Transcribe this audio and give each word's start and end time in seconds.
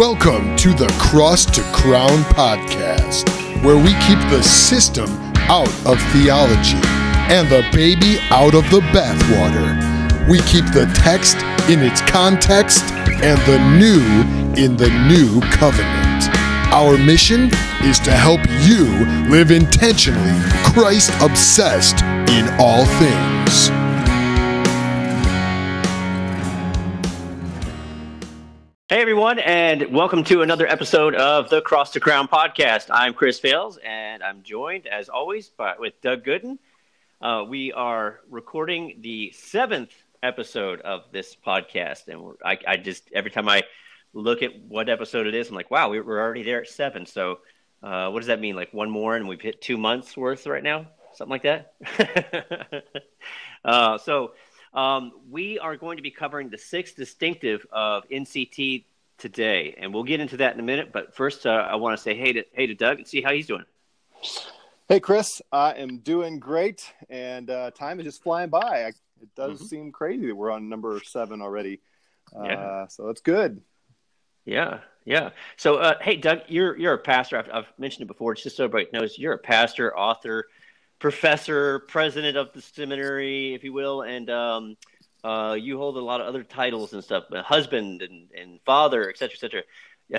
Welcome 0.00 0.56
to 0.56 0.72
the 0.72 0.88
Cross 0.98 1.44
to 1.56 1.60
Crown 1.74 2.24
podcast, 2.32 3.28
where 3.62 3.76
we 3.76 3.92
keep 4.06 4.18
the 4.30 4.42
system 4.42 5.10
out 5.50 5.68
of 5.84 6.00
theology 6.14 6.80
and 7.28 7.46
the 7.50 7.68
baby 7.70 8.18
out 8.30 8.54
of 8.54 8.64
the 8.70 8.80
bathwater. 8.94 10.26
We 10.26 10.38
keep 10.38 10.64
the 10.72 10.90
text 10.94 11.36
in 11.68 11.80
its 11.80 12.00
context 12.00 12.82
and 13.22 13.38
the 13.42 13.58
new 13.78 14.00
in 14.56 14.78
the 14.78 14.88
new 15.06 15.38
covenant. 15.50 16.34
Our 16.72 16.96
mission 16.96 17.50
is 17.84 17.98
to 17.98 18.12
help 18.12 18.40
you 18.62 18.86
live 19.28 19.50
intentionally 19.50 20.40
Christ 20.72 21.10
obsessed 21.20 22.00
in 22.30 22.48
all 22.58 22.86
things. 22.86 23.79
Hey 28.90 29.02
everyone, 29.02 29.38
and 29.38 29.94
welcome 29.94 30.24
to 30.24 30.42
another 30.42 30.66
episode 30.66 31.14
of 31.14 31.48
the 31.48 31.62
Cross 31.62 31.92
to 31.92 32.00
Crown 32.00 32.26
podcast. 32.26 32.88
I'm 32.90 33.14
Chris 33.14 33.38
Fales, 33.38 33.78
and 33.84 34.20
I'm 34.20 34.42
joined, 34.42 34.88
as 34.88 35.08
always, 35.08 35.48
by, 35.48 35.76
with 35.78 36.00
Doug 36.00 36.24
Gooden. 36.24 36.58
Uh, 37.22 37.44
we 37.48 37.70
are 37.70 38.18
recording 38.28 38.96
the 39.00 39.30
seventh 39.30 39.92
episode 40.24 40.80
of 40.80 41.02
this 41.12 41.36
podcast, 41.36 42.08
and 42.08 42.34
I, 42.44 42.58
I, 42.66 42.76
just 42.78 43.08
every 43.12 43.30
time 43.30 43.48
I 43.48 43.62
look 44.12 44.42
at 44.42 44.60
what 44.62 44.88
episode 44.88 45.28
it 45.28 45.36
is, 45.36 45.48
I'm 45.48 45.54
like, 45.54 45.70
wow, 45.70 45.88
we're 45.90 46.20
already 46.20 46.42
there 46.42 46.62
at 46.62 46.68
seven. 46.68 47.06
So, 47.06 47.38
uh, 47.84 48.10
what 48.10 48.18
does 48.18 48.26
that 48.26 48.40
mean? 48.40 48.56
Like 48.56 48.74
one 48.74 48.90
more, 48.90 49.14
and 49.14 49.28
we've 49.28 49.40
hit 49.40 49.62
two 49.62 49.78
months 49.78 50.16
worth 50.16 50.48
right 50.48 50.64
now, 50.64 50.88
something 51.14 51.30
like 51.30 51.44
that. 51.44 51.74
uh, 53.64 53.98
so 53.98 54.32
um, 54.72 55.12
we 55.30 55.58
are 55.58 55.76
going 55.76 55.96
to 55.96 56.02
be 56.02 56.10
covering 56.10 56.48
the 56.48 56.58
sixth 56.58 56.96
distinctive 56.96 57.66
of 57.72 58.08
NCT 58.08 58.84
today, 59.18 59.74
and 59.78 59.92
we'll 59.92 60.04
get 60.04 60.20
into 60.20 60.38
that 60.38 60.54
in 60.54 60.60
a 60.60 60.62
minute. 60.62 60.90
But 60.92 61.14
first, 61.14 61.46
uh, 61.46 61.50
I 61.50 61.76
want 61.76 61.96
to 61.96 62.02
say 62.02 62.14
hey 62.14 62.32
to 62.32 62.44
hey 62.52 62.66
to 62.66 62.74
Doug 62.74 62.98
and 62.98 63.06
see 63.06 63.20
how 63.20 63.32
he's 63.32 63.46
doing. 63.46 63.64
Hey, 64.88 65.00
Chris, 65.00 65.40
I 65.52 65.72
am 65.72 65.98
doing 65.98 66.40
great, 66.40 66.92
and 67.08 67.48
uh, 67.48 67.70
time 67.70 68.00
is 68.00 68.06
just 68.06 68.22
flying 68.22 68.50
by. 68.50 68.84
I, 68.84 68.92
it 69.22 69.34
does 69.36 69.58
mm-hmm. 69.58 69.66
seem 69.66 69.92
crazy 69.92 70.26
that 70.26 70.34
we're 70.34 70.50
on 70.50 70.68
number 70.68 71.00
seven 71.04 71.42
already. 71.42 71.80
Uh, 72.36 72.44
yeah. 72.44 72.86
So 72.88 73.06
that's 73.06 73.20
good. 73.20 73.60
Yeah, 74.44 74.80
yeah. 75.04 75.30
So, 75.56 75.76
uh, 75.76 75.94
hey, 76.00 76.16
Doug, 76.16 76.40
you're 76.48 76.76
you're 76.76 76.94
a 76.94 76.98
pastor. 76.98 77.38
I've, 77.38 77.50
I've 77.52 77.72
mentioned 77.78 78.02
it 78.02 78.08
before. 78.08 78.32
It's 78.32 78.42
just 78.42 78.56
so 78.56 78.64
everybody 78.64 78.88
knows 78.92 79.18
you're 79.18 79.34
a 79.34 79.38
pastor, 79.38 79.96
author, 79.96 80.48
professor, 81.00 81.80
president 81.88 82.36
of 82.36 82.52
the 82.52 82.62
seminary, 82.62 83.54
if 83.54 83.64
you 83.64 83.72
will, 83.72 84.02
and 84.02 84.30
um, 84.30 84.76
uh, 85.24 85.56
you 85.58 85.76
hold 85.78 85.96
a 85.96 86.00
lot 86.00 86.20
of 86.20 86.26
other 86.28 86.44
titles 86.44 86.92
and 86.92 87.02
stuff, 87.02 87.24
husband 87.32 88.02
and, 88.02 88.28
and 88.38 88.60
father, 88.64 89.08
et 89.08 89.18
cetera, 89.18 89.34
et 89.34 89.40
cetera. 89.40 89.62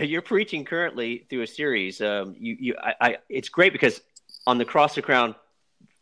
You're 0.06 0.22
preaching 0.22 0.66
currently 0.66 1.26
through 1.30 1.44
a 1.44 1.48
series. 1.48 2.02
Um, 2.02 2.36
you, 2.40 2.58
you, 2.59 2.76
I, 2.82 2.94
I, 3.00 3.18
it's 3.30 3.50
great 3.50 3.74
because 3.74 4.02
on 4.48 4.58
the 4.58 4.66
Cross 4.66 4.96
to 4.96 5.02
Crown 5.02 5.36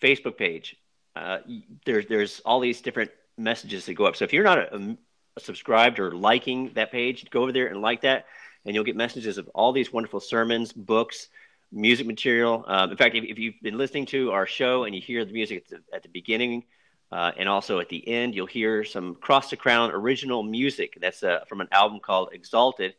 Facebook 0.02 0.38
page, 0.38 0.76
uh, 1.16 1.40
there's 1.86 2.06
there's 2.06 2.40
all 2.42 2.60
these 2.60 2.82
different 2.82 3.12
messages 3.38 3.86
that 3.86 3.96
go 3.96 4.06
up. 4.06 4.16
So 4.16 4.26
if 4.26 4.32
you're 4.32 4.44
not 4.44 4.60
a, 4.60 4.98
a 5.36 5.40
subscribed 5.40 6.00
or 6.00 6.12
liking 6.12 6.72
that 6.76 6.92
page, 6.92 7.30
go 7.32 7.42
over 7.42 7.52
there 7.52 7.68
and 7.68 7.82
like 7.82 8.02
that, 8.02 8.28
and 8.64 8.76
you'll 8.76 8.84
get 8.84 8.96
messages 8.96 9.38
of 9.38 9.50
all 9.56 9.72
these 9.74 9.92
wonderful 9.92 10.20
sermons, 10.20 10.72
books, 10.72 11.28
music 11.72 12.08
material. 12.08 12.64
Um, 12.68 12.92
in 12.92 12.98
fact, 12.98 13.16
if, 13.16 13.24
if, 13.24 13.38
you've 13.38 13.62
been 13.62 13.78
listening 13.78 14.06
to 14.08 14.32
our 14.32 14.46
show 14.46 14.84
and 14.84 14.96
you 14.96 15.02
hear 15.02 15.26
the 15.26 15.34
music 15.34 15.64
at 15.66 15.68
the, 15.70 15.96
at 15.96 16.04
the 16.04 16.10
beginning 16.10 16.64
uh, 17.12 17.32
and 17.38 17.48
also 17.48 17.80
at 17.80 17.90
the 17.90 18.08
end, 18.08 18.36
you'll 18.36 18.48
hear 18.48 18.84
some 18.84 19.16
Cross 19.16 19.50
to 19.52 19.58
Crown 19.58 19.92
original 19.92 20.44
music. 20.44 20.98
That's 21.00 21.24
uh, 21.24 21.40
from 21.48 21.62
an 21.62 21.68
album 21.72 22.00
called 22.00 22.30
Exalted. 22.34 22.96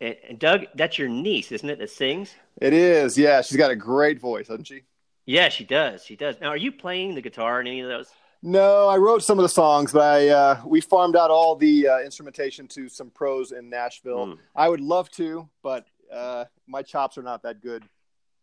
And, 0.00 0.16
and, 0.28 0.38
Doug, 0.38 0.66
that's 0.74 0.98
your 0.98 1.08
niece, 1.08 1.52
isn't 1.52 1.68
it, 1.68 1.78
that 1.78 1.90
sings? 1.90 2.34
It 2.60 2.72
is. 2.72 3.18
Yeah, 3.18 3.42
she's 3.42 3.56
got 3.56 3.70
a 3.70 3.76
great 3.76 4.20
voice, 4.20 4.48
doesn't 4.48 4.66
she? 4.66 4.82
Yeah, 5.26 5.48
she 5.48 5.64
does. 5.64 6.04
She 6.04 6.16
does. 6.16 6.40
Now, 6.40 6.48
are 6.48 6.56
you 6.56 6.72
playing 6.72 7.14
the 7.14 7.20
guitar 7.20 7.60
in 7.60 7.66
any 7.66 7.80
of 7.80 7.88
those? 7.88 8.08
No, 8.42 8.88
I 8.88 8.96
wrote 8.96 9.22
some 9.22 9.38
of 9.38 9.42
the 9.42 9.50
songs, 9.50 9.92
but 9.92 10.02
I 10.02 10.28
uh, 10.28 10.62
we 10.64 10.80
farmed 10.80 11.14
out 11.14 11.30
all 11.30 11.56
the 11.56 11.88
uh, 11.88 12.00
instrumentation 12.00 12.66
to 12.68 12.88
some 12.88 13.10
pros 13.10 13.52
in 13.52 13.68
Nashville. 13.68 14.28
Mm. 14.28 14.38
I 14.56 14.66
would 14.66 14.80
love 14.80 15.10
to, 15.12 15.46
but 15.62 15.86
uh, 16.10 16.46
my 16.66 16.82
chops 16.82 17.18
are 17.18 17.22
not 17.22 17.42
that 17.42 17.60
good. 17.60 17.84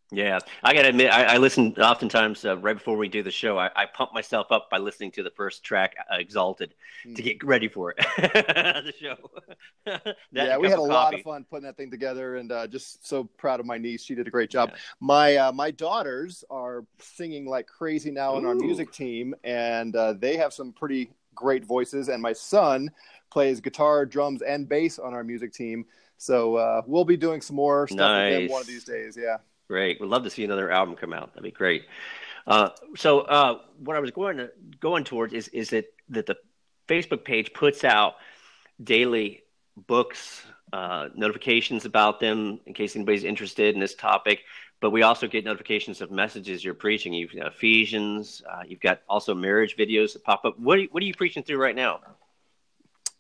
Yeah, 0.10 0.40
I 0.64 0.74
got 0.74 0.84
to 0.84 0.90
admit, 0.90 1.12
I, 1.12 1.36
I 1.36 1.38
listen 1.38 1.74
oftentimes 1.76 2.46
uh, 2.46 2.58
right 2.58 2.76
before 2.78 2.96
we 2.96 3.10
do 3.10 3.24
the 3.24 3.32
show. 3.32 3.58
I, 3.58 3.70
I, 3.76 3.86
pump 3.86 4.14
myself 4.14 4.54
up 4.54 4.70
by 4.70 4.78
listening 4.78 5.12
to 5.12 5.24
the 5.24 5.32
first 5.32 5.66
track, 5.66 5.96
uh, 6.10 6.16
"Exalted," 6.16 6.76
mm. 7.06 7.14
to 7.14 7.22
get 7.22 7.44
ready 7.44 7.68
for 7.68 7.92
it. 7.92 7.98
the 8.18 8.94
show. 8.98 9.18
yeah, 10.32 10.58
we 10.58 10.70
had 10.70 10.80
a 10.80 10.82
lot 10.82 11.14
of 11.14 11.22
fun 11.24 11.46
putting 11.50 11.66
that 11.66 11.76
thing 11.76 11.92
together, 11.92 12.38
and 12.38 12.54
uh, 12.54 12.68
just 12.68 13.06
so 13.06 13.26
proud 13.26 13.60
of 13.60 13.66
my 13.66 13.78
niece. 13.78 14.02
She 14.02 14.16
did 14.16 14.28
a 14.28 14.32
great 14.32 14.50
job. 14.50 14.70
Yeah. 14.72 14.78
My 15.02 15.36
uh, 15.36 15.52
my 15.52 15.72
daughters 15.72 16.46
are 16.50 16.86
singing 17.00 17.46
like 17.46 17.68
crazy 17.68 18.10
now 18.10 18.34
Ooh. 18.34 18.38
on 18.38 18.46
our 18.46 18.56
music 18.56 18.94
team, 18.94 19.36
and 19.44 19.94
uh, 19.94 20.14
they 20.14 20.38
have 20.38 20.54
some 20.54 20.72
pretty 20.72 21.12
great 21.36 21.66
voices. 21.66 22.08
And 22.08 22.22
my 22.22 22.34
son 22.34 22.92
plays 23.30 23.60
guitar, 23.60 24.06
drums, 24.06 24.42
and 24.42 24.70
bass 24.70 25.00
on 25.00 25.14
our 25.14 25.26
music 25.26 25.52
team. 25.52 25.86
So 26.18 26.56
uh, 26.56 26.82
we'll 26.88 27.06
be 27.06 27.18
doing 27.18 27.42
some 27.42 27.58
more 27.58 27.88
stuff 27.90 27.98
nice. 27.98 28.32
with 28.32 28.42
them 28.44 28.52
one 28.52 28.62
of 28.62 28.68
these 28.68 28.86
days. 28.86 29.18
Yeah. 29.22 29.38
Great. 29.70 30.00
We'd 30.00 30.08
love 30.08 30.24
to 30.24 30.30
see 30.30 30.44
another 30.44 30.72
album 30.72 30.96
come 30.96 31.14
out. 31.14 31.34
That'd 31.34 31.44
be 31.44 31.52
great. 31.52 31.84
Uh, 32.46 32.70
so 32.96 33.22
uh, 33.22 33.60
what 33.80 33.98
I 33.98 34.00
was 34.00 34.12
going 34.12 34.38
to 34.38 34.52
going 34.80 35.04
towards 35.04 35.34
is 35.34 35.50
is 35.50 35.72
that 35.72 35.86
that 36.10 36.26
the 36.26 36.38
Facebook 36.88 37.26
page 37.26 37.54
puts 37.54 37.84
out 37.84 38.16
daily 38.82 39.44
books, 39.76 40.44
uh, 40.72 41.10
notifications 41.16 41.86
about 41.86 42.20
them 42.20 42.60
in 42.66 42.74
case 42.74 42.96
anybody's 42.96 43.26
interested 43.26 43.76
in 43.76 43.82
this 43.82 43.96
topic. 43.96 44.44
But 44.80 44.92
we 44.92 45.02
also 45.02 45.28
get 45.28 45.44
notifications 45.44 46.02
of 46.02 46.12
messages 46.12 46.64
you're 46.64 46.76
preaching. 46.76 47.12
You've 47.12 47.34
got 47.36 47.48
Ephesians. 47.48 48.44
Uh, 48.50 48.62
you've 48.66 48.80
got 48.80 49.02
also 49.10 49.34
marriage 49.34 49.76
videos 49.76 50.14
that 50.14 50.24
pop 50.24 50.46
up. 50.46 50.58
What 50.60 50.78
are 50.78 50.82
you, 50.82 50.88
what 50.92 51.02
are 51.02 51.06
you 51.06 51.16
preaching 51.16 51.44
through 51.44 51.58
right 51.58 51.76
now? 51.76 52.00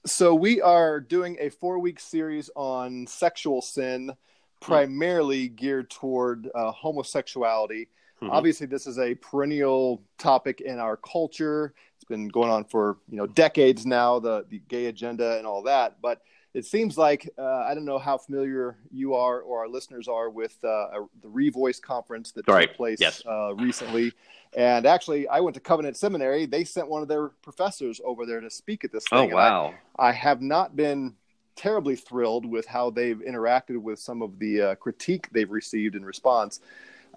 So 0.06 0.35
we 0.35 0.62
are 0.62 1.00
doing 1.00 1.38
a 1.40 1.50
four 1.50 1.79
week 1.79 2.00
series 2.00 2.50
on 2.56 3.08
sexual 3.08 3.62
sin 3.62 4.16
primarily 4.59 5.47
geared 5.47 5.90
toward 5.90 6.50
uh, 6.56 6.72
homosexuality. 6.72 7.90
Mm-hmm. 8.22 8.31
Obviously, 8.31 8.68
this 8.68 8.88
is 8.88 8.97
a 8.97 9.16
perennial 9.16 10.01
topic 10.18 10.62
in 10.62 10.79
our 10.79 10.97
culture. 10.97 11.73
It's 11.95 12.06
been 12.06 12.28
going 12.28 12.50
on 12.50 12.66
for 12.66 12.97
you 13.09 13.17
know 13.17 13.28
decades 13.28 13.85
now, 13.85 14.19
the 14.19 14.46
the 14.50 14.59
gay 14.67 14.88
agenda 14.88 15.38
and 15.38 15.46
all 15.46 15.63
that. 15.63 15.97
But 16.01 16.22
it 16.53 16.66
seems 16.66 16.97
like 16.97 17.29
uh, 17.38 17.44
I 17.44 17.75
don't 17.75 17.85
know 17.85 18.00
how 18.00 18.17
familiar 18.17 18.78
you 18.91 19.13
are 19.13 19.41
or 19.41 19.59
our 19.59 19.67
listeners 19.67 20.07
are 20.07 20.31
with 20.31 20.57
uh, 20.63 20.67
a, 20.67 21.06
the 21.22 21.28
Revoice 21.28 21.79
conference 21.79 22.31
that 22.31 22.47
right. 22.47 22.67
took 22.67 22.78
place 22.78 23.00
yes. 23.00 23.22
uh, 23.28 23.53
recently. 23.56 24.12
And 24.56 24.88
actually, 24.88 25.28
I 25.28 25.40
went 25.40 25.53
to 25.53 25.59
Covenant 25.59 25.97
Seminary. 25.97 26.47
They 26.47 26.63
sent 26.63 26.90
one 26.90 27.03
of 27.03 27.07
their 27.07 27.28
professors 27.44 28.01
over 28.03 28.25
there 28.25 28.40
to 28.40 28.50
speak 28.50 28.84
at 28.84 28.91
this 28.91 29.03
thing. 29.07 29.31
Oh 29.31 29.35
wow! 29.35 29.75
I, 30.00 30.07
I 30.07 30.12
have 30.13 30.41
not 30.41 30.75
been 30.75 31.16
terribly 31.57 31.95
thrilled 31.95 32.45
with 32.45 32.66
how 32.66 32.90
they've 32.90 33.19
interacted 33.19 33.78
with 33.78 34.00
some 34.00 34.22
of 34.22 34.40
the 34.40 34.62
uh, 34.62 34.75
critique 34.75 35.28
they've 35.31 35.51
received 35.51 35.95
in 35.95 36.06
response. 36.06 36.62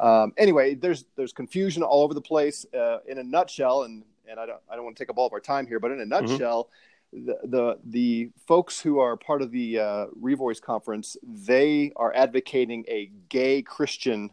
Um, 0.01 0.33
anyway, 0.37 0.75
there's 0.75 1.05
there's 1.17 1.33
confusion 1.33 1.83
all 1.83 2.03
over 2.03 2.15
the 2.15 2.21
place. 2.21 2.67
Uh, 2.75 2.99
in 3.07 3.19
a 3.19 3.23
nutshell, 3.23 3.83
and 3.85 4.03
and 4.29 4.41
I 4.41 4.47
don't 4.47 4.61
I 4.71 4.75
don't 4.75 4.85
want 4.85 4.97
to 4.97 5.03
take 5.05 5.11
up 5.11 5.19
all 5.19 5.27
of 5.27 5.33
our 5.33 5.41
time 5.41 5.67
here, 5.67 5.79
but 5.79 5.91
in 5.91 6.01
a 6.01 6.05
mm-hmm. 6.05 6.27
nutshell. 6.27 6.65
Mm-hmm. 6.65 6.77
The, 7.13 7.39
the, 7.43 7.79
the 7.87 8.31
folks 8.47 8.81
who 8.81 9.01
are 9.01 9.17
part 9.17 9.43
of 9.43 9.51
the 9.51 9.81
uh, 9.81 10.07
Revoice 10.23 10.63
conference, 10.63 11.17
they 11.25 11.91
are 11.97 12.15
advocating 12.15 12.85
a 12.87 13.11
gay 13.29 13.63
Christian 13.63 14.31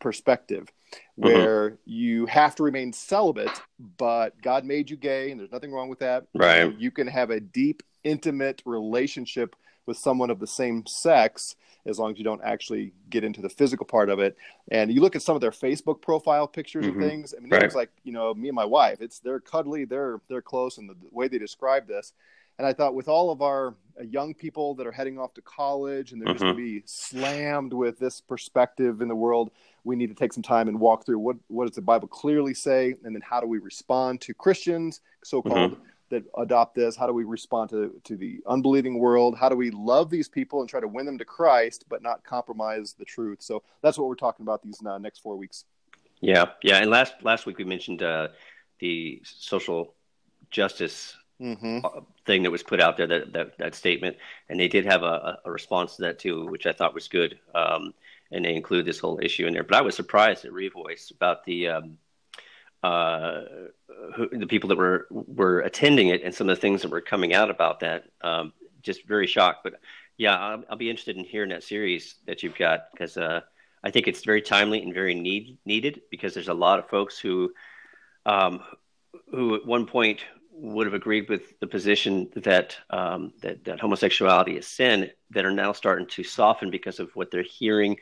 perspective, 0.00 0.64
mm-hmm. 0.64 1.22
where 1.22 1.70
mm-hmm. 1.70 1.76
you 1.84 2.26
have 2.26 2.56
to 2.56 2.64
remain 2.64 2.92
celibate, 2.92 3.52
but 3.98 4.40
God 4.42 4.64
made 4.64 4.90
you 4.90 4.96
gay, 4.96 5.30
and 5.30 5.38
there's 5.38 5.52
nothing 5.52 5.70
wrong 5.70 5.88
with 5.88 6.00
that. 6.00 6.26
Right. 6.34 6.76
You 6.76 6.90
can 6.90 7.06
have 7.06 7.30
a 7.30 7.38
deep 7.38 7.84
intimate 8.04 8.62
relationship 8.64 9.56
with 9.86 9.96
someone 9.96 10.30
of 10.30 10.38
the 10.38 10.46
same 10.46 10.86
sex 10.86 11.56
as 11.84 11.98
long 11.98 12.12
as 12.12 12.18
you 12.18 12.24
don't 12.24 12.42
actually 12.44 12.92
get 13.10 13.24
into 13.24 13.40
the 13.40 13.48
physical 13.48 13.84
part 13.84 14.08
of 14.08 14.20
it. 14.20 14.36
And 14.70 14.92
you 14.92 15.00
look 15.00 15.16
at 15.16 15.22
some 15.22 15.34
of 15.34 15.40
their 15.40 15.50
Facebook 15.50 16.00
profile 16.00 16.46
pictures 16.46 16.86
mm-hmm. 16.86 17.00
and 17.00 17.10
things. 17.10 17.34
I 17.36 17.40
mean, 17.40 17.50
right. 17.50 17.60
it 17.60 17.64
looks 17.64 17.74
like 17.74 17.90
you 18.04 18.12
know 18.12 18.32
me 18.34 18.48
and 18.48 18.56
my 18.56 18.64
wife. 18.64 18.98
It's 19.00 19.18
they're 19.18 19.40
cuddly, 19.40 19.84
they're 19.84 20.20
they're 20.28 20.42
close, 20.42 20.78
and 20.78 20.88
the, 20.88 20.94
the 20.94 21.08
way 21.10 21.28
they 21.28 21.38
describe 21.38 21.86
this. 21.86 22.12
And 22.58 22.66
I 22.66 22.72
thought, 22.74 22.94
with 22.94 23.08
all 23.08 23.30
of 23.30 23.40
our 23.40 23.74
uh, 23.98 24.04
young 24.04 24.34
people 24.34 24.74
that 24.74 24.86
are 24.86 24.92
heading 24.92 25.18
off 25.18 25.32
to 25.34 25.42
college 25.42 26.12
and 26.12 26.20
they're 26.20 26.26
mm-hmm. 26.26 26.34
just 26.34 26.42
going 26.44 26.56
to 26.56 26.62
be 26.62 26.82
slammed 26.84 27.72
with 27.72 27.98
this 27.98 28.20
perspective 28.20 29.00
in 29.00 29.08
the 29.08 29.16
world, 29.16 29.50
we 29.84 29.96
need 29.96 30.08
to 30.08 30.14
take 30.14 30.34
some 30.34 30.42
time 30.42 30.68
and 30.68 30.78
walk 30.78 31.04
through 31.04 31.18
what 31.18 31.36
what 31.48 31.66
does 31.66 31.74
the 31.74 31.82
Bible 31.82 32.08
clearly 32.08 32.54
say, 32.54 32.94
and 33.04 33.14
then 33.14 33.22
how 33.22 33.40
do 33.40 33.46
we 33.46 33.58
respond 33.58 34.20
to 34.22 34.34
Christians, 34.34 35.00
so-called. 35.24 35.72
Mm-hmm 35.72 35.82
that 36.12 36.24
adopt 36.38 36.74
this? 36.74 36.94
How 36.94 37.06
do 37.06 37.12
we 37.12 37.24
respond 37.24 37.70
to, 37.70 38.00
to 38.04 38.16
the 38.16 38.40
unbelieving 38.46 38.98
world? 38.98 39.36
How 39.36 39.48
do 39.48 39.56
we 39.56 39.70
love 39.70 40.10
these 40.10 40.28
people 40.28 40.60
and 40.60 40.68
try 40.68 40.80
to 40.80 40.86
win 40.86 41.06
them 41.06 41.18
to 41.18 41.24
Christ, 41.24 41.86
but 41.88 42.02
not 42.02 42.22
compromise 42.22 42.94
the 42.96 43.04
truth? 43.04 43.42
So 43.42 43.62
that's 43.82 43.98
what 43.98 44.08
we're 44.08 44.14
talking 44.14 44.44
about 44.44 44.62
these 44.62 44.80
uh, 44.86 44.98
next 44.98 45.18
four 45.18 45.36
weeks. 45.36 45.64
Yeah, 46.20 46.46
yeah. 46.62 46.76
And 46.76 46.90
last 46.90 47.14
last 47.22 47.46
week 47.46 47.58
we 47.58 47.64
mentioned 47.64 48.02
uh, 48.02 48.28
the 48.78 49.20
social 49.24 49.94
justice 50.50 51.16
mm-hmm. 51.40 51.78
thing 52.26 52.44
that 52.44 52.50
was 52.50 52.62
put 52.62 52.80
out 52.80 52.96
there 52.96 53.06
that, 53.08 53.32
that, 53.32 53.58
that 53.58 53.74
statement, 53.74 54.16
and 54.48 54.60
they 54.60 54.68
did 54.68 54.84
have 54.84 55.02
a, 55.02 55.38
a, 55.44 55.50
response 55.50 55.96
to 55.96 56.02
that 56.02 56.18
too, 56.18 56.46
which 56.46 56.66
I 56.66 56.72
thought 56.72 56.94
was 56.94 57.08
good. 57.08 57.38
Um, 57.54 57.94
and 58.30 58.44
they 58.44 58.54
include 58.54 58.86
this 58.86 58.98
whole 58.98 59.18
issue 59.22 59.46
in 59.46 59.52
there. 59.52 59.64
But 59.64 59.76
I 59.76 59.82
was 59.82 59.94
surprised 59.94 60.44
at 60.44 60.52
Revoice 60.52 61.10
about 61.10 61.44
the 61.44 61.68
um, 61.68 61.98
uh, 62.82 63.42
who, 64.16 64.28
the 64.32 64.46
people 64.46 64.68
that 64.68 64.78
were 64.78 65.06
were 65.10 65.60
attending 65.60 66.08
it 66.08 66.22
and 66.22 66.34
some 66.34 66.48
of 66.48 66.56
the 66.56 66.60
things 66.60 66.82
that 66.82 66.90
were 66.90 67.00
coming 67.00 67.34
out 67.34 67.50
about 67.50 67.80
that. 67.80 68.04
Um, 68.20 68.52
just 68.82 69.06
very 69.06 69.26
shocked. 69.26 69.60
But 69.62 69.74
yeah, 70.16 70.36
I'll, 70.36 70.64
I'll, 70.70 70.76
be 70.76 70.90
interested 70.90 71.16
in 71.16 71.24
hearing 71.24 71.50
that 71.50 71.62
series 71.62 72.16
that 72.26 72.42
you've 72.42 72.58
got 72.58 72.86
because 72.92 73.16
uh, 73.16 73.40
I 73.84 73.90
think 73.90 74.08
it's 74.08 74.24
very 74.24 74.42
timely 74.42 74.82
and 74.82 74.92
very 74.92 75.14
need, 75.14 75.58
needed 75.64 76.02
because 76.10 76.34
there's 76.34 76.48
a 76.48 76.54
lot 76.54 76.78
of 76.78 76.88
folks 76.88 77.18
who 77.18 77.52
um, 78.26 78.60
who 79.30 79.54
at 79.54 79.66
one 79.66 79.86
point 79.86 80.24
would 80.62 80.86
have 80.86 80.94
agreed 80.94 81.28
with 81.28 81.58
the 81.58 81.66
position 81.66 82.28
that, 82.36 82.76
um, 82.90 83.32
that 83.40 83.64
that 83.64 83.80
homosexuality 83.80 84.56
is 84.56 84.66
sin 84.66 85.10
that 85.30 85.44
are 85.44 85.50
now 85.50 85.72
starting 85.72 86.06
to 86.06 86.22
soften 86.22 86.70
because 86.70 87.00
of 87.00 87.14
what 87.16 87.30
they're 87.32 87.42
hearing 87.42 87.98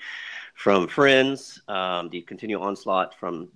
from 0.54 0.86
friends, 0.86 1.62
um, 1.68 2.10
the 2.10 2.20
continual 2.20 2.62
onslaught 2.62 3.18
from 3.18 3.48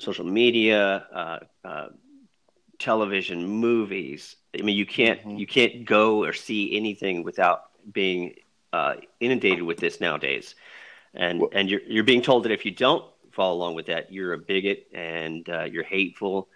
social 0.00 0.24
media, 0.24 1.06
uh, 1.14 1.38
uh, 1.64 1.88
television, 2.80 3.46
movies. 3.46 4.34
I 4.58 4.62
mean, 4.62 4.76
you 4.76 4.86
can't 4.86 5.20
mm-hmm. 5.20 5.36
you 5.36 5.46
can't 5.46 5.84
go 5.84 6.24
or 6.24 6.32
see 6.32 6.76
anything 6.76 7.22
without 7.22 7.70
being 7.92 8.34
uh, 8.72 8.94
inundated 9.20 9.62
with 9.62 9.78
this 9.78 10.00
nowadays, 10.00 10.56
and 11.14 11.40
well, 11.40 11.50
and 11.52 11.70
you're 11.70 11.82
you're 11.86 12.02
being 12.02 12.22
told 12.22 12.42
that 12.44 12.50
if 12.50 12.64
you 12.64 12.72
don't 12.72 13.04
follow 13.30 13.54
along 13.54 13.76
with 13.76 13.86
that, 13.86 14.12
you're 14.12 14.32
a 14.32 14.38
bigot 14.38 14.88
and 14.92 15.48
uh, 15.48 15.62
you're 15.62 15.84
hateful. 15.84 16.48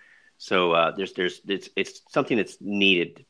So 0.42 0.72
uh, 0.72 0.90
there's 0.96 1.12
there's 1.12 1.40
it's 1.46 1.68
it's 1.76 2.02
something 2.10 2.36
that's 2.36 2.56
needed. 2.60 3.24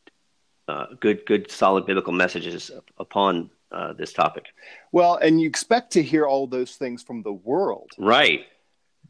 Uh, 0.67 0.87
good 0.99 1.27
good 1.27 1.51
solid 1.51 1.85
biblical 1.85 2.15
messages 2.15 2.71
upon 2.97 3.51
uh, 3.71 3.93
this 3.93 4.15
topic. 4.15 4.47
Well, 4.93 5.17
and 5.17 5.39
you 5.39 5.47
expect 5.47 5.93
to 5.93 6.03
hear 6.03 6.25
all 6.27 6.47
those 6.47 6.77
things 6.77 7.03
from 7.03 7.23
the 7.23 7.33
world, 7.33 7.91
right? 7.99 8.47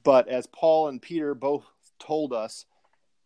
But 0.02 0.26
as 0.26 0.48
Paul 0.48 0.88
and 0.88 1.00
Peter 1.00 1.32
both 1.32 1.64
told 2.00 2.32
us, 2.32 2.64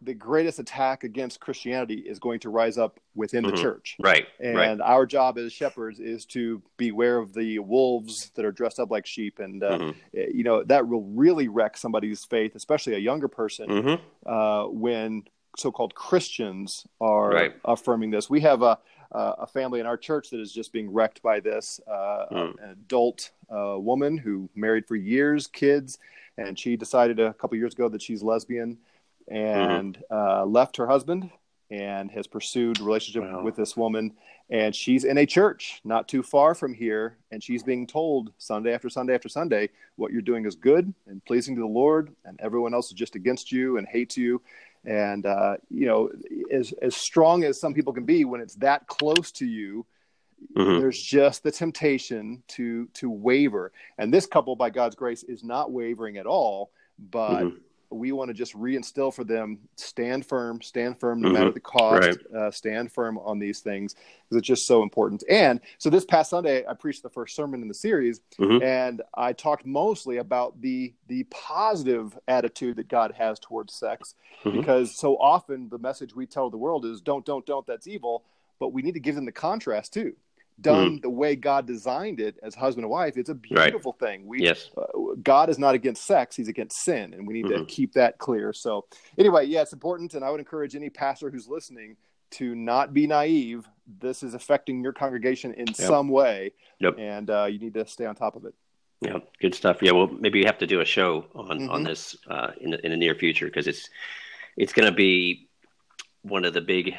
the 0.02 0.14
greatest 0.14 0.58
attack 0.58 1.04
against 1.04 1.40
Christianity 1.40 1.94
is 1.94 2.18
going 2.18 2.40
to 2.40 2.50
rise 2.50 2.76
up 2.76 3.00
within 3.14 3.44
mm-hmm. 3.44 3.56
the 3.56 3.62
church. 3.62 3.96
Right. 3.98 4.26
And 4.38 4.56
right. 4.56 4.80
our 4.80 5.06
job 5.06 5.38
as 5.38 5.52
shepherds 5.52 6.00
is 6.00 6.26
to 6.26 6.62
beware 6.76 7.18
of 7.18 7.32
the 7.32 7.58
wolves 7.60 8.30
that 8.34 8.44
are 8.44 8.52
dressed 8.52 8.78
up 8.78 8.90
like 8.90 9.06
sheep. 9.06 9.38
And, 9.38 9.62
uh, 9.62 9.78
mm-hmm. 9.78 9.98
Eh, 10.14 10.26
you 10.34 10.44
know, 10.44 10.62
that 10.64 10.86
will 10.86 11.04
really 11.04 11.48
wreck 11.48 11.76
somebody's 11.76 12.24
faith, 12.24 12.54
especially 12.54 12.94
a 12.94 12.98
younger 12.98 13.28
person, 13.28 13.68
mm-hmm. 13.68 14.30
uh, 14.30 14.68
when 14.68 15.24
so 15.56 15.72
called 15.72 15.94
Christians 15.94 16.86
are 17.00 17.30
right. 17.30 17.54
affirming 17.64 18.10
this. 18.10 18.28
We 18.28 18.40
have 18.40 18.60
a, 18.60 18.78
a 19.12 19.46
family 19.46 19.80
in 19.80 19.86
our 19.86 19.96
church 19.96 20.28
that 20.30 20.40
is 20.40 20.52
just 20.52 20.72
being 20.72 20.92
wrecked 20.92 21.22
by 21.22 21.40
this. 21.40 21.80
Uh, 21.86 22.26
mm. 22.30 22.62
An 22.62 22.70
adult 22.70 23.30
uh, 23.50 23.76
woman 23.78 24.18
who 24.18 24.50
married 24.54 24.86
for 24.86 24.96
years, 24.96 25.46
kids, 25.46 25.98
and 26.36 26.58
she 26.58 26.76
decided 26.76 27.18
a 27.18 27.32
couple 27.32 27.56
years 27.56 27.72
ago 27.72 27.88
that 27.88 28.02
she's 28.02 28.22
lesbian 28.22 28.76
and 29.28 29.98
mm-hmm. 29.98 30.14
uh, 30.14 30.44
left 30.44 30.76
her 30.76 30.86
husband 30.86 31.30
and 31.70 32.10
has 32.10 32.26
pursued 32.26 32.80
a 32.80 32.84
relationship 32.84 33.22
wow. 33.22 33.42
with 33.42 33.56
this 33.56 33.76
woman 33.76 34.12
and 34.50 34.74
she's 34.74 35.04
in 35.04 35.18
a 35.18 35.26
church 35.26 35.80
not 35.84 36.06
too 36.06 36.22
far 36.22 36.54
from 36.54 36.72
here 36.72 37.16
and 37.32 37.42
she's 37.42 37.62
being 37.62 37.86
told 37.86 38.32
sunday 38.38 38.72
after 38.72 38.88
sunday 38.88 39.14
after 39.14 39.28
sunday 39.28 39.68
what 39.96 40.12
you're 40.12 40.22
doing 40.22 40.46
is 40.46 40.54
good 40.54 40.92
and 41.08 41.24
pleasing 41.24 41.56
to 41.56 41.60
the 41.60 41.66
lord 41.66 42.14
and 42.24 42.38
everyone 42.40 42.72
else 42.72 42.86
is 42.86 42.92
just 42.92 43.16
against 43.16 43.50
you 43.50 43.78
and 43.78 43.88
hates 43.88 44.16
you 44.16 44.40
and 44.84 45.26
uh, 45.26 45.56
you 45.68 45.86
know 45.86 46.08
as 46.52 46.72
as 46.80 46.94
strong 46.94 47.42
as 47.42 47.60
some 47.60 47.74
people 47.74 47.92
can 47.92 48.04
be 48.04 48.24
when 48.24 48.40
it's 48.40 48.54
that 48.54 48.86
close 48.86 49.32
to 49.32 49.44
you 49.44 49.84
mm-hmm. 50.56 50.78
there's 50.78 51.02
just 51.02 51.42
the 51.42 51.50
temptation 51.50 52.40
to 52.46 52.86
to 52.94 53.10
waver 53.10 53.72
and 53.98 54.14
this 54.14 54.26
couple 54.26 54.54
by 54.54 54.70
god's 54.70 54.94
grace 54.94 55.24
is 55.24 55.42
not 55.42 55.72
wavering 55.72 56.16
at 56.16 56.26
all 56.26 56.70
but 57.10 57.40
mm-hmm 57.40 57.56
we 57.90 58.12
want 58.12 58.28
to 58.28 58.34
just 58.34 58.54
reinstill 58.54 59.12
for 59.12 59.24
them 59.24 59.58
stand 59.76 60.26
firm 60.26 60.60
stand 60.60 60.98
firm 60.98 61.20
no 61.20 61.28
mm-hmm. 61.28 61.38
matter 61.38 61.50
the 61.50 61.60
cost 61.60 62.06
right. 62.06 62.36
uh, 62.36 62.50
stand 62.50 62.90
firm 62.90 63.18
on 63.18 63.38
these 63.38 63.60
things 63.60 63.94
because 63.94 64.38
it's 64.38 64.46
just 64.46 64.66
so 64.66 64.82
important 64.82 65.22
and 65.28 65.60
so 65.78 65.88
this 65.88 66.04
past 66.04 66.30
sunday 66.30 66.64
i 66.66 66.74
preached 66.74 67.02
the 67.02 67.10
first 67.10 67.36
sermon 67.36 67.62
in 67.62 67.68
the 67.68 67.74
series 67.74 68.20
mm-hmm. 68.38 68.62
and 68.62 69.02
i 69.14 69.32
talked 69.32 69.64
mostly 69.66 70.18
about 70.18 70.60
the 70.60 70.92
the 71.08 71.24
positive 71.24 72.18
attitude 72.28 72.76
that 72.76 72.88
god 72.88 73.12
has 73.16 73.38
towards 73.38 73.72
sex 73.72 74.14
mm-hmm. 74.44 74.58
because 74.58 74.96
so 74.96 75.16
often 75.16 75.68
the 75.68 75.78
message 75.78 76.14
we 76.14 76.26
tell 76.26 76.50
the 76.50 76.56
world 76.56 76.84
is 76.84 77.00
don't 77.00 77.24
don't 77.24 77.46
don't 77.46 77.66
that's 77.66 77.86
evil 77.86 78.24
but 78.58 78.72
we 78.72 78.82
need 78.82 78.94
to 78.94 79.00
give 79.00 79.14
them 79.14 79.24
the 79.24 79.32
contrast 79.32 79.92
too 79.92 80.14
done 80.60 80.98
mm. 80.98 81.02
the 81.02 81.10
way 81.10 81.36
God 81.36 81.66
designed 81.66 82.20
it 82.20 82.38
as 82.42 82.54
husband 82.54 82.84
and 82.84 82.90
wife, 82.90 83.16
it's 83.16 83.28
a 83.28 83.34
beautiful 83.34 83.96
right. 84.00 84.08
thing. 84.08 84.26
We 84.26 84.42
yes. 84.42 84.70
Uh, 84.76 85.14
God 85.22 85.50
is 85.50 85.58
not 85.58 85.74
against 85.74 86.04
sex; 86.04 86.36
He's 86.36 86.48
against 86.48 86.82
sin, 86.82 87.14
and 87.14 87.26
we 87.26 87.34
need 87.34 87.46
mm-hmm. 87.46 87.60
to 87.60 87.64
keep 87.66 87.92
that 87.94 88.18
clear. 88.18 88.52
So, 88.52 88.86
anyway, 89.18 89.46
yeah, 89.46 89.62
it's 89.62 89.72
important, 89.72 90.14
and 90.14 90.24
I 90.24 90.30
would 90.30 90.40
encourage 90.40 90.74
any 90.74 90.90
pastor 90.90 91.30
who's 91.30 91.48
listening 91.48 91.96
to 92.32 92.54
not 92.54 92.94
be 92.94 93.06
naive. 93.06 93.68
This 94.00 94.22
is 94.22 94.34
affecting 94.34 94.82
your 94.82 94.92
congregation 94.92 95.52
in 95.54 95.66
yep. 95.66 95.76
some 95.76 96.08
way, 96.08 96.52
yep. 96.80 96.96
and 96.98 97.30
uh, 97.30 97.44
you 97.44 97.58
need 97.58 97.74
to 97.74 97.86
stay 97.86 98.06
on 98.06 98.14
top 98.14 98.36
of 98.36 98.44
it. 98.44 98.54
Yeah, 99.00 99.18
good 99.40 99.54
stuff. 99.54 99.82
Yeah, 99.82 99.92
well, 99.92 100.08
maybe 100.08 100.40
we 100.40 100.46
have 100.46 100.58
to 100.58 100.66
do 100.66 100.80
a 100.80 100.84
show 100.84 101.26
on 101.34 101.60
mm-hmm. 101.60 101.70
on 101.70 101.82
this 101.82 102.16
uh, 102.28 102.52
in 102.60 102.70
the, 102.70 102.84
in 102.84 102.92
the 102.92 102.96
near 102.96 103.14
future 103.14 103.46
because 103.46 103.66
it's 103.66 103.90
it's 104.56 104.72
going 104.72 104.88
to 104.88 104.94
be 104.94 105.48
one 106.22 106.44
of 106.44 106.54
the 106.54 106.60
big 106.60 106.94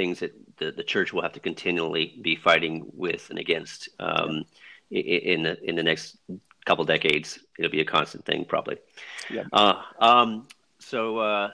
things 0.00 0.20
that 0.20 0.32
the, 0.56 0.72
the 0.72 0.82
church 0.82 1.12
will 1.12 1.20
have 1.20 1.34
to 1.34 1.40
continually 1.40 2.18
be 2.22 2.34
fighting 2.34 2.86
with 2.94 3.28
and 3.28 3.38
against 3.38 3.90
um, 3.98 4.46
in 4.90 5.42
the 5.42 5.62
in 5.62 5.76
the 5.76 5.82
next 5.82 6.16
couple 6.64 6.84
decades. 6.86 7.38
It'll 7.58 7.70
be 7.70 7.82
a 7.82 7.84
constant 7.84 8.24
thing, 8.24 8.46
probably. 8.46 8.78
Yeah. 9.30 9.44
Uh, 9.52 9.82
um, 9.98 10.48
so 10.78 11.18
uh, 11.18 11.50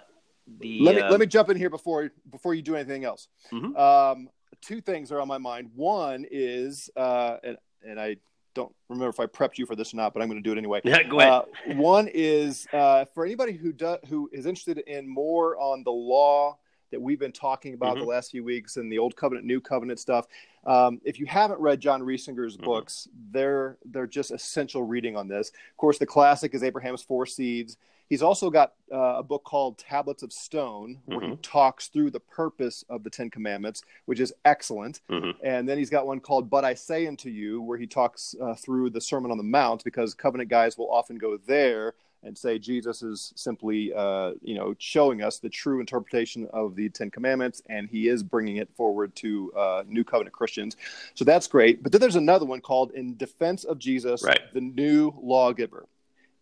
the 0.60 0.78
let 0.80 0.94
me 0.94 1.02
uh, 1.02 1.10
let 1.10 1.18
me 1.18 1.26
jump 1.26 1.50
in 1.50 1.56
here 1.56 1.70
before 1.70 2.12
before 2.30 2.54
you 2.54 2.62
do 2.62 2.76
anything 2.76 3.04
else. 3.04 3.26
Mm-hmm. 3.52 3.76
Um, 3.76 4.28
two 4.62 4.80
things 4.80 5.10
are 5.10 5.20
on 5.20 5.26
my 5.26 5.38
mind. 5.38 5.70
One 5.74 6.24
is, 6.30 6.88
uh, 6.96 7.38
and 7.42 7.56
and 7.84 8.00
I 8.00 8.16
don't 8.54 8.72
remember 8.88 9.10
if 9.10 9.18
I 9.18 9.26
prepped 9.26 9.58
you 9.58 9.66
for 9.66 9.74
this 9.74 9.92
or 9.92 9.96
not, 9.96 10.14
but 10.14 10.22
I'm 10.22 10.28
going 10.28 10.42
to 10.42 10.48
do 10.48 10.52
it 10.52 10.58
anyway. 10.58 10.80
Yeah, 10.84 11.02
go 11.10 11.18
ahead. 11.18 11.32
Uh, 11.32 11.74
one 11.74 12.08
is 12.14 12.68
uh, 12.72 13.06
for 13.12 13.24
anybody 13.24 13.54
who 13.54 13.72
does 13.72 13.98
who 14.08 14.30
is 14.32 14.46
interested 14.46 14.78
in 14.78 15.08
more 15.08 15.56
on 15.58 15.82
the 15.82 15.90
law 15.90 16.58
that 16.90 17.00
we've 17.00 17.18
been 17.18 17.32
talking 17.32 17.74
about 17.74 17.96
mm-hmm. 17.96 18.00
the 18.00 18.06
last 18.06 18.30
few 18.30 18.44
weeks 18.44 18.76
and 18.76 18.90
the 18.90 18.98
old 18.98 19.16
covenant, 19.16 19.46
new 19.46 19.60
covenant 19.60 19.98
stuff. 19.98 20.26
Um, 20.66 21.00
if 21.04 21.18
you 21.18 21.26
haven't 21.26 21.60
read 21.60 21.80
John 21.80 22.02
Reisinger's 22.02 22.56
mm-hmm. 22.56 22.64
books, 22.64 23.08
they're 23.30 23.78
they're 23.84 24.06
just 24.06 24.30
essential 24.30 24.82
reading 24.82 25.16
on 25.16 25.28
this. 25.28 25.48
Of 25.48 25.76
course, 25.76 25.98
the 25.98 26.06
classic 26.06 26.54
is 26.54 26.62
Abraham's 26.62 27.02
Four 27.02 27.26
Seeds. 27.26 27.76
He's 28.08 28.22
also 28.22 28.50
got 28.50 28.74
uh, 28.92 29.16
a 29.18 29.22
book 29.22 29.42
called 29.42 29.78
Tablets 29.78 30.22
of 30.22 30.32
Stone, 30.32 30.98
where 31.06 31.18
mm-hmm. 31.18 31.30
he 31.32 31.36
talks 31.38 31.88
through 31.88 32.10
the 32.10 32.20
purpose 32.20 32.84
of 32.88 33.02
the 33.02 33.10
Ten 33.10 33.30
Commandments, 33.30 33.82
which 34.04 34.20
is 34.20 34.32
excellent. 34.44 35.00
Mm-hmm. 35.10 35.44
And 35.44 35.68
then 35.68 35.76
he's 35.76 35.90
got 35.90 36.06
one 36.06 36.20
called 36.20 36.48
But 36.48 36.64
I 36.64 36.74
Say 36.74 37.08
Unto 37.08 37.28
You, 37.28 37.60
where 37.62 37.78
he 37.78 37.86
talks 37.86 38.36
uh, 38.40 38.54
through 38.54 38.90
the 38.90 39.00
Sermon 39.00 39.32
on 39.32 39.38
the 39.38 39.44
Mount, 39.44 39.82
because 39.82 40.14
covenant 40.14 40.50
guys 40.50 40.78
will 40.78 40.88
often 40.88 41.16
go 41.16 41.36
there 41.48 41.94
and 42.22 42.36
say 42.36 42.58
Jesus 42.58 43.02
is 43.02 43.32
simply, 43.36 43.92
uh, 43.94 44.32
you 44.42 44.54
know, 44.54 44.74
showing 44.78 45.22
us 45.22 45.38
the 45.38 45.48
true 45.48 45.80
interpretation 45.80 46.48
of 46.52 46.74
the 46.74 46.88
Ten 46.88 47.10
Commandments, 47.10 47.62
and 47.68 47.88
he 47.88 48.08
is 48.08 48.22
bringing 48.22 48.56
it 48.56 48.68
forward 48.76 49.14
to 49.16 49.52
uh, 49.56 49.82
New 49.86 50.04
Covenant 50.04 50.34
Christians. 50.34 50.76
So 51.14 51.24
that's 51.24 51.46
great. 51.46 51.82
But 51.82 51.92
then 51.92 52.00
there's 52.00 52.16
another 52.16 52.46
one 52.46 52.60
called 52.60 52.92
"In 52.92 53.16
Defense 53.16 53.64
of 53.64 53.78
Jesus, 53.78 54.22
right. 54.22 54.40
the 54.52 54.60
New 54.60 55.14
Lawgiver." 55.20 55.86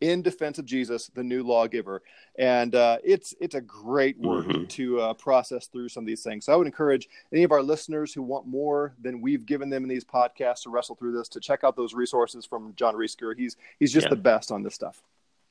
In 0.01 0.21
defense 0.21 0.59
of 0.59 0.67
Jesus, 0.67 1.11
the 1.15 1.23
new 1.23 1.43
lawgiver, 1.43 2.03
and 2.39 2.75
uh, 2.75 2.99
it's 3.03 3.35
it's 3.41 3.55
a 3.55 3.61
great 3.61 4.19
work 4.19 4.45
mm-hmm. 4.45 4.65
to 4.67 5.01
uh, 5.01 5.15
process 5.15 5.67
through 5.69 5.89
some 5.89 6.03
of 6.03 6.07
these 6.07 6.23
things. 6.23 6.45
So 6.45 6.53
I 6.53 6.57
would 6.57 6.67
encourage 6.67 7.09
any 7.33 7.43
of 7.43 7.53
our 7.53 7.63
listeners 7.63 8.13
who 8.13 8.21
want 8.21 8.47
more 8.47 8.93
than 9.01 9.23
we've 9.23 9.47
given 9.47 9.71
them 9.71 9.83
in 9.83 9.89
these 9.89 10.05
podcasts 10.05 10.65
to 10.65 10.71
wrestle 10.71 10.97
through 10.97 11.17
this 11.17 11.29
to 11.29 11.41
check 11.41 11.65
out 11.65 11.75
those 11.75 11.95
resources 11.95 12.45
from 12.45 12.75
John 12.77 12.95
Reisinger. 12.95 13.35
He's 13.39 13.57
he's 13.79 13.93
just 13.93 14.07
yeah. 14.07 14.11
the 14.11 14.17
best 14.17 14.53
on 14.53 14.63
this 14.63 14.75
stuff. 14.75 15.03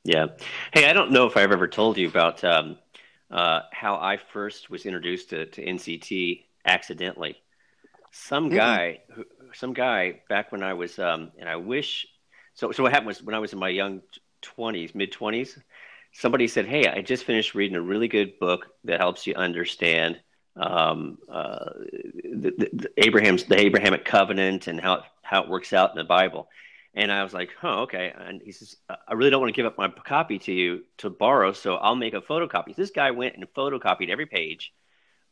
Yeah. 0.04 0.28
Hey, 0.74 0.90
I 0.90 0.94
don't 0.94 1.12
know 1.12 1.28
if 1.28 1.38
I've 1.38 1.52
ever 1.52 1.68
told 1.68 1.98
you 1.98 2.10
about 2.10 2.44
um, 2.44 2.78
uh, 3.32 3.62
how 3.72 3.96
I 3.96 4.18
first 4.18 4.70
was 4.70 4.86
introduced 4.86 5.30
to, 5.30 5.46
to 5.46 5.66
NCT 5.66 6.44
accidentally. 6.66 7.38
Some 8.12 8.48
mm-hmm. 8.48 8.56
guy, 8.56 9.00
who, 9.14 9.24
some 9.54 9.74
guy 9.74 10.22
back 10.28 10.52
when 10.52 10.62
I 10.62 10.74
was, 10.74 11.00
um, 11.00 11.32
and 11.40 11.48
I 11.48 11.56
wish. 11.56 12.06
So, 12.54 12.72
so 12.72 12.84
what 12.84 12.92
happened 12.92 13.08
was 13.08 13.24
when 13.24 13.34
I 13.34 13.40
was 13.40 13.54
in 13.54 13.60
my 13.60 13.70
young 13.70 14.02
twenties, 14.42 14.94
mid 14.94 15.14
twenties, 15.14 15.58
somebody 16.12 16.50
said, 16.50 16.66
"Hey, 16.66 16.86
I 16.86 17.02
just 17.02 17.24
finished 17.24 17.56
reading 17.56 17.78
a 17.78 17.82
really 17.82 18.10
good 18.10 18.38
book 18.40 18.68
that 18.84 19.00
helps 19.00 19.26
you 19.26 19.36
understand 19.36 20.20
um, 20.58 21.18
uh, 21.32 21.70
the, 22.24 22.54
the, 22.58 22.70
the 22.74 22.90
Abraham's 22.98 23.46
the 23.46 23.60
Abrahamic 23.60 24.04
covenant 24.04 24.68
and 24.68 24.82
how 24.82 25.06
how 25.22 25.44
it 25.44 25.50
works 25.50 25.72
out 25.72 25.92
in 25.92 25.96
the 25.96 26.04
Bible." 26.04 26.50
And 26.96 27.12
I 27.12 27.24
was 27.24 27.34
like, 27.34 27.50
"Oh, 27.64 27.82
okay." 27.84 28.14
And 28.16 28.42
he 28.42 28.52
says, 28.52 28.78
"I 28.90 29.14
really 29.14 29.32
don't 29.32 29.42
want 29.42 29.54
to 29.54 29.56
give 29.56 29.66
up 29.66 29.78
my 29.78 29.90
copy 29.90 30.40
to 30.40 30.52
you 30.54 30.84
to 30.98 31.10
borrow, 31.10 31.52
so 31.52 31.76
I'll 31.76 31.96
make 31.96 32.14
a 32.14 32.22
photocopy." 32.22 32.76
This 32.76 32.92
guy 32.92 33.12
went 33.12 33.36
and 33.36 33.52
photocopied 33.54 34.10
every 34.10 34.28
page 34.28 34.74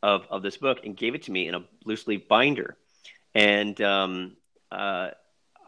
of 0.02 0.26
of 0.30 0.42
this 0.42 0.58
book 0.58 0.80
and 0.84 0.98
gave 0.98 1.14
it 1.16 1.24
to 1.24 1.32
me 1.32 1.48
in 1.48 1.56
a 1.56 1.64
loose 1.86 2.08
leaf 2.08 2.28
binder, 2.28 2.78
and 3.36 3.80
um, 3.82 4.38
uh, 4.72 5.12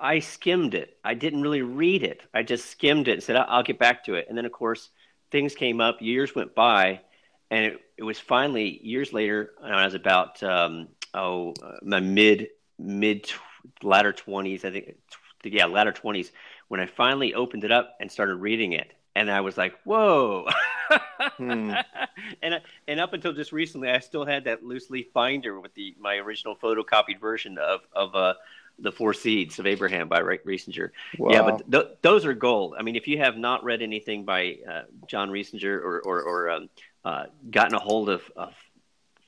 I 0.04 0.20
skimmed 0.20 0.74
it. 0.74 0.98
I 1.04 1.14
didn't 1.14 1.42
really 1.42 1.62
read 1.62 2.04
it. 2.04 2.22
I 2.34 2.44
just 2.44 2.70
skimmed 2.70 3.08
it 3.08 3.14
and 3.14 3.24
said, 3.24 3.38
I'll, 3.38 3.64
get 3.64 3.80
back 3.80 4.04
to 4.06 4.16
it. 4.16 4.26
And 4.28 4.38
then, 4.38 4.46
of 4.46 4.52
course, 4.52 4.90
things 5.32 5.56
came 5.56 5.80
up, 5.80 6.02
years 6.02 6.36
went 6.36 6.54
by, 6.54 7.00
and 7.50 7.66
it, 7.68 7.82
it 7.98 8.04
was 8.04 8.20
finally 8.20 8.80
years 8.84 9.14
later, 9.14 9.52
I 9.64 9.86
was 9.86 9.94
about, 9.94 10.44
um, 10.44 10.90
oh, 11.14 11.54
my 11.82 12.02
mid, 12.02 12.50
mid, 12.78 13.32
latter 13.82 14.12
20s, 14.12 14.66
I 14.66 14.72
think, 14.72 14.96
yeah, 15.52 15.66
latter 15.66 15.92
20s, 15.92 16.32
when 16.68 16.80
I 16.80 16.86
finally 16.86 17.34
opened 17.34 17.64
it 17.64 17.72
up 17.72 17.96
and 18.00 18.12
started 18.12 18.36
reading 18.36 18.74
it. 18.74 18.94
And 19.16 19.30
I 19.30 19.42
was 19.42 19.58
like, 19.58 19.76
whoa. 19.84 20.48
hmm. 21.38 21.74
and 22.42 22.62
and 22.88 23.00
up 23.00 23.14
until 23.14 23.34
just 23.34 23.52
recently, 23.52 23.90
I 23.90 24.00
still 24.00 24.26
had 24.26 24.46
that 24.46 24.64
loose 24.64 24.90
leaf 24.90 25.14
binder 25.14 25.60
with 25.60 25.74
the 25.76 25.96
my 26.00 26.16
original 26.16 26.56
photocopied 26.56 27.20
version 27.20 27.60
of 27.60 27.82
of 27.94 28.16
uh, 28.16 28.34
the 28.80 28.92
Four 28.92 29.14
Seeds 29.14 29.60
of 29.60 29.68
Abraham 29.68 30.08
by 30.08 30.22
Reisinger. 30.22 30.90
Wow. 31.18 31.32
Yeah, 31.32 31.42
but 31.44 31.72
th- 31.72 31.98
those 32.02 32.26
are 32.26 32.34
gold. 32.34 32.76
I 32.78 32.82
mean, 32.82 32.96
if 32.96 33.08
you 33.08 33.20
have 33.20 33.38
not 33.38 33.64
read 33.64 33.82
anything 33.82 34.26
by 34.26 34.58
uh, 34.68 34.82
John 35.08 35.30
Reisinger 35.30 35.80
or 35.80 36.02
or, 36.02 36.22
or 36.22 36.50
um, 36.50 36.70
uh, 37.06 37.26
gotten 37.50 37.76
a 37.76 37.80
hold 37.80 38.10
of, 38.10 38.24
of 38.36 38.54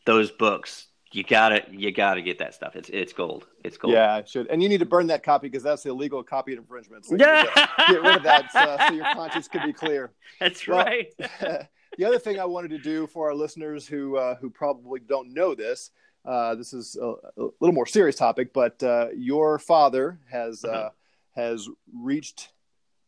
those 0.05 0.31
books, 0.31 0.87
you 1.15 1.23
gotta 1.23 1.63
you 1.71 1.91
gotta 1.91 2.21
get 2.21 2.39
that 2.39 2.53
stuff. 2.53 2.75
It's 2.75 2.89
it's 2.89 3.13
gold. 3.13 3.47
It's 3.63 3.77
gold. 3.77 3.93
Yeah, 3.93 4.17
it 4.17 4.29
should. 4.29 4.47
And 4.47 4.61
you 4.61 4.69
need 4.69 4.79
to 4.79 4.85
burn 4.85 5.07
that 5.07 5.23
copy 5.23 5.47
because 5.47 5.63
that's 5.63 5.83
the 5.83 5.89
illegal 5.89 6.23
copy 6.23 6.53
infringement. 6.53 7.05
So 7.05 7.15
get 7.15 7.47
rid 7.89 8.17
of 8.17 8.23
that 8.23 8.53
uh, 8.53 8.87
so 8.87 8.93
your 8.93 9.05
conscience 9.13 9.47
can 9.47 9.65
be 9.65 9.73
clear. 9.73 10.11
That's 10.39 10.67
well, 10.67 10.85
right. 10.85 11.07
the 11.97 12.05
other 12.05 12.19
thing 12.19 12.39
I 12.39 12.45
wanted 12.45 12.71
to 12.71 12.79
do 12.79 13.07
for 13.07 13.29
our 13.29 13.35
listeners 13.35 13.87
who 13.87 14.17
uh, 14.17 14.35
who 14.35 14.49
probably 14.49 14.99
don't 14.99 15.33
know 15.33 15.55
this 15.55 15.91
uh, 16.25 16.55
this 16.55 16.73
is 16.73 16.97
a, 16.99 17.05
a, 17.37 17.49
little 17.59 17.73
more 17.73 17.85
serious 17.85 18.15
topic, 18.15 18.51
but 18.51 18.81
uh, 18.81 19.07
your 19.15 19.59
father 19.59 20.19
has 20.29 20.63
uh-huh. 20.63 20.75
uh, 20.75 20.89
has 21.35 21.67
reached 21.93 22.49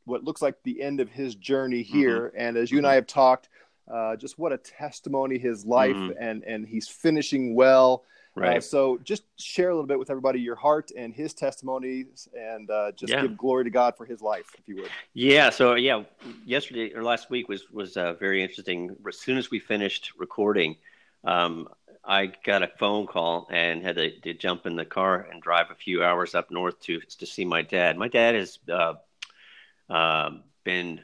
what 0.05 0.23
looks 0.23 0.41
like 0.41 0.55
the 0.63 0.81
end 0.81 0.99
of 0.99 1.09
his 1.09 1.35
journey 1.35 1.83
mm-hmm. 1.83 1.97
here, 1.97 2.27
mm-hmm. 2.27 2.39
and 2.39 2.57
as 2.57 2.71
you 2.71 2.77
and 2.77 2.87
I 2.87 2.95
have 2.95 3.07
talked, 3.07 3.49
uh, 3.91 4.15
just 4.15 4.37
what 4.37 4.51
a 4.51 4.57
testimony 4.57 5.37
his 5.37 5.65
life, 5.65 5.95
mm-hmm. 5.95 6.21
and 6.21 6.43
and 6.43 6.67
he's 6.67 6.87
finishing 6.87 7.55
well. 7.55 8.03
Uh, 8.35 8.41
right. 8.41 8.63
so 8.63 8.99
just 9.03 9.23
share 9.37 9.69
a 9.69 9.73
little 9.73 9.87
bit 9.87 9.97
with 9.97 10.11
everybody 10.11 10.39
your 10.39 10.55
heart 10.55 10.91
and 10.95 11.11
his 11.11 11.33
testimonies, 11.33 12.29
and 12.37 12.69
just 12.95 13.11
yeah. 13.11 13.21
give 13.21 13.37
glory 13.37 13.63
to 13.63 13.71
God 13.71 13.97
for 13.97 14.05
his 14.05 14.21
life, 14.21 14.51
if 14.57 14.67
you 14.67 14.75
would. 14.75 14.91
Yeah. 15.13 15.49
So 15.49 15.73
yeah, 15.73 16.03
yesterday 16.45 16.93
or 16.93 17.03
last 17.03 17.29
week 17.29 17.49
was 17.49 17.69
was 17.71 17.93
very 18.19 18.43
interesting. 18.43 18.95
As 19.07 19.19
soon 19.19 19.37
as 19.37 19.49
we 19.49 19.59
finished 19.59 20.13
recording. 20.17 20.77
Um, 21.23 21.67
I 22.07 22.31
got 22.45 22.63
a 22.63 22.67
phone 22.79 23.05
call 23.05 23.47
and 23.51 23.83
had 23.83 23.97
to, 23.97 24.09
to, 24.21 24.33
jump 24.33 24.65
in 24.65 24.77
the 24.77 24.85
car 24.85 25.27
and 25.29 25.41
drive 25.41 25.71
a 25.71 25.75
few 25.75 26.03
hours 26.05 26.35
up 26.35 26.49
north 26.49 26.79
to 26.83 27.01
to 27.01 27.25
see 27.25 27.43
my 27.43 27.63
dad. 27.63 27.97
My 27.97 28.07
dad 28.07 28.35
has 28.35 28.59
uh, 28.71 28.93
uh, 29.89 30.29
been 30.63 31.01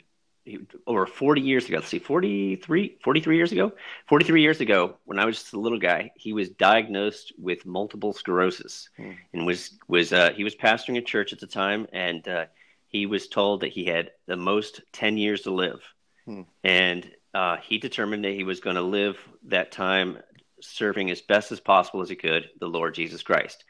over 0.87 1.05
40 1.05 1.41
years 1.41 1.67
ago. 1.67 1.77
Let's 1.77 1.87
see, 1.87 1.99
43, 1.99 2.97
43 3.03 3.35
years 3.35 3.51
ago. 3.51 3.71
43 4.07 4.41
years 4.41 4.61
ago, 4.61 4.97
when 5.05 5.19
I 5.19 5.25
was 5.25 5.37
just 5.37 5.53
a 5.53 5.59
little 5.59 5.79
guy, 5.79 6.11
he 6.15 6.33
was 6.33 6.49
diagnosed 6.49 7.33
with 7.37 7.65
multiple 7.65 8.13
sclerosis 8.13 8.89
hmm. 8.97 9.11
and 9.33 9.45
was 9.45 9.77
was 9.87 10.13
uh, 10.13 10.31
he 10.31 10.43
was 10.43 10.55
pastoring 10.55 10.97
a 10.97 11.01
church 11.01 11.33
at 11.33 11.39
the 11.39 11.47
time, 11.47 11.87
and 11.93 12.27
uh, 12.27 12.45
he 12.87 13.05
was 13.05 13.27
told 13.27 13.61
that 13.61 13.71
he 13.71 13.85
had 13.85 14.11
the 14.25 14.37
most 14.37 14.81
10 14.91 15.17
years 15.17 15.41
to 15.41 15.51
live, 15.51 15.81
hmm. 16.25 16.41
and 16.63 17.09
uh, 17.33 17.57
he 17.57 17.77
determined 17.77 18.23
that 18.25 18.33
he 18.33 18.43
was 18.43 18.59
going 18.59 18.75
to 18.75 18.81
live 18.81 19.17
that 19.45 19.71
time 19.71 20.17
serving 20.61 21.11
as 21.11 21.21
best 21.21 21.51
as 21.51 21.59
possible 21.59 22.01
as 22.01 22.09
he 22.09 22.15
could 22.15 22.49
the 22.59 22.67
Lord 22.67 22.93
Jesus 22.93 23.23
Christ. 23.23 23.63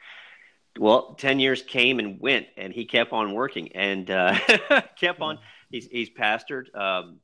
Well, 0.77 1.13
10 1.19 1.39
years 1.39 1.61
came 1.61 1.99
and 1.99 2.19
went, 2.19 2.47
and 2.57 2.73
he 2.73 2.85
kept 2.85 3.13
on 3.13 3.33
working 3.33 3.73
and 3.73 4.09
uh, 4.09 4.37
kept 4.99 5.21
on. 5.21 5.39
He's, 5.73 5.87
he's 5.87 6.09
pastored 6.11 6.73
um, 6.75 7.17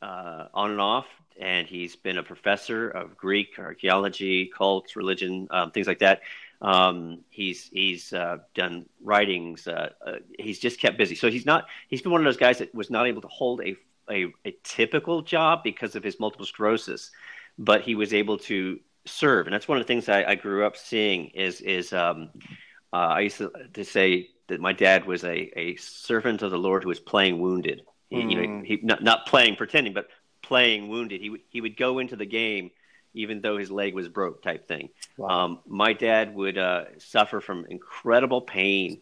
uh, 0.00 0.46
on 0.54 0.70
and 0.70 0.80
off, 0.80 1.06
and 1.38 1.66
he's 1.66 1.94
been 1.96 2.16
a 2.16 2.22
professor 2.22 2.88
of 2.88 3.14
Greek, 3.14 3.58
archaeology, 3.58 4.46
cults, 4.46 4.96
religion, 4.96 5.46
um, 5.50 5.70
things 5.70 5.86
like 5.86 5.98
that. 5.98 6.22
Um, 6.62 7.20
he's 7.28 7.68
he's 7.68 8.14
uh, 8.14 8.38
done 8.54 8.86
writings. 9.02 9.68
Uh, 9.68 9.90
uh, 10.04 10.12
he's 10.38 10.58
just 10.58 10.80
kept 10.80 10.96
busy. 10.96 11.14
So 11.14 11.30
he's 11.30 11.44
not. 11.44 11.66
He's 11.88 12.00
been 12.00 12.10
one 12.10 12.22
of 12.22 12.24
those 12.24 12.38
guys 12.38 12.56
that 12.60 12.74
was 12.74 12.88
not 12.88 13.06
able 13.06 13.20
to 13.20 13.28
hold 13.28 13.60
a 13.60 13.76
a, 14.10 14.32
a 14.46 14.56
typical 14.62 15.20
job 15.20 15.62
because 15.62 15.94
of 15.94 16.02
his 16.02 16.18
multiple 16.18 16.46
sclerosis, 16.46 17.10
but 17.58 17.82
he 17.82 17.94
was 17.94 18.14
able 18.14 18.38
to 18.38 18.80
serve, 19.04 19.46
and 19.46 19.52
that's 19.52 19.68
one 19.68 19.76
of 19.76 19.84
the 19.84 19.88
things 19.88 20.08
I, 20.08 20.24
I 20.24 20.34
grew 20.36 20.64
up 20.64 20.78
seeing. 20.78 21.26
Is 21.34 21.60
is 21.60 21.92
um, 21.92 22.30
uh, 22.94 22.96
I 22.96 23.20
used 23.20 23.38
to, 23.38 23.52
to, 23.74 23.84
say 23.84 24.30
that 24.48 24.60
my 24.60 24.72
dad 24.72 25.06
was 25.06 25.24
a, 25.24 25.50
a 25.58 25.76
servant 25.76 26.42
of 26.42 26.50
the 26.50 26.58
Lord 26.58 26.82
who 26.82 26.88
was 26.88 27.00
playing 27.00 27.40
wounded. 27.40 27.82
He, 28.10 28.16
mm. 28.16 28.30
You 28.30 28.36
know, 28.36 28.58
hmm. 28.58 28.64
he 28.64 28.80
not 28.82 29.02
not 29.02 29.26
playing 29.26 29.56
pretending, 29.56 29.94
but 29.94 30.08
playing 30.42 30.88
wounded. 30.88 31.20
He 31.20 31.36
he 31.48 31.60
would 31.60 31.76
go 31.76 31.98
into 31.98 32.16
the 32.16 32.26
game 32.26 32.70
even 33.14 33.40
though 33.40 33.56
his 33.56 33.70
leg 33.70 33.94
was 33.94 34.08
broke, 34.08 34.42
type 34.42 34.66
thing. 34.68 34.90
Wow. 35.16 35.28
Um, 35.28 35.60
my 35.66 35.92
dad 35.92 36.34
would 36.34 36.58
uh, 36.58 36.86
suffer 36.98 37.40
from 37.40 37.64
incredible 37.66 38.42
pain 38.42 39.00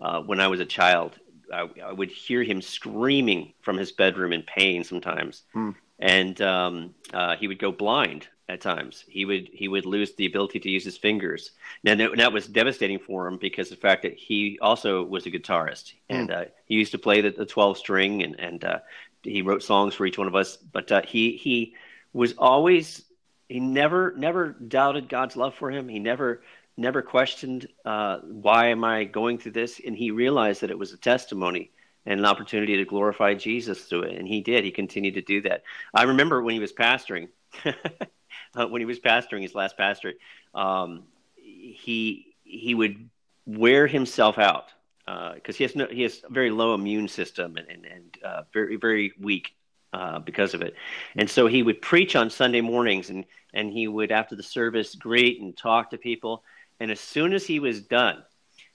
uh, 0.00 0.20
when 0.20 0.38
I 0.38 0.48
was 0.48 0.60
a 0.60 0.66
child. 0.66 1.18
I, 1.52 1.68
I, 1.84 1.92
would 1.92 2.10
hear 2.10 2.42
him 2.42 2.62
screaming 2.62 3.54
from 3.62 3.76
his 3.76 3.92
bedroom 3.92 4.32
in 4.32 4.42
pain 4.42 4.84
sometimes, 4.84 5.42
mm. 5.54 5.74
and 5.98 6.40
um, 6.40 6.94
uh, 7.12 7.36
he 7.36 7.48
would 7.48 7.58
go 7.58 7.72
blind 7.72 8.28
at 8.48 8.60
times. 8.60 9.04
He 9.08 9.24
would 9.24 9.48
he 9.52 9.68
would 9.68 9.86
lose 9.86 10.14
the 10.14 10.26
ability 10.26 10.60
to 10.60 10.70
use 10.70 10.84
his 10.84 10.98
fingers. 10.98 11.52
Now 11.82 11.94
that, 11.94 12.16
that 12.16 12.32
was 12.32 12.46
devastating 12.46 12.98
for 12.98 13.26
him 13.26 13.38
because 13.38 13.70
the 13.70 13.76
fact 13.76 14.02
that 14.02 14.14
he 14.14 14.58
also 14.60 15.02
was 15.02 15.26
a 15.26 15.30
guitarist 15.30 15.92
mm. 15.94 15.94
and 16.10 16.30
uh, 16.30 16.44
he 16.66 16.74
used 16.74 16.92
to 16.92 16.98
play 16.98 17.20
the, 17.20 17.30
the 17.30 17.46
12 17.46 17.78
string 17.78 18.22
and 18.22 18.38
and 18.38 18.64
uh, 18.64 18.78
he 19.22 19.42
wrote 19.42 19.62
songs 19.62 19.94
for 19.94 20.04
each 20.04 20.18
one 20.18 20.26
of 20.26 20.34
us. 20.34 20.56
But 20.56 20.92
uh, 20.92 21.02
he 21.06 21.36
he 21.36 21.74
was 22.12 22.34
always 22.36 23.04
he 23.48 23.60
never 23.60 24.14
never 24.16 24.48
doubted 24.48 25.08
God's 25.08 25.36
love 25.36 25.54
for 25.54 25.70
him. 25.70 25.88
He 25.88 25.98
never 25.98 26.42
never 26.76 27.02
questioned 27.02 27.68
uh, 27.84 28.18
why 28.18 28.66
am 28.68 28.84
I 28.84 29.04
going 29.04 29.38
through 29.38 29.52
this, 29.52 29.80
and 29.84 29.96
he 29.96 30.10
realized 30.10 30.60
that 30.60 30.70
it 30.70 30.78
was 30.78 30.92
a 30.92 30.98
testimony 30.98 31.70
and 32.06 32.20
an 32.20 32.26
opportunity 32.26 32.76
to 32.76 32.84
glorify 32.84 33.32
Jesus 33.32 33.84
through 33.84 34.02
it, 34.02 34.18
and 34.18 34.28
he 34.28 34.42
did. 34.42 34.64
He 34.64 34.70
continued 34.70 35.14
to 35.14 35.22
do 35.22 35.40
that. 35.42 35.62
I 35.94 36.02
remember 36.02 36.42
when 36.42 36.54
he 36.54 36.60
was 36.60 36.72
pastoring. 36.72 37.28
uh, 38.56 38.66
when 38.68 38.80
he 38.80 38.86
was 38.86 39.00
pastoring 39.00 39.42
his 39.42 39.54
last 39.54 39.76
pastorate, 39.76 40.18
um, 40.54 41.04
he 41.36 42.34
he 42.44 42.74
would 42.74 43.08
wear 43.46 43.86
himself 43.86 44.38
out 44.38 44.72
because 45.06 45.54
uh, 45.54 45.58
he 45.58 45.64
has 45.64 45.76
no, 45.76 45.86
he 45.86 46.02
has 46.02 46.22
a 46.28 46.32
very 46.32 46.50
low 46.50 46.74
immune 46.74 47.08
system 47.08 47.56
and 47.56 47.68
and, 47.68 47.84
and 47.84 48.18
uh, 48.24 48.42
very 48.52 48.76
very 48.76 49.12
weak 49.20 49.54
uh, 49.92 50.18
because 50.18 50.54
of 50.54 50.62
it. 50.62 50.74
And 51.16 51.28
so 51.28 51.46
he 51.46 51.62
would 51.62 51.80
preach 51.80 52.16
on 52.16 52.30
Sunday 52.30 52.60
mornings 52.60 53.10
and 53.10 53.24
and 53.52 53.72
he 53.72 53.86
would 53.86 54.10
after 54.10 54.34
the 54.34 54.42
service 54.42 54.94
greet 54.94 55.40
and 55.40 55.56
talk 55.56 55.90
to 55.90 55.98
people. 55.98 56.42
And 56.80 56.90
as 56.90 57.00
soon 57.00 57.32
as 57.32 57.46
he 57.46 57.60
was 57.60 57.80
done, 57.80 58.24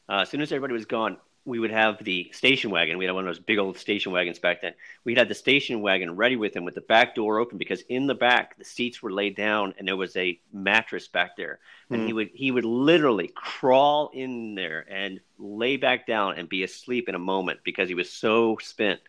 uh, 0.07 0.19
as 0.19 0.29
soon 0.29 0.41
as 0.41 0.51
everybody 0.51 0.73
was 0.73 0.85
gone, 0.85 1.17
we 1.45 1.59
would 1.59 1.71
have 1.71 2.03
the 2.03 2.29
station 2.33 2.69
wagon. 2.69 2.97
We 2.97 3.05
had 3.05 3.13
one 3.13 3.27
of 3.27 3.33
those 3.33 3.43
big 3.43 3.57
old 3.57 3.77
station 3.77 4.11
wagons 4.11 4.39
back 4.39 4.61
then. 4.61 4.73
We'd 5.03 5.17
had 5.17 5.29
the 5.29 5.35
station 5.35 5.81
wagon 5.81 6.15
ready 6.15 6.35
with 6.35 6.55
him 6.55 6.65
with 6.65 6.75
the 6.75 6.81
back 6.81 7.15
door 7.15 7.39
open 7.39 7.57
because 7.57 7.81
in 7.89 8.07
the 8.07 8.15
back 8.15 8.57
the 8.57 8.65
seats 8.65 9.01
were 9.01 9.11
laid 9.11 9.35
down 9.35 9.73
and 9.77 9.87
there 9.87 9.95
was 9.95 10.15
a 10.15 10.39
mattress 10.53 11.07
back 11.07 11.37
there. 11.37 11.59
And 11.89 12.01
mm. 12.01 12.07
he 12.07 12.13
would 12.13 12.29
he 12.33 12.51
would 12.51 12.65
literally 12.65 13.31
crawl 13.33 14.11
in 14.13 14.55
there 14.55 14.85
and 14.89 15.19
lay 15.37 15.77
back 15.77 16.05
down 16.05 16.37
and 16.37 16.47
be 16.47 16.63
asleep 16.63 17.09
in 17.09 17.15
a 17.15 17.19
moment 17.19 17.61
because 17.63 17.89
he 17.89 17.95
was 17.95 18.11
so 18.11 18.57
spent. 18.61 18.99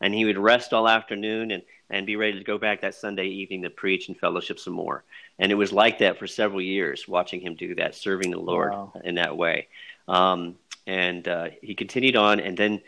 And 0.00 0.12
he 0.12 0.24
would 0.24 0.38
rest 0.38 0.72
all 0.72 0.88
afternoon 0.88 1.52
and, 1.52 1.62
and 1.88 2.06
be 2.06 2.16
ready 2.16 2.36
to 2.36 2.44
go 2.44 2.58
back 2.58 2.80
that 2.80 2.96
Sunday 2.96 3.26
evening 3.26 3.62
to 3.62 3.70
preach 3.70 4.08
and 4.08 4.18
fellowship 4.18 4.58
some 4.58 4.72
more. 4.72 5.04
And 5.38 5.52
it 5.52 5.54
was 5.54 5.72
like 5.72 5.98
that 5.98 6.18
for 6.18 6.26
several 6.26 6.60
years, 6.60 7.06
watching 7.06 7.40
him 7.40 7.54
do 7.54 7.76
that, 7.76 7.94
serving 7.94 8.32
the 8.32 8.40
Lord 8.40 8.72
wow. 8.72 8.92
in 9.04 9.14
that 9.14 9.36
way. 9.36 9.68
Um, 10.08 10.56
and 10.86 11.26
uh, 11.26 11.48
he 11.60 11.74
continued 11.74 12.16
on. 12.16 12.40
And 12.40 12.56
then, 12.56 12.80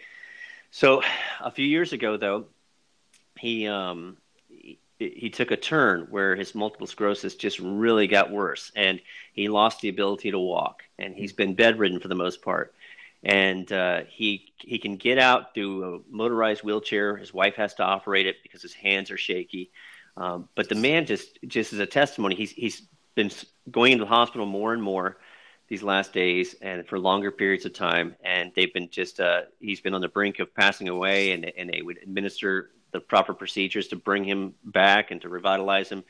so 0.71 1.03
a 1.41 1.51
few 1.51 1.67
years 1.67 1.93
ago, 1.93 2.17
though, 2.17 2.47
he 3.39 3.67
um, 3.67 4.17
he, 4.99 5.31
took 5.31 5.51
a 5.51 5.57
turn 5.57 6.07
where 6.11 6.37
his 6.37 6.55
multiple 6.55 6.87
sclerosis 6.87 7.35
just 7.35 7.59
really 7.59 8.07
got 8.07 8.31
worse, 8.31 8.73
and 8.77 9.01
he 9.33 9.49
lost 9.49 9.81
the 9.81 9.89
ability 9.89 10.31
to 10.31 10.39
walk, 10.39 10.83
and 10.99 11.15
he's 11.15 11.33
been 11.33 11.55
bedridden 11.55 12.01
for 12.01 12.09
the 12.09 12.15
most 12.15 12.43
part. 12.43 12.75
And 13.23 13.71
uh, 13.73 14.03
he 14.09 14.53
he 14.59 14.79
can 14.79 14.97
get 14.97 15.19
out 15.19 15.55
through 15.55 15.95
a 15.97 16.01
motorized 16.11 16.63
wheelchair. 16.63 17.17
His 17.17 17.33
wife 17.33 17.55
has 17.57 17.75
to 17.75 17.83
operate 17.83 18.27
it 18.27 18.37
because 18.43 18.63
his 18.63 18.75
hands 18.75 19.11
are 19.11 19.17
shaky. 19.17 19.71
Um, 20.17 20.49
but 20.55 20.69
the 20.69 20.75
man 20.75 21.07
just 21.07 21.39
just 21.47 21.73
as 21.73 21.79
a 21.79 21.87
testimony, 21.87 22.35
he's 22.35 22.51
he's 22.51 22.83
been 23.15 23.31
going 23.71 23.93
into 23.93 24.05
the 24.05 24.11
hospital 24.11 24.47
more 24.47 24.73
and 24.73 24.83
more 24.83 25.17
these 25.69 25.83
last 25.83 26.13
days 26.13 26.55
and 26.61 26.87
for 26.87 26.99
longer 26.99 27.31
periods 27.31 27.65
of 27.65 27.73
time. 27.73 28.15
And 28.25 28.53
they've 28.55 28.73
been 28.73 28.91
just, 28.91 29.21
uh, 29.21 29.43
he's 29.61 29.81
been 29.81 29.95
on 29.95 30.01
the 30.01 30.09
brink 30.09 30.39
of 30.39 30.55
passing 30.55 30.89
away, 30.89 31.33
and, 31.33 31.51
and 31.57 31.71
they 31.71 31.83
would 31.83 31.99
administer 32.03 32.71
the 32.93 33.01
proper 33.01 33.35
procedures 33.35 33.89
to 33.89 33.97
bring 33.97 34.25
him 34.25 34.55
back 34.65 35.11
and 35.11 35.21
to 35.23 35.29
revitalize 35.29 35.89
him. 35.89 36.05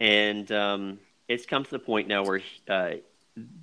And 0.00 0.50
um, 0.52 0.98
it's 1.28 1.46
come 1.46 1.64
to 1.64 1.70
the 1.70 1.78
point 1.78 2.08
now 2.08 2.24
where 2.24 2.40
uh, 2.68 2.92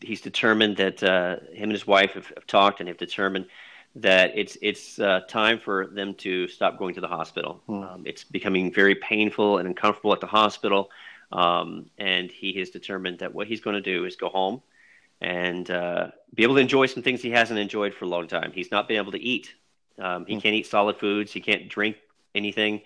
he's 0.01 0.21
determined 0.21 0.77
that 0.77 1.01
uh, 1.01 1.37
him 1.53 1.63
and 1.63 1.71
his 1.71 1.87
wife 1.87 2.13
have, 2.13 2.27
have, 2.27 2.47
talked 2.47 2.79
and 2.79 2.87
have 2.87 2.97
determined 2.97 3.47
that 3.95 4.31
it's 4.35 4.57
it's 4.61 4.99
uh, 4.99 5.19
time 5.27 5.59
for 5.59 5.87
them 5.87 6.13
to 6.13 6.47
stop 6.47 6.77
going 6.77 6.93
to 6.95 7.01
the 7.01 7.07
hospital. 7.07 7.61
Hmm. 7.67 7.83
Um, 7.83 8.03
it's 8.05 8.23
becoming 8.23 8.71
very 8.71 8.95
painful 8.95 9.57
and 9.57 9.67
uncomfortable 9.67 10.13
at 10.13 10.21
the 10.21 10.27
hospital, 10.27 10.89
um, 11.31 11.89
and 11.97 12.31
he 12.31 12.53
has 12.59 12.69
determined 12.69 13.19
that 13.19 13.33
what 13.33 13.47
he's 13.47 13.59
going 13.59 13.75
to 13.75 13.81
do 13.81 14.05
is 14.05 14.15
go 14.15 14.29
home 14.29 14.61
and 15.21 15.69
uh, 15.69 16.07
be 16.33 16.43
able 16.43 16.55
to 16.55 16.61
enjoy 16.61 16.87
some 16.87 17.03
things 17.03 17.21
he 17.21 17.31
hasn't 17.31 17.59
enjoyed 17.59 17.93
for 17.93 18.05
a 18.05 18.07
long 18.07 18.27
time. 18.27 18.51
He's 18.53 18.71
not 18.71 18.87
been 18.87 18.97
able 18.97 19.11
to 19.11 19.21
eat. 19.21 19.53
Um, 19.99 20.25
he 20.25 20.33
hmm. 20.33 20.39
can't 20.39 20.55
eat 20.55 20.67
solid 20.67 20.97
foods. 20.97 21.31
He 21.31 21.39
can't 21.39 21.69
drink 21.69 21.97
anything 22.33 22.81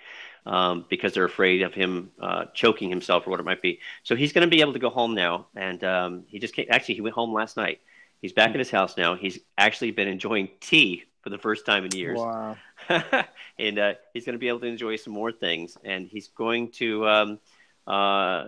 um, 0.46 0.86
because 0.89 1.13
they're 1.13 1.25
afraid 1.25 1.62
of 1.62 1.74
him 1.74 2.12
uh, 2.20 2.46
choking 2.54 2.89
himself 2.89 3.25
or 3.25 3.32
what 3.32 3.39
it 3.39 3.44
might 3.44 3.62
be. 3.62 3.80
So 4.04 4.15
he's 4.15 4.34
going 4.34 4.48
to 4.48 4.54
be 4.54 4.62
able 4.62 4.74
to 4.74 4.80
go 4.80 4.89
home 4.89 5.15
now, 5.15 5.48
and 5.56 5.84
um, 5.84 6.24
he 6.27 6.39
just 6.39 6.54
came, 6.54 6.68
actually 6.70 6.96
he 6.96 7.01
went 7.01 7.15
home 7.15 7.34
last 7.34 7.58
night. 7.58 7.82
He's 8.22 8.34
back 8.34 8.51
at 8.51 8.60
his 8.60 8.72
house 8.72 8.98
now. 8.98 9.15
He's 9.15 9.39
actually 9.58 9.92
been 9.92 10.08
enjoying 10.08 10.50
tea 10.60 11.04
for 11.22 11.30
the 11.30 11.38
first 11.38 11.65
time 11.65 11.86
in 11.86 11.92
years. 11.96 12.20
Wow! 12.20 12.58
and 13.60 13.80
uh, 13.80 13.94
he's 14.13 14.25
going 14.25 14.34
to 14.34 14.39
be 14.39 14.48
able 14.48 14.62
to 14.62 14.68
enjoy 14.68 14.96
some 14.96 15.13
more 15.13 15.32
things, 15.32 15.77
and 15.84 16.08
he's 16.08 16.30
going 16.30 16.72
to 16.74 17.08
um, 17.08 17.39
uh, 17.86 18.46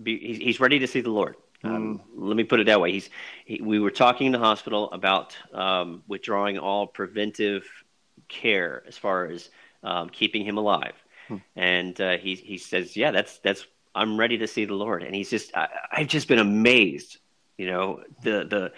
be 0.00 0.18
he's, 0.18 0.38
he's, 0.38 0.60
ready 0.60 0.78
to 0.80 0.86
see 0.86 1.00
the 1.00 1.10
Lord. 1.10 1.36
Um, 1.64 1.98
mm. 1.98 2.00
Let 2.14 2.36
me 2.36 2.44
put 2.44 2.60
it 2.60 2.66
that 2.66 2.80
way. 2.80 2.92
He's 2.92 3.10
he, 3.44 3.60
we 3.62 3.80
were 3.80 3.90
talking 3.90 4.26
in 4.26 4.32
the 4.32 4.38
hospital 4.38 4.90
about 4.92 5.36
um, 5.52 6.02
withdrawing 6.06 6.58
all 6.58 6.86
preventive 6.86 7.66
care 8.28 8.82
as 8.86 8.96
far 8.96 9.26
as 9.26 9.50
um, 9.82 10.08
keeping 10.08 10.44
him 10.44 10.58
alive. 10.58 10.94
Hmm. 11.28 11.36
And 11.54 12.00
uh, 12.00 12.18
he 12.18 12.34
he 12.34 12.58
says, 12.58 12.96
"Yeah, 12.96 13.10
that's 13.10 13.38
that's 13.38 13.66
I'm 13.94 14.18
ready 14.18 14.38
to 14.38 14.46
see 14.46 14.64
the 14.64 14.74
Lord." 14.74 15.02
And 15.02 15.14
he's 15.14 15.30
just 15.30 15.56
I, 15.56 15.68
I've 15.92 16.08
just 16.08 16.28
been 16.28 16.38
amazed, 16.38 17.18
you 17.56 17.66
know, 17.66 18.02
the 18.22 18.44
the 18.44 18.72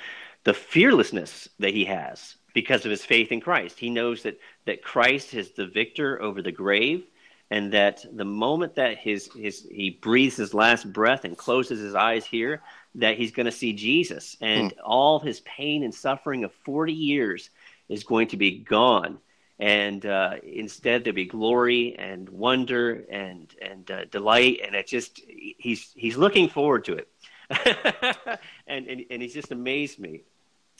the 0.45 0.55
fearlessness 0.55 1.49
that 1.59 1.75
he 1.75 1.85
has 1.87 2.37
because 2.55 2.85
of 2.85 2.91
his 2.91 3.05
faith 3.05 3.33
in 3.33 3.41
Christ. 3.41 3.79
He 3.79 3.91
knows 3.91 4.23
that 4.23 4.39
that 4.67 4.83
Christ 4.83 5.35
is 5.35 5.51
the 5.53 5.67
victor 5.67 6.21
over 6.23 6.43
the 6.43 6.53
grave 6.53 7.05
and 7.51 7.73
that 7.73 8.05
the 8.13 8.25
moment 8.25 8.75
that 8.77 8.99
his 8.99 9.31
his 9.33 9.67
he 9.71 9.91
breathes 9.91 10.37
his 10.37 10.55
last 10.55 10.93
breath 10.93 11.25
and 11.25 11.37
closes 11.37 11.81
his 11.81 11.95
eyes 11.95 12.25
here 12.25 12.63
that 12.95 13.17
he's 13.17 13.33
going 13.33 13.47
to 13.47 13.53
see 13.53 13.73
Jesus 13.73 14.37
and 14.41 14.73
hmm. 14.73 14.79
all 14.85 15.21
his 15.21 15.41
pain 15.41 15.83
and 15.83 15.95
suffering 15.95 16.45
of 16.45 16.53
40 16.65 16.93
years 16.93 17.51
is 17.89 18.05
going 18.05 18.29
to 18.29 18.37
be 18.37 18.59
gone 18.59 19.19
and 19.59 20.07
uh, 20.07 20.35
instead 20.43 21.05
there'll 21.05 21.15
be 21.15 21.25
glory 21.25 21.97
and 21.99 22.29
wonder 22.29 23.05
and 23.11 23.53
and 23.61 23.91
uh, 23.91 24.05
delight, 24.07 24.61
and 24.65 24.75
it 24.75 24.87
just 24.87 25.21
he's 25.27 25.91
he's 25.95 26.17
looking 26.17 26.49
forward 26.49 26.85
to 26.85 26.95
it, 26.95 27.09
and, 28.67 28.87
and 28.87 29.05
and 29.11 29.23
he's 29.23 29.35
just 29.35 29.51
amazed 29.51 29.99
me, 29.99 30.23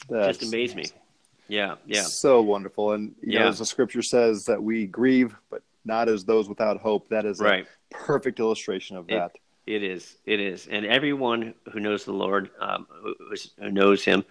That's 0.09 0.37
just 0.37 0.53
amazed 0.53 0.73
amazing. 0.73 0.95
me. 0.95 1.03
Yeah, 1.55 1.75
yeah, 1.85 2.03
so 2.03 2.41
wonderful. 2.41 2.93
And 2.93 3.15
yeah. 3.21 3.41
know, 3.41 3.47
as 3.47 3.59
the 3.59 3.65
scripture 3.65 4.03
says 4.03 4.45
that 4.45 4.61
we 4.61 4.85
grieve, 4.85 5.35
but 5.49 5.61
not 5.85 6.09
as 6.09 6.25
those 6.25 6.49
without 6.49 6.77
hope. 6.77 7.09
That 7.09 7.25
is 7.25 7.39
right. 7.39 7.65
a 7.65 7.95
perfect 7.95 8.39
illustration 8.39 8.97
of 8.97 9.07
that. 9.07 9.31
It, 9.65 9.75
it 9.75 9.83
is. 9.83 10.17
It 10.25 10.39
is. 10.39 10.67
And 10.67 10.85
everyone 10.85 11.53
who 11.71 11.79
knows 11.79 12.05
the 12.05 12.13
Lord, 12.13 12.49
um, 12.59 12.87
who, 12.89 13.15
who, 13.59 13.71
knows 13.71 14.03
Him, 14.03 14.25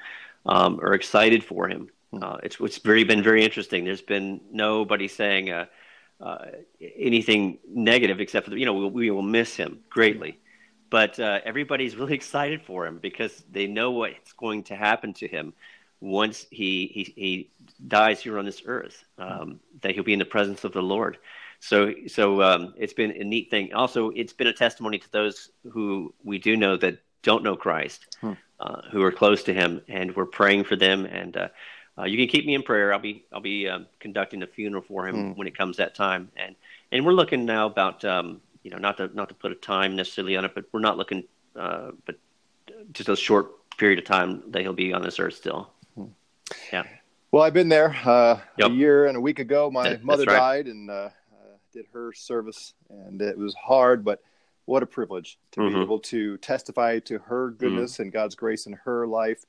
um, 0.46 0.80
are 0.80 0.94
excited 0.94 1.44
for 1.44 1.68
Him. 1.68 1.88
Hmm. 2.12 2.22
Uh, 2.22 2.36
it's 2.42 2.56
it's 2.60 2.78
very 2.78 3.04
been 3.04 3.22
very 3.22 3.44
interesting. 3.44 3.84
There's 3.84 4.02
been 4.02 4.40
nobody 4.50 5.08
saying 5.08 5.50
uh, 5.50 5.66
uh, 6.20 6.46
anything 6.80 7.58
negative 7.68 8.20
except 8.20 8.44
for 8.44 8.50
the, 8.50 8.58
you 8.58 8.66
know 8.66 8.72
we, 8.72 8.86
we, 8.88 9.10
will 9.10 9.22
miss 9.22 9.54
him 9.54 9.80
greatly, 9.90 10.38
but 10.90 11.18
uh, 11.20 11.40
everybody's 11.44 11.96
really 12.00 12.14
excited 12.14 12.62
for 12.62 12.86
him 12.86 12.98
because 12.98 13.44
they 13.50 13.66
know 13.66 13.90
what's 13.90 14.32
going 14.32 14.62
to 14.64 14.74
happen 14.74 15.12
to 15.14 15.28
him 15.28 15.52
once 16.00 16.46
he 16.50 16.86
he, 16.94 17.02
he 17.16 17.50
dies 17.86 18.20
here 18.20 18.38
on 18.38 18.44
this 18.44 18.62
earth. 18.66 19.04
Um, 19.18 19.60
that 19.80 19.92
he'll 19.94 20.04
be 20.04 20.12
in 20.12 20.18
the 20.18 20.24
presence 20.24 20.64
of 20.64 20.72
the 20.72 20.82
Lord. 20.82 21.18
So 21.60 21.92
so 22.06 22.42
um, 22.42 22.74
it's 22.76 22.92
been 22.92 23.10
a 23.12 23.24
neat 23.24 23.50
thing. 23.50 23.72
Also, 23.74 24.10
it's 24.10 24.32
been 24.32 24.46
a 24.46 24.52
testimony 24.52 24.98
to 24.98 25.12
those 25.12 25.50
who 25.70 26.14
we 26.24 26.38
do 26.38 26.56
know 26.56 26.76
that 26.76 26.98
don't 27.22 27.42
know 27.42 27.56
Christ, 27.56 28.16
hmm. 28.20 28.32
Uh, 28.60 28.82
who 28.90 29.02
are 29.02 29.12
close 29.12 29.44
to 29.44 29.54
Him, 29.54 29.80
and 29.88 30.14
we're 30.16 30.26
praying 30.26 30.64
for 30.64 30.76
them 30.76 31.04
and 31.04 31.36
uh, 31.36 31.48
uh, 31.98 32.04
you 32.04 32.16
can 32.16 32.28
keep 32.28 32.46
me 32.46 32.54
in 32.54 32.62
prayer. 32.62 32.92
I'll 32.92 33.00
be 33.00 33.24
I'll 33.32 33.40
be 33.40 33.68
um, 33.68 33.86
conducting 33.98 34.42
a 34.42 34.46
funeral 34.46 34.82
for 34.82 35.08
him 35.08 35.16
mm. 35.16 35.36
when 35.36 35.48
it 35.48 35.56
comes 35.56 35.78
that 35.78 35.94
time, 35.94 36.30
and 36.36 36.54
and 36.92 37.04
we're 37.04 37.12
looking 37.12 37.44
now 37.44 37.66
about 37.66 38.04
um, 38.04 38.40
you 38.62 38.70
know 38.70 38.78
not 38.78 38.98
to 38.98 39.08
not 39.14 39.28
to 39.30 39.34
put 39.34 39.50
a 39.50 39.56
time 39.56 39.96
necessarily 39.96 40.36
on 40.36 40.44
it, 40.44 40.54
but 40.54 40.66
we're 40.72 40.80
not 40.80 40.96
looking, 40.96 41.24
uh, 41.56 41.90
but 42.06 42.16
just 42.92 43.08
a 43.08 43.16
short 43.16 43.68
period 43.78 43.98
of 43.98 44.04
time 44.04 44.42
that 44.48 44.62
he'll 44.62 44.72
be 44.72 44.92
on 44.92 45.02
this 45.02 45.18
earth 45.18 45.34
still. 45.34 45.70
Yeah. 46.72 46.84
Well, 47.30 47.42
I've 47.42 47.54
been 47.54 47.68
there 47.68 47.94
uh, 48.04 48.40
yep. 48.56 48.70
a 48.70 48.72
year 48.72 49.06
and 49.06 49.16
a 49.16 49.20
week 49.20 49.38
ago. 49.38 49.70
My 49.70 49.98
mother 50.02 50.24
right. 50.24 50.38
died, 50.38 50.66
and 50.66 50.90
uh, 50.90 50.92
uh, 50.92 51.10
did 51.72 51.86
her 51.92 52.12
service, 52.12 52.72
and 52.88 53.20
it 53.20 53.36
was 53.36 53.54
hard, 53.54 54.04
but 54.04 54.22
what 54.64 54.82
a 54.82 54.86
privilege 54.86 55.38
to 55.52 55.60
mm-hmm. 55.60 55.76
be 55.76 55.82
able 55.82 55.98
to 55.98 56.36
testify 56.38 56.98
to 57.00 57.18
her 57.18 57.50
goodness 57.50 57.94
mm-hmm. 57.94 58.02
and 58.02 58.12
God's 58.12 58.34
grace 58.34 58.66
in 58.66 58.74
her 58.84 59.06
life, 59.06 59.44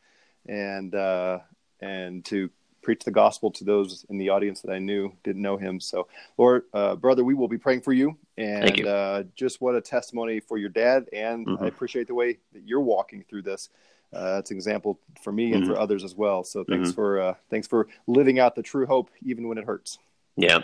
and 0.46 0.94
uh, 0.94 1.40
and 1.80 2.26
to 2.26 2.50
preach 2.82 3.04
the 3.04 3.12
gospel 3.12 3.52
to 3.52 3.64
those 3.64 4.06
in 4.10 4.18
the 4.18 4.30
audience 4.30 4.62
that 4.62 4.72
I 4.72 4.80
knew 4.80 5.14
didn't 5.24 5.42
know 5.42 5.58
him. 5.58 5.80
So, 5.80 6.08
Lord, 6.38 6.64
uh, 6.74 6.96
brother, 6.96 7.24
we 7.24 7.34
will 7.34 7.48
be 7.48 7.58
praying 7.58 7.82
for 7.82 7.94
you. 7.94 8.18
And 8.38 8.78
you. 8.78 8.88
uh, 8.88 9.24
just 9.36 9.62
what 9.62 9.76
a 9.76 9.82
testimony 9.82 10.40
for 10.40 10.58
your 10.58 10.70
dad. 10.70 11.08
And 11.12 11.46
mm-hmm. 11.46 11.64
I 11.64 11.68
appreciate 11.68 12.08
the 12.08 12.16
way 12.16 12.38
that 12.54 12.64
you're 12.66 12.80
walking 12.80 13.24
through 13.30 13.44
this. 13.44 13.70
Uh, 14.14 14.38
it's 14.40 14.52
an 14.52 14.58
example 14.58 15.00
for 15.22 15.32
me 15.32 15.54
and 15.54 15.64
mm-hmm. 15.64 15.74
for 15.74 15.80
others 15.80 16.04
as 16.04 16.16
well. 16.16 16.44
So 16.44 16.64
thanks 16.64 16.90
mm-hmm. 16.90 16.96
for 16.96 17.22
uh, 17.22 17.34
thanks 17.50 17.68
for 17.68 17.88
living 18.08 18.40
out 18.40 18.56
the 18.56 18.64
true 18.64 18.86
hope 18.86 19.10
even 19.24 19.48
when 19.48 19.58
it 19.58 19.66
hurts. 19.66 20.00
Yeah, 20.36 20.60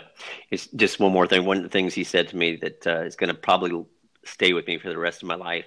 it's 0.50 0.68
just 0.68 0.98
one 1.00 1.12
more 1.12 1.26
thing. 1.26 1.44
One 1.44 1.58
of 1.58 1.62
the 1.62 1.68
things 1.68 1.94
he 1.94 2.04
said 2.04 2.28
to 2.28 2.36
me 2.36 2.56
that 2.56 2.86
uh, 2.86 3.02
is 3.02 3.14
going 3.14 3.28
to 3.28 3.34
probably 3.34 3.84
stay 4.24 4.52
with 4.52 4.66
me 4.66 4.78
for 4.78 4.88
the 4.88 4.98
rest 4.98 5.22
of 5.22 5.28
my 5.28 5.34
life. 5.34 5.66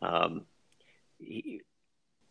Um, 0.00 0.46
he, 1.18 1.60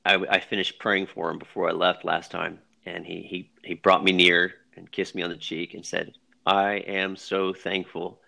I, 0.06 0.16
I 0.16 0.40
finished 0.40 0.80
praying 0.80 1.08
for 1.08 1.30
him 1.30 1.38
before 1.38 1.70
I 1.70 1.74
left 1.74 2.06
last 2.06 2.32
time, 2.32 2.60
and 2.86 3.06
he, 3.06 3.22
he, 3.22 3.52
he 3.64 3.74
brought 3.76 4.04
me 4.04 4.12
near 4.12 4.54
and 4.76 4.92
kissed 4.92 5.16
me 5.16 5.22
on 5.22 5.30
the 5.30 5.38
cheek 5.38 5.74
and 5.74 5.86
said, 5.86 6.14
I 6.46 6.76
am 6.76 7.16
so 7.16 7.54
thankful 7.54 8.20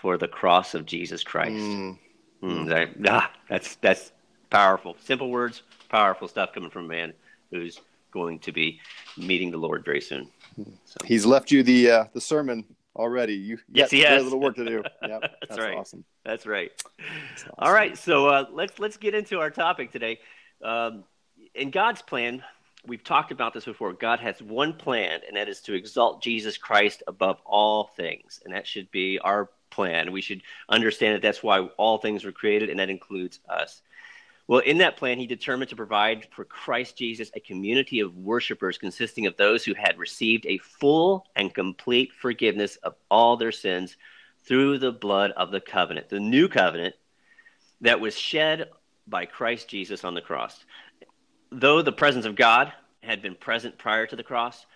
for 0.00 0.16
the 0.16 0.28
cross 0.28 0.74
of 0.74 0.86
Jesus 0.86 1.22
Christ. 1.22 1.52
Mm. 1.52 1.98
Mm, 2.42 2.68
that, 2.68 3.10
ah, 3.10 3.30
that's, 3.48 3.76
that's 3.76 4.12
powerful. 4.54 4.96
Simple 5.02 5.30
words, 5.30 5.62
powerful 5.88 6.28
stuff 6.28 6.52
coming 6.52 6.70
from 6.70 6.84
a 6.84 6.88
man 6.88 7.12
who's 7.50 7.80
going 8.12 8.38
to 8.38 8.52
be 8.52 8.80
meeting 9.16 9.50
the 9.50 9.56
Lord 9.56 9.84
very 9.84 10.00
soon. 10.00 10.28
So. 10.56 10.96
He's 11.04 11.26
left 11.26 11.50
you 11.50 11.62
the 11.62 11.90
uh, 11.90 12.04
the 12.12 12.20
sermon 12.20 12.64
already. 12.94 13.34
You 13.34 13.58
yes, 13.72 13.90
he 13.90 14.00
has 14.00 14.20
a 14.20 14.24
little 14.24 14.40
work 14.40 14.56
to 14.56 14.64
do. 14.64 14.84
Yep, 15.02 15.20
that's, 15.20 15.34
that's 15.48 15.60
right. 15.60 15.76
Awesome. 15.76 16.04
That's 16.24 16.46
right. 16.46 16.70
That's 16.78 17.42
awesome. 17.42 17.54
All 17.58 17.72
right, 17.72 17.98
so 17.98 18.28
uh, 18.28 18.46
let's 18.52 18.78
let's 18.78 18.96
get 18.96 19.14
into 19.14 19.40
our 19.40 19.50
topic 19.50 19.90
today. 19.90 20.20
Um, 20.62 21.04
in 21.54 21.70
God's 21.70 22.02
plan, 22.02 22.42
we've 22.86 23.02
talked 23.02 23.32
about 23.32 23.54
this 23.54 23.64
before. 23.64 23.92
God 23.92 24.20
has 24.20 24.40
one 24.40 24.74
plan, 24.74 25.20
and 25.26 25.36
that 25.36 25.48
is 25.48 25.60
to 25.62 25.74
exalt 25.74 26.22
Jesus 26.22 26.56
Christ 26.56 27.02
above 27.08 27.38
all 27.44 27.90
things. 27.96 28.40
And 28.44 28.54
that 28.54 28.66
should 28.66 28.90
be 28.92 29.18
our 29.18 29.50
plan. 29.70 30.12
We 30.12 30.20
should 30.20 30.42
understand 30.68 31.16
that 31.16 31.22
that's 31.22 31.42
why 31.42 31.60
all 31.76 31.98
things 31.98 32.24
were 32.24 32.32
created, 32.32 32.70
and 32.70 32.78
that 32.78 32.88
includes 32.88 33.40
us. 33.48 33.82
Well, 34.46 34.60
in 34.60 34.78
that 34.78 34.98
plan, 34.98 35.18
he 35.18 35.26
determined 35.26 35.70
to 35.70 35.76
provide 35.76 36.28
for 36.30 36.44
Christ 36.44 36.98
Jesus 36.98 37.30
a 37.34 37.40
community 37.40 38.00
of 38.00 38.16
worshipers 38.16 38.76
consisting 38.76 39.26
of 39.26 39.36
those 39.36 39.64
who 39.64 39.72
had 39.74 39.98
received 39.98 40.44
a 40.46 40.58
full 40.58 41.26
and 41.34 41.54
complete 41.54 42.12
forgiveness 42.12 42.76
of 42.76 42.94
all 43.10 43.36
their 43.36 43.52
sins 43.52 43.96
through 44.46 44.78
the 44.78 44.92
blood 44.92 45.30
of 45.30 45.50
the 45.50 45.60
covenant, 45.60 46.10
the 46.10 46.20
new 46.20 46.48
covenant 46.48 46.94
that 47.80 48.00
was 48.00 48.18
shed 48.18 48.68
by 49.06 49.24
Christ 49.24 49.68
Jesus 49.68 50.04
on 50.04 50.14
the 50.14 50.20
cross. 50.20 50.64
Though 51.50 51.80
the 51.80 51.92
presence 51.92 52.26
of 52.26 52.36
God 52.36 52.72
had 53.02 53.22
been 53.22 53.34
present 53.34 53.78
prior 53.78 54.06
to 54.06 54.16
the 54.16 54.22
cross, 54.22 54.66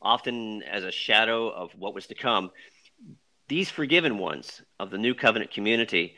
often 0.00 0.62
as 0.62 0.84
a 0.84 0.92
shadow 0.92 1.48
of 1.48 1.72
what 1.76 1.94
was 1.94 2.06
to 2.08 2.14
come, 2.14 2.52
these 3.48 3.70
forgiven 3.70 4.18
ones 4.18 4.62
of 4.78 4.90
the 4.90 4.98
new 4.98 5.14
covenant 5.14 5.50
community 5.50 6.16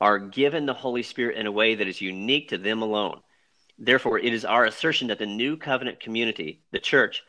are 0.00 0.18
given 0.18 0.66
the 0.66 0.74
Holy 0.74 1.02
Spirit 1.02 1.38
in 1.38 1.46
a 1.46 1.52
way 1.52 1.74
that 1.74 1.88
is 1.88 2.00
unique 2.00 2.48
to 2.50 2.58
them 2.58 2.82
alone. 2.82 3.20
Therefore, 3.78 4.18
it 4.18 4.32
is 4.32 4.44
our 4.44 4.64
assertion 4.64 5.08
that 5.08 5.18
the 5.18 5.26
new 5.26 5.56
covenant 5.56 6.00
community, 6.00 6.62
the 6.70 6.78
church, 6.78 7.22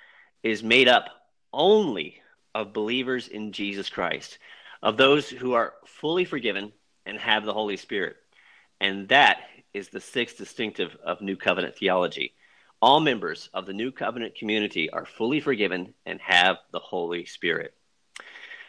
is 0.43 0.63
made 0.63 0.87
up 0.87 1.05
only 1.53 2.21
of 2.55 2.73
believers 2.73 3.27
in 3.27 3.51
Jesus 3.51 3.89
Christ, 3.89 4.37
of 4.81 4.97
those 4.97 5.29
who 5.29 5.53
are 5.53 5.73
fully 5.85 6.25
forgiven 6.25 6.71
and 7.05 7.17
have 7.19 7.45
the 7.45 7.53
Holy 7.53 7.77
Spirit. 7.77 8.15
And 8.79 9.07
that 9.09 9.41
is 9.73 9.89
the 9.89 9.99
sixth 9.99 10.37
distinctive 10.37 10.95
of 11.03 11.21
New 11.21 11.35
Covenant 11.35 11.75
theology. 11.75 12.33
All 12.81 12.99
members 12.99 13.49
of 13.53 13.65
the 13.65 13.73
New 13.73 13.91
Covenant 13.91 14.35
community 14.35 14.89
are 14.89 15.05
fully 15.05 15.39
forgiven 15.39 15.93
and 16.05 16.19
have 16.21 16.57
the 16.71 16.79
Holy 16.79 17.25
Spirit. 17.25 17.73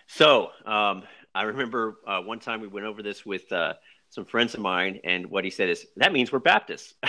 So, 0.07 0.49
um, 0.65 1.03
I 1.35 1.43
remember 1.43 1.99
uh, 2.07 2.21
one 2.23 2.41
time 2.41 2.61
we 2.61 2.69
went 2.69 2.87
over 2.87 3.03
this 3.03 3.25
with 3.25 3.53
uh, 3.53 3.75
some 4.11 4.25
friends 4.25 4.55
of 4.55 4.61
mine, 4.61 5.01
and 5.05 5.27
what 5.27 5.44
he 5.44 5.51
said 5.51 5.68
is 5.68 5.87
that 5.97 6.12
means 6.12 6.33
we're 6.33 6.38
Baptists. 6.38 6.94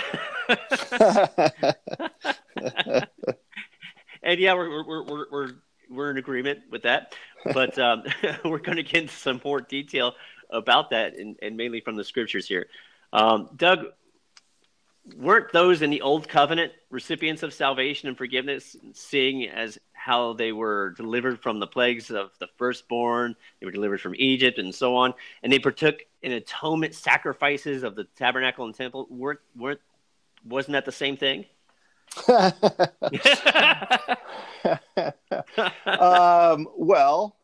and 4.22 4.38
yeah, 4.38 4.54
we're 4.54 4.84
we're 4.84 5.04
we're 5.04 5.26
we're 5.30 5.50
we're 5.90 6.10
in 6.10 6.18
agreement 6.18 6.60
with 6.70 6.82
that, 6.82 7.14
but 7.52 7.78
um, 7.78 8.04
we're 8.44 8.58
going 8.58 8.76
to 8.76 8.82
get 8.82 9.02
into 9.02 9.14
some 9.14 9.40
more 9.44 9.60
detail 9.60 10.14
about 10.50 10.90
that, 10.90 11.16
and, 11.16 11.36
and 11.42 11.56
mainly 11.56 11.80
from 11.80 11.96
the 11.96 12.04
scriptures 12.04 12.46
here. 12.46 12.66
Um, 13.12 13.50
Doug, 13.56 13.86
weren't 15.16 15.52
those 15.52 15.82
in 15.82 15.90
the 15.90 16.02
old 16.02 16.28
covenant 16.28 16.72
recipients 16.90 17.42
of 17.42 17.52
salvation 17.52 18.08
and 18.08 18.16
forgiveness, 18.16 18.76
seeing 18.92 19.48
as 19.48 19.78
how 20.02 20.32
they 20.32 20.50
were 20.50 20.94
delivered 20.96 21.42
from 21.42 21.60
the 21.60 21.66
plagues 21.66 22.10
of 22.10 22.30
the 22.38 22.48
firstborn, 22.56 23.36
they 23.60 23.66
were 23.66 23.72
delivered 23.72 24.00
from 24.00 24.14
Egypt, 24.16 24.58
and 24.58 24.74
so 24.74 24.96
on, 24.96 25.12
and 25.42 25.52
they 25.52 25.58
partook 25.58 26.00
in 26.22 26.32
atonement 26.32 26.94
sacrifices 26.94 27.82
of 27.82 27.94
the 27.96 28.04
tabernacle 28.16 28.64
and 28.64 28.74
temple? 28.74 29.06
weren't 29.10 29.40
weren't 29.54 29.80
wasn't 30.44 30.72
that 30.72 30.86
the 30.86 30.92
same 30.92 31.18
thing? 31.18 31.44
um, 35.86 36.66
well, 36.76 37.36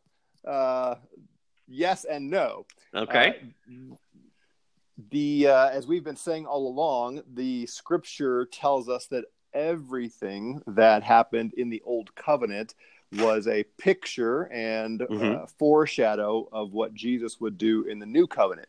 uh, 0.47 0.95
yes 1.69 2.05
and 2.05 2.31
no. 2.31 2.65
Okay. 2.95 3.37
Uh, 3.69 3.97
the 5.11 5.49
uh, 5.49 5.69
as 5.69 5.87
we've 5.87 6.05
been 6.05 6.17
saying 6.17 6.47
all 6.47 6.69
along, 6.69 7.21
the 7.35 7.67
Scripture 7.67 8.47
tells 8.47 8.89
us 8.89 9.07
that 9.09 9.27
everything 9.57 10.61
that 10.67 11.03
happened 11.03 11.55
in 11.57 11.71
the 11.71 11.83
Old 11.85 12.15
Covenant 12.15 12.75
was 13.19 13.49
a 13.49 13.65
picture 13.79 14.43
and 14.53 15.01
mm-hmm. 15.01 15.43
uh, 15.43 15.47
foreshadow 15.59 16.49
of 16.53 16.73
what 16.73 16.95
Jesus 16.95 17.41
would 17.41 17.57
do 17.57 17.85
in 17.85 17.99
the 17.99 18.07
New 18.07 18.27
Covenant. 18.27 18.69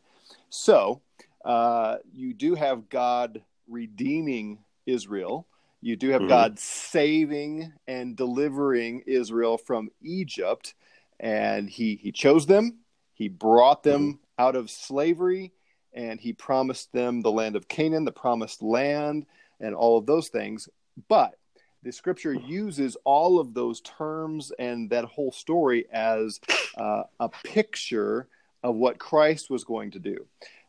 So 0.49 1.01
uh, 1.43 1.97
you 2.13 2.33
do 2.33 2.55
have 2.55 2.89
God 2.89 3.43
redeeming 3.67 4.59
Israel 4.85 5.47
you 5.81 5.95
do 5.95 6.09
have 6.09 6.21
mm-hmm. 6.21 6.29
God 6.29 6.59
saving 6.59 7.71
and 7.87 8.15
delivering 8.15 9.03
Israel 9.05 9.57
from 9.57 9.89
Egypt, 10.01 10.73
and 11.19 11.69
he 11.69 11.95
he 11.95 12.11
chose 12.11 12.45
them. 12.45 12.79
He 13.13 13.29
brought 13.29 13.83
them 13.83 14.13
mm-hmm. 14.13 14.41
out 14.41 14.55
of 14.55 14.71
slavery, 14.71 15.53
and 15.93 16.19
he 16.19 16.33
promised 16.33 16.91
them 16.93 17.21
the 17.21 17.31
land 17.31 17.55
of 17.55 17.67
Canaan, 17.67 18.05
the 18.05 18.11
promised 18.11 18.61
land, 18.61 19.25
and 19.59 19.75
all 19.75 19.97
of 19.97 20.05
those 20.05 20.29
things. 20.29 20.67
But 21.07 21.37
the 21.83 21.91
scripture 21.91 22.33
uses 22.33 22.97
all 23.03 23.39
of 23.39 23.53
those 23.53 23.81
terms 23.81 24.51
and 24.57 24.89
that 24.89 25.05
whole 25.05 25.31
story 25.31 25.85
as 25.91 26.39
uh, 26.77 27.03
a 27.19 27.29
picture 27.29 28.27
of 28.63 28.75
what 28.75 28.97
Christ 28.97 29.49
was 29.49 29.63
going 29.63 29.91
to 29.91 29.99
do 29.99 30.25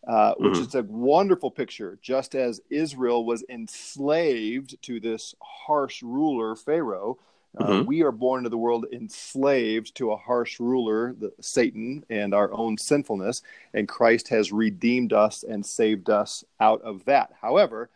uh, 0.07 0.35
which 0.39 0.55
mm-hmm. 0.55 0.63
is 0.63 0.75
a 0.75 0.83
wonderful 0.85 1.51
picture. 1.51 1.99
Just 2.01 2.35
as 2.35 2.61
Israel 2.71 3.25
was 3.25 3.45
enslaved 3.49 4.81
to 4.83 5.01
this 5.01 5.35
harsh 5.41 6.03
ruler, 6.03 6.57
Pharaoh, 6.57 7.19
uh, 7.59 7.67
mm-hmm. 7.67 7.87
we 7.87 8.03
are 8.03 8.13
born 8.13 8.41
into 8.41 8.51
the 8.51 8.59
world 8.59 8.87
enslaved 8.93 9.95
to 9.97 10.13
a 10.13 10.17
harsh 10.17 10.61
ruler, 10.61 11.15
the, 11.19 11.33
Satan, 11.41 12.05
and 12.09 12.33
our 12.33 12.53
own 12.53 12.79
sinfulness, 12.79 13.43
and 13.75 13.89
Christ 13.89 14.29
has 14.29 14.53
redeemed 14.53 15.13
us 15.13 15.43
and 15.43 15.65
saved 15.65 16.09
us 16.09 16.45
out 16.61 16.81
of 16.83 17.05
that. 17.07 17.33
However, 17.41 17.91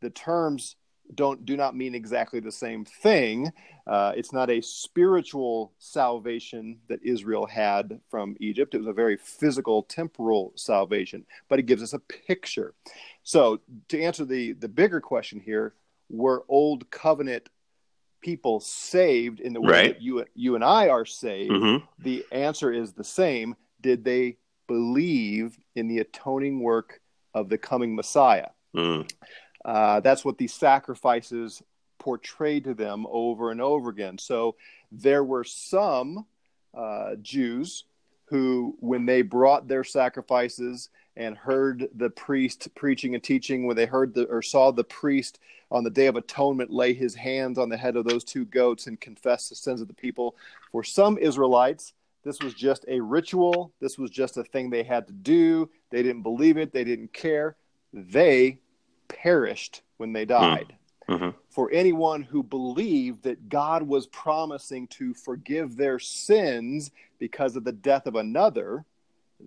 the 0.00 0.10
terms 0.10 0.76
don't 1.14 1.44
do 1.44 1.56
not 1.56 1.76
mean 1.76 1.94
exactly 1.94 2.40
the 2.40 2.52
same 2.52 2.84
thing. 2.84 3.52
Uh, 3.86 4.12
it's 4.16 4.32
not 4.32 4.50
a 4.50 4.60
spiritual 4.60 5.72
salvation 5.78 6.78
that 6.88 7.02
Israel 7.02 7.46
had 7.46 8.00
from 8.10 8.36
Egypt. 8.40 8.74
It 8.74 8.78
was 8.78 8.86
a 8.86 8.92
very 8.92 9.16
physical, 9.16 9.82
temporal 9.84 10.52
salvation, 10.56 11.24
but 11.48 11.58
it 11.58 11.66
gives 11.66 11.82
us 11.82 11.92
a 11.92 11.98
picture. 11.98 12.74
So, 13.22 13.60
to 13.88 14.02
answer 14.02 14.24
the 14.24 14.52
the 14.52 14.68
bigger 14.68 15.00
question 15.00 15.40
here, 15.40 15.74
were 16.08 16.44
old 16.48 16.90
covenant 16.90 17.48
people 18.20 18.60
saved 18.60 19.40
in 19.40 19.52
the 19.52 19.60
way 19.60 19.72
right. 19.72 19.94
that 19.94 20.02
you 20.02 20.24
you 20.34 20.54
and 20.54 20.64
I 20.64 20.88
are 20.88 21.04
saved? 21.04 21.52
Mm-hmm. 21.52 21.84
The 22.02 22.24
answer 22.32 22.72
is 22.72 22.92
the 22.92 23.04
same. 23.04 23.56
Did 23.80 24.04
they 24.04 24.38
believe 24.66 25.56
in 25.74 25.86
the 25.86 26.00
atoning 26.00 26.60
work 26.60 27.00
of 27.34 27.48
the 27.48 27.58
coming 27.58 27.94
Messiah? 27.94 28.48
Mm. 28.74 29.10
Uh, 29.66 29.98
that's 30.00 30.24
what 30.24 30.38
these 30.38 30.54
sacrifices 30.54 31.60
portrayed 31.98 32.64
to 32.64 32.72
them 32.72 33.04
over 33.10 33.50
and 33.50 33.60
over 33.60 33.90
again. 33.90 34.16
So 34.16 34.54
there 34.92 35.24
were 35.24 35.42
some 35.42 36.24
uh, 36.72 37.16
Jews 37.20 37.84
who, 38.26 38.76
when 38.78 39.06
they 39.06 39.22
brought 39.22 39.66
their 39.66 39.82
sacrifices 39.82 40.88
and 41.16 41.36
heard 41.36 41.88
the 41.96 42.10
priest 42.10 42.68
preaching 42.76 43.14
and 43.14 43.24
teaching, 43.24 43.66
when 43.66 43.76
they 43.76 43.86
heard 43.86 44.14
the 44.14 44.26
or 44.26 44.40
saw 44.40 44.70
the 44.70 44.84
priest 44.84 45.40
on 45.72 45.82
the 45.82 45.90
Day 45.90 46.06
of 46.06 46.14
Atonement 46.14 46.70
lay 46.70 46.94
his 46.94 47.16
hands 47.16 47.58
on 47.58 47.68
the 47.68 47.76
head 47.76 47.96
of 47.96 48.04
those 48.04 48.22
two 48.22 48.44
goats 48.44 48.86
and 48.86 49.00
confess 49.00 49.48
the 49.48 49.56
sins 49.56 49.80
of 49.80 49.88
the 49.88 49.94
people, 49.94 50.36
for 50.70 50.84
some 50.84 51.18
Israelites, 51.18 51.92
this 52.22 52.40
was 52.40 52.54
just 52.54 52.84
a 52.86 53.00
ritual. 53.00 53.72
This 53.80 53.98
was 53.98 54.10
just 54.10 54.36
a 54.36 54.44
thing 54.44 54.70
they 54.70 54.82
had 54.84 55.06
to 55.08 55.12
do. 55.12 55.70
They 55.90 56.02
didn't 56.02 56.22
believe 56.22 56.56
it. 56.56 56.72
They 56.72 56.84
didn't 56.84 57.12
care. 57.12 57.56
They 57.92 58.58
perished 59.08 59.82
when 59.96 60.12
they 60.12 60.24
died. 60.24 60.74
Mm-hmm. 61.08 61.30
For 61.50 61.70
anyone 61.70 62.22
who 62.22 62.42
believed 62.42 63.22
that 63.22 63.48
God 63.48 63.82
was 63.82 64.06
promising 64.08 64.88
to 64.88 65.14
forgive 65.14 65.76
their 65.76 65.98
sins 65.98 66.90
because 67.18 67.56
of 67.56 67.64
the 67.64 67.72
death 67.72 68.06
of 68.06 68.16
another, 68.16 68.84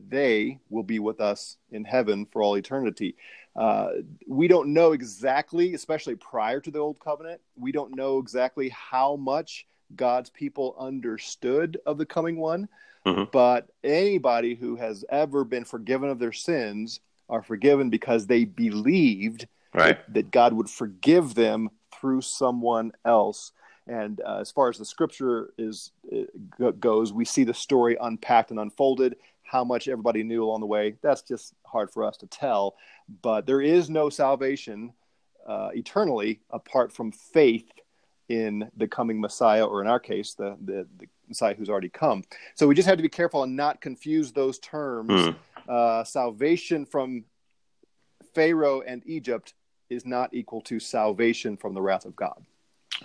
they 0.10 0.60
will 0.70 0.84
be 0.84 1.00
with 1.00 1.20
us 1.20 1.58
in 1.72 1.84
heaven 1.84 2.26
for 2.32 2.42
all 2.42 2.58
eternity. 2.58 3.16
Uh, 3.56 3.90
we 4.28 4.48
don't 4.48 4.70
know 4.74 4.94
exactly, 4.94 5.74
especially 5.74 6.16
prior 6.16 6.62
to 6.62 6.72
the 6.72 6.80
Old 6.80 7.00
Covenant, 7.00 7.42
we 7.58 7.72
don't 7.72 7.96
know 7.96 8.20
exactly 8.20 8.70
how 8.70 9.16
much 9.18 9.68
God's 9.96 10.30
people 10.30 10.76
understood 10.80 11.78
of 11.86 11.98
the 11.98 12.06
coming 12.06 12.38
one. 12.38 12.70
Mm-hmm. 13.06 13.24
But 13.32 13.70
anybody 13.84 14.56
who 14.56 14.76
has 14.76 15.04
ever 15.10 15.44
been 15.44 15.66
forgiven 15.66 16.10
of 16.10 16.20
their 16.20 16.34
sins 16.34 17.00
are 17.30 17.44
forgiven 17.44 17.90
because 17.90 18.28
they 18.28 18.46
believed 18.46 19.48
right. 19.74 19.98
that, 20.08 20.14
that 20.14 20.32
God 20.32 20.54
would 20.54 20.70
forgive 20.70 21.36
them 21.36 21.70
through 22.00 22.22
someone 22.22 22.92
else. 23.06 23.52
And 23.88 24.22
uh, 24.22 24.38
as 24.40 24.52
far 24.52 24.70
as 24.70 24.78
the 24.78 24.86
scripture 24.86 25.52
is 25.58 25.92
uh, 26.12 26.72
goes, 26.72 27.12
we 27.12 27.26
see 27.26 27.44
the 27.44 27.54
story 27.54 27.98
unpacked 28.00 28.52
and 28.52 28.60
unfolded. 28.60 29.16
How 29.44 29.64
much 29.64 29.88
everybody 29.88 30.22
knew 30.24 30.44
along 30.44 30.60
the 30.60 30.68
way, 30.68 30.96
that's 31.02 31.24
just 31.24 31.54
hard 31.66 31.90
for 31.92 32.04
us 32.04 32.18
to 32.18 32.28
tell. 32.28 32.76
But 33.22 33.48
there 33.48 33.62
is 33.62 33.90
no 33.90 34.10
salvation 34.10 34.94
uh, 35.48 35.70
eternally 35.74 36.40
apart 36.52 36.92
from 36.92 37.12
faith 37.12 37.72
in 38.30 38.70
the 38.78 38.88
coming 38.88 39.20
Messiah, 39.20 39.66
or 39.66 39.82
in 39.82 39.88
our 39.88 40.00
case, 40.00 40.36
the, 40.36 40.56
the, 40.64 40.88
the, 40.98 41.08
Messiah 41.28 41.54
who's 41.54 41.70
already 41.70 41.90
come. 41.90 42.24
So 42.56 42.68
we 42.68 42.74
just 42.74 42.88
have 42.88 42.98
to 42.98 43.04
be 43.04 43.10
careful 43.10 43.44
and 43.44 43.56
not 43.56 43.82
confuse 43.82 44.32
those 44.32 44.58
terms. 44.60 45.10
Mm. 45.10 45.36
Uh, 45.70 46.04
salvation 46.04 46.86
from 46.86 47.24
Pharaoh 48.34 48.82
and 48.82 49.04
Egypt 49.06 49.54
is 49.90 50.06
not 50.06 50.34
equal 50.34 50.62
to 50.62 50.80
salvation 50.80 51.58
from 51.58 51.74
the 51.74 51.82
wrath 51.82 52.06
of 52.06 52.16
God. 52.16 52.44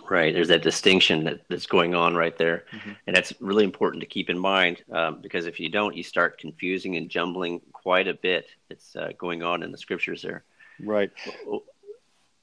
Right. 0.09 0.35
There's 0.35 0.49
that 0.49 0.63
distinction 0.63 1.25
that, 1.25 1.41
that's 1.49 1.67
going 1.67 1.95
on 1.95 2.15
right 2.15 2.37
there. 2.37 2.65
Mm-hmm. 2.73 2.93
And 3.07 3.17
that's 3.17 3.33
really 3.41 3.65
important 3.65 4.01
to 4.01 4.07
keep 4.07 4.29
in 4.29 4.39
mind 4.39 4.83
um, 4.91 5.21
because 5.21 5.47
if 5.47 5.61
you 5.61 5.69
don't, 5.69 5.97
you 5.97 6.03
start 6.03 6.39
confusing 6.39 6.97
and 6.97 7.09
jumbling 7.09 7.61
quite 7.73 8.09
a 8.09 8.15
bit 8.15 8.47
that's 8.69 8.97
uh, 8.97 9.11
going 9.19 9.43
on 9.43 9.63
in 9.63 9.71
the 9.71 9.79
scriptures 9.79 10.23
there. 10.23 10.45
Right. 10.81 11.11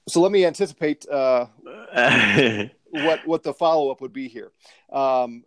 So 0.07 0.21
let 0.21 0.31
me 0.31 0.45
anticipate 0.45 1.07
uh, 1.09 1.47
what, 2.91 3.27
what 3.27 3.43
the 3.43 3.53
follow 3.53 3.91
up 3.91 4.01
would 4.01 4.13
be 4.13 4.27
here. 4.27 4.51
Um, 4.91 5.43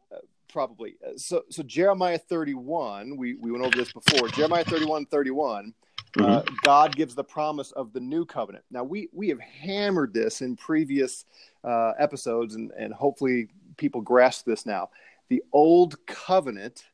probably. 0.54 0.94
So, 1.16 1.42
so 1.50 1.64
Jeremiah 1.64 2.16
31, 2.16 3.16
we, 3.16 3.34
we 3.34 3.50
went 3.50 3.64
over 3.64 3.76
this 3.76 3.92
before. 3.92 4.28
Jeremiah 4.28 4.64
31 4.64 5.06
31 5.06 5.74
Mm-hmm. 6.16 6.30
Uh, 6.30 6.42
God 6.62 6.94
gives 6.94 7.16
the 7.16 7.24
promise 7.24 7.72
of 7.72 7.92
the 7.92 7.98
new 7.98 8.24
covenant. 8.24 8.64
Now 8.70 8.84
we 8.84 9.08
we 9.12 9.28
have 9.30 9.40
hammered 9.40 10.14
this 10.14 10.42
in 10.42 10.54
previous 10.54 11.24
uh, 11.64 11.92
episodes, 11.98 12.54
and 12.54 12.70
and 12.78 12.94
hopefully 12.94 13.48
people 13.76 14.00
grasp 14.00 14.44
this 14.44 14.64
now. 14.64 14.90
The 15.28 15.42
old 15.52 15.96
covenant 16.06 16.84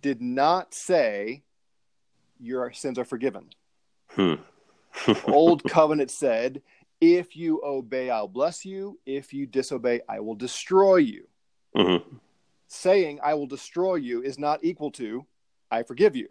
did 0.00 0.22
not 0.22 0.74
say 0.74 1.42
your 2.38 2.72
sins 2.72 3.00
are 3.00 3.04
forgiven. 3.04 3.46
Hmm. 4.10 4.34
old 5.26 5.64
covenant 5.68 6.12
said, 6.12 6.62
if 7.00 7.34
you 7.34 7.60
obey, 7.64 8.10
I'll 8.10 8.28
bless 8.28 8.64
you. 8.64 8.98
If 9.06 9.32
you 9.32 9.46
disobey, 9.46 10.02
I 10.08 10.20
will 10.20 10.36
destroy 10.36 10.96
you. 10.96 11.26
Mm-hmm. 11.76 12.16
Saying 12.74 13.20
I 13.22 13.34
will 13.34 13.46
destroy 13.46 13.96
you 13.96 14.22
is 14.22 14.38
not 14.38 14.60
equal 14.64 14.90
to 14.92 15.26
I 15.70 15.82
forgive 15.82 16.16
you. 16.16 16.28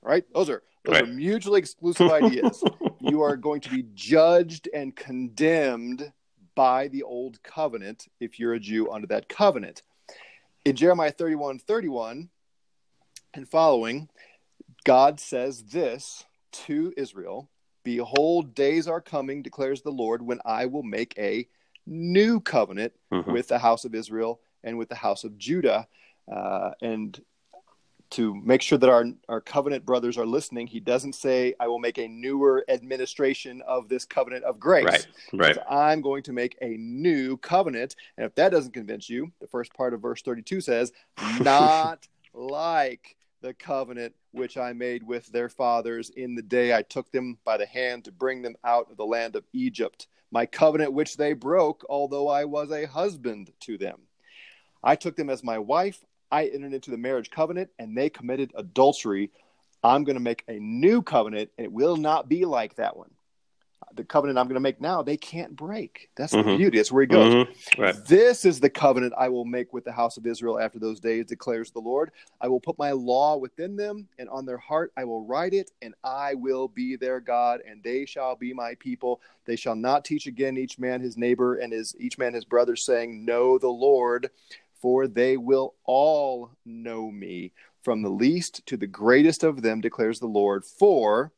Right? 0.00 0.24
Those 0.32 0.48
are 0.48 0.62
those 0.84 0.94
right. 0.94 1.02
are 1.02 1.08
mutually 1.08 1.58
exclusive 1.58 2.08
ideas. 2.08 2.62
you 3.00 3.22
are 3.22 3.36
going 3.36 3.60
to 3.62 3.68
be 3.68 3.84
judged 3.92 4.68
and 4.72 4.94
condemned 4.94 6.12
by 6.54 6.86
the 6.86 7.02
old 7.02 7.42
covenant 7.42 8.06
if 8.20 8.38
you're 8.38 8.54
a 8.54 8.60
Jew 8.60 8.92
under 8.92 9.08
that 9.08 9.28
covenant. 9.28 9.82
In 10.64 10.76
Jeremiah 10.76 11.10
31 11.10 11.58
31 11.58 12.28
and 13.34 13.48
following, 13.48 14.08
God 14.84 15.18
says 15.18 15.64
this 15.64 16.26
to 16.52 16.94
Israel, 16.96 17.50
Behold, 17.82 18.54
days 18.54 18.86
are 18.86 19.00
coming, 19.00 19.42
declares 19.42 19.82
the 19.82 19.90
Lord, 19.90 20.22
when 20.22 20.38
I 20.44 20.66
will 20.66 20.84
make 20.84 21.12
a 21.18 21.48
new 21.86 22.38
covenant 22.38 22.92
mm-hmm. 23.12 23.32
with 23.32 23.48
the 23.48 23.58
house 23.58 23.84
of 23.84 23.96
Israel 23.96 24.40
and 24.64 24.78
with 24.78 24.88
the 24.88 24.94
house 24.94 25.24
of 25.24 25.36
Judah. 25.38 25.86
Uh, 26.30 26.70
and 26.80 27.20
to 28.10 28.34
make 28.34 28.60
sure 28.60 28.76
that 28.76 28.90
our, 28.90 29.04
our 29.28 29.40
covenant 29.40 29.86
brothers 29.86 30.18
are 30.18 30.26
listening, 30.26 30.66
he 30.66 30.80
doesn't 30.80 31.14
say, 31.14 31.54
I 31.60 31.68
will 31.68 31.78
make 31.78 31.98
a 31.98 32.08
newer 32.08 32.64
administration 32.68 33.62
of 33.66 33.88
this 33.88 34.04
covenant 34.04 34.44
of 34.44 34.58
grace. 34.58 34.84
Right. 34.84 35.06
Right. 35.32 35.58
I'm 35.68 36.00
going 36.00 36.24
to 36.24 36.32
make 36.32 36.56
a 36.60 36.76
new 36.76 37.36
covenant. 37.36 37.94
And 38.16 38.26
if 38.26 38.34
that 38.34 38.50
doesn't 38.50 38.72
convince 38.74 39.08
you, 39.08 39.30
the 39.40 39.46
first 39.46 39.72
part 39.74 39.94
of 39.94 40.02
verse 40.02 40.22
32 40.22 40.60
says, 40.60 40.92
not 41.40 42.08
like 42.34 43.16
the 43.42 43.54
covenant 43.54 44.14
which 44.32 44.56
I 44.56 44.72
made 44.72 45.02
with 45.02 45.26
their 45.28 45.48
fathers 45.48 46.10
in 46.10 46.34
the 46.34 46.42
day 46.42 46.74
I 46.74 46.82
took 46.82 47.10
them 47.10 47.38
by 47.44 47.56
the 47.56 47.66
hand 47.66 48.04
to 48.04 48.12
bring 48.12 48.42
them 48.42 48.56
out 48.64 48.90
of 48.90 48.96
the 48.96 49.06
land 49.06 49.36
of 49.36 49.44
Egypt, 49.52 50.08
my 50.30 50.46
covenant 50.46 50.92
which 50.92 51.16
they 51.16 51.32
broke, 51.32 51.84
although 51.88 52.28
I 52.28 52.44
was 52.44 52.70
a 52.70 52.86
husband 52.86 53.52
to 53.60 53.78
them. 53.78 54.00
I 54.82 54.96
took 54.96 55.16
them 55.16 55.30
as 55.30 55.44
my 55.44 55.58
wife. 55.58 56.04
I 56.30 56.46
entered 56.46 56.72
into 56.72 56.90
the 56.90 56.96
marriage 56.96 57.30
covenant, 57.30 57.70
and 57.78 57.96
they 57.96 58.08
committed 58.08 58.52
adultery. 58.54 59.30
I'm 59.82 60.04
going 60.04 60.16
to 60.16 60.22
make 60.22 60.44
a 60.48 60.58
new 60.58 61.02
covenant, 61.02 61.50
and 61.58 61.64
it 61.64 61.72
will 61.72 61.96
not 61.96 62.28
be 62.28 62.44
like 62.44 62.76
that 62.76 62.96
one 62.96 63.10
the 63.94 64.04
covenant 64.04 64.38
I'm 64.38 64.46
going 64.46 64.54
to 64.54 64.60
make 64.60 64.80
now, 64.80 65.02
they 65.02 65.16
can't 65.16 65.54
break. 65.54 66.10
That's 66.16 66.32
mm-hmm. 66.32 66.48
the 66.48 66.56
beauty. 66.56 66.78
That's 66.78 66.92
where 66.92 67.02
he 67.02 67.06
goes. 67.06 67.34
Mm-hmm. 67.34 67.82
Right. 67.82 67.94
This 68.06 68.44
is 68.44 68.60
the 68.60 68.70
covenant 68.70 69.14
I 69.18 69.28
will 69.28 69.44
make 69.44 69.72
with 69.72 69.84
the 69.84 69.92
house 69.92 70.16
of 70.16 70.26
Israel 70.26 70.58
after 70.58 70.78
those 70.78 71.00
days, 71.00 71.26
declares 71.26 71.70
the 71.70 71.80
Lord. 71.80 72.10
I 72.40 72.48
will 72.48 72.60
put 72.60 72.78
my 72.78 72.92
law 72.92 73.36
within 73.36 73.76
them, 73.76 74.08
and 74.18 74.28
on 74.28 74.46
their 74.46 74.58
heart 74.58 74.92
I 74.96 75.04
will 75.04 75.24
write 75.24 75.54
it, 75.54 75.70
and 75.82 75.94
I 76.04 76.34
will 76.34 76.68
be 76.68 76.96
their 76.96 77.20
God, 77.20 77.60
and 77.66 77.82
they 77.82 78.04
shall 78.06 78.36
be 78.36 78.52
my 78.52 78.74
people. 78.78 79.20
They 79.44 79.56
shall 79.56 79.76
not 79.76 80.04
teach 80.04 80.26
again 80.26 80.56
each 80.56 80.78
man 80.78 81.00
his 81.00 81.16
neighbor 81.16 81.56
and 81.56 81.72
his 81.72 81.96
each 81.98 82.18
man 82.18 82.34
his 82.34 82.44
brother, 82.44 82.76
saying, 82.76 83.24
Know 83.24 83.58
the 83.58 83.68
Lord, 83.68 84.30
for 84.80 85.06
they 85.06 85.36
will 85.36 85.74
all 85.84 86.50
know 86.64 87.10
me, 87.10 87.52
from 87.82 88.02
the 88.02 88.10
least 88.10 88.64
to 88.66 88.76
the 88.76 88.86
greatest 88.86 89.42
of 89.44 89.62
them, 89.62 89.80
declares 89.80 90.20
the 90.20 90.26
Lord. 90.26 90.64
For 90.64 91.32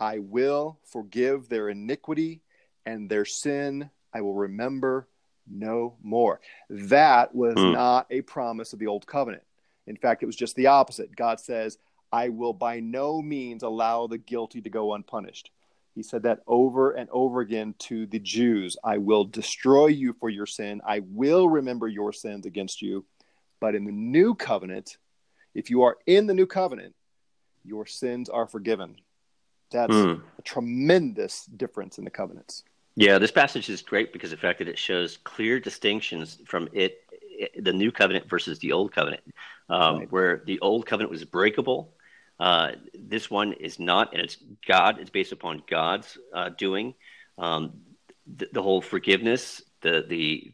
I 0.00 0.18
will 0.18 0.78
forgive 0.84 1.48
their 1.48 1.68
iniquity 1.68 2.42
and 2.86 3.10
their 3.10 3.24
sin 3.24 3.90
I 4.12 4.20
will 4.20 4.34
remember 4.34 5.08
no 5.50 5.96
more. 6.02 6.40
That 6.70 7.34
was 7.34 7.54
mm. 7.54 7.72
not 7.72 8.06
a 8.10 8.22
promise 8.22 8.72
of 8.72 8.78
the 8.78 8.86
old 8.86 9.06
covenant. 9.06 9.42
In 9.86 9.96
fact, 9.96 10.22
it 10.22 10.26
was 10.26 10.36
just 10.36 10.56
the 10.56 10.66
opposite. 10.66 11.14
God 11.14 11.40
says, 11.40 11.78
I 12.12 12.30
will 12.30 12.52
by 12.52 12.80
no 12.80 13.20
means 13.20 13.62
allow 13.62 14.06
the 14.06 14.18
guilty 14.18 14.60
to 14.62 14.70
go 14.70 14.94
unpunished. 14.94 15.50
He 15.98 16.04
said 16.04 16.22
that 16.22 16.42
over 16.46 16.92
and 16.92 17.08
over 17.10 17.40
again 17.40 17.74
to 17.80 18.06
the 18.06 18.20
Jews 18.20 18.76
I 18.84 18.98
will 18.98 19.24
destroy 19.24 19.88
you 19.88 20.12
for 20.12 20.30
your 20.30 20.46
sin. 20.46 20.80
I 20.86 21.00
will 21.00 21.48
remember 21.48 21.88
your 21.88 22.12
sins 22.12 22.46
against 22.46 22.80
you. 22.80 23.04
But 23.58 23.74
in 23.74 23.84
the 23.84 23.90
new 23.90 24.36
covenant, 24.36 24.96
if 25.56 25.70
you 25.70 25.82
are 25.82 25.98
in 26.06 26.28
the 26.28 26.34
new 26.34 26.46
covenant, 26.46 26.94
your 27.64 27.84
sins 27.84 28.28
are 28.28 28.46
forgiven. 28.46 28.94
That's 29.72 29.92
mm. 29.92 30.22
a 30.38 30.42
tremendous 30.42 31.46
difference 31.46 31.98
in 31.98 32.04
the 32.04 32.10
covenants. 32.10 32.62
Yeah, 32.94 33.18
this 33.18 33.32
passage 33.32 33.68
is 33.68 33.82
great 33.82 34.12
because 34.12 34.30
the 34.30 34.36
fact 34.36 34.60
that 34.60 34.68
it 34.68 34.78
shows 34.78 35.16
clear 35.16 35.58
distinctions 35.58 36.38
from 36.46 36.68
it, 36.72 37.02
it 37.10 37.64
the 37.64 37.72
new 37.72 37.90
covenant 37.90 38.30
versus 38.30 38.60
the 38.60 38.70
old 38.70 38.92
covenant, 38.92 39.24
um, 39.68 39.98
right. 39.98 40.12
where 40.12 40.44
the 40.46 40.60
old 40.60 40.86
covenant 40.86 41.10
was 41.10 41.24
breakable. 41.24 41.92
Uh, 42.38 42.72
this 42.94 43.30
one 43.30 43.52
is 43.54 43.78
not, 43.78 44.12
and 44.12 44.22
it's 44.22 44.36
God. 44.66 44.98
It's 45.00 45.10
based 45.10 45.32
upon 45.32 45.62
God's 45.68 46.16
uh, 46.32 46.50
doing. 46.50 46.94
Um, 47.36 47.80
the, 48.26 48.48
the, 48.52 48.62
whole 48.62 48.80
forgiveness, 48.80 49.62
the 49.80 50.04
the 50.08 50.52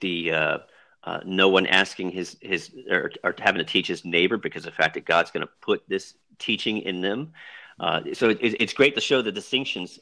the 0.00 0.32
uh, 0.32 0.58
uh, 1.04 1.20
no 1.24 1.48
one 1.48 1.66
asking 1.66 2.10
his 2.10 2.36
his 2.40 2.70
or, 2.90 3.12
or 3.22 3.34
having 3.38 3.58
to 3.58 3.64
teach 3.64 3.86
his 3.86 4.04
neighbor 4.04 4.36
because 4.36 4.66
of 4.66 4.72
the 4.72 4.76
fact 4.76 4.94
that 4.94 5.04
God's 5.04 5.30
going 5.30 5.46
to 5.46 5.52
put 5.60 5.82
this 5.88 6.14
teaching 6.38 6.78
in 6.78 7.00
them. 7.00 7.32
Uh, 7.78 8.00
so 8.12 8.30
it, 8.30 8.38
it's 8.40 8.72
great 8.72 8.94
to 8.94 9.00
show 9.00 9.22
the 9.22 9.32
distinctions 9.32 9.98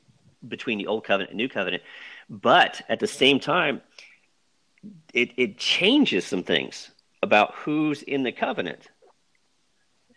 between 0.47 0.79
the 0.79 0.87
old 0.87 1.05
covenant 1.05 1.31
and 1.31 1.37
new 1.37 1.49
covenant, 1.49 1.83
but 2.29 2.81
at 2.89 2.99
the 2.99 3.07
same 3.07 3.39
time, 3.39 3.83
it, 5.13 5.33
it 5.37 5.59
changes 5.59 6.25
some 6.27 6.43
things 6.43 6.91
about 7.23 7.55
who's 7.55 8.03
in 8.03 8.23
the 8.23 8.33
covenant. 8.33 8.89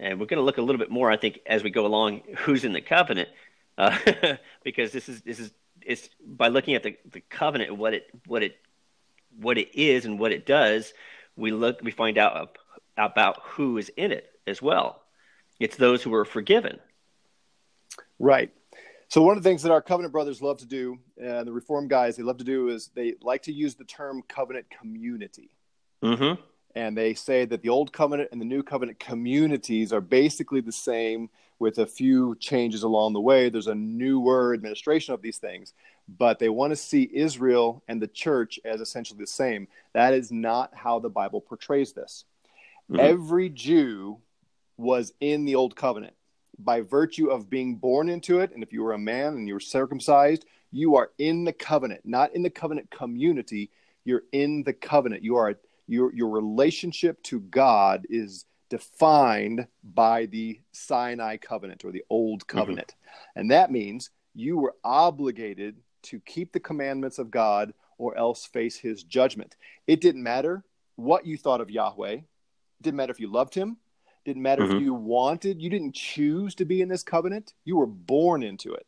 And 0.03 0.19
we're 0.19 0.25
going 0.25 0.37
to 0.37 0.43
look 0.43 0.57
a 0.57 0.61
little 0.61 0.79
bit 0.79 0.91
more, 0.91 1.09
I 1.09 1.15
think, 1.15 1.39
as 1.45 1.63
we 1.63 1.69
go 1.69 1.85
along, 1.85 2.23
who's 2.39 2.65
in 2.65 2.73
the 2.73 2.81
covenant, 2.81 3.29
uh, 3.77 3.97
because 4.63 4.91
this 4.91 5.07
is 5.07 5.21
this 5.21 5.39
is 5.39 5.51
it's 5.81 6.09
by 6.25 6.49
looking 6.49 6.75
at 6.75 6.83
the, 6.83 6.97
the 7.09 7.21
covenant 7.21 7.77
what 7.77 7.93
it 7.93 8.07
what 8.27 8.43
it 8.43 8.57
what 9.39 9.57
it 9.57 9.73
is 9.73 10.03
and 10.03 10.19
what 10.19 10.33
it 10.33 10.45
does, 10.45 10.93
we 11.37 11.51
look 11.51 11.79
we 11.81 11.91
find 11.91 12.17
out 12.17 12.57
about 12.97 13.39
who 13.43 13.77
is 13.77 13.89
in 13.95 14.11
it 14.11 14.29
as 14.45 14.61
well. 14.61 15.01
It's 15.57 15.77
those 15.77 16.03
who 16.03 16.13
are 16.13 16.25
forgiven. 16.25 16.79
Right. 18.19 18.51
So 19.07 19.21
one 19.21 19.37
of 19.37 19.43
the 19.43 19.49
things 19.49 19.63
that 19.63 19.71
our 19.71 19.81
covenant 19.81 20.11
brothers 20.11 20.41
love 20.41 20.57
to 20.57 20.65
do, 20.65 20.99
and 21.17 21.47
the 21.47 21.53
reform 21.53 21.87
guys 21.87 22.17
they 22.17 22.23
love 22.23 22.39
to 22.39 22.43
do, 22.43 22.67
is 22.67 22.89
they 22.93 23.13
like 23.21 23.43
to 23.43 23.53
use 23.53 23.75
the 23.75 23.85
term 23.85 24.21
covenant 24.27 24.65
community. 24.69 25.51
Mm-hmm. 26.03 26.41
And 26.75 26.97
they 26.97 27.13
say 27.13 27.45
that 27.45 27.61
the 27.61 27.69
old 27.69 27.93
covenant 27.93 28.29
and 28.31 28.41
the 28.41 28.45
new 28.45 28.63
covenant 28.63 28.99
communities 28.99 29.93
are 29.93 30.01
basically 30.01 30.61
the 30.61 30.71
same, 30.71 31.29
with 31.59 31.77
a 31.77 31.85
few 31.85 32.35
changes 32.41 32.83
along 32.83 33.13
the 33.13 33.21
way. 33.21 33.47
There's 33.47 33.67
a 33.67 33.75
newer 33.75 34.53
administration 34.53 35.13
of 35.13 35.21
these 35.21 35.37
things, 35.37 35.73
but 36.09 36.37
they 36.37 36.49
want 36.49 36.71
to 36.71 36.75
see 36.75 37.09
Israel 37.13 37.81
and 37.87 38.01
the 38.01 38.07
church 38.07 38.59
as 38.65 38.81
essentially 38.81 39.19
the 39.19 39.27
same. 39.27 39.69
That 39.93 40.13
is 40.13 40.31
not 40.31 40.75
how 40.75 40.99
the 40.99 41.09
Bible 41.09 41.39
portrays 41.39 41.93
this. 41.93 42.25
Mm-hmm. 42.91 42.99
Every 42.99 43.49
Jew 43.49 44.17
was 44.75 45.13
in 45.21 45.45
the 45.45 45.55
old 45.55 45.75
covenant 45.75 46.15
by 46.59 46.81
virtue 46.81 47.29
of 47.29 47.49
being 47.49 47.75
born 47.75 48.09
into 48.09 48.39
it, 48.39 48.51
and 48.53 48.61
if 48.61 48.73
you 48.73 48.83
were 48.83 48.93
a 48.93 48.97
man 48.97 49.35
and 49.35 49.47
you 49.47 49.53
were 49.53 49.59
circumcised, 49.59 50.45
you 50.71 50.97
are 50.97 51.11
in 51.17 51.45
the 51.45 51.53
covenant, 51.53 52.01
not 52.03 52.35
in 52.35 52.43
the 52.43 52.49
covenant 52.49 52.91
community. 52.91 53.69
You're 54.03 54.23
in 54.33 54.63
the 54.63 54.73
covenant. 54.73 55.23
You 55.23 55.37
are 55.37 55.55
your 55.87 56.13
your 56.13 56.29
relationship 56.29 57.21
to 57.23 57.39
God 57.39 58.05
is 58.09 58.45
defined 58.69 59.67
by 59.83 60.25
the 60.25 60.59
Sinai 60.71 61.37
covenant 61.37 61.85
or 61.85 61.91
the 61.91 62.03
old 62.09 62.41
mm-hmm. 62.41 62.57
covenant. 62.57 62.87
Mm-hmm. 62.87 63.39
And 63.39 63.51
that 63.51 63.71
means 63.71 64.09
you 64.33 64.57
were 64.57 64.75
obligated 64.83 65.75
to 66.03 66.19
keep 66.21 66.51
the 66.51 66.59
commandments 66.59 67.19
of 67.19 67.31
God 67.31 67.73
or 67.97 68.17
else 68.17 68.45
face 68.45 68.75
his 68.75 69.03
judgment. 69.03 69.55
It 69.87 70.01
didn't 70.01 70.23
matter 70.23 70.63
what 70.95 71.25
you 71.25 71.37
thought 71.37 71.61
of 71.61 71.69
Yahweh. 71.69 72.13
It 72.13 72.23
didn't 72.81 72.97
matter 72.97 73.11
if 73.11 73.19
you 73.19 73.31
loved 73.31 73.53
him. 73.53 73.77
Didn't 74.25 74.41
matter 74.41 74.63
mm-hmm. 74.63 74.77
if 74.77 74.81
you 74.81 74.93
wanted, 74.93 75.61
you 75.61 75.69
didn't 75.69 75.95
choose 75.95 76.55
to 76.55 76.65
be 76.65 76.81
in 76.81 76.89
this 76.89 77.03
covenant. 77.03 77.53
You 77.65 77.77
were 77.77 77.85
born 77.85 78.41
into 78.41 78.73
it. 78.73 78.85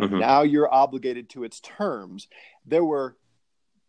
Mm-hmm. 0.00 0.18
Now 0.18 0.42
you're 0.42 0.72
obligated 0.72 1.28
to 1.30 1.44
its 1.44 1.60
terms. 1.60 2.28
There 2.64 2.84
were 2.84 3.16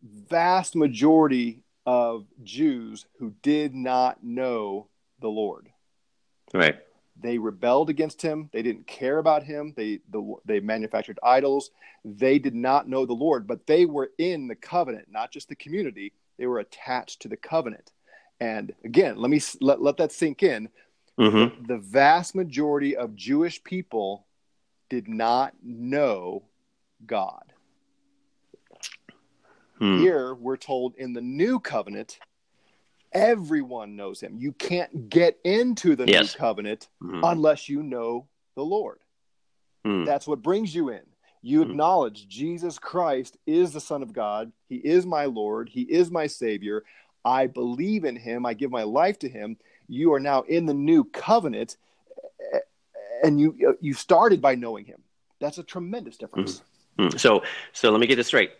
vast 0.04 0.76
majority 0.76 1.64
of 1.86 2.26
Jews 2.44 3.06
who 3.20 3.34
did 3.42 3.76
not 3.76 4.24
know 4.24 4.88
the 5.20 5.28
Lord. 5.30 5.70
Right. 6.54 6.78
They 7.22 7.38
rebelled 7.38 7.90
against 7.90 8.22
him. 8.22 8.50
They 8.52 8.62
didn't 8.62 8.88
care 8.88 9.20
about 9.20 9.44
him. 9.44 9.74
They 9.76 10.00
the, 10.10 10.36
they 10.46 10.60
manufactured 10.60 11.20
idols. 11.24 11.72
They 12.04 12.40
did 12.40 12.56
not 12.56 12.90
know 12.90 13.06
the 13.06 13.14
Lord, 13.14 13.48
but 13.48 13.66
they 13.66 13.86
were 13.86 14.12
in 14.18 14.48
the 14.48 14.56
covenant, 14.56 15.08
not 15.10 15.32
just 15.32 15.48
the 15.48 15.56
community. 15.56 16.14
They 16.38 16.46
were 16.46 16.60
attached 16.60 17.22
to 17.22 17.30
the 17.30 17.38
covenant. 17.38 17.92
And 18.40 18.74
again, 18.84 19.16
let 19.18 19.30
me 19.30 19.42
let, 19.62 19.82
let 19.82 19.98
that 19.98 20.12
sink 20.12 20.44
in. 20.44 20.70
Mm-hmm. 21.18 21.66
The, 21.66 21.76
the 21.76 21.80
vast 21.80 22.36
majority 22.36 22.98
of 22.98 23.16
Jewish 23.16 23.64
people 23.64 24.26
did 24.90 25.08
not 25.08 25.54
know 25.64 26.44
God. 27.06 27.54
Hmm. 29.80 30.00
Here, 30.00 30.34
we're 30.34 30.58
told 30.58 30.96
in 30.96 31.14
the 31.14 31.22
new 31.22 31.60
covenant, 31.60 32.20
everyone 33.12 33.96
knows 33.96 34.22
him. 34.22 34.38
You 34.38 34.52
can't 34.54 35.10
get 35.10 35.38
into 35.44 35.96
the 35.96 36.06
yes. 36.08 36.34
new 36.34 36.40
covenant 36.40 36.88
mm-hmm. 37.02 37.22
unless 37.24 37.70
you 37.70 37.84
know 37.84 38.28
the 38.56 38.64
Lord. 38.64 39.00
Hmm. 39.84 40.06
That's 40.06 40.28
what 40.28 40.42
brings 40.42 40.74
you 40.74 40.90
in. 40.90 41.02
You 41.42 41.64
hmm. 41.64 41.72
acknowledge 41.72 42.28
Jesus 42.28 42.80
Christ 42.80 43.38
is 43.46 43.72
the 43.72 43.82
Son 43.82 44.02
of 44.02 44.14
God. 44.14 44.52
He 44.68 44.78
is 44.78 45.06
my 45.06 45.26
Lord. 45.26 45.70
He 45.70 45.82
is 45.82 46.10
my 46.10 46.28
Savior. 46.28 46.84
I 47.24 47.48
believe 47.48 48.06
in 48.06 48.16
him, 48.16 48.46
I 48.46 48.54
give 48.54 48.72
my 48.72 48.84
life 48.84 49.20
to 49.20 49.30
him, 49.30 49.58
you 49.88 50.14
are 50.14 50.20
now 50.20 50.42
in 50.42 50.66
the 50.66 50.74
new 50.74 51.04
covenant 51.04 51.78
and 53.24 53.40
you 53.40 53.78
you 53.82 53.94
started 53.94 54.42
by 54.42 54.56
knowing 54.56 54.86
him. 54.86 55.02
That's 55.40 55.58
a 55.58 55.64
tremendous 55.64 56.18
difference. 56.18 56.62
Mm-hmm. 57.00 57.18
So 57.18 57.44
so 57.74 57.92
let 57.92 58.00
me 58.00 58.08
get 58.08 58.16
this 58.16 58.28
straight. 58.28 58.52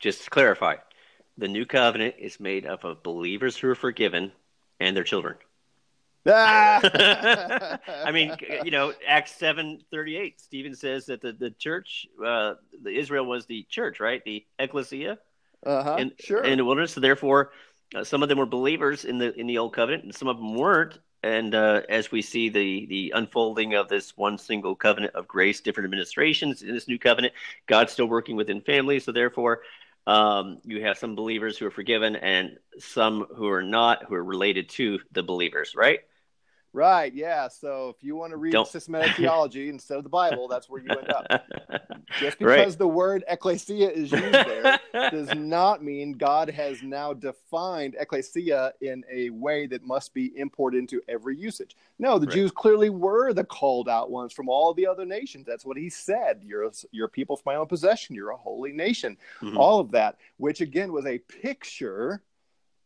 Just 0.00 0.24
to 0.24 0.30
clarify. 0.30 0.76
The 1.38 1.48
new 1.48 1.64
covenant 1.64 2.16
is 2.18 2.40
made 2.40 2.66
up 2.66 2.84
of 2.84 3.02
believers 3.02 3.56
who 3.56 3.68
are 3.68 3.74
forgiven 3.74 4.32
and 4.80 4.96
their 4.96 5.04
children. 5.04 5.36
I 6.26 8.10
mean, 8.12 8.36
you 8.62 8.70
know, 8.70 8.92
Acts 9.06 9.36
seven 9.36 9.80
thirty 9.90 10.16
eight. 10.16 10.38
Stephen 10.38 10.74
says 10.74 11.06
that 11.06 11.22
the 11.22 11.32
the 11.32 11.50
church, 11.50 12.06
uh, 12.24 12.54
the 12.82 12.90
Israel 12.90 13.24
was 13.24 13.46
the 13.46 13.62
church, 13.70 14.00
right? 14.00 14.22
The 14.24 14.44
ecclesia. 14.58 15.18
Uh-huh. 15.64 15.96
In, 15.98 16.12
sure. 16.18 16.42
In 16.44 16.58
the 16.58 16.64
wilderness, 16.64 16.92
so 16.92 17.00
therefore, 17.00 17.52
uh, 17.94 18.04
some 18.04 18.22
of 18.22 18.28
them 18.28 18.38
were 18.38 18.46
believers 18.46 19.04
in 19.06 19.18
the 19.18 19.34
in 19.38 19.46
the 19.46 19.58
old 19.58 19.72
covenant, 19.72 20.04
and 20.04 20.14
some 20.14 20.28
of 20.28 20.36
them 20.36 20.54
weren't. 20.54 20.98
And 21.22 21.54
uh, 21.54 21.82
as 21.88 22.10
we 22.10 22.20
see 22.20 22.50
the 22.50 22.86
the 22.86 23.12
unfolding 23.14 23.74
of 23.74 23.88
this 23.88 24.14
one 24.16 24.36
single 24.36 24.74
covenant 24.74 25.14
of 25.14 25.26
grace, 25.26 25.60
different 25.60 25.86
administrations 25.86 26.62
in 26.62 26.74
this 26.74 26.86
new 26.86 26.98
covenant, 26.98 27.32
God's 27.66 27.92
still 27.92 28.06
working 28.06 28.36
within 28.36 28.60
families. 28.60 29.04
So 29.04 29.12
therefore, 29.12 29.62
um, 30.06 30.58
you 30.64 30.82
have 30.82 30.98
some 30.98 31.14
believers 31.14 31.58
who 31.58 31.66
are 31.66 31.70
forgiven 31.70 32.16
and 32.16 32.58
some 32.78 33.26
who 33.36 33.48
are 33.48 33.62
not, 33.62 34.04
who 34.04 34.14
are 34.14 34.24
related 34.24 34.68
to 34.70 35.00
the 35.12 35.22
believers, 35.22 35.74
right? 35.76 36.00
Right, 36.72 37.12
yeah. 37.12 37.48
So 37.48 37.88
if 37.88 38.04
you 38.04 38.14
want 38.14 38.30
to 38.30 38.36
read 38.36 38.52
Don't. 38.52 38.68
systematic 38.68 39.14
theology 39.16 39.68
instead 39.68 39.98
of 39.98 40.04
the 40.04 40.10
Bible, 40.10 40.46
that's 40.46 40.68
where 40.68 40.80
you 40.80 40.88
end 40.90 41.10
up. 41.10 41.26
Just 42.18 42.38
because 42.38 42.58
right. 42.58 42.78
the 42.78 42.88
word 42.88 43.24
ecclesia 43.28 43.88
is 43.88 44.10
used 44.10 44.32
there 44.32 44.80
does 44.92 45.34
not 45.36 45.82
mean 45.82 46.12
God 46.12 46.50
has 46.50 46.82
now 46.82 47.12
defined 47.12 47.96
ecclesia 47.98 48.72
in 48.80 49.04
a 49.10 49.30
way 49.30 49.66
that 49.66 49.84
must 49.84 50.12
be 50.12 50.36
imported 50.36 50.78
into 50.78 51.00
every 51.08 51.36
usage. 51.36 51.76
No, 51.98 52.18
the 52.18 52.26
right. 52.26 52.34
Jews 52.34 52.50
clearly 52.50 52.90
were 52.90 53.32
the 53.32 53.44
called 53.44 53.88
out 53.88 54.10
ones 54.10 54.32
from 54.32 54.48
all 54.48 54.74
the 54.74 54.86
other 54.86 55.04
nations. 55.04 55.46
That's 55.46 55.64
what 55.64 55.76
he 55.76 55.88
said. 55.88 56.40
You're 56.44 56.64
a, 56.64 56.72
you're 56.90 57.06
a 57.06 57.10
people 57.10 57.36
for 57.36 57.42
my 57.46 57.56
own 57.56 57.66
possession. 57.66 58.14
You're 58.14 58.30
a 58.30 58.36
holy 58.36 58.72
nation. 58.72 59.16
Mm-hmm. 59.40 59.56
All 59.56 59.80
of 59.80 59.92
that, 59.92 60.18
which 60.36 60.60
again 60.60 60.92
was 60.92 61.06
a 61.06 61.18
picture 61.18 62.22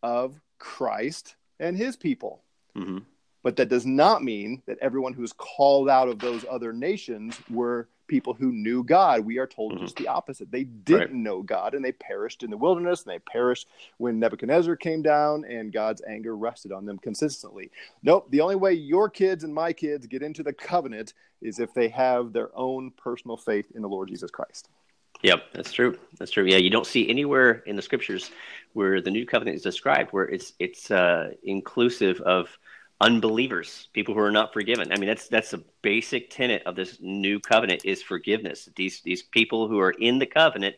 of 0.02 0.38
Christ 0.58 1.36
and 1.58 1.76
his 1.76 1.96
people. 1.96 2.42
Mm-hmm. 2.76 2.98
But 3.44 3.56
that 3.56 3.68
does 3.68 3.86
not 3.86 4.24
mean 4.24 4.62
that 4.66 4.78
everyone 4.80 5.12
who's 5.12 5.32
called 5.32 5.88
out 5.88 6.08
of 6.08 6.18
those 6.18 6.44
other 6.50 6.72
nations 6.72 7.38
were 7.48 7.88
people 8.06 8.34
who 8.34 8.52
knew 8.52 8.82
God. 8.82 9.24
We 9.24 9.38
are 9.38 9.46
told 9.46 9.72
mm-hmm. 9.72 9.84
just 9.84 9.96
the 9.96 10.08
opposite. 10.08 10.50
They 10.50 10.64
didn't 10.64 11.00
right. 11.00 11.12
know 11.12 11.42
God 11.42 11.74
and 11.74 11.84
they 11.84 11.92
perished 11.92 12.42
in 12.42 12.50
the 12.50 12.56
wilderness 12.56 13.02
and 13.02 13.12
they 13.12 13.18
perished 13.18 13.68
when 13.98 14.18
Nebuchadnezzar 14.18 14.76
came 14.76 15.02
down 15.02 15.44
and 15.44 15.72
God's 15.72 16.02
anger 16.08 16.36
rested 16.36 16.72
on 16.72 16.86
them 16.86 16.98
consistently. 16.98 17.70
Nope, 18.02 18.26
the 18.30 18.40
only 18.40 18.56
way 18.56 18.72
your 18.72 19.08
kids 19.08 19.44
and 19.44 19.54
my 19.54 19.72
kids 19.72 20.06
get 20.06 20.22
into 20.22 20.42
the 20.42 20.52
covenant 20.52 21.14
is 21.40 21.58
if 21.58 21.72
they 21.74 21.88
have 21.88 22.32
their 22.32 22.50
own 22.56 22.90
personal 22.92 23.36
faith 23.36 23.66
in 23.74 23.82
the 23.82 23.88
Lord 23.88 24.08
Jesus 24.08 24.30
Christ. 24.30 24.70
Yep, 25.22 25.52
that's 25.52 25.72
true. 25.72 25.98
That's 26.18 26.30
true. 26.30 26.44
Yeah, 26.44 26.58
you 26.58 26.70
don't 26.70 26.86
see 26.86 27.08
anywhere 27.08 27.62
in 27.66 27.76
the 27.76 27.82
scriptures 27.82 28.30
where 28.74 29.00
the 29.00 29.10
new 29.10 29.24
covenant 29.24 29.56
is 29.56 29.62
described 29.62 30.12
where 30.12 30.24
it's 30.24 30.52
it's 30.58 30.90
uh, 30.90 31.32
inclusive 31.42 32.20
of 32.22 32.58
unbelievers, 33.04 33.88
people 33.92 34.14
who 34.14 34.20
are 34.20 34.30
not 34.30 34.54
forgiven. 34.54 34.90
I 34.90 34.96
mean, 34.96 35.08
that's 35.08 35.28
that's 35.28 35.52
a 35.52 35.62
basic 35.82 36.30
tenet 36.30 36.62
of 36.64 36.74
this 36.74 36.98
new 37.00 37.38
covenant 37.38 37.84
is 37.84 38.02
forgiveness. 38.02 38.68
These 38.74 39.02
these 39.02 39.22
people 39.22 39.68
who 39.68 39.78
are 39.78 39.90
in 39.90 40.18
the 40.18 40.26
covenant 40.26 40.76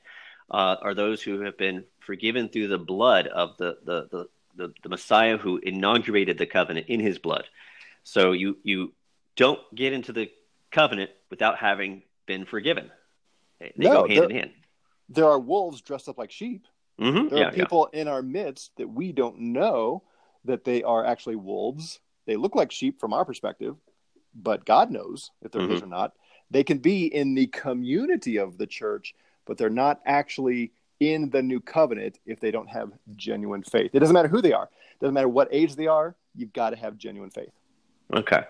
uh, 0.50 0.76
are 0.82 0.94
those 0.94 1.22
who 1.22 1.40
have 1.42 1.56
been 1.56 1.84
forgiven 2.00 2.48
through 2.48 2.68
the 2.68 2.78
blood 2.78 3.28
of 3.28 3.56
the 3.58 3.78
the, 3.84 4.08
the 4.10 4.28
the 4.56 4.74
the 4.82 4.88
Messiah 4.88 5.38
who 5.38 5.58
inaugurated 5.58 6.36
the 6.36 6.46
covenant 6.46 6.88
in 6.88 6.98
His 6.98 7.18
blood. 7.18 7.44
So 8.02 8.32
you 8.32 8.58
you 8.64 8.92
don't 9.36 9.60
get 9.74 9.92
into 9.92 10.12
the 10.12 10.28
covenant 10.72 11.10
without 11.30 11.58
having 11.58 12.02
been 12.26 12.44
forgiven. 12.44 12.90
They 13.60 13.72
no, 13.76 14.02
go 14.02 14.08
hand 14.08 14.30
in 14.32 14.36
hand. 14.36 14.50
There 15.08 15.26
are 15.26 15.38
wolves 15.38 15.80
dressed 15.80 16.08
up 16.08 16.18
like 16.18 16.32
sheep. 16.32 16.66
Mm-hmm. 17.00 17.28
There 17.28 17.38
yeah, 17.38 17.48
are 17.48 17.52
people 17.52 17.88
yeah. 17.92 18.00
in 18.00 18.08
our 18.08 18.22
midst 18.22 18.72
that 18.78 18.88
we 18.88 19.12
don't 19.12 19.38
know 19.38 20.02
that 20.44 20.64
they 20.64 20.82
are 20.82 21.04
actually 21.04 21.36
wolves 21.36 22.00
they 22.26 22.36
look 22.36 22.54
like 22.54 22.70
sheep 22.70 23.00
from 23.00 23.12
our 23.12 23.24
perspective, 23.24 23.76
but 24.34 24.64
God 24.64 24.90
knows 24.90 25.30
if 25.42 25.52
they're 25.52 25.62
mm-hmm. 25.62 25.72
his 25.72 25.82
or 25.82 25.86
not. 25.86 26.12
They 26.50 26.62
can 26.62 26.78
be 26.78 27.06
in 27.06 27.34
the 27.34 27.46
community 27.48 28.36
of 28.36 28.58
the 28.58 28.66
church, 28.66 29.14
but 29.46 29.58
they're 29.58 29.70
not 29.70 30.00
actually 30.06 30.72
in 31.00 31.30
the 31.30 31.42
new 31.42 31.60
covenant 31.60 32.18
if 32.24 32.40
they 32.40 32.50
don't 32.50 32.68
have 32.68 32.92
genuine 33.16 33.62
faith. 33.62 33.90
It 33.92 34.00
doesn't 34.00 34.14
matter 34.14 34.28
who 34.28 34.40
they 34.40 34.52
are. 34.52 34.64
It 34.64 35.00
doesn't 35.00 35.14
matter 35.14 35.28
what 35.28 35.48
age 35.50 35.74
they 35.74 35.86
are. 35.86 36.14
You've 36.34 36.52
got 36.52 36.70
to 36.70 36.76
have 36.76 36.96
genuine 36.96 37.30
faith. 37.30 37.52
Okay. 38.12 38.44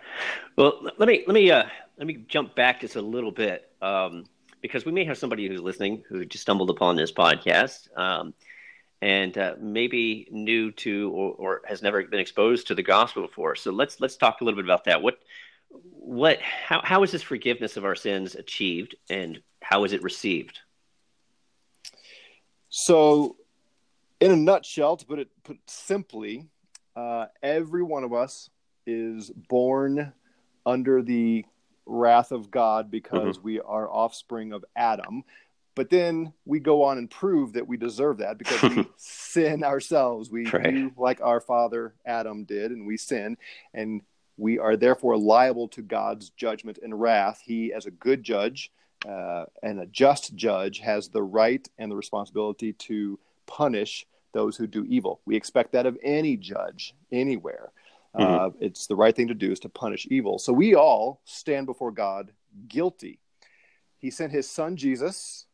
Well, 0.57 0.81
let 0.99 1.09
me 1.09 1.25
let 1.27 1.35
me 1.35 1.51
uh, 1.51 1.65
let 1.99 2.07
me 2.07 2.25
jump 2.29 2.55
back 2.55 2.81
just 2.81 2.97
a 2.97 3.01
little 3.03 3.33
bit 3.33 3.71
um, 3.81 4.25
because 4.61 4.85
we 4.85 4.93
may 4.93 5.05
have 5.05 5.17
somebody 5.17 5.49
who's 5.49 5.61
listening 5.61 6.05
who 6.09 6.25
just 6.25 6.43
stumbled 6.43 6.71
upon 6.71 6.97
this 6.97 7.11
podcast. 7.11 7.89
Um, 7.97 8.35
and 9.03 9.37
uh, 9.37 9.55
maybe 9.61 10.27
new 10.31 10.71
to 10.73 11.11
or, 11.13 11.33
or, 11.33 11.63
has 11.67 11.83
never 11.83 12.03
been 12.05 12.21
exposed 12.21 12.67
to 12.69 12.75
the 12.75 12.83
gospel 12.83 13.23
before. 13.23 13.55
So 13.55 13.71
let's 13.71 14.01
let's 14.01 14.17
talk 14.17 14.41
a 14.41 14.45
little 14.45 14.57
bit 14.57 14.65
about 14.65 14.85
that. 14.85 15.03
What 15.03 15.19
what 15.71 16.41
how 16.41 16.81
how 16.83 17.03
is 17.03 17.13
this 17.13 17.23
forgiveness 17.23 17.77
of 17.77 17.85
our 17.85 17.95
sins 17.95 18.35
achieved, 18.35 18.97
and 19.11 19.41
how 19.63 19.85
is 19.85 19.93
it 19.93 20.03
received? 20.03 20.61
So, 22.69 23.37
in 24.21 24.31
a 24.31 24.37
nutshell, 24.37 24.97
to 24.97 25.07
put 25.07 25.19
it 25.19 25.29
put 25.45 25.59
simply, 25.67 26.49
uh, 26.95 27.27
every 27.43 27.83
one 27.83 28.05
of 28.05 28.13
us 28.13 28.51
is 28.87 29.31
born 29.31 30.13
under 30.65 31.03
the 31.03 31.45
wrath 31.87 32.33
of 32.33 32.51
God 32.51 32.91
because 32.91 33.37
mm-hmm. 33.39 33.47
we 33.47 33.61
are 33.61 33.91
offspring 33.91 34.53
of 34.53 34.65
Adam. 34.75 35.25
But 35.77 35.91
then 35.91 36.33
we 36.47 36.59
go 36.59 36.83
on 36.83 36.97
and 36.97 37.09
prove 37.09 37.53
that 37.53 37.69
we 37.69 37.77
deserve 37.77 38.19
that 38.19 38.39
because 38.39 38.63
we 38.63 38.89
sin 38.97 39.63
ourselves. 39.63 40.31
We 40.31 40.47
right. 40.47 40.75
do 40.75 40.93
like 40.97 41.21
our 41.21 41.39
father 41.39 41.95
Adam 42.05 42.45
did, 42.45 42.73
and 42.73 42.87
we 42.87 42.97
sin, 42.97 43.37
and 43.75 44.01
we 44.39 44.59
are 44.59 44.77
therefore 44.77 45.19
liable 45.19 45.69
to 45.69 45.83
God's 45.83 46.31
judgment 46.31 46.79
and 46.83 46.99
wrath. 46.99 47.43
He, 47.45 47.75
as 47.75 47.85
a 47.85 47.91
good 47.91 48.23
judge 48.23 48.73
uh, 49.07 49.45
and 49.63 49.79
a 49.79 49.87
just 49.87 50.35
judge, 50.35 50.79
has 50.79 51.11
the 51.11 51.23
right 51.23 51.67
and 51.79 51.93
the 51.93 51.97
responsibility 51.97 52.73
to 52.73 53.19
punish 53.45 54.07
those 54.33 54.57
who 54.57 54.67
do 54.67 54.85
evil. 54.89 55.21
We 55.27 55.37
expect 55.37 55.73
that 55.73 55.85
of 55.85 55.99
any 56.03 56.39
judge 56.39 56.95
anywhere. 57.13 57.71
Mm-hmm. 58.15 58.35
Uh, 58.35 58.51
it's 58.61 58.87
the 58.87 58.97
right 58.97 59.15
thing 59.15 59.29
to 59.29 59.35
do 59.35 59.53
is 59.53 59.61
to 59.61 59.69
punish 59.69 60.07
evil. 60.11 60.39
So 60.39 60.55
we 60.55 60.75
all 60.75 61.21
stand 61.27 61.67
before 61.67 61.91
God 61.91 62.33
guilty. 62.67 63.19
He 63.99 64.11
sent 64.11 64.33
his 64.33 64.49
son 64.49 64.77
Jesus 64.77 65.46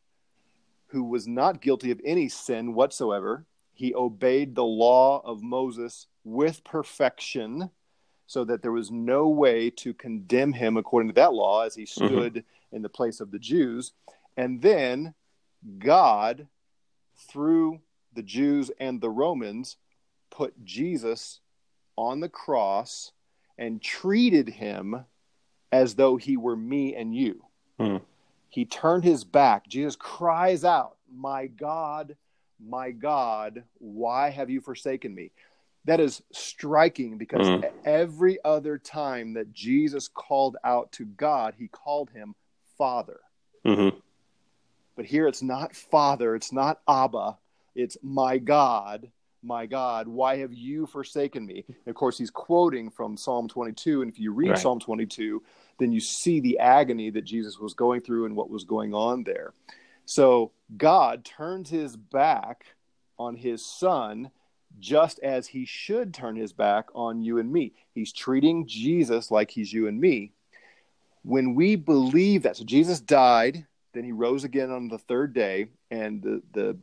who 0.93 1.03
was 1.03 1.27
not 1.27 1.59
guilty 1.59 1.89
of 1.89 1.99
any 2.05 2.29
sin 2.29 2.75
whatsoever. 2.75 3.47
He 3.73 3.95
obeyed 3.95 4.53
the 4.53 4.63
law 4.63 5.23
of 5.25 5.41
Moses 5.41 6.05
with 6.23 6.63
perfection, 6.63 7.71
so 8.27 8.45
that 8.45 8.61
there 8.61 8.71
was 8.71 8.91
no 8.91 9.27
way 9.27 9.71
to 9.71 9.95
condemn 9.95 10.53
him 10.53 10.77
according 10.77 11.09
to 11.09 11.15
that 11.15 11.33
law 11.33 11.63
as 11.63 11.73
he 11.73 11.83
mm-hmm. 11.83 12.05
stood 12.05 12.33
mm-hmm. 12.35 12.75
in 12.75 12.83
the 12.83 12.89
place 12.89 13.19
of 13.21 13.31
the 13.31 13.39
Jews. 13.39 13.93
And 14.37 14.61
then 14.61 15.15
God, 15.79 16.47
through 17.27 17.81
the 18.13 18.23
Jews 18.23 18.69
and 18.79 19.01
the 19.01 19.09
Romans, 19.09 19.77
put 20.29 20.63
Jesus 20.63 21.39
on 21.95 22.19
the 22.19 22.29
cross 22.29 23.11
and 23.57 23.81
treated 23.81 24.47
him 24.47 25.05
as 25.71 25.95
though 25.95 26.17
he 26.17 26.37
were 26.37 26.55
me 26.55 26.95
and 26.95 27.15
you. 27.15 27.43
Mm 27.79 28.01
he 28.53 28.65
turned 28.65 29.03
his 29.03 29.23
back. 29.23 29.67
Jesus 29.67 29.95
cries 29.95 30.63
out, 30.63 30.97
My 31.11 31.47
God, 31.47 32.15
my 32.63 32.91
God, 32.91 33.63
why 33.79 34.29
have 34.29 34.51
you 34.51 34.61
forsaken 34.61 35.15
me? 35.15 35.31
That 35.85 35.99
is 35.99 36.21
striking 36.31 37.17
because 37.17 37.47
mm. 37.47 37.67
every 37.83 38.37
other 38.45 38.77
time 38.77 39.33
that 39.33 39.53
Jesus 39.53 40.07
called 40.07 40.55
out 40.63 40.91
to 40.91 41.05
God, 41.05 41.55
he 41.57 41.67
called 41.67 42.11
him 42.11 42.35
Father. 42.77 43.21
Mm-hmm. 43.65 43.97
But 44.95 45.05
here 45.05 45.27
it's 45.27 45.41
not 45.41 45.75
Father, 45.75 46.35
it's 46.35 46.51
not 46.51 46.79
Abba, 46.87 47.39
it's 47.73 47.97
my 48.03 48.37
God, 48.37 49.09
my 49.41 49.65
God, 49.65 50.07
why 50.07 50.37
have 50.37 50.53
you 50.53 50.85
forsaken 50.85 51.43
me? 51.43 51.65
And 51.67 51.87
of 51.87 51.95
course, 51.95 52.19
he's 52.19 52.29
quoting 52.29 52.91
from 52.91 53.17
Psalm 53.17 53.47
22. 53.47 54.03
And 54.03 54.11
if 54.11 54.19
you 54.19 54.31
read 54.31 54.51
right. 54.51 54.59
Psalm 54.59 54.79
22, 54.79 55.41
then 55.79 55.91
you 55.91 55.99
see 55.99 56.39
the 56.39 56.59
agony 56.59 57.09
that 57.09 57.23
Jesus 57.23 57.59
was 57.59 57.73
going 57.73 58.01
through 58.01 58.25
and 58.25 58.35
what 58.35 58.49
was 58.49 58.63
going 58.63 58.93
on 58.93 59.23
there. 59.23 59.53
So 60.05 60.51
God 60.75 61.23
turns 61.23 61.69
his 61.69 61.95
back 61.95 62.65
on 63.17 63.35
his 63.35 63.65
son 63.65 64.31
just 64.79 65.19
as 65.19 65.47
he 65.47 65.65
should 65.65 66.13
turn 66.13 66.35
his 66.35 66.53
back 66.53 66.87
on 66.95 67.21
you 67.21 67.37
and 67.37 67.51
me. 67.51 67.73
He's 67.93 68.11
treating 68.11 68.67
Jesus 68.67 69.31
like 69.31 69.51
he's 69.51 69.71
you 69.71 69.87
and 69.87 69.99
me. 69.99 70.31
When 71.23 71.55
we 71.55 71.75
believe 71.75 72.43
that, 72.43 72.57
so 72.57 72.63
Jesus 72.63 72.99
died, 72.99 73.65
then 73.93 74.03
he 74.03 74.11
rose 74.11 74.43
again 74.43 74.71
on 74.71 74.87
the 74.87 74.97
third 74.97 75.33
day, 75.33 75.67
and 75.91 76.21
the, 76.21 76.41
the 76.53 76.77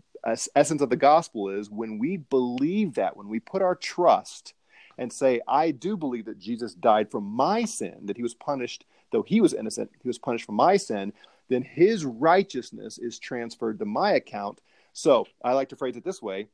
essence 0.54 0.80
of 0.80 0.88
the 0.88 0.96
gospel 0.96 1.48
is 1.48 1.68
when 1.68 1.98
we 1.98 2.16
believe 2.16 2.94
that, 2.94 3.16
when 3.16 3.28
we 3.28 3.40
put 3.40 3.62
our 3.62 3.74
trust 3.74 4.54
and 5.00 5.12
say, 5.12 5.40
I 5.48 5.72
do 5.72 5.96
believe 5.96 6.26
that 6.26 6.38
Jesus 6.38 6.74
died 6.74 7.10
for 7.10 7.20
my 7.20 7.64
sin, 7.64 7.96
that 8.04 8.16
he 8.18 8.22
was 8.22 8.34
punished, 8.34 8.84
though 9.10 9.22
he 9.22 9.40
was 9.40 9.54
innocent, 9.54 9.90
he 10.02 10.08
was 10.08 10.18
punished 10.18 10.44
for 10.44 10.52
my 10.52 10.76
sin, 10.76 11.12
then 11.48 11.62
his 11.62 12.04
righteousness 12.04 12.98
is 12.98 13.18
transferred 13.18 13.78
to 13.80 13.84
my 13.86 14.12
account. 14.12 14.60
So 14.92 15.26
I 15.42 15.54
like 15.54 15.70
to 15.70 15.76
phrase 15.76 15.96
it 15.96 16.04
this 16.04 16.22
way 16.22 16.48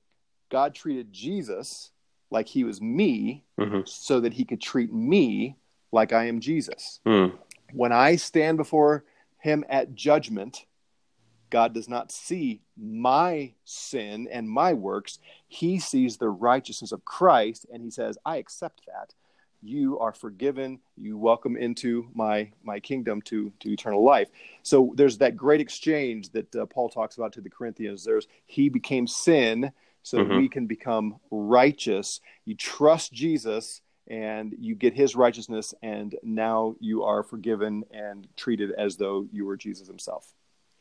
God 0.48 0.74
treated 0.74 1.12
Jesus 1.12 1.90
like 2.30 2.46
he 2.48 2.64
was 2.64 2.80
me 2.80 3.42
Mm-hmm. 3.58 3.80
so 3.86 4.20
that 4.20 4.34
he 4.34 4.44
could 4.44 4.60
treat 4.60 4.92
me 4.92 5.56
like 5.90 6.12
I 6.12 6.26
am 6.26 6.40
Jesus. 6.40 7.00
Mm. 7.06 7.32
When 7.72 7.90
I 7.90 8.16
stand 8.16 8.58
before 8.58 9.04
him 9.38 9.64
at 9.68 9.94
judgment, 9.94 10.66
God 11.50 11.74
does 11.74 11.88
not 11.88 12.10
see 12.12 12.60
my 12.76 13.52
sin 13.64 14.28
and 14.30 14.48
my 14.48 14.72
works. 14.72 15.18
He 15.48 15.78
sees 15.78 16.16
the 16.16 16.28
righteousness 16.28 16.92
of 16.92 17.04
Christ 17.04 17.66
and 17.72 17.82
he 17.82 17.90
says, 17.90 18.18
I 18.24 18.36
accept 18.36 18.82
that. 18.86 19.14
You 19.62 19.98
are 19.98 20.12
forgiven. 20.12 20.80
You 20.96 21.16
welcome 21.18 21.56
into 21.56 22.08
my 22.14 22.52
my 22.62 22.78
kingdom 22.78 23.22
to 23.22 23.52
to 23.60 23.72
eternal 23.72 24.04
life. 24.04 24.28
So 24.62 24.92
there's 24.96 25.18
that 25.18 25.36
great 25.36 25.60
exchange 25.60 26.30
that 26.30 26.54
uh, 26.54 26.66
Paul 26.66 26.88
talks 26.88 27.16
about 27.16 27.32
to 27.32 27.40
the 27.40 27.50
Corinthians. 27.50 28.04
There's 28.04 28.28
he 28.46 28.68
became 28.68 29.06
sin 29.06 29.72
so 30.02 30.18
Mhm. 30.18 30.38
we 30.38 30.48
can 30.48 30.66
become 30.66 31.16
righteous. 31.30 32.20
You 32.44 32.54
trust 32.54 33.12
Jesus 33.12 33.80
and 34.06 34.54
you 34.60 34.76
get 34.76 34.94
his 34.94 35.16
righteousness 35.16 35.74
and 35.82 36.14
now 36.22 36.76
you 36.78 37.02
are 37.02 37.24
forgiven 37.24 37.84
and 37.90 38.28
treated 38.36 38.70
as 38.72 38.96
though 38.98 39.26
you 39.32 39.46
were 39.46 39.56
Jesus 39.56 39.88
himself. 39.88 40.32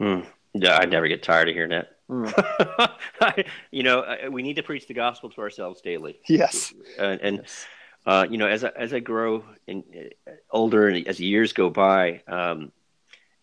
Mm. 0.01 0.25
Yeah, 0.53 0.77
I 0.77 0.85
never 0.85 1.07
get 1.07 1.23
tired 1.23 1.49
of 1.49 1.55
hearing 1.55 1.71
that. 1.71 1.91
Mm. 2.09 3.45
you 3.71 3.83
know, 3.83 4.05
we 4.29 4.43
need 4.43 4.55
to 4.55 4.63
preach 4.63 4.87
the 4.87 4.93
gospel 4.93 5.29
to 5.31 5.41
ourselves 5.41 5.81
daily. 5.81 6.19
Yes. 6.27 6.73
and, 6.99 7.21
and 7.21 7.37
Yes. 7.37 7.65
uh, 8.05 8.25
you 8.29 8.37
know, 8.37 8.47
as 8.47 8.63
I, 8.63 8.69
as 8.75 8.93
I 8.93 8.99
grow 8.99 9.43
in 9.67 9.83
uh, 10.27 10.31
older 10.51 10.87
and 10.87 11.07
as 11.07 11.19
years 11.19 11.53
go 11.53 11.69
by, 11.69 12.21
um, 12.27 12.71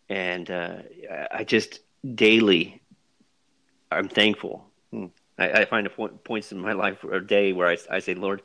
and 0.09 0.51
uh, 0.51 0.77
I- 1.33 1.45
just 1.45 1.81
daily, 2.15 2.83
I'm 3.91 4.09
thankful. 4.09 4.67
Hmm. 4.91 5.07
I, 5.39 5.51
I 5.51 5.65
find 5.65 5.87
a 5.87 5.91
point, 5.91 6.23
points 6.25 6.53
in 6.53 6.59
my 6.59 6.73
life 6.73 7.05
or 7.05 7.19
day 7.21 7.53
where 7.53 7.69
I, 7.69 7.77
I 7.91 7.99
say, 7.99 8.15
Lord, 8.15 8.43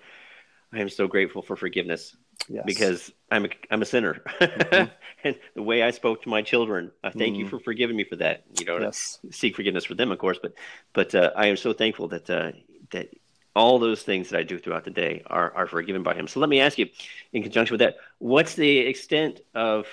I 0.74 0.80
am 0.80 0.90
so 0.90 1.08
grateful 1.08 1.42
for 1.42 1.56
forgiveness 1.56 2.16
Yes. 2.50 2.64
because 2.66 3.12
I'm 3.32 3.46
a, 3.46 3.50
I'm 3.70 3.82
a 3.82 3.86
sinner, 3.86 4.22
Mm-hmm. 4.40 4.90
and 5.24 5.36
the 5.56 5.62
way 5.64 5.84
I 5.84 5.92
spoke 5.92 6.24
to 6.24 6.30
my 6.30 6.42
children, 6.42 6.92
I 7.04 7.10
thank 7.10 7.38
you 7.38 7.46
Mhm. 7.46 7.50
for 7.50 7.60
forgiving 7.60 7.96
me 7.98 8.04
for 8.06 8.16
that. 8.18 8.46
You 8.60 8.66
know, 8.66 8.80
yes. 8.80 9.20
seek 9.32 9.56
forgiveness 9.56 9.84
for 9.86 9.96
them, 9.96 10.12
of 10.12 10.18
course, 10.20 10.40
but 10.42 10.54
but 10.94 11.14
uh, 11.14 11.32
I 11.36 11.48
am 11.48 11.58
so 11.58 11.74
thankful 11.74 12.08
that 12.10 12.30
uh, 12.30 12.52
that 12.92 13.10
all 13.56 13.80
those 13.80 14.04
things 14.04 14.30
that 14.30 14.40
I 14.40 14.44
do 14.44 14.58
throughout 14.60 14.86
the 14.86 14.92
day 14.92 15.24
are 15.28 15.52
are 15.56 15.68
forgiven 15.68 16.04
by 16.04 16.14
Him. 16.14 16.28
So 16.28 16.40
let 16.40 16.48
me 16.50 16.62
ask 16.62 16.78
you, 16.78 16.88
in 17.34 17.44
conjunction 17.44 17.74
with 17.74 17.80
that, 17.82 17.98
what's 18.20 18.54
the 18.56 18.78
extent 18.78 19.42
of 19.54 19.88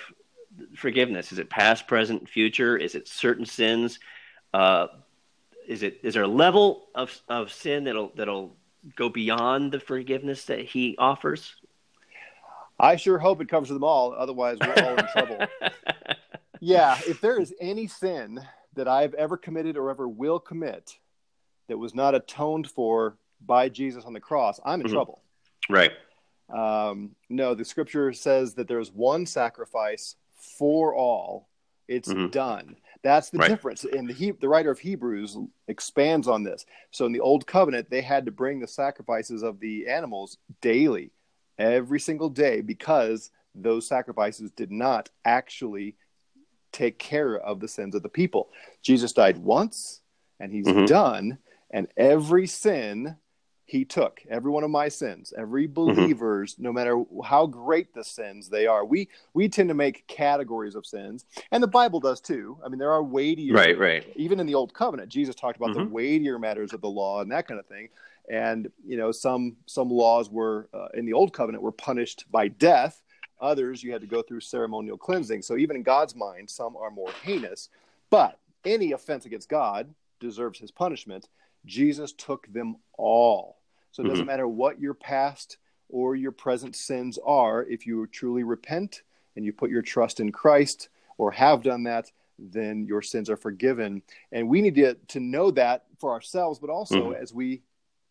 forgiveness? 0.76 1.32
Is 1.32 1.38
it 1.38 1.50
past, 1.50 1.86
present, 1.88 2.28
future? 2.28 2.76
Is 2.76 2.94
it 2.94 3.08
certain 3.08 3.46
sins? 3.46 3.98
Uh, 4.52 4.86
is 5.66 5.82
it 5.82 5.98
is 6.02 6.14
there 6.14 6.22
a 6.22 6.28
level 6.28 6.86
of 6.94 7.18
of 7.28 7.50
sin 7.52 7.84
that'll 7.84 8.12
that'll 8.14 8.54
go 8.96 9.08
beyond 9.08 9.72
the 9.72 9.80
forgiveness 9.80 10.44
that 10.44 10.60
He 10.60 10.94
offers? 10.98 11.56
I 12.78 12.96
sure 12.96 13.18
hope 13.18 13.40
it 13.40 13.48
covers 13.48 13.68
them 13.68 13.84
all. 13.84 14.12
Otherwise, 14.12 14.58
we're 14.60 14.74
all 14.74 14.96
in 14.98 15.06
trouble. 15.06 15.38
Yeah. 16.60 17.00
If 17.06 17.20
there 17.20 17.38
is 17.38 17.52
any 17.60 17.86
sin 17.86 18.40
that 18.74 18.88
I've 18.88 19.12
ever 19.14 19.36
committed 19.36 19.76
or 19.76 19.90
ever 19.90 20.08
will 20.08 20.38
commit 20.40 20.96
that 21.68 21.76
was 21.76 21.94
not 21.94 22.14
atoned 22.14 22.70
for 22.70 23.18
by 23.44 23.68
Jesus 23.68 24.04
on 24.04 24.14
the 24.14 24.20
cross, 24.20 24.60
I'm 24.64 24.80
in 24.80 24.86
Mhm. 24.86 24.92
trouble. 24.92 25.22
right. 25.68 25.92
Um, 26.48 27.16
no, 27.28 27.54
the 27.54 27.64
scripture 27.64 28.12
says 28.12 28.54
that 28.54 28.68
there's 28.68 28.92
one 28.92 29.26
sacrifice 29.26 30.16
for 30.36 30.94
all. 30.94 31.48
It's 31.88 32.08
Mhm. 32.12 32.30
done. 32.30 32.76
That's 33.02 33.30
the 33.30 33.38
Right. 33.38 33.48
difference. 33.48 33.84
And 33.84 34.08
the, 34.08 34.14
he- 34.14 34.30
the 34.30 34.48
writer 34.48 34.70
of 34.70 34.78
Hebrews 34.78 35.36
expands 35.68 36.28
on 36.28 36.42
this. 36.44 36.64
So 36.90 37.04
in 37.06 37.12
the 37.12 37.20
old 37.20 37.46
covenant, 37.46 37.90
they 37.90 38.00
had 38.02 38.24
to 38.26 38.30
bring 38.30 38.60
the 38.60 38.66
sacrifices 38.68 39.42
of 39.42 39.58
the 39.60 39.86
animals 39.88 40.38
daily, 40.62 41.12
every 41.58 42.00
single 42.00 42.28
day, 42.28 42.60
because 42.60 43.30
those 43.54 43.86
sacrifices 43.86 44.50
did 44.50 44.70
not 44.70 45.10
actually 45.24 45.96
take 46.72 46.98
care 46.98 47.36
of 47.36 47.60
the 47.60 47.68
sins 47.68 47.94
of 47.94 48.02
the 48.02 48.08
people. 48.08 48.48
Jesus 48.82 49.12
died 49.12 49.38
once, 49.38 50.00
and 50.40 50.52
he's 50.52 50.66
Mhm. 50.66 50.86
done, 50.86 51.38
and 51.70 51.88
every 51.96 52.46
sin 52.46 53.16
he 53.66 53.82
took 53.82 54.20
every 54.28 54.50
one 54.50 54.62
of 54.62 54.70
my 54.70 54.90
sins 54.90 55.32
every 55.38 55.66
believers 55.66 56.54
no 56.58 56.70
matter 56.70 57.02
how 57.24 57.46
great 57.46 57.94
the 57.94 58.04
sins 58.04 58.50
they 58.50 58.66
are 58.66 58.84
we 58.84 59.08
we 59.32 59.48
tend 59.48 59.70
to 59.70 59.74
make 59.74 60.06
categories 60.06 60.74
of 60.74 60.84
sins 60.84 61.24
and 61.50 61.62
the 61.62 61.66
bible 61.66 61.98
does 61.98 62.20
too 62.20 62.58
i 62.62 62.68
mean 62.68 62.78
there 62.78 62.92
are 62.92 63.02
weightier 63.02 63.54
Right. 63.54 63.78
Right. 63.78 64.06
even 64.16 64.38
in 64.38 64.46
the 64.46 64.54
old 64.54 64.74
covenant 64.74 65.08
jesus 65.08 65.34
talked 65.34 65.56
about 65.56 65.72
the 65.72 65.80
Mhm. 65.80 65.88
weightier 65.90 66.38
matters 66.38 66.74
of 66.74 66.82
the 66.82 66.90
law 66.90 67.22
and 67.22 67.32
that 67.32 67.48
kind 67.48 67.58
of 67.58 67.64
thing 67.64 67.88
and 68.30 68.70
you 68.86 68.96
know 68.96 69.12
some 69.12 69.56
some 69.66 69.90
laws 69.90 70.30
were 70.30 70.68
uh, 70.72 70.88
in 70.94 71.04
the 71.04 71.12
old 71.12 71.32
covenant 71.32 71.62
were 71.62 71.72
punished 71.72 72.24
by 72.30 72.48
death. 72.48 73.02
Others 73.40 73.82
you 73.82 73.92
had 73.92 74.00
to 74.00 74.06
go 74.06 74.22
through 74.22 74.40
ceremonial 74.40 74.96
cleansing. 74.96 75.42
So 75.42 75.56
even 75.56 75.76
in 75.76 75.82
god's 75.82 76.14
mind 76.14 76.48
some 76.48 76.76
are 76.76 76.90
more 76.90 77.10
heinous. 77.22 77.68
But 78.10 78.38
any 78.64 78.92
offense 78.92 79.26
against 79.26 79.48
god 79.48 79.94
deserves 80.20 80.58
his 80.58 80.70
punishment. 80.70 81.28
Jesus 81.66 82.12
took 82.12 82.50
them 82.52 82.76
all. 82.96 83.58
So 83.92 84.02
it 84.02 84.08
doesn't 84.08 84.26
matter 84.26 84.48
what 84.48 84.80
your 84.80 84.94
past 84.94 85.58
or 85.88 86.16
your 86.16 86.32
present 86.32 86.74
sins 86.74 87.18
are 87.24 87.64
if 87.64 87.86
you 87.86 88.06
truly 88.06 88.42
repent 88.42 89.02
and 89.36 89.44
you 89.44 89.52
put 89.52 89.70
your 89.70 89.82
trust 89.82 90.20
in 90.20 90.32
christ 90.32 90.88
or 91.18 91.30
have 91.30 91.62
done 91.62 91.82
that 91.84 92.10
then 92.38 92.84
your 92.84 93.02
sins 93.02 93.30
are 93.30 93.36
forgiven. 93.36 94.02
And 94.32 94.48
we 94.48 94.60
need 94.60 94.74
to, 94.76 94.94
to 94.94 95.20
know 95.20 95.50
that 95.52 95.84
for 95.98 96.12
ourselves, 96.12 96.58
but 96.58 96.70
also 96.70 97.12
Mhm. 97.12 97.16
as 97.16 97.32
we 97.32 97.62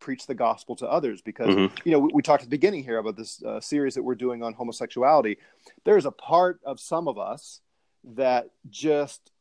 preach 0.03 0.27
the 0.27 0.35
gospel 0.35 0.75
to 0.75 0.85
others. 0.97 1.21
Because, 1.21 1.55
Mhm. 1.55 1.71
you 1.85 1.91
know, 1.93 1.99
we, 1.99 2.09
we 2.13 2.21
talked 2.21 2.43
at 2.43 2.49
the 2.49 2.57
beginning 2.57 2.83
here 2.83 2.97
about 2.97 3.15
this 3.15 3.41
uh, 3.43 3.61
series 3.61 3.95
that 3.95 4.03
we're 4.03 4.15
doing 4.25 4.43
on 4.43 4.53
homosexuality. 4.53 5.37
There's 5.85 6.05
a 6.05 6.11
part 6.11 6.59
of 6.65 6.79
some 6.79 7.07
of 7.07 7.17
us 7.17 7.61
that 8.03 8.49
just 8.69 9.31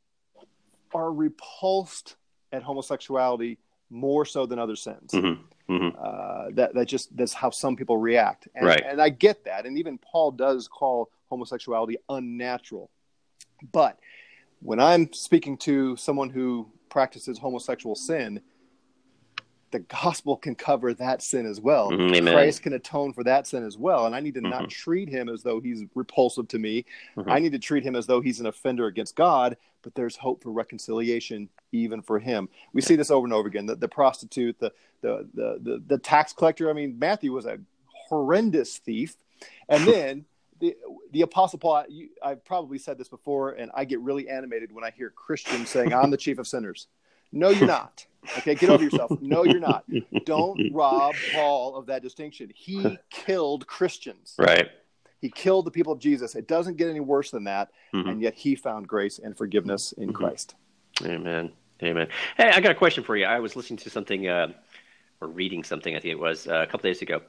are 0.95 1.13
repulsed 1.13 2.15
at 2.53 2.63
homosexuality 2.63 3.59
more 3.91 4.25
so 4.25 4.47
than 4.47 4.59
other 4.61 4.77
sins. 4.77 5.11
Mhm. 5.13 5.39
Mhm. 5.69 5.91
Uh, 5.99 6.51
that 6.55 6.75
that 6.75 6.87
just 6.87 7.17
that's 7.17 7.33
how 7.33 7.51
some 7.51 7.75
people 7.77 7.97
react, 7.97 8.47
and, 8.55 8.67
Right. 8.67 8.83
and 8.85 9.01
I 9.03 9.09
get 9.09 9.45
that. 9.45 9.67
And 9.67 9.77
even 9.79 9.99
Paul 9.99 10.31
does 10.33 10.69
call 10.69 11.11
homosexuality 11.31 11.97
unnatural. 12.09 12.91
But 13.73 13.99
when 14.61 14.79
I'm 14.81 15.13
speaking 15.13 15.57
to 15.59 15.97
someone 15.97 16.31
who 16.31 16.71
practices 16.89 17.39
homosexual 17.39 17.95
sin, 17.97 18.41
the 19.73 19.81
gospel 19.81 20.37
can 20.37 20.55
cover 20.55 20.95
that 20.95 21.23
sin 21.23 21.47
as 21.47 21.61
well. 21.61 21.91
Mhm, 21.91 22.14
amen. 22.16 22.33
Christ 22.35 22.62
can 22.62 22.75
atone 22.75 23.12
for 23.12 23.25
that 23.25 23.47
sin 23.47 23.64
as 23.64 23.77
well. 23.77 24.07
And 24.07 24.14
I 24.14 24.20
need 24.20 24.35
to 24.35 24.41
not 24.41 24.64
Mhm. 24.64 24.68
treat 24.68 25.09
him 25.09 25.29
as 25.29 25.43
though 25.43 25.61
he's 25.61 25.83
repulsive 25.95 26.47
to 26.49 26.59
me. 26.59 26.85
Mhm. 27.16 27.25
I 27.31 27.39
need 27.41 27.53
to 27.53 27.59
treat 27.59 27.83
him 27.83 27.97
as 27.97 28.07
though 28.07 28.20
he's 28.20 28.39
an 28.39 28.47
offender 28.47 28.87
against 28.87 29.16
God, 29.16 29.57
but 29.83 29.95
there's 29.95 30.16
hope 30.16 30.43
for 30.43 30.51
reconciliation 30.53 31.49
even 31.73 32.03
for 32.03 32.18
him. 32.18 32.49
We 32.73 32.81
see 32.83 32.97
this 32.97 33.11
over 33.11 33.27
and 33.27 33.33
over 33.35 33.49
again. 33.49 33.66
The, 33.66 33.75
the 33.75 33.89
prostitute, 33.89 34.59
the, 34.61 34.73
the, 35.01 35.27
the, 35.35 35.59
the, 35.62 35.83
the 35.87 35.99
tax 35.99 36.33
collector. 36.33 36.70
I 36.70 36.75
mean, 36.75 36.99
Matthew 36.99 37.33
was 37.33 37.47
a 37.47 37.59
horrendous 38.09 38.79
thief. 38.79 39.16
And 39.68 39.85
then 39.89 40.25
the, 40.61 40.77
the 41.12 41.23
apostle 41.23 41.59
Paul, 41.59 41.75
I- 41.77 41.87
you, 41.89 42.11
I've 42.23 42.45
probably 42.45 42.79
said 42.79 42.99
this 42.99 43.09
before, 43.09 43.53
and 43.53 43.70
I 43.75 43.85
get 43.85 44.01
really 44.01 44.29
animated 44.29 44.70
when 44.73 44.85
I 44.85 44.91
hear 44.91 45.11
Christians 45.11 45.70
saying, 45.70 45.93
I'm 45.93 46.11
the 46.11 46.16
chief 46.16 46.39
of 46.39 46.47
sinners. 46.47 46.89
No, 47.33 47.49
you're 47.51 47.66
not. 47.66 48.07
Okay, 48.39 48.55
get 48.55 48.70
over 48.70 48.83
yourself. 48.85 49.11
No, 49.20 49.45
you're 49.45 49.61
not. 49.61 49.85
Don't 50.25 50.73
rob 50.73 51.14
Paul 51.33 51.77
of 51.77 51.87
that 51.87 52.03
distinction. 52.03 52.51
He 52.55 52.99
killed 53.11 53.66
Christians. 53.66 54.35
Right. 54.39 54.68
He 55.20 55.29
killed 55.31 55.66
the 55.66 55.70
people 55.70 55.93
of 55.93 55.99
Jesus. 55.99 56.35
It 56.35 56.49
doesn't 56.49 56.77
get 56.77 56.89
any 56.89 57.01
worse 57.01 57.31
than 57.31 57.45
that. 57.45 57.70
Mhm. 57.95 58.09
And 58.11 58.23
yet 58.23 58.35
he 58.35 58.55
found 58.55 58.89
grace 58.89 59.18
and 59.18 59.37
forgiveness 59.37 59.93
in 59.93 60.11
Mhm. 60.11 60.14
Christ. 60.14 60.55
Amen. 61.05 61.53
Amen. 61.83 62.09
Hey, 62.37 62.51
I 62.51 62.61
got 62.61 62.70
a 62.70 62.77
question 62.77 63.03
for 63.03 63.16
you. 63.16 63.25
I 63.25 63.41
was 63.41 63.57
listening 63.57 63.79
to 63.79 63.91
something 63.91 64.29
uh, 64.29 64.53
or 65.20 65.29
reading 65.29 65.64
something, 65.64 65.95
I 65.97 66.01
think 66.01 66.12
it 66.12 66.18
was 66.18 66.47
uh, 66.47 66.62
a 66.62 66.66
couple 66.66 66.89
days 66.89 67.03
ago, 67.03 67.23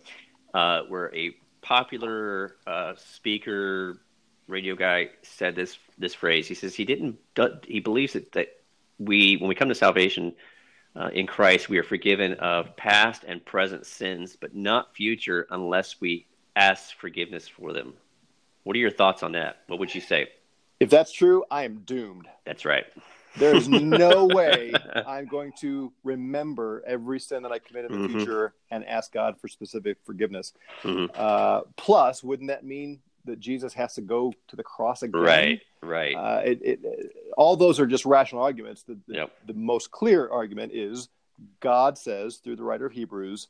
uh, 0.53 0.81
where 0.89 1.13
a 1.15 1.31
popular 1.61 2.55
uh, 2.67 2.93
speaker, 2.97 4.01
radio 4.47 4.75
guy 4.75 5.09
said 5.23 5.55
this 5.55 5.77
this 5.97 6.13
phrase. 6.13 6.47
He 6.47 6.53
says 6.55 6.75
he 6.75 6.85
didn't. 6.85 7.17
He 7.65 7.79
believes 7.79 8.13
that 8.13 8.31
that 8.33 8.47
we, 8.99 9.37
when 9.37 9.47
we 9.47 9.55
come 9.55 9.69
to 9.69 9.75
salvation 9.75 10.33
uh, 10.95 11.09
in 11.13 11.27
Christ, 11.27 11.69
we 11.69 11.77
are 11.77 11.83
forgiven 11.83 12.33
of 12.35 12.75
past 12.75 13.23
and 13.27 13.43
present 13.43 13.85
sins, 13.85 14.37
but 14.39 14.55
not 14.55 14.95
future 14.95 15.47
unless 15.49 15.99
we 15.99 16.27
ask 16.55 16.95
forgiveness 16.97 17.47
for 17.47 17.73
them. 17.73 17.93
What 18.63 18.75
are 18.75 18.79
your 18.79 18.91
thoughts 18.91 19.23
on 19.23 19.31
that? 19.33 19.57
What 19.67 19.79
would 19.79 19.93
you 19.93 20.01
say? 20.01 20.27
If 20.79 20.89
that's 20.89 21.11
true, 21.11 21.43
I 21.49 21.63
am 21.63 21.79
doomed. 21.85 22.27
That's 22.45 22.65
right. 22.65 22.85
There 23.37 23.55
is 23.55 23.67
no 23.67 24.25
way 24.27 24.75
I'm 25.07 25.27
going 25.27 25.53
to 25.61 25.91
remember 26.03 26.83
every 26.85 27.19
sin 27.19 27.43
that 27.43 27.51
I 27.51 27.59
commit 27.59 27.85
in 27.85 27.91
the 27.91 28.07
Mhm. 28.07 28.11
future 28.11 28.53
and 28.69 28.85
ask 28.85 29.11
God 29.11 29.39
for 29.39 29.47
specific 29.47 29.97
forgiveness. 30.05 30.53
Mhm. 30.83 31.09
Uh, 31.15 31.61
plus, 31.75 32.23
wouldn't 32.23 32.49
that 32.49 32.63
mean 32.63 33.01
that 33.25 33.39
Jesus 33.39 33.73
has 33.73 33.95
to 33.95 34.01
go 34.01 34.33
to 34.47 34.55
the 34.55 34.63
cross 34.63 35.01
again? 35.01 35.21
Right. 35.21 35.61
Right. 35.83 36.15
Uh, 36.15 36.41
it, 36.45 36.59
it, 36.61 36.79
all 37.37 37.55
those 37.55 37.79
are 37.79 37.87
just 37.87 38.05
rational 38.05 38.41
arguments. 38.41 38.83
The, 38.83 38.97
the, 39.07 39.15
Yep. 39.15 39.31
the 39.47 39.53
most 39.53 39.91
clear 39.91 40.29
argument 40.29 40.71
is 40.73 41.09
God 41.59 41.97
says 41.97 42.37
through 42.37 42.55
the 42.55 42.63
writer 42.63 42.85
of 42.85 42.93
Hebrews, 42.93 43.47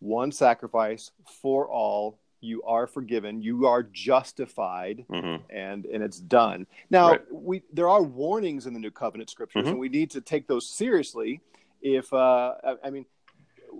one 0.00 0.32
sacrifice 0.32 1.10
for 1.42 1.68
all. 1.68 2.18
You 2.40 2.62
are 2.64 2.86
forgiven. 2.86 3.40
You 3.40 3.66
are 3.66 3.82
justified, 3.82 5.06
mm-hmm. 5.10 5.42
and 5.48 5.86
and 5.86 6.02
it's 6.02 6.20
done. 6.20 6.66
Now, 6.90 7.12
right. 7.12 7.20
we 7.32 7.62
there 7.72 7.88
are 7.88 8.02
warnings 8.02 8.66
in 8.66 8.74
the 8.74 8.80
New 8.80 8.90
Covenant 8.90 9.30
scriptures, 9.30 9.62
mm-hmm. 9.62 9.70
and 9.70 9.78
we 9.78 9.88
need 9.88 10.10
to 10.10 10.20
take 10.20 10.46
those 10.46 10.68
seriously. 10.68 11.40
If 11.80 12.12
uh, 12.12 12.54
I, 12.62 12.74
I 12.84 12.90
mean, 12.90 13.06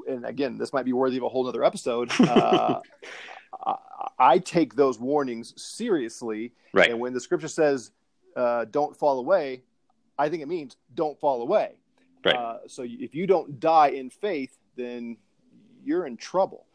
and 0.08 0.24
again, 0.24 0.56
this 0.56 0.72
might 0.72 0.86
be 0.86 0.94
worthy 0.94 1.18
of 1.18 1.24
a 1.24 1.28
whole 1.28 1.46
other 1.46 1.62
episode. 1.62 2.10
Uh, 2.18 2.80
I, 3.66 3.76
I, 4.18 4.38
take 4.38 4.74
those 4.74 4.98
warnings 4.98 5.54
seriously, 5.56 6.52
right. 6.72 6.90
and 6.90 7.00
when 7.00 7.12
the 7.12 7.20
scripture 7.20 7.48
says, 7.48 7.90
uh, 8.36 8.64
"Don't 8.70 8.96
fall 8.96 9.18
away," 9.18 9.62
I 10.18 10.28
think 10.28 10.42
it 10.42 10.48
means 10.48 10.76
don't 10.94 11.18
fall 11.18 11.42
away. 11.42 11.74
Right. 12.24 12.36
Uh, 12.36 12.58
so 12.66 12.84
if 12.86 13.14
you 13.14 13.26
don't 13.26 13.60
die 13.60 13.88
in 13.88 14.10
faith, 14.10 14.56
then 14.76 15.18
you're 15.84 16.06
in 16.06 16.16
trouble. 16.16 16.66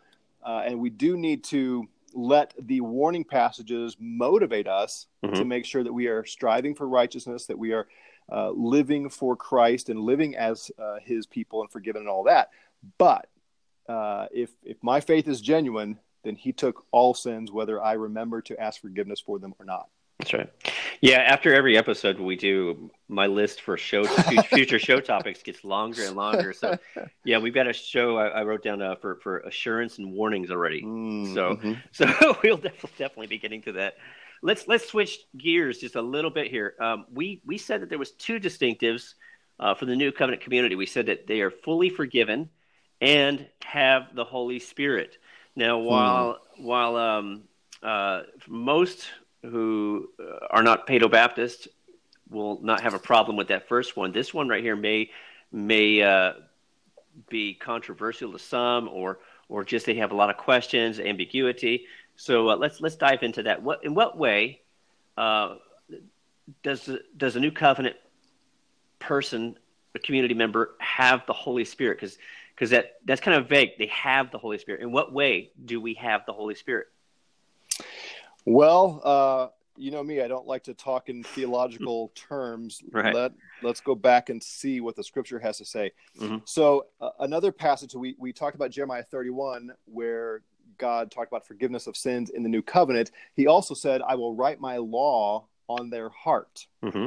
Uh, 0.45 0.63
and 0.65 0.79
we 0.79 0.89
do 0.89 1.17
need 1.17 1.43
to 1.45 1.87
let 2.13 2.53
the 2.59 2.81
warning 2.81 3.23
passages 3.23 3.95
motivate 3.99 4.67
us 4.67 5.07
mm-hmm. 5.23 5.35
to 5.35 5.45
make 5.45 5.65
sure 5.65 5.83
that 5.83 5.93
we 5.93 6.07
are 6.07 6.25
striving 6.25 6.75
for 6.75 6.87
righteousness, 6.87 7.45
that 7.45 7.57
we 7.57 7.73
are 7.73 7.87
uh, 8.31 8.51
living 8.51 9.09
for 9.09 9.35
Christ 9.35 9.89
and 9.89 9.99
living 9.99 10.35
as 10.35 10.71
uh, 10.79 10.97
His 11.03 11.25
people 11.25 11.61
and 11.61 11.71
forgiven 11.71 12.01
and 12.01 12.09
all 12.09 12.23
that. 12.23 12.49
But 12.97 13.27
uh, 13.87 14.27
if 14.31 14.51
if 14.63 14.77
my 14.81 15.01
faith 15.01 15.27
is 15.27 15.41
genuine, 15.41 15.99
then 16.23 16.35
He 16.35 16.51
took 16.53 16.85
all 16.91 17.13
sins, 17.13 17.51
whether 17.51 17.81
I 17.81 17.93
remember 17.93 18.41
to 18.43 18.59
ask 18.59 18.81
forgiveness 18.81 19.19
for 19.19 19.39
them 19.39 19.53
or 19.59 19.65
not. 19.65 19.87
That's 20.19 20.33
right. 20.33 20.49
Yeah, 20.99 21.19
after 21.19 21.55
every 21.55 21.77
episode 21.77 22.19
we 22.19 22.35
do, 22.35 22.91
my 23.07 23.27
list 23.27 23.61
for 23.61 23.77
show 23.77 24.03
future 24.43 24.77
show 24.77 24.99
topics 24.99 25.41
gets 25.41 25.63
longer 25.63 26.03
and 26.03 26.17
longer. 26.17 26.51
So, 26.51 26.77
yeah, 27.23 27.37
we've 27.37 27.53
got 27.53 27.67
a 27.67 27.73
show 27.73 28.17
I, 28.17 28.27
I 28.27 28.43
wrote 28.43 28.61
down 28.61 28.81
uh, 28.81 28.95
for 28.95 29.15
for 29.15 29.39
assurance 29.39 29.97
and 29.97 30.11
warnings 30.11 30.51
already. 30.51 30.83
Mm, 30.83 31.33
so, 31.33 31.55
mm-hmm. 31.55 31.73
so 31.93 32.37
we'll 32.43 32.57
definitely 32.57 32.89
definitely 32.97 33.27
be 33.27 33.37
getting 33.37 33.61
to 33.61 33.71
that. 33.73 33.95
Let's 34.41 34.67
let's 34.67 34.89
switch 34.89 35.19
gears 35.37 35.77
just 35.77 35.95
a 35.95 36.01
little 36.01 36.31
bit 36.31 36.47
here. 36.47 36.75
Um, 36.81 37.05
we 37.13 37.41
we 37.45 37.57
said 37.57 37.81
that 37.81 37.89
there 37.89 37.97
was 37.97 38.11
two 38.11 38.41
distinctives 38.41 39.13
uh, 39.57 39.73
for 39.73 39.85
the 39.85 39.95
new 39.95 40.11
covenant 40.11 40.43
community. 40.43 40.75
We 40.75 40.85
said 40.85 41.05
that 41.05 41.27
they 41.27 41.39
are 41.39 41.51
fully 41.51 41.89
forgiven 41.89 42.49
and 42.99 43.47
have 43.63 44.13
the 44.13 44.25
Holy 44.25 44.59
Spirit. 44.59 45.17
Now, 45.55 45.79
while 45.79 46.39
hmm. 46.55 46.63
while 46.63 46.95
um, 46.95 47.43
uh, 47.83 48.23
most 48.47 49.07
who 49.43 50.09
are 50.49 50.63
not 50.63 50.87
Paedo 50.87 51.09
Baptist 51.09 51.67
will 52.29 52.59
not 52.61 52.81
have 52.81 52.93
a 52.93 52.99
problem 52.99 53.37
with 53.37 53.47
that 53.47 53.67
first 53.67 53.97
one. 53.97 54.11
This 54.11 54.33
one 54.33 54.47
right 54.47 54.63
here 54.63 54.75
may 54.75 55.09
may 55.51 56.01
uh, 56.01 56.33
be 57.29 57.53
controversial 57.53 58.31
to 58.31 58.39
some, 58.39 58.87
or 58.87 59.19
or 59.47 59.63
just 59.63 59.85
they 59.85 59.95
have 59.95 60.11
a 60.11 60.15
lot 60.15 60.29
of 60.29 60.37
questions, 60.37 60.99
ambiguity. 60.99 61.85
So 62.15 62.49
uh, 62.49 62.55
let's 62.55 62.81
let's 62.81 62.95
dive 62.95 63.23
into 63.23 63.43
that. 63.43 63.61
What 63.63 63.83
in 63.83 63.95
what 63.95 64.17
way 64.17 64.61
uh, 65.17 65.55
does 66.63 66.89
does 67.17 67.35
a 67.35 67.39
new 67.39 67.51
covenant 67.51 67.95
person, 68.99 69.57
a 69.95 69.99
community 69.99 70.33
member, 70.33 70.75
have 70.79 71.25
the 71.25 71.33
Holy 71.33 71.65
Spirit? 71.65 71.97
Because 71.99 72.17
because 72.59 72.71
that 72.71 72.95
that's 73.05 73.21
kind 73.21 73.37
of 73.37 73.47
vague. 73.47 73.77
They 73.79 73.87
have 73.87 74.31
the 74.31 74.37
Holy 74.37 74.57
Spirit. 74.57 74.81
In 74.81 74.91
what 74.91 75.13
way 75.13 75.51
do 75.63 75.79
we 75.79 75.93
have 75.93 76.25
the 76.25 76.33
Holy 76.33 76.55
Spirit? 76.55 76.87
Well, 78.45 79.01
uh, 79.05 79.47
you 79.77 79.91
know 79.91 80.03
me, 80.03 80.21
I 80.21 80.27
don't 80.27 80.45
like 80.45 80.63
to 80.63 80.73
talk 80.73 81.07
in 81.07 81.23
theological 81.23 82.11
terms. 82.15 82.81
Right. 82.91 83.15
Let, 83.15 83.31
let's 83.63 83.79
go 83.79 83.95
back 83.95 84.29
and 84.29 84.43
see 84.43 84.81
what 84.81 84.97
the 84.97 85.03
scripture 85.03 85.39
has 85.39 85.57
to 85.59 85.65
say. 85.65 85.91
Mm-hmm. 86.19 86.37
So, 86.43 86.87
uh, 86.99 87.11
another 87.19 87.53
passage 87.53 87.95
we, 87.95 88.15
we 88.19 88.33
talked 88.33 88.55
about 88.55 88.71
Jeremiah 88.71 89.03
31, 89.03 89.71
where 89.85 90.41
God 90.77 91.11
talked 91.11 91.31
about 91.31 91.47
forgiveness 91.47 91.87
of 91.87 91.95
sins 91.95 92.29
in 92.29 92.43
the 92.43 92.49
new 92.49 92.61
covenant. 92.61 93.11
He 93.35 93.47
also 93.47 93.73
said, 93.73 94.01
I 94.01 94.15
will 94.15 94.35
write 94.35 94.59
my 94.59 94.77
law 94.77 95.47
on 95.69 95.89
their 95.89 96.09
heart. 96.09 96.67
Mm-hmm. 96.83 97.05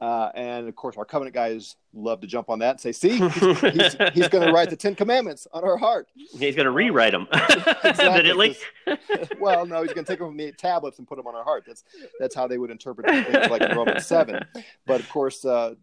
Uh, 0.00 0.30
and 0.34 0.66
of 0.66 0.74
course, 0.76 0.96
our 0.96 1.04
covenant 1.04 1.34
guys 1.34 1.76
love 1.92 2.20
to 2.22 2.26
jump 2.26 2.48
on 2.48 2.58
that 2.60 2.70
and 2.70 2.80
say, 2.80 2.90
"See, 2.92 3.18
he's, 3.18 3.60
he's, 3.60 3.96
he's 4.14 4.28
going 4.28 4.46
to 4.46 4.52
write 4.52 4.70
the 4.70 4.76
Ten 4.76 4.94
Commandments 4.94 5.46
on 5.52 5.62
our 5.62 5.76
heart. 5.76 6.08
He's 6.14 6.56
going 6.56 6.64
to 6.64 6.70
rewrite 6.70 7.12
them, 7.12 7.28
exactly, 7.84 8.56
well, 9.38 9.66
no, 9.66 9.82
he's 9.82 9.92
going 9.92 10.04
to 10.06 10.10
take 10.10 10.18
them 10.18 10.28
from 10.28 10.36
the 10.38 10.52
tablets 10.52 10.98
and 10.98 11.06
put 11.06 11.16
them 11.16 11.26
on 11.26 11.34
our 11.34 11.44
heart. 11.44 11.64
That's 11.66 11.84
that's 12.18 12.34
how 12.34 12.46
they 12.46 12.56
would 12.56 12.70
interpret 12.70 13.06
things 13.08 13.50
like 13.50 13.60
in 13.60 13.76
Romans 13.76 14.06
seven. 14.06 14.42
But 14.86 15.00
of 15.00 15.08
course, 15.10 15.44
uh, 15.44 15.74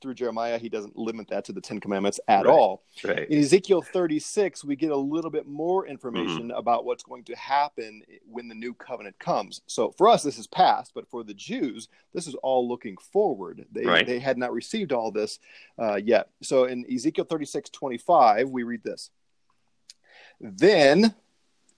through 0.00 0.14
Jeremiah, 0.14 0.58
he 0.58 0.68
doesn't 0.68 0.96
limit 0.96 1.28
that 1.28 1.44
to 1.46 1.52
the 1.52 1.60
Ten 1.60 1.80
Commandments 1.80 2.20
at 2.28 2.44
right. 2.44 2.52
all. 2.52 2.82
Right. 3.02 3.28
In 3.28 3.38
Ezekiel 3.38 3.82
36, 3.82 4.64
we 4.64 4.76
get 4.76 4.90
a 4.90 4.96
little 4.96 5.30
bit 5.30 5.46
more 5.46 5.86
information 5.86 6.48
mm-hmm. 6.48 6.58
about 6.58 6.84
what's 6.84 7.02
going 7.02 7.24
to 7.24 7.36
happen 7.36 8.02
when 8.30 8.48
the 8.48 8.54
new 8.54 8.74
covenant 8.74 9.18
comes. 9.18 9.62
So 9.66 9.90
for 9.92 10.08
us, 10.08 10.22
this 10.22 10.38
is 10.38 10.46
past, 10.46 10.92
but 10.94 11.08
for 11.08 11.24
the 11.24 11.34
Jews, 11.34 11.88
this 12.12 12.26
is 12.26 12.34
all 12.36 12.68
looking 12.68 12.96
forward. 12.96 13.64
They, 13.72 13.84
right. 13.84 14.06
they 14.06 14.18
had 14.18 14.38
not 14.38 14.52
received 14.52 14.92
all 14.92 15.10
this 15.10 15.38
uh, 15.78 15.96
yet. 15.96 16.28
So 16.42 16.64
in 16.64 16.84
Ezekiel 16.92 17.24
36, 17.24 17.70
25, 17.70 18.50
we 18.50 18.62
read 18.62 18.82
this. 18.82 19.10
Then, 20.40 21.14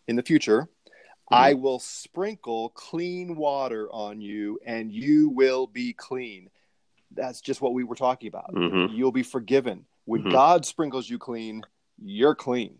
in 0.08 0.16
the 0.16 0.22
future, 0.22 0.62
mm-hmm. 0.62 1.34
I 1.34 1.54
will 1.54 1.78
sprinkle 1.78 2.70
clean 2.70 3.36
water 3.36 3.88
on 3.92 4.20
you, 4.20 4.58
and 4.64 4.90
you 4.90 5.28
will 5.28 5.66
be 5.66 5.92
clean 5.92 6.50
that's 7.12 7.40
just 7.40 7.60
what 7.60 7.74
we 7.74 7.84
were 7.84 7.94
talking 7.94 8.28
about. 8.28 8.54
Mm-hmm. 8.54 8.94
You'll 8.94 9.12
be 9.12 9.22
forgiven. 9.22 9.84
When 10.04 10.22
mm-hmm. 10.22 10.30
God 10.30 10.64
sprinkles 10.66 11.08
you 11.08 11.18
clean, 11.18 11.62
you're 12.02 12.34
clean. 12.34 12.78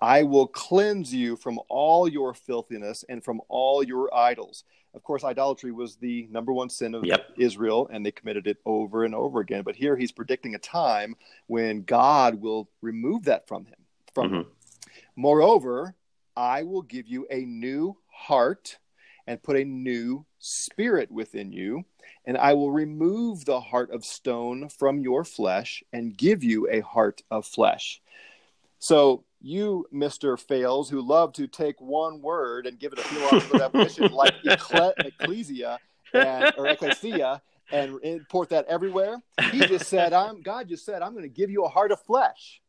I 0.00 0.24
will 0.24 0.48
cleanse 0.48 1.14
you 1.14 1.36
from 1.36 1.60
all 1.68 2.08
your 2.08 2.34
filthiness 2.34 3.04
and 3.08 3.22
from 3.22 3.40
all 3.48 3.84
your 3.84 4.12
idols. 4.12 4.64
Of 4.94 5.02
course, 5.04 5.24
idolatry 5.24 5.72
was 5.72 5.96
the 5.96 6.26
number 6.30 6.52
one 6.52 6.68
sin 6.68 6.94
of 6.94 7.04
yep. 7.04 7.28
Israel, 7.38 7.88
and 7.90 8.04
they 8.04 8.10
committed 8.10 8.46
it 8.46 8.58
over 8.66 9.04
and 9.04 9.14
over 9.14 9.40
again. 9.40 9.62
But 9.62 9.76
here 9.76 9.96
he's 9.96 10.12
predicting 10.12 10.54
a 10.54 10.58
time 10.58 11.14
when 11.46 11.82
God 11.82 12.34
will 12.34 12.68
remove 12.82 13.24
that 13.24 13.48
from 13.48 13.64
him. 13.64 13.78
From 14.12 14.26
mm-hmm. 14.26 14.36
him. 14.36 14.46
Moreover, 15.16 15.94
I 16.36 16.64
will 16.64 16.82
give 16.82 17.06
you 17.06 17.26
a 17.30 17.40
new 17.44 17.96
heart 18.08 18.78
and 19.26 19.42
put 19.42 19.56
a 19.56 19.64
new 19.64 20.26
spirit 20.42 21.10
within 21.10 21.52
you, 21.52 21.84
and 22.24 22.36
I 22.36 22.52
will 22.54 22.70
remove 22.70 23.44
the 23.44 23.60
heart 23.60 23.90
of 23.90 24.04
stone 24.04 24.68
from 24.68 25.00
your 25.00 25.24
flesh 25.24 25.82
and 25.92 26.16
give 26.16 26.44
you 26.44 26.68
a 26.68 26.80
heart 26.80 27.22
of 27.30 27.46
flesh. 27.46 28.02
So, 28.78 29.24
you, 29.40 29.86
Mr. 29.92 30.38
Fails, 30.38 30.90
who 30.90 31.00
love 31.00 31.32
to 31.34 31.46
take 31.46 31.80
one 31.80 32.20
word 32.20 32.66
and 32.66 32.78
give 32.78 32.92
it 32.92 32.98
a 32.98 33.02
theological 33.02 33.58
definition 33.58 34.12
like 34.12 34.34
ecclesia 34.44 35.78
and, 36.12 36.52
or 36.56 36.66
ecclesia 36.66 37.42
and 37.70 37.98
import 38.02 38.50
that 38.50 38.66
everywhere, 38.66 39.22
he 39.50 39.60
just 39.60 39.86
said, 39.86 40.12
I'm, 40.12 40.42
God 40.42 40.68
just 40.68 40.84
said, 40.84 41.02
I'm 41.02 41.12
going 41.12 41.24
to 41.24 41.28
give 41.28 41.50
you 41.50 41.64
a 41.64 41.68
heart 41.68 41.92
of 41.92 42.00
flesh. 42.02 42.60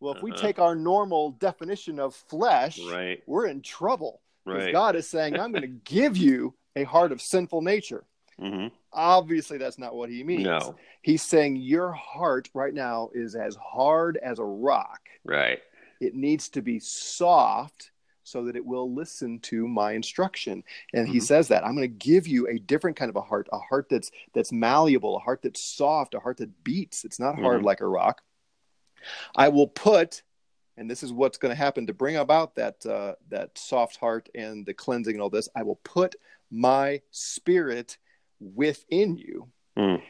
Well, 0.00 0.14
if 0.14 0.22
we 0.22 0.30
uh-huh. 0.30 0.40
take 0.40 0.58
our 0.58 0.74
normal 0.74 1.32
definition 1.32 1.98
of 1.98 2.14
flesh, 2.14 2.78
right. 2.90 3.22
we're 3.26 3.46
in 3.46 3.62
trouble. 3.62 4.20
Because 4.44 4.64
right. 4.64 4.72
God 4.72 4.94
is 4.94 5.08
saying, 5.08 5.38
I'm 5.38 5.50
going 5.50 5.62
to 5.62 5.68
give 5.68 6.16
you 6.16 6.54
a 6.76 6.84
heart 6.84 7.10
of 7.10 7.20
sinful 7.20 7.62
nature. 7.62 8.04
Mm-hmm. 8.40 8.68
Obviously, 8.92 9.58
that's 9.58 9.78
not 9.78 9.94
what 9.94 10.10
he 10.10 10.22
means. 10.22 10.44
No. 10.44 10.76
He's 11.02 11.22
saying 11.22 11.56
your 11.56 11.92
heart 11.92 12.50
right 12.54 12.74
now 12.74 13.10
is 13.14 13.34
as 13.34 13.56
hard 13.56 14.18
as 14.18 14.38
a 14.38 14.44
rock. 14.44 15.00
Right. 15.24 15.60
It 16.00 16.14
needs 16.14 16.50
to 16.50 16.62
be 16.62 16.78
soft 16.78 17.90
so 18.24 18.44
that 18.44 18.56
it 18.56 18.64
will 18.64 18.92
listen 18.92 19.38
to 19.38 19.66
my 19.66 19.92
instruction. 19.92 20.64
And 20.92 21.04
mm-hmm. 21.04 21.14
he 21.14 21.20
says 21.20 21.48
that 21.48 21.64
I'm 21.64 21.74
going 21.76 21.88
to 21.88 22.06
give 22.06 22.26
you 22.26 22.48
a 22.48 22.58
different 22.58 22.96
kind 22.96 23.08
of 23.08 23.16
a 23.16 23.22
heart, 23.22 23.48
a 23.52 23.58
heart 23.58 23.86
that's 23.88 24.10
that's 24.34 24.52
malleable, 24.52 25.16
a 25.16 25.20
heart 25.20 25.40
that's 25.42 25.62
soft, 25.62 26.14
a 26.14 26.20
heart 26.20 26.36
that 26.38 26.62
beats. 26.62 27.04
It's 27.04 27.20
not 27.20 27.38
hard 27.38 27.58
mm-hmm. 27.58 27.66
like 27.66 27.80
a 27.80 27.86
rock. 27.86 28.20
I 29.34 29.48
will 29.48 29.68
put 29.68 30.22
and 30.76 30.90
this 30.90 31.02
is 31.02 31.12
what's 31.12 31.38
going 31.38 31.50
to 31.50 31.56
happen 31.56 31.86
to 31.86 31.94
bring 31.94 32.16
about 32.16 32.54
that 32.56 32.84
uh, 32.84 33.14
that 33.30 33.56
soft 33.56 33.96
heart 33.96 34.28
and 34.34 34.66
the 34.66 34.74
cleansing 34.74 35.14
and 35.14 35.22
all 35.22 35.30
this. 35.30 35.48
I 35.56 35.62
will 35.62 35.80
put 35.84 36.16
my 36.50 37.00
spirit 37.10 37.98
within 38.40 39.16
you 39.16 39.48
mm. 39.76 40.00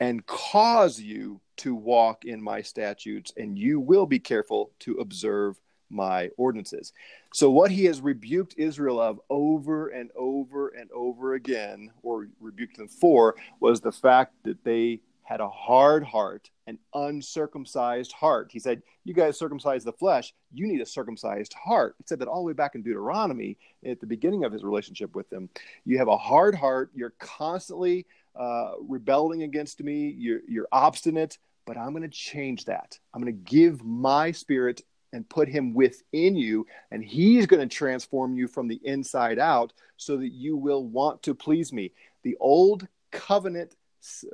and 0.00 0.24
cause 0.26 1.00
you 1.00 1.40
to 1.56 1.74
walk 1.74 2.24
in 2.24 2.42
my 2.42 2.62
statutes, 2.62 3.32
and 3.36 3.58
you 3.58 3.78
will 3.78 4.06
be 4.06 4.18
careful 4.18 4.72
to 4.80 4.94
observe 4.94 5.60
my 5.90 6.28
ordinances. 6.36 6.92
So, 7.32 7.50
what 7.50 7.70
he 7.70 7.84
has 7.84 8.00
rebuked 8.00 8.54
Israel 8.56 9.00
of 9.00 9.20
over 9.30 9.88
and 9.88 10.10
over 10.16 10.68
and 10.68 10.90
over 10.92 11.34
again, 11.34 11.90
or 12.02 12.28
rebuked 12.40 12.76
them 12.76 12.88
for, 12.88 13.36
was 13.60 13.80
the 13.80 13.92
fact 13.92 14.34
that 14.44 14.64
they 14.64 15.00
had 15.22 15.40
a 15.40 15.48
hard 15.48 16.04
heart, 16.04 16.50
an 16.66 16.78
uncircumcised 16.94 18.12
heart. 18.12 18.50
He 18.50 18.58
said, 18.58 18.82
You 19.04 19.14
guys 19.14 19.38
circumcise 19.38 19.84
the 19.84 19.92
flesh, 19.92 20.34
you 20.52 20.66
need 20.66 20.80
a 20.80 20.86
circumcised 20.86 21.54
heart. 21.54 21.94
He 21.98 22.04
said 22.06 22.18
that 22.20 22.28
all 22.28 22.42
the 22.42 22.46
way 22.46 22.52
back 22.52 22.74
in 22.74 22.82
Deuteronomy 22.82 23.56
at 23.84 24.00
the 24.00 24.06
beginning 24.06 24.44
of 24.44 24.52
his 24.52 24.64
relationship 24.64 25.14
with 25.14 25.28
them. 25.30 25.48
You 25.84 25.98
have 25.98 26.08
a 26.08 26.16
hard 26.16 26.54
heart, 26.54 26.90
you're 26.94 27.14
constantly 27.18 28.06
uh, 28.38 28.72
rebelling 28.80 29.42
against 29.42 29.82
me, 29.82 30.14
you're, 30.16 30.40
you're 30.48 30.68
obstinate, 30.72 31.38
but 31.66 31.76
I'm 31.76 31.90
going 31.90 32.02
to 32.02 32.08
change 32.08 32.64
that. 32.66 32.98
I'm 33.12 33.22
going 33.22 33.32
to 33.32 33.50
give 33.50 33.84
my 33.84 34.32
spirit 34.32 34.82
and 35.12 35.28
put 35.28 35.48
him 35.48 35.74
within 35.74 36.34
you, 36.34 36.66
and 36.90 37.04
he's 37.04 37.46
going 37.46 37.66
to 37.66 37.72
transform 37.72 38.34
you 38.34 38.48
from 38.48 38.66
the 38.66 38.80
inside 38.84 39.38
out 39.38 39.72
so 39.96 40.16
that 40.16 40.32
you 40.32 40.56
will 40.56 40.84
want 40.84 41.22
to 41.22 41.34
please 41.34 41.72
me. 41.72 41.92
The 42.24 42.36
old 42.40 42.88
covenant 43.12 43.76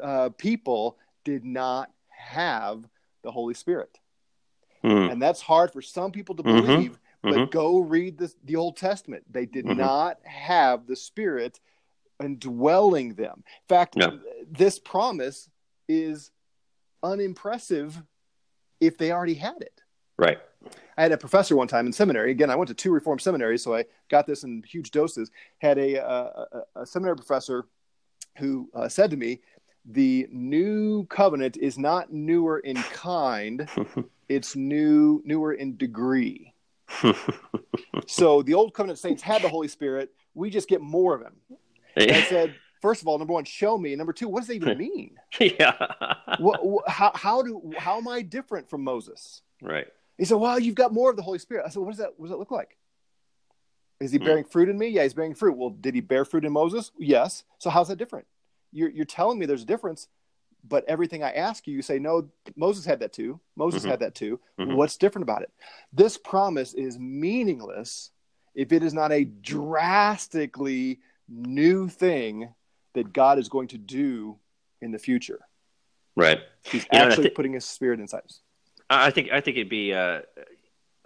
uh, 0.03 0.31
people 0.31 0.97
did 1.24 1.45
not 1.45 1.91
have 2.21 2.89
the 3.23 3.31
Holy 3.31 3.55
Spirit. 3.55 3.99
Mm. 4.85 5.12
And 5.12 5.23
that's 5.23 5.41
hard 5.41 5.73
for 5.73 5.83
some 5.83 6.11
people 6.11 6.35
to 6.37 6.43
mm-hmm. 6.43 6.66
believe, 6.66 6.99
but 7.23 7.33
mm-hmm. 7.35 7.51
go 7.51 7.81
read 7.81 8.18
the, 8.18 8.33
the 8.45 8.57
Old 8.57 8.77
Testament. 8.77 9.25
They 9.31 9.47
did 9.47 9.66
mm-hmm. 9.66 9.79
not 9.79 10.18
have 10.25 10.87
the 10.87 10.97
Spirit 10.97 11.61
indwelling 12.23 13.14
them. 13.14 13.45
In 13.47 13.68
fact, 13.68 13.95
yeah. 13.97 14.11
this 14.51 14.79
promise 14.79 15.49
is 15.89 16.31
unimpressive 17.03 18.03
if 18.81 18.97
they 18.97 19.12
already 19.12 19.35
had 19.35 19.61
it. 19.61 19.83
Right. 20.18 20.39
I 20.97 21.03
had 21.03 21.12
a 21.12 21.18
professor 21.18 21.57
one 21.57 21.68
time 21.68 21.87
in 21.87 21.93
seminary. 21.93 22.31
Again, 22.31 22.51
I 22.51 22.57
went 22.57 22.68
to 22.68 22.75
two 22.75 22.93
reform 22.93 23.18
seminaries, 23.18 23.62
so 23.62 23.75
I 23.75 23.87
got 24.11 24.27
this 24.27 24.45
in 24.45 24.62
huge 24.62 24.91
doses. 24.91 25.31
Had 25.59 25.79
a, 25.79 25.97
a, 25.97 26.47
a 26.77 26.87
seminary 26.87 27.16
professor 27.16 27.66
who 28.37 28.68
uh, 28.75 28.89
said 28.89 29.11
to 29.11 29.16
me, 29.16 29.41
"The 29.85 30.28
new 30.31 31.05
covenant 31.07 31.57
is 31.57 31.78
not 31.78 32.12
newer 32.12 32.59
in 32.59 32.76
kind; 32.76 33.68
it's 34.28 34.57
new 34.57 35.22
newer 35.24 35.53
in 35.53 35.76
degree." 35.76 36.55
so 38.07 38.43
the 38.43 38.55
old 38.55 38.74
covenant 38.74 38.99
saints 38.99 39.22
had 39.22 39.43
the 39.43 39.49
Holy 39.49 39.68
Spirit. 39.68 40.12
We 40.35 40.51
just 40.51 40.68
get 40.68 40.81
more 40.81 41.14
of 41.14 41.22
him. 41.22 41.35
And 41.97 42.11
I 42.12 42.22
said, 42.22 42.55
first 42.81 43.03
of 43.03 43.09
all, 43.09 43.18
number 43.18 43.33
one, 43.33 43.45
show 43.45 43.78
me. 43.78 43.95
Number 43.95 44.12
two, 44.12 44.28
what 44.28 44.41
does 44.41 44.49
that 44.49 44.55
even 44.55 44.78
mean? 44.78 45.16
yeah. 45.39 45.76
what, 46.39 46.64
what, 46.66 46.89
how, 46.89 47.12
how 47.14 47.43
do 47.43 47.72
how 47.76 47.99
am 47.99 48.09
I 48.09 48.22
different 48.22 48.68
from 48.68 48.83
Moses? 48.83 49.43
Right. 49.62 49.87
He 50.18 50.24
said, 50.24 50.37
"Well, 50.37 50.59
you've 50.59 50.74
got 50.74 50.93
more 50.93 51.11
of 51.11 51.16
the 51.16 51.22
Holy 51.22 51.39
Spirit." 51.39 51.64
I 51.66 51.70
said, 51.70 51.81
"What 51.81 51.91
does 51.91 51.99
that? 51.99 52.12
What 52.16 52.26
does 52.26 52.31
that 52.31 52.39
look 52.39 52.51
like?" 52.51 52.76
Is 54.01 54.12
he 54.12 54.18
hmm. 54.18 54.24
bearing 54.24 54.45
mm. 54.45 54.51
fruit 54.51 54.68
in 54.68 54.78
me? 54.78 54.89
Yeah, 54.89 55.03
he's 55.03 55.14
bearing 55.14 55.35
fruit. 55.35 55.57
Well, 55.57 55.70
did 55.70 55.95
he 55.95 56.01
bear 56.01 56.24
fruit 56.24 56.45
in 56.45 56.53
Moses? 56.53 56.91
Yes. 56.99 57.45
So 57.59 57.70
how's 57.70 57.89
that 57.89 57.97
different? 57.97 58.26
You're 58.73 58.91
you're 58.91 59.05
telling 59.05 59.39
me 59.39 59.47
there's 59.47 59.62
a 59.62 59.66
difference, 59.66 60.09
but 60.66 60.85
everything 60.87 61.23
I 61.23 61.33
ask 61.33 61.66
you, 61.66 61.75
you 61.75 61.83
say 61.83 61.99
no. 61.99 62.29
Moses 62.57 62.85
had 62.85 63.01
that 63.01 63.12
too. 63.12 63.41
Moses 63.57 63.83
mm-hmm. 63.83 63.91
had 63.91 64.01
that 64.01 64.14
too. 64.14 64.41
Mm-hmm. 64.59 64.75
What's 64.75 64.97
different 64.97 65.25
about 65.25 65.43
it? 65.43 65.51
This 65.93 66.16
promise 66.16 66.75
is 66.75 66.99
meaningless 66.99 68.11
if 68.55 68.73
it 68.73 68.83
is 68.83 68.95
not 68.95 69.12
a 69.12 69.25
drastically 69.25 71.01
new 71.29 71.89
thing 71.89 72.53
that 72.95 73.12
God 73.12 73.39
is 73.39 73.49
going 73.49 73.68
to 73.68 73.79
do 73.79 74.39
in 74.81 74.91
the 74.91 74.99
future. 74.99 75.41
Right. 76.16 76.41
He's 76.64 76.83
you 76.93 76.99
actually 76.99 77.25
th- 77.25 77.35
putting 77.35 77.53
His 77.53 77.64
Spirit 77.64 78.01
inside 78.01 78.25
us. 78.25 78.41
I 78.89 79.11
think 79.11 79.31
I 79.33 79.41
think 79.41 79.57
it'd 79.57 79.68
be 79.68 79.95
uh, 79.95 80.21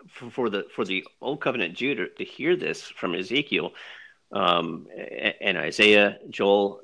for, 0.09 0.31
for, 0.31 0.51
the 0.51 0.65
for 0.75 0.85
the 0.85 1.07
old 1.21 1.41
covenant 1.41 1.75
Jew 1.75 1.95
to, 1.95 2.09
to 2.09 2.25
hear 2.25 2.57
this 2.57 2.83
from 2.83 3.15
Ezekiel 3.15 3.73
um, 4.33 4.87
and 5.41 5.59
Isaiah, 5.59 6.19
Joel, 6.31 6.81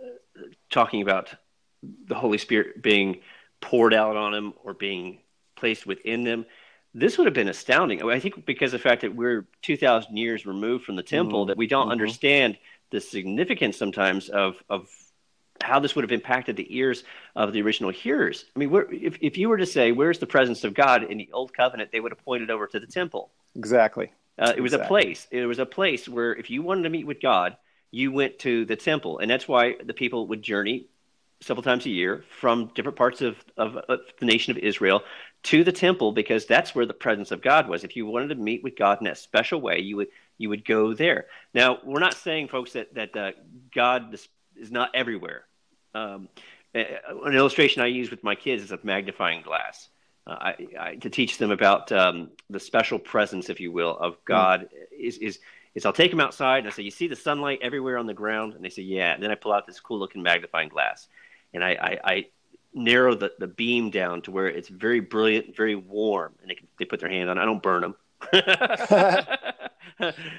talking 0.70 1.02
about 1.02 1.34
the 1.82 2.14
Holy 2.14 2.38
Spirit 2.38 2.82
being 2.82 3.20
poured 3.60 3.94
out 3.94 4.16
on 4.16 4.32
them 4.32 4.54
or 4.64 4.74
being 4.74 5.18
placed 5.56 5.86
within 5.86 6.24
them. 6.24 6.46
This 6.94 7.18
would 7.18 7.26
have 7.26 7.34
been 7.34 7.48
astounding. 7.48 8.02
I 8.02 8.18
think 8.18 8.44
because 8.46 8.72
of 8.74 8.82
the 8.82 8.88
fact 8.88 9.02
that 9.02 9.14
we're 9.14 9.46
2,000 9.62 10.16
years 10.16 10.46
removed 10.46 10.84
from 10.84 10.96
the 10.96 11.02
temple, 11.02 11.42
mm-hmm. 11.42 11.48
that 11.48 11.56
we 11.56 11.66
don't 11.66 11.84
mm-hmm. 11.84 11.92
understand 11.92 12.58
the 12.90 13.00
significance 13.00 13.76
sometimes 13.76 14.28
of, 14.28 14.56
of 14.68 14.88
how 15.62 15.78
this 15.78 15.94
would 15.94 16.02
have 16.02 16.10
impacted 16.10 16.56
the 16.56 16.76
ears 16.76 17.04
of 17.36 17.52
the 17.52 17.62
original 17.62 17.90
hearers. 17.90 18.44
I 18.56 18.58
mean, 18.58 18.72
if, 18.90 19.18
if 19.20 19.38
you 19.38 19.48
were 19.48 19.58
to 19.58 19.66
say, 19.66 19.92
Where's 19.92 20.18
the 20.18 20.26
presence 20.26 20.64
of 20.64 20.74
God 20.74 21.04
in 21.04 21.18
the 21.18 21.30
Old 21.32 21.52
Covenant, 21.54 21.92
they 21.92 22.00
would 22.00 22.12
have 22.12 22.24
pointed 22.24 22.50
over 22.50 22.66
to 22.66 22.80
the 22.80 22.86
temple. 22.86 23.30
Exactly. 23.54 24.12
Uh, 24.38 24.54
it 24.56 24.60
was 24.60 24.72
exactly. 24.72 24.84
a 24.84 24.88
place. 24.88 25.28
It 25.30 25.46
was 25.46 25.58
a 25.58 25.66
place 25.66 26.08
where 26.08 26.34
if 26.34 26.50
you 26.50 26.62
wanted 26.62 26.84
to 26.84 26.90
meet 26.90 27.06
with 27.06 27.20
God, 27.20 27.56
you 27.90 28.12
went 28.12 28.38
to 28.40 28.64
the 28.64 28.76
temple. 28.76 29.18
And 29.18 29.30
that's 29.30 29.48
why 29.48 29.76
the 29.82 29.94
people 29.94 30.26
would 30.28 30.42
journey 30.42 30.86
several 31.42 31.62
times 31.62 31.86
a 31.86 31.90
year 31.90 32.24
from 32.38 32.70
different 32.74 32.98
parts 32.98 33.22
of, 33.22 33.36
of, 33.56 33.76
of, 33.76 34.00
the 34.18 34.26
nation 34.26 34.50
of 34.50 34.58
Israel 34.58 35.02
to 35.42 35.64
the 35.64 35.72
temple 35.72 36.12
because 36.12 36.44
that's 36.44 36.74
where 36.74 36.84
the 36.84 36.92
presence 36.92 37.30
of 37.30 37.40
God 37.40 37.68
was. 37.68 37.82
If 37.82 37.96
you 37.96 38.06
wanted 38.06 38.28
to 38.28 38.34
meet 38.34 38.62
with 38.62 38.76
God 38.76 38.98
in 38.98 39.04
that 39.04 39.18
special 39.18 39.60
way, 39.60 39.80
you 39.80 39.96
would 39.96 40.08
you 40.36 40.48
would 40.48 40.64
go 40.64 40.94
there. 40.94 41.26
Now, 41.52 41.78
we're 41.84 42.00
not 42.00 42.14
saying, 42.14 42.48
folks, 42.48 42.72
that 42.72 42.94
that 42.94 43.16
uh, 43.16 43.32
God 43.74 44.14
is 44.56 44.70
not 44.70 44.90
everywhere. 44.94 45.44
Um, 45.94 46.28
an 46.74 47.34
illustration 47.34 47.82
I 47.82 47.86
use 47.86 48.10
with 48.10 48.22
my 48.22 48.34
kids 48.34 48.62
is 48.62 48.72
a 48.72 48.78
magnifying 48.82 49.42
glass. 49.42 49.88
Uh, 50.26 50.30
I, 50.30 50.66
I, 50.78 50.94
to 50.96 51.10
teach 51.10 51.38
them 51.38 51.50
about 51.50 51.90
um, 51.90 52.30
the 52.48 52.60
special 52.60 52.98
presence, 52.98 53.48
if 53.48 53.58
you 53.58 53.72
will, 53.72 53.96
of 53.96 54.14
hmm. 54.14 54.18
God 54.26 54.60
mm. 54.62 55.06
is, 55.06 55.18
is 55.18 55.38
is 55.74 55.86
I'll 55.86 55.92
take 55.92 56.10
them 56.10 56.20
outside 56.20 56.58
and 56.58 56.68
I 56.68 56.70
say, 56.70 56.82
"You 56.82 56.90
see 56.90 57.08
the 57.08 57.16
sunlight 57.16 57.60
everywhere 57.62 57.98
on 57.98 58.06
the 58.06 58.14
ground?" 58.14 58.54
And 58.54 58.64
they 58.64 58.70
say, 58.70 58.82
"Yeah." 58.82 59.12
And 59.14 59.22
then 59.22 59.30
I 59.30 59.34
pull 59.34 59.52
out 59.52 59.66
this 59.66 59.80
cool 59.80 59.98
looking 59.98 60.22
magnifying 60.22 60.68
glass, 60.68 61.08
and 61.54 61.64
I, 61.64 61.70
I, 61.70 61.98
I 62.12 62.26
narrow 62.74 63.14
the, 63.14 63.32
the 63.38 63.46
beam 63.46 63.90
down 63.90 64.22
to 64.22 64.30
where 64.30 64.48
it's 64.48 64.68
very 64.68 65.00
brilliant, 65.00 65.56
very 65.56 65.74
warm, 65.74 66.34
and 66.40 66.50
they 66.50 66.54
can, 66.54 66.68
they 66.78 66.84
put 66.84 67.00
their 67.00 67.08
hand 67.08 67.30
on. 67.30 67.38
it. 67.38 67.42
I 67.42 67.44
don't 67.44 67.62
burn 67.62 67.82
them. 67.82 67.94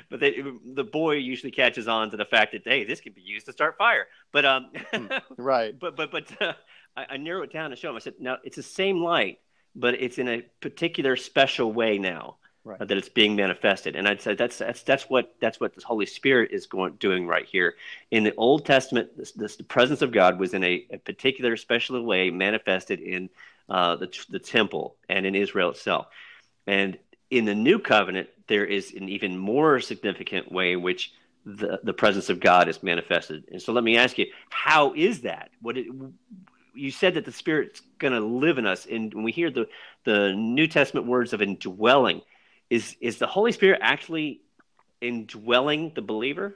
but 0.10 0.20
they, 0.20 0.44
the 0.74 0.84
boy 0.84 1.14
usually 1.14 1.52
catches 1.52 1.88
on 1.88 2.12
to 2.12 2.18
the 2.18 2.26
fact 2.26 2.54
that 2.54 2.62
hey, 2.66 2.84
this 2.84 3.02
could 3.02 3.16
be 3.16 3.22
used 3.22 3.46
to 3.46 3.52
start 3.52 3.78
fire. 3.78 4.08
But 4.32 4.46
um, 4.46 4.72
hmm, 4.94 5.08
right. 5.38 5.78
But 5.78 5.96
but 5.96 6.12
but 6.12 6.42
uh, 6.42 6.54
I, 6.96 7.06
I 7.12 7.18
narrow 7.18 7.44
it 7.44 7.54
down 7.54 7.70
to 7.72 7.76
show 7.76 7.90
him. 7.90 7.96
I 7.96 8.00
said, 8.00 8.16
now 8.20 8.38
it's 8.44 8.56
the 8.56 8.64
same 8.64 9.02
light, 9.02 9.40
but 9.76 9.96
it's 9.96 10.18
in 10.18 10.28
a 10.28 10.42
particular 10.62 11.16
special 11.16 11.72
way 11.72 11.98
now. 11.98 12.38
Right. 12.64 12.78
That 12.78 12.96
it's 12.96 13.10
being 13.10 13.36
manifested. 13.36 13.96
And 13.96 14.08
I'd 14.08 14.22
say 14.22 14.36
that's 14.36 14.60
that's 14.60 14.84
that's 14.84 15.10
what 15.10 15.34
that's 15.40 15.60
what 15.60 15.74
the 15.74 15.82
Holy 15.84 16.06
Spirit 16.06 16.52
is 16.52 16.68
going 16.68 16.94
doing 17.00 17.26
right 17.26 17.48
here. 17.48 17.74
In 18.12 18.24
the 18.24 18.36
Old 18.36 18.66
Testament, 18.66 19.18
this, 19.18 19.32
this 19.32 19.56
the 19.56 19.64
presence 19.64 20.04
of 20.04 20.12
God 20.12 20.40
was 20.40 20.54
in 20.54 20.64
a, 20.64 20.86
a 20.92 21.00
particular 21.00 21.58
special 21.58 22.04
way 22.04 22.30
manifested 22.30 23.00
in 23.00 23.32
uh, 23.68 23.96
the 23.96 24.16
the 24.30 24.38
temple 24.38 24.96
and 25.10 25.26
in 25.26 25.34
Israel 25.34 25.72
itself. 25.72 26.06
And 26.68 27.00
in 27.32 27.46
the 27.46 27.56
New 27.56 27.80
Covenant, 27.80 28.30
there 28.48 28.66
is 28.66 28.94
an 28.94 29.10
even 29.10 29.40
more 29.40 29.80
significant 29.80 30.52
way 30.52 30.74
in 30.74 30.84
which 30.84 31.14
the 31.46 31.80
the 31.82 31.94
presence 31.94 32.30
of 32.30 32.40
God 32.40 32.68
is 32.68 32.84
manifested. 32.84 33.46
And 33.52 33.60
so, 33.60 33.74
let 33.74 33.84
me 33.84 33.98
ask 33.98 34.20
you, 34.20 34.28
how 34.52 34.94
is 34.94 35.22
that? 35.22 35.50
What 35.62 35.78
it, 35.78 35.88
you 36.76 36.92
said 36.92 37.16
that 37.16 37.26
the 37.26 37.32
Spirit's 37.32 37.82
going 37.98 38.14
to 38.14 38.20
live 38.20 38.60
in 38.60 38.68
us, 38.68 38.86
and 38.86 39.12
when 39.14 39.24
we 39.24 39.32
hear 39.32 39.50
the 39.50 39.68
the 40.04 40.34
New 40.34 40.68
Testament 40.68 41.08
words 41.08 41.34
of 41.34 41.42
indwelling 41.42 42.22
is 42.72 42.96
is 43.02 43.18
the 43.18 43.28
Holy 43.28 43.52
Spirit 43.52 43.80
actually 43.84 44.42
indwelling 45.02 45.92
the 45.94 46.02
believer? 46.02 46.56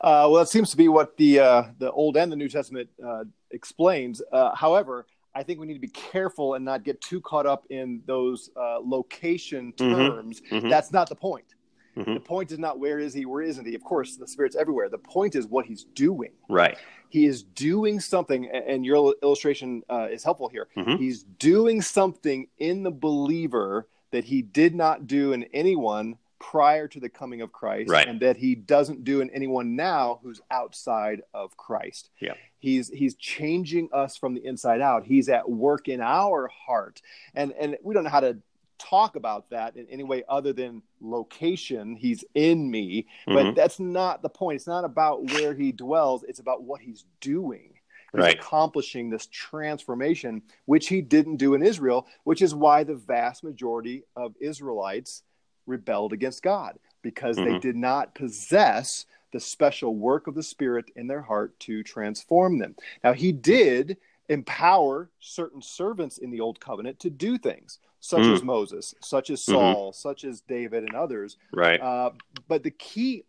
Uh, 0.00 0.26
well, 0.30 0.38
it 0.38 0.48
seems 0.48 0.70
to 0.70 0.76
be 0.78 0.88
what 0.88 1.16
the 1.18 1.38
uh, 1.38 1.62
the 1.78 1.92
Old 1.92 2.16
and 2.16 2.32
the 2.32 2.36
New 2.36 2.48
Testament 2.48 2.88
uh, 3.06 3.24
explains. 3.50 4.22
Uh, 4.32 4.54
however, 4.54 5.06
I 5.34 5.42
think 5.42 5.60
we 5.60 5.66
need 5.66 5.74
to 5.74 5.80
be 5.80 5.88
careful 5.88 6.54
and 6.54 6.64
not 6.64 6.82
get 6.82 7.00
too 7.02 7.20
caught 7.20 7.46
up 7.46 7.66
in 7.68 8.02
those 8.06 8.50
uh, 8.56 8.78
location 8.80 9.74
mm-hmm. 9.76 9.94
terms. 9.94 10.40
Mm-hmm. 10.40 10.54
Mm-hmm. 10.56 10.68
That's 10.70 10.92
not 10.92 11.10
the 11.10 11.14
point. 11.14 11.54
Mm-hmm. 11.94 12.14
The 12.14 12.20
point 12.20 12.50
is 12.50 12.58
not 12.58 12.78
where 12.78 12.98
is 12.98 13.12
he, 13.12 13.26
where 13.26 13.42
isn't 13.42 13.66
he. 13.66 13.74
Of 13.74 13.84
course, 13.84 14.16
the 14.16 14.26
Spirit's 14.26 14.56
everywhere. 14.56 14.88
The 14.88 14.98
point 14.98 15.34
is 15.34 15.46
what 15.46 15.66
he's 15.66 15.84
doing. 15.84 16.30
Right. 16.48 16.78
He 17.10 17.26
is 17.26 17.42
doing 17.42 18.00
something, 18.00 18.48
and 18.48 18.86
your 18.86 19.14
illustration 19.22 19.82
uh, 19.90 20.06
is 20.10 20.24
helpful 20.24 20.48
here. 20.48 20.68
Mm-hmm. 20.76 20.96
He's 20.96 21.24
doing 21.24 21.82
something 21.82 22.46
in 22.58 22.82
the 22.84 22.92
believer 22.92 23.88
that 24.10 24.24
he 24.24 24.42
did 24.42 24.74
not 24.74 25.06
do 25.06 25.32
in 25.32 25.44
anyone 25.52 26.18
prior 26.40 26.88
to 26.88 26.98
the 26.98 27.08
coming 27.08 27.42
of 27.42 27.52
Christ, 27.52 27.90
right. 27.90 28.08
and 28.08 28.18
that 28.20 28.36
he 28.36 28.54
doesn't 28.54 29.04
do 29.04 29.20
in 29.20 29.30
anyone 29.30 29.76
now 29.76 30.20
who's 30.22 30.40
outside 30.50 31.22
of 31.34 31.56
Christ. 31.56 32.10
Yeah. 32.18 32.34
He's 32.58 32.88
he's 32.88 33.14
changing 33.14 33.90
us 33.92 34.16
from 34.16 34.34
the 34.34 34.44
inside 34.44 34.80
out. 34.80 35.04
He's 35.04 35.28
at 35.28 35.48
work 35.48 35.88
in 35.88 36.00
our 36.00 36.48
heart, 36.48 37.00
and 37.34 37.52
and 37.52 37.76
we 37.82 37.94
don't 37.94 38.04
know 38.04 38.10
how 38.10 38.20
to 38.20 38.38
talk 38.78 39.14
about 39.14 39.50
that 39.50 39.76
in 39.76 39.86
any 39.88 40.02
way 40.02 40.24
other 40.28 40.52
than 40.52 40.82
location. 41.00 41.94
He's 41.94 42.24
in 42.34 42.70
me, 42.70 43.06
but 43.26 43.34
mm-hmm. 43.34 43.54
that's 43.54 43.78
not 43.78 44.22
the 44.22 44.30
point. 44.30 44.56
It's 44.56 44.66
not 44.66 44.84
about 44.84 45.30
where 45.32 45.54
he 45.54 45.70
dwells. 45.70 46.24
It's 46.24 46.40
about 46.40 46.62
what 46.62 46.80
he's 46.80 47.04
doing. 47.20 47.74
He's 48.12 48.22
right. 48.22 48.38
accomplishing 48.38 49.10
this 49.10 49.26
transformation, 49.26 50.42
which 50.66 50.88
he 50.88 51.00
didn't 51.00 51.36
do 51.36 51.54
in 51.54 51.62
Israel, 51.62 52.06
which 52.24 52.42
is 52.42 52.54
why 52.54 52.84
the 52.84 52.96
vast 52.96 53.44
majority 53.44 54.04
of 54.16 54.34
Israelites 54.40 55.22
rebelled 55.66 56.12
against 56.12 56.42
God 56.42 56.78
because 57.02 57.36
mm-hmm. 57.36 57.52
they 57.52 57.58
did 57.58 57.76
not 57.76 58.14
possess 58.14 59.06
the 59.32 59.40
special 59.40 59.94
work 59.94 60.26
of 60.26 60.34
the 60.34 60.42
Spirit 60.42 60.90
in 60.96 61.06
their 61.06 61.22
heart 61.22 61.58
to 61.60 61.82
transform 61.82 62.58
them. 62.58 62.74
Now, 63.04 63.12
he 63.12 63.32
did 63.32 63.96
empower 64.28 65.10
certain 65.20 65.62
servants 65.62 66.18
in 66.18 66.30
the 66.30 66.40
Old 66.40 66.60
Covenant 66.60 66.98
to 67.00 67.10
do 67.10 67.38
things, 67.38 67.78
such 68.00 68.22
mm. 68.22 68.34
as 68.34 68.42
Moses, 68.42 68.94
such 69.00 69.30
as 69.30 69.40
mm-hmm. 69.40 69.52
Saul, 69.52 69.90
mm-hmm. 69.90 69.96
such 69.96 70.24
as 70.24 70.40
David, 70.42 70.84
and 70.84 70.94
others. 70.94 71.36
Right. 71.52 71.80
Uh, 71.80 72.10
but 72.48 72.62
the 72.62 72.70
key, 72.70 73.24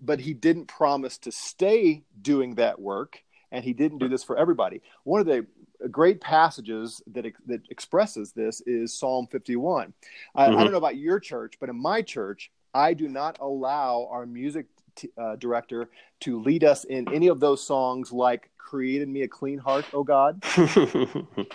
but 0.00 0.20
he 0.20 0.34
didn't 0.34 0.66
promise 0.66 1.18
to 1.18 1.32
stay 1.32 2.02
doing 2.20 2.54
that 2.56 2.80
work 2.80 3.22
and 3.54 3.64
he 3.64 3.72
didn't 3.72 3.98
do 3.98 4.08
this 4.08 4.24
for 4.24 4.36
everybody. 4.36 4.82
One 5.04 5.20
of 5.20 5.26
the 5.26 5.46
great 5.90 6.20
passages 6.20 7.00
that 7.12 7.24
that 7.46 7.62
expresses 7.70 8.32
this 8.32 8.60
is 8.66 8.92
Psalm 8.92 9.28
51. 9.30 9.94
I, 10.34 10.46
mm-hmm. 10.46 10.58
I 10.58 10.62
don't 10.62 10.72
know 10.72 10.78
about 10.78 10.96
your 10.96 11.20
church, 11.20 11.54
but 11.60 11.68
in 11.68 11.80
my 11.80 12.02
church, 12.02 12.50
I 12.74 12.92
do 12.92 13.08
not 13.08 13.38
allow 13.40 14.08
our 14.10 14.26
music 14.26 14.66
t- 14.96 15.10
uh, 15.16 15.36
director 15.36 15.88
to 16.20 16.42
lead 16.42 16.64
us 16.64 16.84
in 16.84 17.08
any 17.14 17.28
of 17.28 17.38
those 17.38 17.64
songs 17.64 18.12
like 18.12 18.50
created 18.58 19.08
me 19.08 19.22
a 19.22 19.28
clean 19.28 19.58
heart 19.58 19.84
oh 19.92 20.02
god 20.02 20.42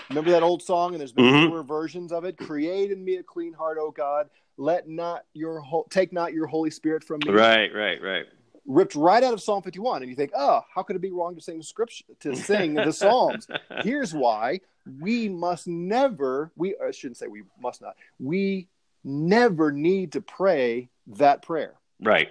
remember 0.10 0.30
that 0.30 0.44
old 0.44 0.62
song 0.62 0.92
and 0.92 1.00
there's 1.00 1.12
been 1.12 1.26
mm-hmm. 1.26 1.50
newer 1.50 1.64
versions 1.64 2.12
of 2.12 2.24
it 2.24 2.38
created 2.38 3.00
me 3.00 3.16
a 3.16 3.24
clean 3.24 3.52
heart 3.52 3.80
oh 3.82 3.90
god 3.90 4.30
let 4.58 4.88
not 4.88 5.26
your 5.34 5.60
ho- 5.60 5.88
take 5.90 6.14
not 6.14 6.34
your 6.34 6.46
holy 6.46 6.70
spirit 6.70 7.04
from 7.04 7.20
me 7.26 7.34
right 7.34 7.74
right 7.74 8.00
right 8.02 8.28
ripped 8.70 8.96
right 8.96 9.24
out 9.24 9.34
of 9.34 9.42
psalm 9.42 9.62
51 9.62 10.04
and 10.04 10.10
you 10.10 10.16
think 10.16 10.32
oh 10.36 10.62
how 10.74 10.84
could 10.84 10.96
it 10.96 11.02
be 11.02 11.12
wrong 11.12 11.36
to 11.36 11.42
sing 11.42 11.62
scripture 11.62 12.06
to 12.20 12.36
sing 12.36 12.76
the 12.76 12.94
psalms 12.94 13.48
here's 13.82 14.14
why 14.14 14.62
we 15.00 15.28
must 15.28 15.68
never 15.68 16.52
we 16.56 16.76
i 16.86 16.92
shouldn't 16.92 17.18
say 17.18 17.28
we 17.28 17.44
must 17.62 17.82
not 17.82 17.96
we 18.20 18.68
never 19.04 19.72
need 19.72 20.12
to 20.12 20.22
pray 20.22 20.88
that 21.08 21.42
prayer 21.42 21.74
right 22.02 22.30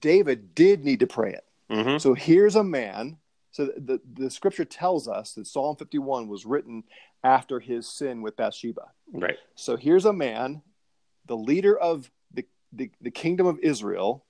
david 0.00 0.54
did 0.54 0.84
need 0.84 1.00
to 1.00 1.06
pray 1.06 1.32
it 1.32 1.44
mm-hmm. 1.70 1.98
so 1.98 2.14
here's 2.14 2.56
a 2.56 2.64
man 2.64 3.16
so 3.52 3.66
the, 3.76 4.00
the 4.14 4.30
scripture 4.30 4.64
tells 4.64 5.06
us 5.06 5.34
that 5.34 5.46
Psalm 5.46 5.76
51 5.76 6.26
was 6.26 6.46
written 6.46 6.84
after 7.22 7.60
his 7.60 7.86
sin 7.86 8.22
with 8.22 8.34
Bathsheba. 8.34 8.88
Right. 9.12 9.36
So 9.54 9.76
here's 9.76 10.06
a 10.06 10.12
man, 10.12 10.62
the 11.26 11.36
leader 11.36 11.78
of 11.78 12.10
the, 12.32 12.46
the, 12.72 12.90
the 13.02 13.10
kingdom 13.10 13.46
of 13.46 13.58
Israel, 13.60 14.24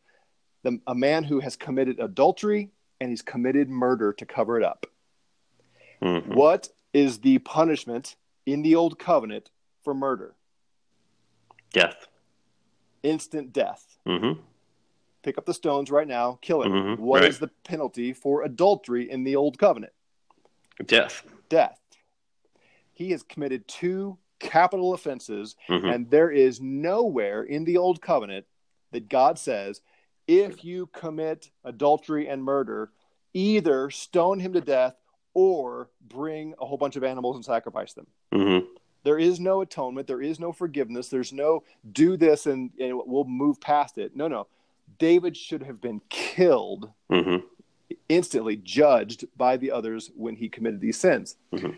the, 0.63 0.81
a 0.87 0.95
man 0.95 1.25
who 1.25 1.41
has 1.41 1.57
committed 1.57 1.99
adultery 1.99 2.71
and 3.01 3.11
he's 3.11 3.23
committed 3.23 3.69
murder 3.69 4.13
to 4.13 4.27
cover 4.27 4.59
it 4.59 4.65
up. 4.65 4.87
Mm-hmm. 6.03 6.35
What 6.35 6.69
is 6.93 7.19
the 7.19 7.39
punishment 7.39 8.17
in 8.47 8.63
the 8.63 8.75
old 8.75 8.99
covenant 8.99 9.51
for 9.83 9.95
murder? 9.95 10.35
Death. 11.73 12.07
Instant 13.03 13.53
death. 13.53 13.99
Mm-hmm 14.07 14.41
pick 15.23 15.39
up 15.39 15.47
the 15.47 15.55
stones 15.55 15.91
right 15.91 16.07
now, 16.07 16.39
kill 16.43 16.63
him. 16.63 16.73
Mm-hmm, 16.73 17.03
what 17.03 17.23
right. 17.23 17.31
is 17.31 17.39
the 17.39 17.51
penalty 17.65 18.13
for 18.13 18.43
adultery 18.43 19.11
in 19.11 19.25
the 19.25 19.37
old 19.37 19.59
covenant? 19.59 19.93
Death. 20.85 21.23
Death. 21.49 21.79
He 22.93 23.11
has 23.11 23.23
committed 23.23 23.67
two 23.69 24.19
capital 24.39 24.95
offenses, 24.95 25.57
mm-hmm. 25.69 25.87
and 25.87 26.11
there 26.11 26.31
is 26.31 26.61
nowhere 26.61 27.43
in 27.43 27.65
the 27.65 27.77
old 27.77 28.03
covenant 28.03 28.47
that 28.91 29.09
God 29.09 29.39
says, 29.39 29.81
if 30.27 30.65
you 30.65 30.87
commit 30.87 31.51
adultery 31.65 32.29
and 32.29 32.43
murder, 32.43 32.91
either 33.35 33.91
stone 33.91 34.41
him 34.41 34.53
to 34.53 34.61
death 34.61 34.95
or 35.35 35.91
bring 36.09 36.55
a 36.61 36.67
whole 36.67 36.77
bunch 36.77 36.97
of 36.97 37.05
animals 37.05 37.37
and 37.37 37.45
sacrifice 37.45 37.93
them. 37.95 38.07
Mm-hmm. 38.33 38.67
There 39.05 39.19
is 39.19 39.41
no 39.41 39.63
atonement. 39.63 40.07
There 40.07 40.23
is 40.23 40.39
no 40.39 40.53
forgiveness. 40.53 41.09
There's 41.09 41.33
no 41.33 41.65
do 41.93 42.17
this 42.17 42.47
and, 42.47 42.71
and 42.79 43.01
we'll 43.05 43.25
move 43.25 43.61
past 43.61 43.99
it. 43.99 44.15
No, 44.15 44.29
no. 44.29 44.47
David 44.99 45.37
should 45.37 45.63
have 45.63 45.81
been 45.81 46.01
killed 46.09 46.91
mm-hmm. 47.11 47.45
instantly, 48.09 48.57
judged 48.57 49.25
by 49.37 49.57
the 49.57 49.73
others 49.73 50.11
when 50.15 50.37
he 50.37 50.49
committed 50.49 50.81
these 50.81 50.99
sins. 50.99 51.37
Mm-hmm. 51.53 51.73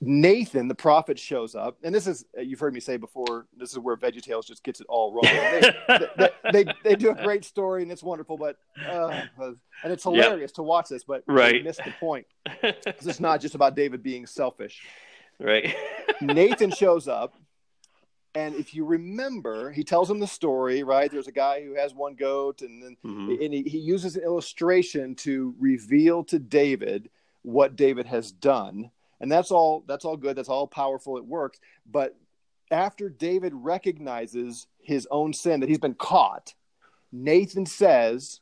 Nathan, 0.00 0.68
the 0.68 0.74
prophet, 0.74 1.18
shows 1.18 1.54
up, 1.54 1.78
and 1.82 1.94
this 1.94 2.06
is 2.06 2.24
you've 2.38 2.60
heard 2.60 2.74
me 2.74 2.80
say 2.80 2.96
before. 2.96 3.46
This 3.56 3.72
is 3.72 3.78
where 3.78 3.96
VeggieTales 3.96 4.46
just 4.46 4.62
gets 4.62 4.80
it 4.80 4.86
all 4.88 5.12
wrong. 5.12 5.22
They, 5.22 5.72
they, 6.18 6.30
they, 6.52 6.64
they, 6.82 6.96
do 6.96 7.10
a 7.10 7.14
great 7.24 7.44
story, 7.44 7.82
and 7.82 7.90
it's 7.90 8.02
wonderful, 8.02 8.36
but 8.36 8.58
uh, 8.86 9.22
and 9.38 9.92
it's 9.92 10.02
hilarious 10.02 10.50
yep. 10.50 10.54
to 10.54 10.62
watch 10.62 10.88
this, 10.88 11.04
but 11.04 11.22
right. 11.26 11.64
miss 11.64 11.78
the 11.78 11.92
point 11.98 12.26
because 12.62 13.06
it's 13.06 13.20
not 13.20 13.40
just 13.40 13.54
about 13.54 13.76
David 13.76 14.02
being 14.02 14.26
selfish. 14.26 14.82
Right. 15.38 15.74
Nathan 16.20 16.70
shows 16.70 17.08
up, 17.08 17.34
and 18.34 18.54
if 18.56 18.74
you 18.74 18.84
remember, 18.84 19.70
he 19.70 19.84
tells 19.84 20.10
him 20.10 20.18
the 20.18 20.26
story, 20.26 20.82
right? 20.82 21.10
There's 21.10 21.28
a 21.28 21.32
guy 21.32 21.64
who 21.64 21.74
has 21.74 21.94
one 21.94 22.14
goat, 22.14 22.62
and 22.62 22.82
then 22.82 22.96
mm-hmm. 23.04 23.42
and 23.42 23.54
he, 23.54 23.62
he 23.62 23.78
uses 23.78 24.16
an 24.16 24.22
illustration 24.22 25.14
to 25.16 25.54
reveal 25.58 26.24
to 26.24 26.38
David 26.38 27.10
what 27.42 27.76
David 27.76 28.06
has 28.06 28.32
done. 28.32 28.90
And 29.24 29.32
that's 29.32 29.50
all 29.50 29.84
that's 29.88 30.04
all 30.04 30.18
good, 30.18 30.36
that's 30.36 30.50
all 30.50 30.66
powerful, 30.66 31.16
it 31.16 31.24
works. 31.24 31.58
But 31.90 32.14
after 32.70 33.08
David 33.08 33.54
recognizes 33.54 34.66
his 34.82 35.08
own 35.10 35.32
sin 35.32 35.60
that 35.60 35.70
he's 35.70 35.78
been 35.78 35.94
caught, 35.94 36.52
Nathan 37.10 37.64
says, 37.64 38.40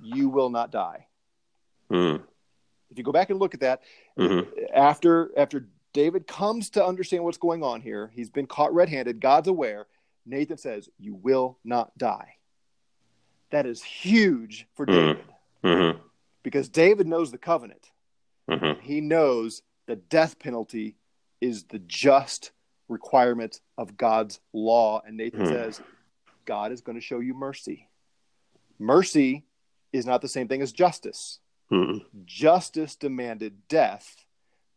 You 0.00 0.30
will 0.30 0.48
not 0.48 0.70
die. 0.70 1.06
Mm. 1.92 2.22
If 2.90 2.96
you 2.96 3.04
go 3.04 3.12
back 3.12 3.28
and 3.28 3.38
look 3.38 3.52
at 3.52 3.60
that, 3.60 3.82
mm-hmm. 4.18 4.48
after 4.74 5.30
after 5.36 5.68
David 5.92 6.26
comes 6.26 6.70
to 6.70 6.82
understand 6.82 7.24
what's 7.24 7.36
going 7.36 7.62
on 7.62 7.82
here. 7.82 8.10
He's 8.14 8.30
been 8.30 8.46
caught 8.46 8.72
red 8.72 8.88
handed. 8.88 9.20
God's 9.20 9.48
aware. 9.48 9.86
Nathan 10.24 10.56
says, 10.56 10.88
You 10.98 11.14
will 11.14 11.58
not 11.62 11.96
die. 11.98 12.36
That 13.50 13.66
is 13.66 13.82
huge 13.82 14.66
for 14.72 14.86
mm-hmm. 14.86 14.94
David 14.94 15.24
mm-hmm. 15.62 15.98
because 16.42 16.70
David 16.70 17.06
knows 17.06 17.30
the 17.30 17.36
covenant. 17.36 17.90
Mm-hmm. 18.50 18.80
He 18.80 19.02
knows 19.02 19.62
the 19.86 19.96
death 19.96 20.38
penalty 20.38 20.96
is 21.40 21.64
the 21.64 21.78
just 21.80 22.52
requirement 22.88 23.60
of 23.76 23.96
God's 23.96 24.40
law. 24.52 25.02
And 25.06 25.16
Nathan 25.16 25.40
mm-hmm. 25.40 25.52
says, 25.52 25.80
God 26.44 26.72
is 26.72 26.80
going 26.80 26.96
to 26.96 27.04
show 27.04 27.20
you 27.20 27.34
mercy. 27.34 27.88
Mercy 28.78 29.44
is 29.92 30.06
not 30.06 30.22
the 30.22 30.28
same 30.28 30.48
thing 30.48 30.62
as 30.62 30.72
justice. 30.72 31.38
Mm-hmm. 31.70 32.06
Justice 32.24 32.96
demanded 32.96 33.68
death. 33.68 34.24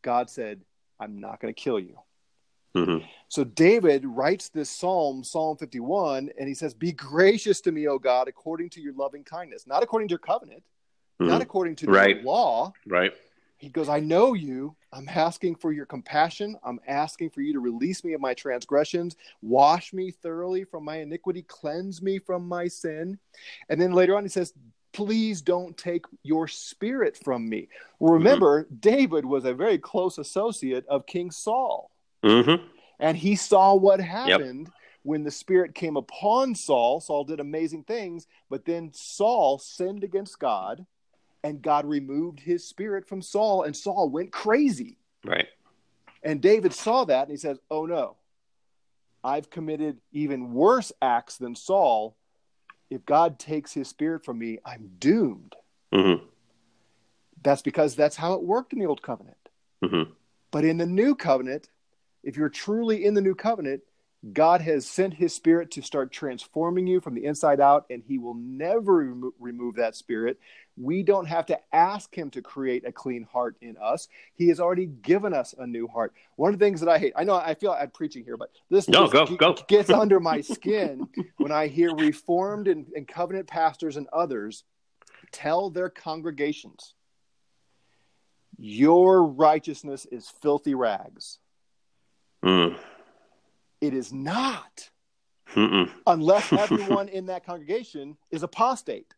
God 0.01 0.29
said, 0.29 0.61
I'm 0.99 1.19
not 1.19 1.39
going 1.39 1.53
to 1.53 1.59
kill 1.59 1.79
you. 1.79 1.97
Mm-hmm. 2.75 3.05
So 3.27 3.43
David 3.43 4.05
writes 4.05 4.49
this 4.49 4.69
psalm, 4.69 5.23
Psalm 5.23 5.57
51, 5.57 6.29
and 6.37 6.47
he 6.47 6.53
says, 6.53 6.73
Be 6.73 6.91
gracious 6.91 7.61
to 7.61 7.71
me, 7.71 7.87
O 7.87 7.97
God, 7.97 8.27
according 8.27 8.69
to 8.71 8.81
your 8.81 8.93
loving 8.93 9.23
kindness, 9.23 9.65
not 9.65 9.83
according 9.83 10.09
to 10.09 10.11
your 10.13 10.19
covenant, 10.19 10.63
mm-hmm. 11.19 11.29
not 11.31 11.41
according 11.41 11.75
to 11.77 11.87
right. 11.87 12.21
the 12.21 12.27
law. 12.27 12.73
Right. 12.85 13.13
He 13.57 13.69
goes, 13.69 13.89
I 13.89 13.99
know 13.99 14.33
you. 14.33 14.75
I'm 14.93 15.09
asking 15.09 15.55
for 15.55 15.71
your 15.71 15.85
compassion. 15.85 16.55
I'm 16.63 16.79
asking 16.87 17.31
for 17.31 17.41
you 17.41 17.53
to 17.53 17.59
release 17.59 18.03
me 18.03 18.13
of 18.13 18.21
my 18.21 18.33
transgressions, 18.33 19.15
wash 19.41 19.93
me 19.93 20.11
thoroughly 20.11 20.63
from 20.63 20.85
my 20.85 20.97
iniquity, 20.97 21.41
cleanse 21.41 22.01
me 22.01 22.19
from 22.19 22.47
my 22.47 22.67
sin. 22.67 23.17
And 23.69 23.81
then 23.81 23.93
later 23.93 24.15
on, 24.15 24.23
he 24.23 24.29
says, 24.29 24.53
please 24.93 25.41
don't 25.41 25.77
take 25.77 26.05
your 26.23 26.47
spirit 26.47 27.19
from 27.23 27.47
me. 27.47 27.67
Mm-hmm. 28.01 28.13
remember, 28.13 28.63
mm-hmm. 28.63 28.75
David 28.79 29.25
was 29.25 29.45
a 29.45 29.53
very 29.53 29.77
close 29.77 30.17
associate 30.17 30.85
of 30.87 31.05
King 31.05 31.31
Saul. 31.31 31.91
Mm-hmm. 32.23 32.65
And 32.99 33.17
he 33.17 33.35
saw 33.35 33.75
what 33.75 33.99
happened 33.99 34.67
yep. 34.67 34.73
when 35.03 35.23
the 35.23 35.31
spirit 35.31 35.75
came 35.75 35.97
upon 35.97 36.55
Saul. 36.55 36.99
Saul 36.99 37.25
did 37.25 37.39
amazing 37.39 37.83
things, 37.83 38.25
but 38.49 38.65
then 38.65 38.91
Saul 38.93 39.59
sinned 39.59 40.03
against 40.03 40.39
God, 40.39 40.85
and 41.47 41.61
God 41.61 41.85
removed 41.85 42.41
his 42.41 42.67
spirit 42.67 43.07
from 43.07 43.21
Saul, 43.21 43.63
and 43.63 43.75
Saul 43.75 44.09
went 44.09 44.31
crazy. 44.31 44.97
Right. 45.23 45.47
And 46.21 46.41
David 46.41 46.73
saw 46.73 47.05
that, 47.05 47.23
and 47.23 47.31
he 47.31 47.37
says, 47.37 47.57
Oh 47.71 47.85
no, 47.85 48.17
I've 49.23 49.49
committed 49.49 49.97
even 50.11 50.53
worse 50.53 50.91
acts 51.01 51.37
than 51.37 51.55
Saul 51.55 52.17
if 52.89 53.05
God 53.05 53.39
takes 53.39 53.73
his 53.73 53.87
spirit 53.87 54.23
from 54.23 54.39
me, 54.39 54.59
I'm 54.65 54.89
doomed. 54.99 55.55
Mm-hmm. 55.93 56.25
That's 57.43 57.61
because 57.61 57.95
that's 57.95 58.15
how 58.15 58.33
it 58.33 58.43
worked 58.43 58.73
in 58.73 58.79
the 58.79 58.85
old 58.85 59.01
covenant. 59.01 59.37
Mm-hmm. 59.83 60.11
But 60.51 60.65
in 60.65 60.77
the 60.77 60.85
new 60.85 61.15
covenant, 61.15 61.69
if 62.23 62.35
you're 62.35 62.49
truly 62.49 63.05
in 63.05 63.13
the 63.13 63.21
new 63.21 63.35
covenant, 63.35 63.81
God 64.33 64.61
has 64.61 64.87
sent 64.87 65.13
his 65.13 65.33
spirit 65.33 65.71
to 65.71 65.81
start 65.81 66.11
transforming 66.11 66.87
you 66.87 66.99
from 66.99 67.13
the 67.13 67.25
inside 67.25 67.61
out, 67.61 67.85
and 67.89 68.01
he 68.05 68.17
will 68.17 68.33
never 68.33 68.97
remo- 68.97 69.33
remove 69.39 69.75
that 69.75 69.95
spirit. 69.95 70.39
We 70.75 71.03
don't 71.03 71.27
have 71.27 71.45
to 71.47 71.59
ask 71.71 72.13
him 72.15 72.31
to 72.31 72.41
create 72.41 72.85
a 72.85 72.91
clean 72.91 73.27
heart 73.31 73.57
in 73.61 73.77
us. 73.77 74.07
He 74.33 74.47
has 74.49 74.59
already 74.59 74.87
given 74.87 75.33
us 75.33 75.53
a 75.57 75.67
new 75.67 75.87
heart. 75.87 76.13
One 76.35 76.51
of 76.51 76.59
the 76.59 76.65
things 76.65 76.79
that 76.79 76.89
I 76.89 76.97
hate, 76.97 77.13
I 77.15 77.25
know 77.25 77.35
I 77.35 77.53
feel 77.53 77.71
like 77.71 77.81
I'm 77.81 77.91
preaching 77.91 78.23
here, 78.23 78.37
but 78.37 78.49
this 78.71 78.89
no, 78.89 79.07
go, 79.07 79.27
g- 79.27 79.37
go. 79.37 79.53
gets 79.67 79.89
under 79.91 80.19
my 80.19 80.41
skin 80.41 81.07
when 81.37 81.51
I 81.51 81.67
hear 81.67 81.93
reformed 81.93 82.67
and, 82.67 82.87
and 82.95 83.07
covenant 83.07 83.47
pastors 83.47 83.97
and 83.97 84.07
others 84.11 84.63
tell 85.31 85.69
their 85.69 85.89
congregations, 85.89 86.95
Your 88.57 89.23
righteousness 89.23 90.07
is 90.11 90.27
filthy 90.27 90.73
rags. 90.73 91.37
Mm 92.43 92.77
it 93.81 93.93
is 93.93 94.11
not. 94.11 94.89
Mm-mm. 95.53 95.89
Unless 96.05 96.53
everyone 96.53 97.09
in 97.09 97.27
that 97.27 97.45
congregation 97.45 98.17
is 98.31 98.43
apostate. 98.43 99.13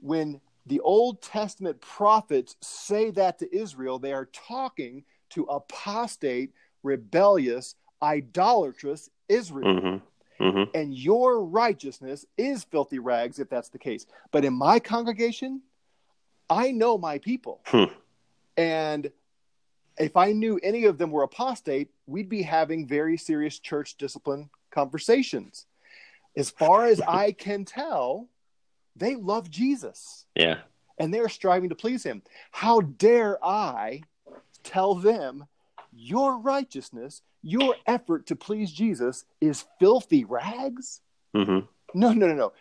When 0.00 0.40
the 0.66 0.80
Old 0.80 1.22
Testament 1.22 1.80
prophets 1.80 2.56
say 2.60 3.10
that 3.12 3.38
to 3.38 3.56
Israel, 3.56 3.98
they 3.98 4.12
are 4.12 4.26
talking 4.26 5.04
to 5.30 5.44
apostate, 5.44 6.52
rebellious, 6.82 7.74
idolatrous 8.02 9.10
Israel. 9.28 9.80
Mm-hmm. 9.80 10.44
Mm-hmm. 10.44 10.70
And 10.74 10.94
your 10.94 11.44
righteousness 11.44 12.24
is 12.38 12.64
filthy 12.64 12.98
rags 12.98 13.38
if 13.38 13.50
that's 13.50 13.68
the 13.68 13.78
case. 13.78 14.06
But 14.30 14.44
in 14.44 14.54
my 14.54 14.78
congregation, 14.78 15.60
I 16.48 16.72
know 16.72 16.96
my 16.96 17.18
people. 17.18 17.60
Hmm. 17.66 17.84
And 18.56 19.10
if 20.00 20.16
I 20.16 20.32
knew 20.32 20.58
any 20.62 20.86
of 20.86 20.98
them 20.98 21.10
were 21.10 21.22
apostate, 21.22 21.90
we'd 22.06 22.28
be 22.28 22.42
having 22.42 22.86
very 22.86 23.16
serious 23.16 23.58
church 23.58 23.96
discipline 23.98 24.48
conversations. 24.70 25.66
As 26.36 26.50
far 26.50 26.86
as 26.86 27.00
I 27.02 27.32
can 27.32 27.64
tell, 27.64 28.28
they 28.96 29.14
love 29.14 29.50
Jesus. 29.50 30.24
Yeah. 30.34 30.58
And 30.98 31.12
they're 31.12 31.28
striving 31.28 31.68
to 31.68 31.74
please 31.74 32.02
him. 32.02 32.22
How 32.50 32.80
dare 32.80 33.44
I 33.44 34.02
tell 34.62 34.94
them 34.94 35.46
your 35.92 36.38
righteousness, 36.38 37.22
your 37.42 37.74
effort 37.86 38.26
to 38.26 38.36
please 38.36 38.72
Jesus 38.72 39.24
is 39.40 39.64
filthy 39.78 40.24
rags? 40.24 41.00
Mm-hmm. 41.36 41.66
No, 41.94 42.12
no, 42.12 42.26
no, 42.26 42.34
no. 42.34 42.52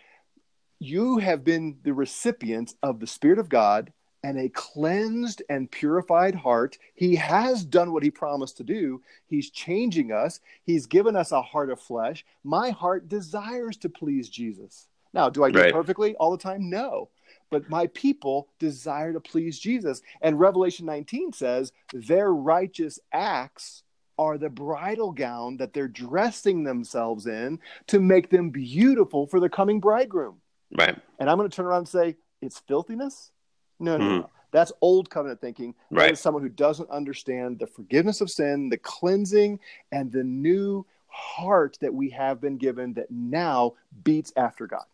You 0.79 1.19
have 1.19 1.43
been 1.43 1.77
the 1.83 1.93
recipient 1.93 2.73
of 2.81 2.99
the 2.99 3.07
Spirit 3.07 3.39
of 3.39 3.49
God 3.49 3.93
and 4.23 4.37
a 4.37 4.49
cleansed 4.49 5.41
and 5.49 5.71
purified 5.71 6.35
heart. 6.35 6.77
He 6.95 7.15
has 7.15 7.63
done 7.63 7.93
what 7.93 8.03
he 8.03 8.11
promised 8.11 8.57
to 8.57 8.63
do. 8.63 9.01
He's 9.27 9.49
changing 9.49 10.11
us. 10.11 10.39
He's 10.63 10.85
given 10.85 11.15
us 11.15 11.31
a 11.31 11.41
heart 11.41 11.69
of 11.69 11.79
flesh. 11.79 12.25
My 12.43 12.71
heart 12.71 13.07
desires 13.07 13.77
to 13.77 13.89
please 13.89 14.29
Jesus. 14.29 14.87
Now, 15.13 15.29
do 15.29 15.43
I 15.43 15.51
do 15.51 15.59
Right. 15.59 15.69
it 15.69 15.73
perfectly 15.73 16.15
all 16.15 16.31
the 16.31 16.37
time? 16.37 16.69
No. 16.69 17.09
But 17.49 17.69
my 17.69 17.87
people 17.87 18.49
desire 18.59 19.13
to 19.13 19.19
please 19.19 19.57
Jesus. 19.57 20.01
And 20.21 20.39
Revelation 20.39 20.85
19 20.85 21.33
says 21.33 21.71
their 21.93 22.31
righteous 22.33 22.99
acts 23.11 23.83
are 24.19 24.37
the 24.37 24.49
bridal 24.49 25.11
gown 25.13 25.57
that 25.57 25.73
they're 25.73 25.87
dressing 25.87 26.63
themselves 26.63 27.25
in 27.25 27.57
to 27.87 27.99
make 27.99 28.29
them 28.29 28.49
beautiful 28.49 29.25
for 29.25 29.39
the 29.39 29.49
coming 29.49 29.79
bridegroom. 29.79 30.41
Right. 30.77 30.95
And 31.19 31.29
I'm 31.29 31.37
going 31.37 31.49
to 31.49 31.55
turn 31.55 31.65
around 31.65 31.79
and 31.79 31.87
say, 31.87 32.17
it's 32.41 32.59
filthiness? 32.59 33.31
No, 33.79 33.97
no, 33.97 34.05
Hmm. 34.05 34.17
no. 34.21 34.29
That's 34.51 34.71
old 34.81 35.09
covenant 35.09 35.41
thinking. 35.41 35.75
That 35.91 35.97
Right. 35.97 36.11
is 36.13 36.19
someone 36.19 36.41
who 36.41 36.49
doesn't 36.49 36.89
understand 36.89 37.59
the 37.59 37.67
forgiveness 37.67 38.19
of 38.19 38.31
sin, 38.31 38.69
the 38.69 38.77
cleansing, 38.77 39.59
and 39.91 40.11
the 40.11 40.23
new 40.23 40.85
heart 41.07 41.77
that 41.81 41.93
we 41.93 42.09
have 42.09 42.41
been 42.41 42.57
given 42.57 42.93
that 42.93 43.11
now 43.11 43.73
beats 44.03 44.33
after 44.35 44.65
God. 44.67 44.85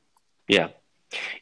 Yeah. 0.47 0.69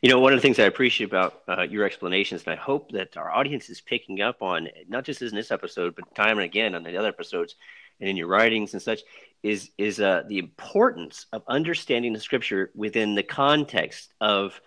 You 0.02 0.10
know, 0.10 0.20
one 0.20 0.34
of 0.34 0.38
the 0.38 0.42
things 0.42 0.60
I 0.60 0.66
appreciate 0.66 1.08
about 1.08 1.42
uh, 1.48 1.62
your 1.64 1.86
explanations, 1.86 2.44
and 2.46 2.54
I 2.54 2.56
hope 2.56 2.92
that 2.92 3.18
our 3.18 3.32
audience 3.32 3.70
is 3.70 3.82
picking 3.82 4.22
up 4.22 4.42
on, 4.42 4.70
not 4.88 5.06
just 5.06 5.22
in 5.22 5.34
this 5.34 5.52
episode, 5.52 5.96
but 5.96 6.14
time 6.14 6.38
and 6.38 6.46
again 6.46 6.76
on 6.76 6.84
the 6.84 6.96
other 6.98 7.08
episodes 7.08 7.56
and 8.00 8.10
in 8.10 8.18
your 8.18 8.28
writings 8.28 8.74
and 8.74 8.82
such, 8.82 9.02
is 9.42 9.72
is 9.78 10.00
uh, 10.00 10.24
the 10.28 10.38
importance 10.38 11.26
of 11.34 11.44
understanding 11.48 12.14
the 12.14 12.20
scripture 12.20 12.72
within 12.76 13.16
the 13.16 13.24
context 13.24 14.14
of 14.22 14.60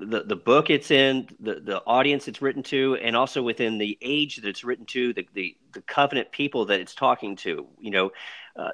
the, 0.00 0.22
the 0.24 0.36
book 0.36 0.70
it's 0.70 0.90
in, 0.90 1.28
the, 1.40 1.60
the 1.60 1.82
audience 1.84 2.28
it's 2.28 2.42
written 2.42 2.62
to, 2.64 2.96
and 2.96 3.16
also 3.16 3.42
within 3.42 3.78
the 3.78 3.98
age 4.00 4.36
that 4.36 4.46
it's 4.46 4.64
written 4.64 4.86
to, 4.86 5.12
the, 5.12 5.28
the, 5.34 5.56
the 5.72 5.82
covenant 5.82 6.32
people 6.32 6.66
that 6.66 6.80
it's 6.80 6.94
talking 6.94 7.36
to. 7.36 7.66
You 7.78 7.90
know, 7.90 8.12
uh, 8.56 8.70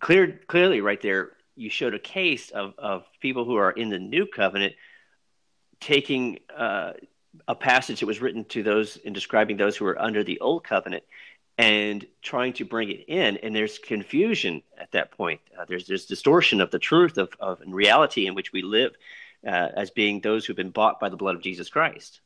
clear, 0.00 0.40
clearly 0.46 0.80
right 0.80 1.00
there, 1.00 1.32
you 1.56 1.70
showed 1.70 1.94
a 1.94 1.98
case 1.98 2.50
of, 2.50 2.74
of 2.78 3.04
people 3.20 3.44
who 3.44 3.56
are 3.56 3.70
in 3.70 3.88
the 3.88 3.98
new 3.98 4.26
covenant 4.26 4.74
taking 5.80 6.38
uh, 6.56 6.92
a 7.48 7.54
passage 7.54 8.00
that 8.00 8.06
was 8.06 8.20
written 8.20 8.44
to 8.46 8.62
those 8.62 8.98
and 9.04 9.14
describing 9.14 9.56
those 9.56 9.76
who 9.76 9.86
are 9.86 10.00
under 10.00 10.24
the 10.24 10.40
old 10.40 10.64
covenant 10.64 11.04
and 11.58 12.06
trying 12.22 12.52
to 12.52 12.64
bring 12.64 12.90
it 12.90 13.04
in 13.08 13.38
and 13.38 13.54
there's 13.56 13.78
confusion 13.78 14.62
at 14.78 14.90
that 14.92 15.10
point 15.12 15.40
uh, 15.58 15.64
there's 15.66 15.86
there's 15.86 16.04
distortion 16.04 16.60
of 16.60 16.70
the 16.70 16.78
truth 16.78 17.16
of, 17.16 17.30
of 17.40 17.60
reality 17.66 18.26
in 18.26 18.34
which 18.34 18.52
we 18.52 18.62
live 18.62 18.94
uh, 19.46 19.68
as 19.76 19.90
being 19.90 20.20
those 20.20 20.44
who've 20.44 20.56
been 20.56 20.70
bought 20.70 21.00
by 21.00 21.08
the 21.08 21.16
blood 21.16 21.34
of 21.34 21.42
jesus 21.42 21.68
christ 21.68 22.20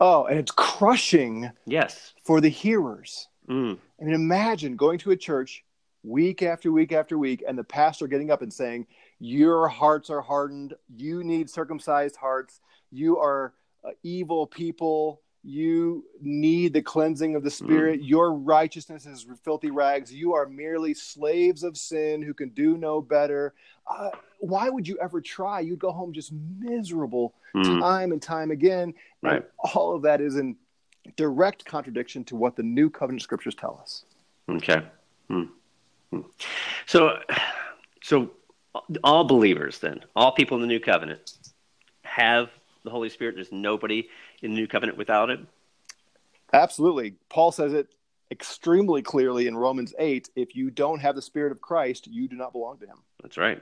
Oh, 0.00 0.24
and 0.24 0.38
it's 0.38 0.50
crushing 0.50 1.50
yes 1.66 2.12
for 2.24 2.40
the 2.40 2.48
hearers. 2.48 3.28
mm, 3.48 3.78
I 4.00 4.04
mean, 4.04 4.14
imagine 4.14 4.76
going 4.76 4.98
to 4.98 5.12
a 5.12 5.16
church 5.16 5.64
week 6.02 6.42
after 6.42 6.72
week 6.72 6.92
after 6.92 7.16
week 7.16 7.44
and 7.46 7.56
the 7.56 7.64
pastor 7.64 8.06
getting 8.08 8.30
up 8.30 8.42
and 8.42 8.52
saying, 8.52 8.86
Your 9.20 9.68
hearts 9.68 10.10
are 10.10 10.20
hardened. 10.20 10.74
You 10.96 11.22
need 11.22 11.48
circumcised 11.48 12.16
hearts. 12.16 12.60
You 12.90 13.18
are 13.18 13.54
uh, 13.84 13.90
evil 14.02 14.46
people. 14.48 15.20
You 15.44 16.04
need 16.20 16.72
the 16.72 16.82
cleansing 16.82 17.36
of 17.36 17.44
the 17.44 17.50
Spirit. 17.50 18.02
Your 18.02 18.32
righteousness 18.32 19.06
is 19.06 19.26
filthy 19.44 19.70
rags. 19.70 20.12
You 20.12 20.34
are 20.34 20.46
merely 20.46 20.94
slaves 20.94 21.62
of 21.62 21.76
sin 21.76 22.22
who 22.22 22.34
can 22.34 22.48
do 22.48 22.76
no 22.78 23.00
better. 23.00 23.54
Uh, 23.86 24.10
why 24.44 24.68
would 24.68 24.86
you 24.86 24.98
ever 25.00 25.20
try? 25.20 25.60
You'd 25.60 25.78
go 25.78 25.92
home 25.92 26.12
just 26.12 26.32
miserable 26.58 27.34
mm, 27.54 27.80
time 27.80 28.12
and 28.12 28.20
time 28.20 28.50
again. 28.50 28.94
And 29.22 29.42
all 29.74 29.94
of 29.96 30.02
that 30.02 30.20
is 30.20 30.36
in 30.36 30.56
direct 31.16 31.64
contradiction 31.64 32.24
to 32.24 32.36
what 32.36 32.56
the 32.56 32.62
new 32.62 32.88
covenant 32.90 33.22
scriptures 33.22 33.54
tell 33.54 33.78
us. 33.82 34.04
okay 34.48 34.82
Mm, 35.30 35.48
mm. 36.12 36.24
so 36.86 37.18
so 38.02 38.30
all 39.02 39.24
believers 39.24 39.78
then 39.78 40.00
all 40.14 40.32
people 40.32 40.56
in 40.56 40.60
the 40.60 40.66
new 40.66 40.80
covenant 40.80 41.32
have 42.02 42.50
the 42.84 42.90
holy 42.90 43.08
spirit 43.08 43.34
there's 43.36 43.50
nobody 43.52 44.06
in 44.42 44.50
the 44.50 44.56
new 44.56 44.66
covenant 44.66 44.98
without 44.98 45.30
it 45.30 45.40
Absolutely. 46.52 47.14
Paul 47.30 47.50
says 47.52 47.72
it 47.72 47.88
extremely 48.30 49.02
clearly 49.02 49.46
in 49.48 49.56
Romans 49.56 49.92
8 49.98 50.30
if 50.36 50.54
you 50.54 50.70
don't 50.70 51.00
have 51.00 51.14
the 51.16 51.22
Spirit 51.22 51.50
of 51.52 51.60
Christ, 51.60 52.06
you 52.06 52.28
do 52.28 52.36
not 52.36 52.52
belong 52.52 52.78
to 52.78 52.86
Him. 52.86 52.98
that's 53.22 53.36
right 53.36 53.60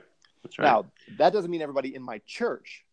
right 0.59 0.66
Now, 0.66 0.86
that 1.18 1.32
doesn't 1.32 1.51
mean 1.51 1.62
everybody 1.62 1.95
in 1.95 2.03
my 2.03 2.20
church. 2.26 2.84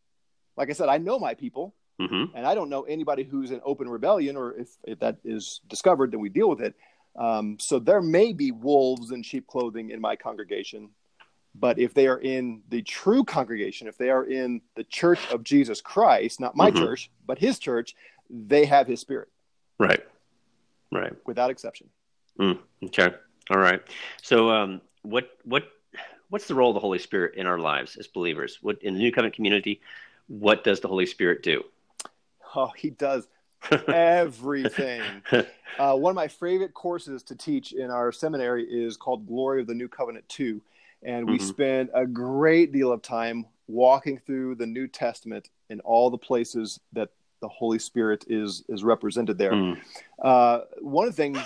Like 0.58 0.70
I 0.70 0.74
said, 0.74 0.89
I 0.89 0.97
know 0.97 1.20
my 1.20 1.34
people, 1.34 1.76
hmm 2.00 2.26
and 2.34 2.45
I 2.45 2.54
don't 2.56 2.70
know 2.70 2.84
anybody 2.84 3.24
who's 3.24 3.52
in 3.52 3.62
open 3.64 3.89
rebellion, 3.89 4.36
or 4.38 4.54
if, 4.54 4.70
if 4.86 5.00
that 5.00 5.18
is 5.24 5.62
discovered, 5.68 6.12
then 6.12 6.20
we 6.20 6.30
deal 6.30 6.50
with 6.50 6.62
it. 6.62 6.76
Um, 7.16 7.58
so 7.60 7.80
there 7.80 8.02
may 8.02 8.34
be 8.34 8.52
wolves 8.52 9.12
in 9.12 9.24
sheep 9.24 9.47
clothing 9.47 9.89
in 9.89 10.00
my 10.00 10.16
congregation. 10.16 10.89
But 11.56 11.80
if 11.80 11.93
they 11.93 12.08
are 12.08 12.20
in 12.20 12.62
the 12.70 12.84
true 12.84 13.24
congregation, 13.24 13.88
if 13.88 13.97
they 13.97 14.12
are 14.12 14.24
in 14.24 14.62
the 14.76 14.84
church 14.84 15.20
of 15.32 15.43
Jesus 15.43 15.82
Christ, 15.82 16.39
not 16.39 16.56
my 16.56 16.70
Mhm. 16.70 16.78
church, 16.78 17.10
but 17.26 17.39
his 17.39 17.58
church, 17.58 17.95
they 18.30 18.66
have 18.66 18.86
his 18.86 19.00
spirit 19.02 19.30
right 19.80 20.06
right 20.91 21.14
without 21.26 21.50
exception. 21.50 21.89
Mm, 22.39 22.60
okay. 22.86 23.16
All 23.50 23.58
right. 23.58 23.82
So, 24.22 24.50
um, 24.50 24.82
what 25.02 25.38
what 25.43 25.64
what's 26.30 26.47
the 26.47 26.55
role 26.55 26.69
of 26.69 26.75
the 26.75 26.80
Holy 26.80 26.99
Spirit 26.99 27.36
in 27.36 27.45
our 27.45 27.59
lives 27.59 27.95
as 27.97 28.07
believers? 28.07 28.59
What 28.61 28.82
in 28.82 28.93
the 28.93 28.99
New 28.99 29.11
Covenant 29.11 29.36
community? 29.36 29.82
What 30.27 30.63
does 30.63 30.80
the 30.80 30.88
Holy 30.88 31.05
Spirit 31.05 31.43
do? 31.43 31.63
Oh, 32.55 32.71
he 32.75 32.89
does 32.91 33.27
everything. 33.89 35.21
uh, 35.80 35.95
one 35.95 36.11
of 36.11 36.15
my 36.15 36.27
favorite 36.27 36.73
courses 36.73 37.23
to 37.23 37.36
teach 37.36 37.73
in 37.73 37.89
our 37.91 38.11
seminary 38.11 38.63
is 38.65 38.97
called 38.97 39.27
Glory 39.27 39.61
of 39.61 39.67
the 39.67 39.73
New 39.73 39.88
Covenant 39.88 40.27
2. 40.30 40.61
And 41.03 41.27
we 41.27 41.38
Mhm. 41.38 41.41
spend 41.41 41.89
a 41.93 42.05
great 42.05 42.71
deal 42.71 42.91
of 42.91 43.01
time 43.01 43.45
walking 43.67 44.17
through 44.19 44.55
the 44.55 44.65
New 44.65 44.88
Testament 44.88 45.49
in 45.69 45.80
all 45.82 46.09
the 46.09 46.17
places 46.17 46.80
that 46.93 47.09
the 47.42 47.48
Holy 47.48 47.80
Spirit 47.80 48.26
is 48.28 48.64
is 48.70 48.84
represented 48.84 49.38
there. 49.38 49.54
Mm, 49.54 49.78
Uh, 50.22 50.62
one 50.82 51.08
of 51.08 51.16
the 51.16 51.22
things 51.22 51.40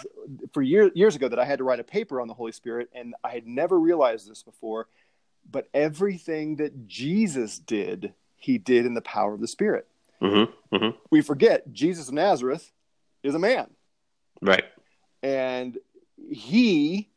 for 0.51 0.61
year, 0.61 0.91
years 0.95 1.15
ago 1.15 1.27
that 1.29 1.39
I 1.39 1.45
had 1.45 1.59
to 1.59 1.63
write 1.63 1.79
a 1.79 1.83
paper 1.83 2.19
on 2.19 2.27
the 2.27 2.33
Holy 2.33 2.51
Spirit, 2.51 2.89
and 2.93 3.13
I 3.23 3.29
had 3.29 3.45
never 3.45 3.79
realized 3.79 4.29
this 4.29 4.41
before, 4.43 4.87
but 5.49 5.69
everything 5.73 6.55
that 6.57 6.87
Jesus 6.87 7.59
did, 7.59 8.13
he 8.37 8.57
did 8.57 8.85
in 8.85 8.93
the 8.93 9.01
power 9.01 9.33
of 9.33 9.41
the 9.41 9.47
Spirit. 9.47 9.87
mhm, 10.21 10.51
mhm. 10.71 10.95
We 11.11 11.21
forget 11.21 11.71
Jesus 11.73 12.07
of 12.07 12.13
Nazareth 12.13 12.71
is 13.23 13.35
a 13.35 13.39
man, 13.39 13.69
Right. 14.41 14.63
and 15.21 15.77
he 16.31 17.09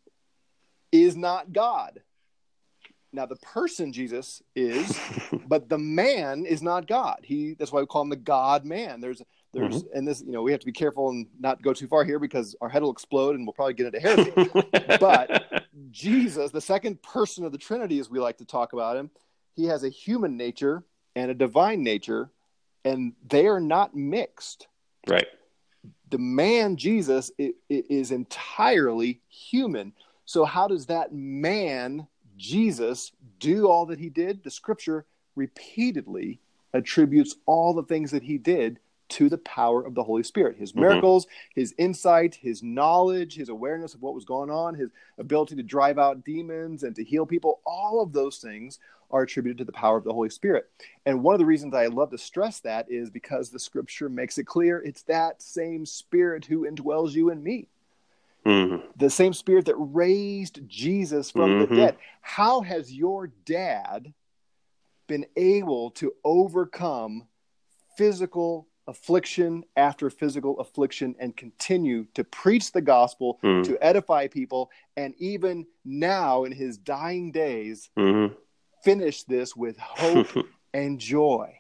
is 0.93 1.17
not 1.17 1.53
God. 1.53 2.03
Now, 3.13 3.27
the 3.27 3.37
person 3.37 3.93
Jesus 3.93 4.43
is, 4.55 4.99
but 5.47 5.69
the 5.69 5.79
man 5.79 6.45
is 6.45 6.63
not 6.63 6.87
God. 6.87 7.21
He 7.23 7.55
that's 7.55 7.73
why 7.73 7.81
we 7.81 7.87
call 7.87 8.03
him 8.03 8.11
the 8.11 8.17
God 8.17 8.65
man. 8.65 9.01
There's 9.01 9.23
there's 9.53 9.85
mm-hmm. 9.85 9.99
and 9.99 10.07
this, 10.07 10.21
you 10.21 10.33
know, 10.33 10.43
we 10.43 10.51
have 10.51 10.61
to 10.61 10.67
be 10.67 10.73
careful 10.73 11.09
and 11.09 11.27
not 11.41 11.63
go 11.63 11.73
too 11.73 11.87
far 11.87 12.05
here 12.05 12.19
because 12.19 12.55
our 12.61 12.69
head 12.69 12.83
will 12.83 12.93
explode 12.93 13.37
and 13.37 13.47
we'll 13.47 13.55
probably 13.55 13.75
get 13.75 13.87
into 13.87 14.01
heresy. 14.01 14.99
But- 15.01 15.65
Jesus, 15.91 16.51
the 16.51 16.61
second 16.61 17.03
person 17.03 17.45
of 17.45 17.53
the 17.53 17.59
Trinity, 17.59 17.99
as 17.99 18.11
we 18.11 18.19
like 18.19 18.39
to 18.39 18.45
talk 18.45 18.73
about 18.73 18.97
him, 18.97 19.11
he 19.55 19.65
has 19.65 19.83
a 19.83 19.89
human 19.89 20.37
nature 20.37 20.85
and 21.15 21.31
a 21.31 21.35
divine 21.35 21.83
nature, 21.83 22.31
and 22.85 23.15
they 23.29 23.47
are 23.47 23.61
not 23.61 23.97
mixed. 23.97 24.69
right. 25.09 25.27
The 26.11 26.19
man 26.19 26.77
Jesus 26.77 27.33
is 27.39 28.11
entirely 28.13 29.21
human. 29.29 29.93
So, 30.25 30.45
how 30.45 30.69
does 30.69 30.87
that 30.87 31.13
man 31.13 32.07
Jesus 32.37 33.13
do 33.39 33.69
all 33.69 33.87
that 33.87 33.99
he 33.99 34.09
did? 34.09 34.45
The 34.45 34.51
scripture 34.51 35.05
repeatedly 35.35 36.41
attributes 36.73 37.37
all 37.47 37.73
the 37.73 37.83
things 37.83 38.11
that 38.11 38.23
he 38.23 38.39
did 38.39 38.79
to 39.09 39.29
the 39.29 39.39
power 39.39 39.85
of 39.85 39.95
the 39.95 40.03
Holy 40.03 40.23
Spirit. 40.23 40.57
His 40.57 40.73
mm-hmm. 40.73 40.81
miracles, 40.81 41.27
mm-hmm. 41.27 41.61
his 41.61 41.75
insight, 41.79 42.35
his 42.35 42.63
knowledge, 42.63 43.35
his 43.35 43.49
awareness 43.49 43.95
of 43.95 44.03
what 44.03 44.15
was 44.15 44.25
going 44.25 44.51
on, 44.51 44.75
his 44.75 44.91
ability 45.19 45.57
to 45.57 45.63
drive 45.63 45.99
out 45.99 46.25
demons 46.25 46.83
and 46.83 46.95
to 46.97 47.05
heal 47.05 47.27
people, 47.27 47.61
all 47.65 48.03
of 48.03 48.13
those 48.13 48.39
things 48.39 48.79
are 49.11 49.23
attributed 49.23 49.59
to 49.59 49.65
the 49.65 49.73
power 49.73 49.97
of 49.97 50.05
the 50.05 50.13
Holy 50.13 50.31
Spirit. 50.31 50.69
And 51.05 51.23
one 51.23 51.35
of 51.35 51.39
the 51.39 51.47
reasons 51.47 51.75
I 51.75 51.87
love 51.87 52.11
to 52.11 52.19
stress 52.19 52.59
that 52.61 52.91
is 52.91 53.09
because 53.09 53.51
the 53.51 53.61
scripture 53.61 54.09
makes 54.09 54.39
it 54.39 54.45
clear 54.45 54.79
it's 54.79 55.03
that 55.03 55.41
same 55.41 55.87
spirit 55.87 56.45
who 56.45 56.69
indwells 56.69 57.13
you 57.13 57.31
and 57.31 57.43
me. 57.43 57.69
Mm-hmm. 58.47 58.87
The 58.97 59.11
same 59.11 59.33
spirit 59.33 59.65
that 59.67 59.77
raised 59.77 60.61
Jesus 60.69 61.31
from 61.31 61.51
mm-hmm. 61.51 61.75
the 61.75 61.81
dead. 61.81 61.97
How 62.21 62.61
has 62.61 62.93
your 62.93 63.27
dad 63.45 64.13
been 65.09 65.27
able 65.37 65.91
to 65.93 66.13
overcome 66.25 67.27
physical 67.97 68.69
affliction 68.87 69.65
after 69.77 70.11
physical 70.11 70.61
affliction 70.61 71.15
and 71.19 71.37
continue 71.37 72.07
to 72.15 72.23
preach 72.23 72.73
the 72.73 72.81
gospel, 72.81 73.39
mm. 73.43 73.65
to 73.65 73.77
edify 73.85 74.29
people, 74.29 74.71
and 74.97 75.15
even 75.19 75.67
now 75.85 76.45
in 76.45 76.53
his 76.53 76.79
dying 76.79 77.33
days, 77.33 77.91
mm-hmm. 77.99 78.33
finish 78.85 79.25
this 79.25 79.57
with 79.57 79.77
hope 79.79 80.29
and 80.75 81.01
joy. 81.01 81.53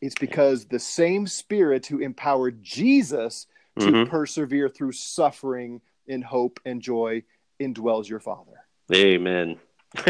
It's 0.00 0.16
because 0.16 0.66
the 0.66 0.80
same 0.80 1.26
spirit 1.26 1.86
who 1.86 2.00
empowered 2.00 2.62
Jesus 2.62 3.46
to 3.78 3.86
mm-hmm. 3.86 4.10
persevere 4.10 4.68
through 4.68 4.92
suffering 4.92 5.80
in 6.06 6.22
hope 6.22 6.60
and 6.64 6.80
joy 6.80 7.22
indwells 7.60 8.08
your 8.08 8.20
Father. 8.20 8.64
Amen. 8.92 9.56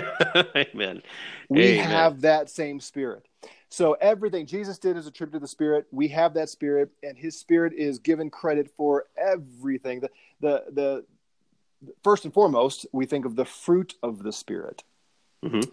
Amen. 0.57 1.03
We 1.49 1.63
Amen. 1.63 1.87
have 1.87 2.23
that 2.23 2.51
same 2.51 2.81
spirit. 2.81 3.27
So 3.75 3.95
everything 3.95 4.47
Jesus 4.47 4.79
did 4.79 4.97
is 4.97 5.09
attributed 5.09 5.41
to 5.41 5.45
the 5.45 5.49
Spirit. 5.49 5.87
We 5.91 6.07
have 6.09 6.35
that 6.35 6.49
Spirit, 6.49 6.91
and 7.03 7.19
His 7.19 7.37
Spirit 7.37 7.73
is 7.73 7.99
given 7.99 8.31
credit 8.31 8.71
for 8.77 9.07
everything. 9.17 10.01
The 10.01 10.11
the 10.41 10.65
the 10.71 11.05
first 12.05 12.25
and 12.25 12.33
foremost, 12.33 12.87
we 12.93 13.05
think 13.05 13.25
of 13.25 13.35
the 13.35 13.45
fruit 13.45 13.95
of 14.01 14.23
the 14.23 14.33
Spirit. 14.33 14.85
Mm-hmm. 15.45 15.69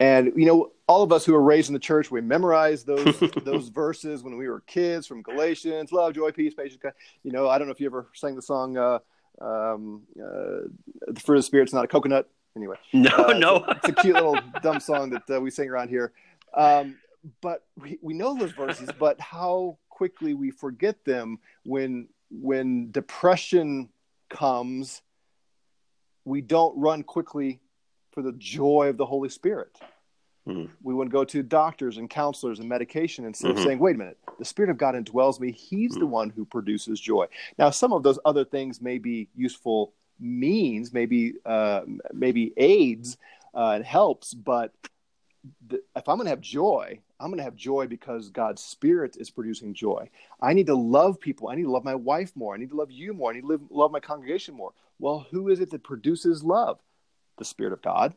And 0.00 0.32
you 0.34 0.46
know, 0.46 0.72
all 0.88 1.02
of 1.02 1.12
us 1.12 1.26
who 1.26 1.34
were 1.34 1.42
raised 1.42 1.68
in 1.68 1.74
the 1.74 1.78
church, 1.78 2.10
we 2.10 2.22
memorized 2.22 2.86
those 2.86 3.20
those 3.44 3.68
verses 3.68 4.22
when 4.22 4.36
we 4.36 4.48
were 4.48 4.60
kids 4.60 5.06
from 5.06 5.22
Galatians, 5.22 5.92
love, 5.92 6.14
joy, 6.14 6.32
peace, 6.32 6.54
patience. 6.54 6.82
You 7.22 7.32
know, 7.32 7.48
I 7.48 7.58
don't 7.58 7.68
know 7.68 7.72
if 7.72 7.80
you 7.80 7.86
ever 7.86 8.08
sang 8.14 8.34
the 8.34 8.42
song 8.42 8.78
uh, 8.78 8.98
um, 9.40 10.02
uh, 10.18 10.68
"The 11.06 11.20
Fruit 11.20 11.36
of 11.36 11.40
the 11.40 11.46
Spirit's 11.46 11.74
not 11.74 11.84
a 11.84 11.88
coconut." 11.88 12.28
Anyway, 12.56 12.76
no, 12.94 13.10
uh, 13.10 13.32
no, 13.34 13.56
it's, 13.56 13.68
a, 13.68 13.70
it's, 13.76 13.88
a, 13.88 14.02
cute 14.02 14.14
little 14.14 14.38
dumb 14.62 14.80
song 14.80 15.10
that 15.10 15.36
uh, 15.36 15.40
we 15.40 15.50
sing 15.50 15.68
around 15.68 15.88
here. 15.88 16.12
Um, 16.54 16.96
but 17.42 17.64
we, 17.76 17.98
we 18.00 18.14
know 18.14 18.36
those 18.36 18.52
verses, 18.52 18.88
but 18.98 19.20
how 19.20 19.76
quickly 19.90 20.32
we 20.32 20.50
forget 20.50 21.04
them 21.04 21.38
when 21.64 22.08
when 22.30 22.90
depression 22.90 23.90
comes, 24.30 25.02
we 26.24 26.40
don't 26.40 26.78
run 26.78 27.02
quickly 27.02 27.60
for 28.12 28.22
the 28.22 28.32
joy 28.32 28.88
of 28.88 28.96
the 28.96 29.06
Holy 29.06 29.28
Spirit. 29.28 29.78
Mm-hmm. 30.48 30.72
We 30.82 30.94
want 30.94 31.10
to 31.10 31.12
go 31.12 31.24
to 31.24 31.42
doctors 31.42 31.98
and 31.98 32.08
counselors 32.08 32.60
and 32.60 32.68
medication 32.68 33.24
instead 33.24 33.50
mm-hmm. 33.50 33.58
of 33.58 33.64
saying, 33.64 33.78
wait 33.78 33.96
a 33.96 33.98
minute, 33.98 34.18
the 34.38 34.44
Spirit 34.44 34.70
of 34.70 34.78
God 34.78 34.94
indwells 34.94 35.38
me. 35.38 35.52
He's 35.52 35.92
mm-hmm. 35.92 36.00
the 36.00 36.06
one 36.06 36.30
who 36.30 36.44
produces 36.44 36.98
joy. 36.98 37.26
Now, 37.58 37.70
some 37.70 37.92
of 37.92 38.02
those 38.02 38.18
other 38.24 38.44
things 38.44 38.80
may 38.80 38.98
be 38.98 39.28
useful 39.36 39.92
means, 40.18 40.92
maybe 40.92 41.34
uh, 41.44 41.82
maybe 42.12 42.52
aids 42.56 43.16
uh, 43.54 43.72
and 43.76 43.84
helps, 43.84 44.34
but 44.34 44.72
the, 45.68 45.82
if 45.96 46.08
I'm 46.08 46.16
going 46.16 46.26
to 46.26 46.30
have 46.30 46.40
joy, 46.40 47.00
I'm 47.18 47.28
going 47.28 47.38
to 47.38 47.44
have 47.44 47.56
joy 47.56 47.86
because 47.86 48.30
God's 48.30 48.62
Spirit 48.62 49.16
is 49.18 49.30
producing 49.30 49.74
joy. 49.74 50.08
I 50.40 50.52
need 50.52 50.66
to 50.66 50.74
love 50.74 51.20
people. 51.20 51.48
I 51.48 51.54
need 51.54 51.64
to 51.64 51.70
love 51.70 51.84
my 51.84 51.94
wife 51.94 52.32
more. 52.34 52.54
I 52.54 52.58
need 52.58 52.70
to 52.70 52.76
love 52.76 52.90
you 52.90 53.12
more. 53.12 53.30
I 53.30 53.34
need 53.34 53.42
to 53.42 53.46
live, 53.46 53.60
love 53.70 53.90
my 53.90 54.00
congregation 54.00 54.54
more. 54.54 54.72
Well, 54.98 55.26
who 55.30 55.48
is 55.48 55.60
it 55.60 55.70
that 55.70 55.82
produces 55.82 56.42
love? 56.42 56.78
The 57.40 57.44
Spirit 57.44 57.72
of 57.72 57.82
God. 57.82 58.14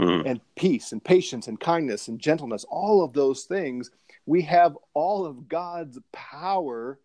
Mm. 0.00 0.26
And 0.26 0.40
peace 0.56 0.90
and 0.90 1.04
patience 1.04 1.46
and 1.46 1.60
kindness 1.60 2.08
and 2.08 2.18
gentleness, 2.18 2.64
all 2.68 3.04
of 3.04 3.12
those 3.12 3.44
things. 3.44 3.90
We 4.26 4.42
have 4.42 4.76
all 4.94 5.24
of 5.24 5.48
God's 5.48 5.98
power 6.10 6.98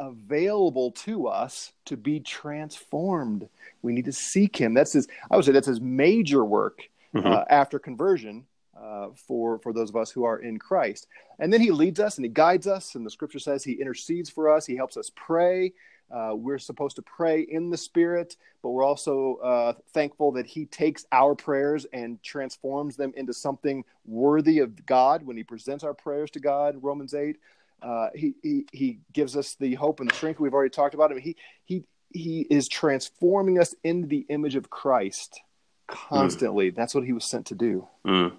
available 0.00 0.92
to 0.92 1.28
us 1.28 1.72
to 1.86 1.96
be 1.96 2.20
transformed. 2.20 3.48
We 3.82 3.92
need 3.92 4.06
to 4.06 4.12
seek 4.12 4.56
Him. 4.56 4.74
That's 4.74 4.92
His. 4.92 5.08
I 5.30 5.36
would 5.36 5.44
say 5.44 5.52
that's 5.52 5.66
His 5.66 5.80
major 5.80 6.44
work 6.44 6.88
mm-hmm. 7.14 7.26
uh, 7.26 7.44
after 7.48 7.78
conversion 7.78 8.44
uh, 8.80 9.08
for 9.14 9.58
for 9.58 9.72
those 9.72 9.90
of 9.90 9.96
us 9.96 10.10
who 10.10 10.24
are 10.24 10.38
in 10.38 10.58
Christ. 10.58 11.06
And 11.38 11.52
then 11.52 11.60
He 11.60 11.70
leads 11.70 12.00
us 12.00 12.16
and 12.16 12.24
He 12.24 12.30
guides 12.30 12.66
us, 12.66 12.94
and 12.94 13.04
the 13.06 13.10
Scripture 13.10 13.38
says 13.38 13.64
He 13.64 13.72
intercedes 13.72 14.30
for 14.30 14.50
us. 14.50 14.66
He 14.66 14.76
helps 14.76 14.96
us 14.96 15.10
pray. 15.14 15.72
Uh, 16.10 16.34
we're 16.34 16.58
supposed 16.58 16.96
to 16.96 17.02
pray 17.02 17.40
in 17.40 17.70
the 17.70 17.76
Spirit, 17.76 18.36
but 18.62 18.70
we're 18.70 18.84
also 18.84 19.36
uh, 19.36 19.72
thankful 19.92 20.32
that 20.32 20.46
He 20.46 20.66
takes 20.66 21.06
our 21.12 21.34
prayers 21.34 21.86
and 21.92 22.22
transforms 22.22 22.96
them 22.96 23.12
into 23.16 23.32
something 23.32 23.84
worthy 24.06 24.58
of 24.58 24.84
God 24.86 25.24
when 25.24 25.36
He 25.36 25.42
presents 25.42 25.84
our 25.84 25.94
prayers 25.94 26.30
to 26.32 26.40
God. 26.40 26.76
Romans 26.82 27.14
eight. 27.14 27.36
Uh, 27.82 28.10
he, 28.14 28.34
he 28.42 28.64
he 28.72 28.98
gives 29.12 29.36
us 29.36 29.56
the 29.58 29.74
hope 29.74 29.98
and 29.98 30.08
the 30.08 30.14
strength 30.14 30.38
we've 30.38 30.54
already 30.54 30.70
talked 30.70 30.94
about. 30.94 31.10
I 31.10 31.14
mean, 31.14 31.24
he 31.24 31.36
he 31.64 31.84
he 32.14 32.46
is 32.48 32.68
transforming 32.68 33.58
us 33.58 33.74
into 33.82 34.06
the 34.06 34.24
image 34.28 34.54
of 34.54 34.70
Christ 34.70 35.40
constantly. 35.88 36.70
Mm. 36.70 36.76
That's 36.76 36.94
what 36.94 37.04
he 37.04 37.12
was 37.12 37.24
sent 37.24 37.46
to 37.46 37.54
do. 37.54 37.88
Mm. 38.06 38.32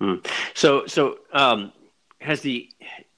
Mm. 0.00 0.26
So, 0.54 0.86
so 0.86 1.18
um, 1.32 1.72
has 2.20 2.40
the, 2.40 2.68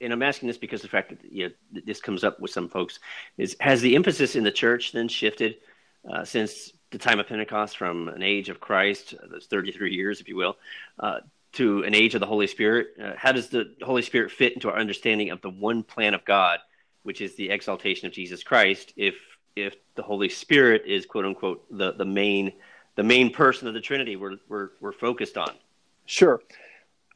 and 0.01 0.11
I'm 0.11 0.23
asking 0.23 0.47
this 0.47 0.57
because 0.57 0.81
the 0.81 0.87
fact 0.87 1.09
that 1.09 1.31
you 1.31 1.49
know, 1.49 1.81
this 1.85 2.01
comes 2.01 2.23
up 2.23 2.39
with 2.39 2.51
some 2.51 2.69
folks 2.69 2.99
is 3.37 3.55
has 3.59 3.81
the 3.81 3.95
emphasis 3.95 4.35
in 4.35 4.43
the 4.43 4.51
church 4.51 4.91
then 4.91 5.07
shifted 5.07 5.55
uh, 6.09 6.23
since 6.23 6.73
the 6.91 6.97
time 6.97 7.19
of 7.19 7.27
Pentecost 7.27 7.77
from 7.77 8.07
an 8.09 8.23
age 8.23 8.49
of 8.49 8.59
Christ, 8.59 9.13
uh, 9.21 9.27
those 9.27 9.45
33 9.45 9.93
years, 9.93 10.21
if 10.21 10.27
you 10.27 10.35
will, 10.35 10.57
uh, 10.99 11.19
to 11.53 11.83
an 11.83 11.93
age 11.93 12.15
of 12.15 12.19
the 12.19 12.25
Holy 12.25 12.47
Spirit? 12.47 12.89
Uh, 13.01 13.13
how 13.15 13.31
does 13.31 13.49
the 13.49 13.73
Holy 13.81 14.01
Spirit 14.01 14.31
fit 14.31 14.53
into 14.53 14.69
our 14.69 14.77
understanding 14.77 15.29
of 15.29 15.41
the 15.41 15.49
one 15.49 15.83
plan 15.83 16.13
of 16.13 16.25
God, 16.25 16.59
which 17.03 17.21
is 17.21 17.35
the 17.35 17.49
exaltation 17.49 18.07
of 18.07 18.13
Jesus 18.13 18.43
Christ? 18.43 18.93
If 18.95 19.15
if 19.55 19.75
the 19.95 20.03
Holy 20.03 20.29
Spirit 20.29 20.83
is 20.85 21.05
quote 21.05 21.25
unquote 21.25 21.65
the 21.75 21.93
the 21.93 22.05
main 22.05 22.53
the 22.95 23.03
main 23.03 23.31
person 23.31 23.67
of 23.67 23.73
the 23.73 23.81
Trinity 23.81 24.15
we're 24.15 24.37
we're, 24.47 24.69
we're 24.79 24.91
focused 24.91 25.37
on. 25.37 25.51
Sure. 26.05 26.41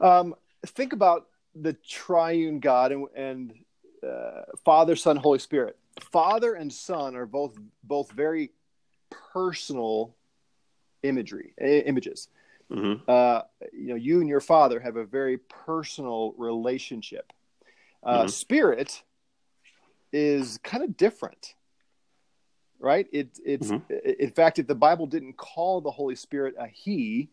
Um, 0.00 0.34
think 0.66 0.92
about 0.92 1.26
the 1.54 1.72
triune 1.72 2.60
God 2.60 2.92
and, 2.92 3.06
and 3.14 3.54
uh, 4.02 4.42
Father, 4.64 4.96
Son, 4.96 5.16
Holy 5.16 5.38
Spirit. 5.38 5.76
Father 6.00 6.54
and 6.54 6.72
Son 6.72 7.14
are 7.14 7.26
both 7.26 7.56
both 7.84 8.10
very 8.12 8.50
personal 9.32 10.14
imagery 11.02 11.54
images. 11.58 12.28
Mm-hmm. 12.70 13.08
Uh, 13.08 13.42
you 13.72 13.88
know, 13.88 13.94
you 13.94 14.20
and 14.20 14.28
your 14.28 14.40
father 14.40 14.80
have 14.80 14.96
a 14.96 15.04
very 15.04 15.38
personal 15.38 16.34
relationship. 16.36 17.32
Uh, 18.02 18.20
mm-hmm. 18.20 18.28
Spirit 18.28 19.02
is 20.12 20.58
kind 20.62 20.82
of 20.82 20.96
different, 20.96 21.54
right? 22.78 23.06
It, 23.12 23.38
it's 23.44 23.70
mm-hmm. 23.70 23.94
in 24.18 24.30
fact, 24.30 24.58
if 24.58 24.66
the 24.66 24.74
Bible 24.74 25.06
didn't 25.06 25.36
call 25.36 25.80
the 25.80 25.90
Holy 25.90 26.16
Spirit 26.16 26.54
a 26.58 26.66
He, 26.66 27.28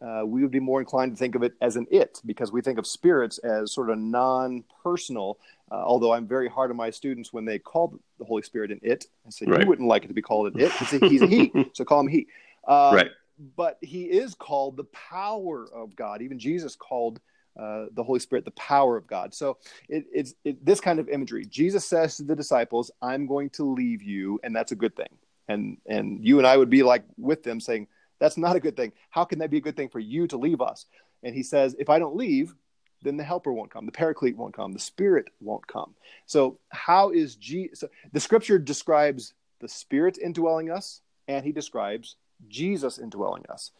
uh, 0.00 0.22
we 0.24 0.42
would 0.42 0.50
be 0.50 0.60
more 0.60 0.80
inclined 0.80 1.12
to 1.12 1.18
think 1.18 1.34
of 1.34 1.42
it 1.42 1.54
as 1.60 1.76
an 1.76 1.86
it 1.90 2.20
because 2.24 2.50
we 2.50 2.60
think 2.60 2.78
of 2.78 2.86
spirits 2.86 3.38
as 3.38 3.72
sort 3.72 3.90
of 3.90 3.98
non-personal. 3.98 5.38
Uh, 5.70 5.76
although 5.76 6.12
I'm 6.12 6.26
very 6.26 6.48
hard 6.48 6.70
on 6.70 6.76
my 6.76 6.90
students 6.90 7.32
when 7.32 7.44
they 7.44 7.58
call 7.58 7.98
the 8.18 8.24
Holy 8.24 8.42
Spirit 8.42 8.70
an 8.70 8.80
it. 8.82 9.06
I 9.26 9.30
say, 9.30 9.46
right. 9.46 9.60
you 9.60 9.66
wouldn't 9.66 9.88
like 9.88 10.04
it 10.04 10.08
to 10.08 10.14
be 10.14 10.22
called 10.22 10.54
an 10.54 10.60
it. 10.60 10.72
he's 10.72 11.22
a 11.22 11.26
he, 11.26 11.52
so 11.72 11.84
call 11.84 12.00
him 12.00 12.08
he. 12.08 12.26
Um, 12.66 12.94
right. 12.94 13.10
But 13.56 13.78
he 13.80 14.04
is 14.04 14.34
called 14.34 14.76
the 14.76 14.84
power 14.84 15.66
of 15.72 15.96
God. 15.96 16.20
Even 16.22 16.38
Jesus 16.38 16.76
called 16.76 17.20
uh, 17.58 17.86
the 17.92 18.02
Holy 18.02 18.18
Spirit 18.18 18.44
the 18.44 18.50
power 18.52 18.96
of 18.96 19.06
God. 19.06 19.34
So 19.34 19.58
it, 19.88 20.06
it's 20.12 20.34
it, 20.44 20.64
this 20.64 20.80
kind 20.80 20.98
of 20.98 21.08
imagery. 21.08 21.44
Jesus 21.44 21.84
says 21.84 22.16
to 22.16 22.22
the 22.22 22.36
disciples, 22.36 22.90
"I'm 23.00 23.26
going 23.26 23.50
to 23.50 23.64
leave 23.64 24.02
you," 24.02 24.40
and 24.42 24.54
that's 24.54 24.72
a 24.72 24.76
good 24.76 24.96
thing. 24.96 25.08
And 25.48 25.76
and 25.86 26.24
you 26.24 26.38
and 26.38 26.46
I 26.46 26.56
would 26.56 26.70
be 26.70 26.82
like 26.82 27.04
with 27.18 27.42
them, 27.42 27.60
saying 27.60 27.88
that's 28.22 28.36
not 28.36 28.54
a 28.54 28.60
good 28.60 28.76
thing. 28.76 28.92
How 29.10 29.24
can 29.24 29.40
that 29.40 29.50
be 29.50 29.56
a 29.56 29.60
good 29.60 29.76
thing 29.76 29.88
for 29.88 29.98
you 29.98 30.28
to 30.28 30.36
leave 30.36 30.60
us? 30.60 30.86
And 31.24 31.34
he 31.34 31.42
says, 31.42 31.74
if 31.76 31.90
I 31.90 31.98
don't 31.98 32.14
leave, 32.14 32.54
then 33.02 33.16
the 33.16 33.24
helper 33.24 33.52
won't 33.52 33.72
come, 33.72 33.84
the 33.84 33.90
paraclete 33.90 34.36
won't 34.36 34.54
come, 34.54 34.72
the 34.72 34.78
spirit 34.78 35.26
won't 35.40 35.66
come. 35.66 35.96
So, 36.26 36.60
how 36.68 37.10
is 37.10 37.34
Jesus? 37.34 37.80
So 37.80 37.88
the 38.12 38.20
scripture 38.20 38.60
describes 38.60 39.34
the 39.60 39.68
spirit 39.68 40.18
indwelling 40.18 40.70
us, 40.70 41.00
and 41.26 41.44
he 41.44 41.50
describes 41.50 42.14
Jesus 42.46 42.96
indwelling 42.96 43.44
us. 43.50 43.72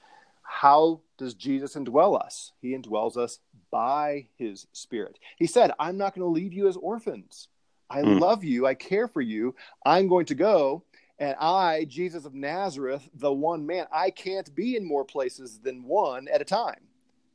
How 0.43 1.03
does 1.18 1.34
Jesus 1.34 1.76
indwell 1.76 2.20
us? 2.20 2.51
He 2.61 2.76
indwells 2.76 3.16
us 3.16 3.38
by 3.70 4.26
his 4.38 4.66
spirit. 4.72 5.20
He 5.36 5.47
said, 5.47 5.70
I'm 5.78 5.97
not 5.97 6.16
going 6.16 6.26
to 6.26 6.40
leave 6.40 6.53
you 6.53 6.66
as 6.66 6.76
orphans. 6.76 7.47
I 7.88 8.03
mm. 8.03 8.18
love 8.18 8.43
you. 8.43 8.66
I 8.66 8.74
care 8.74 9.07
for 9.07 9.20
you. 9.20 9.55
I'm 9.86 10.09
going 10.09 10.26
to 10.26 10.34
go 10.34 10.82
and 11.22 11.36
I, 11.38 11.84
Jesus 11.84 12.24
of 12.24 12.34
Nazareth, 12.34 13.08
the 13.14 13.32
one 13.32 13.64
man, 13.64 13.86
I 13.92 14.10
can't 14.10 14.52
be 14.56 14.74
in 14.74 14.84
more 14.84 15.04
places 15.04 15.60
than 15.62 15.84
one 15.84 16.26
at 16.26 16.42
a 16.42 16.44
time. 16.44 16.80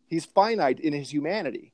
He's 0.07 0.25
finite 0.25 0.81
in 0.81 0.91
his 0.91 1.09
humanity. 1.09 1.71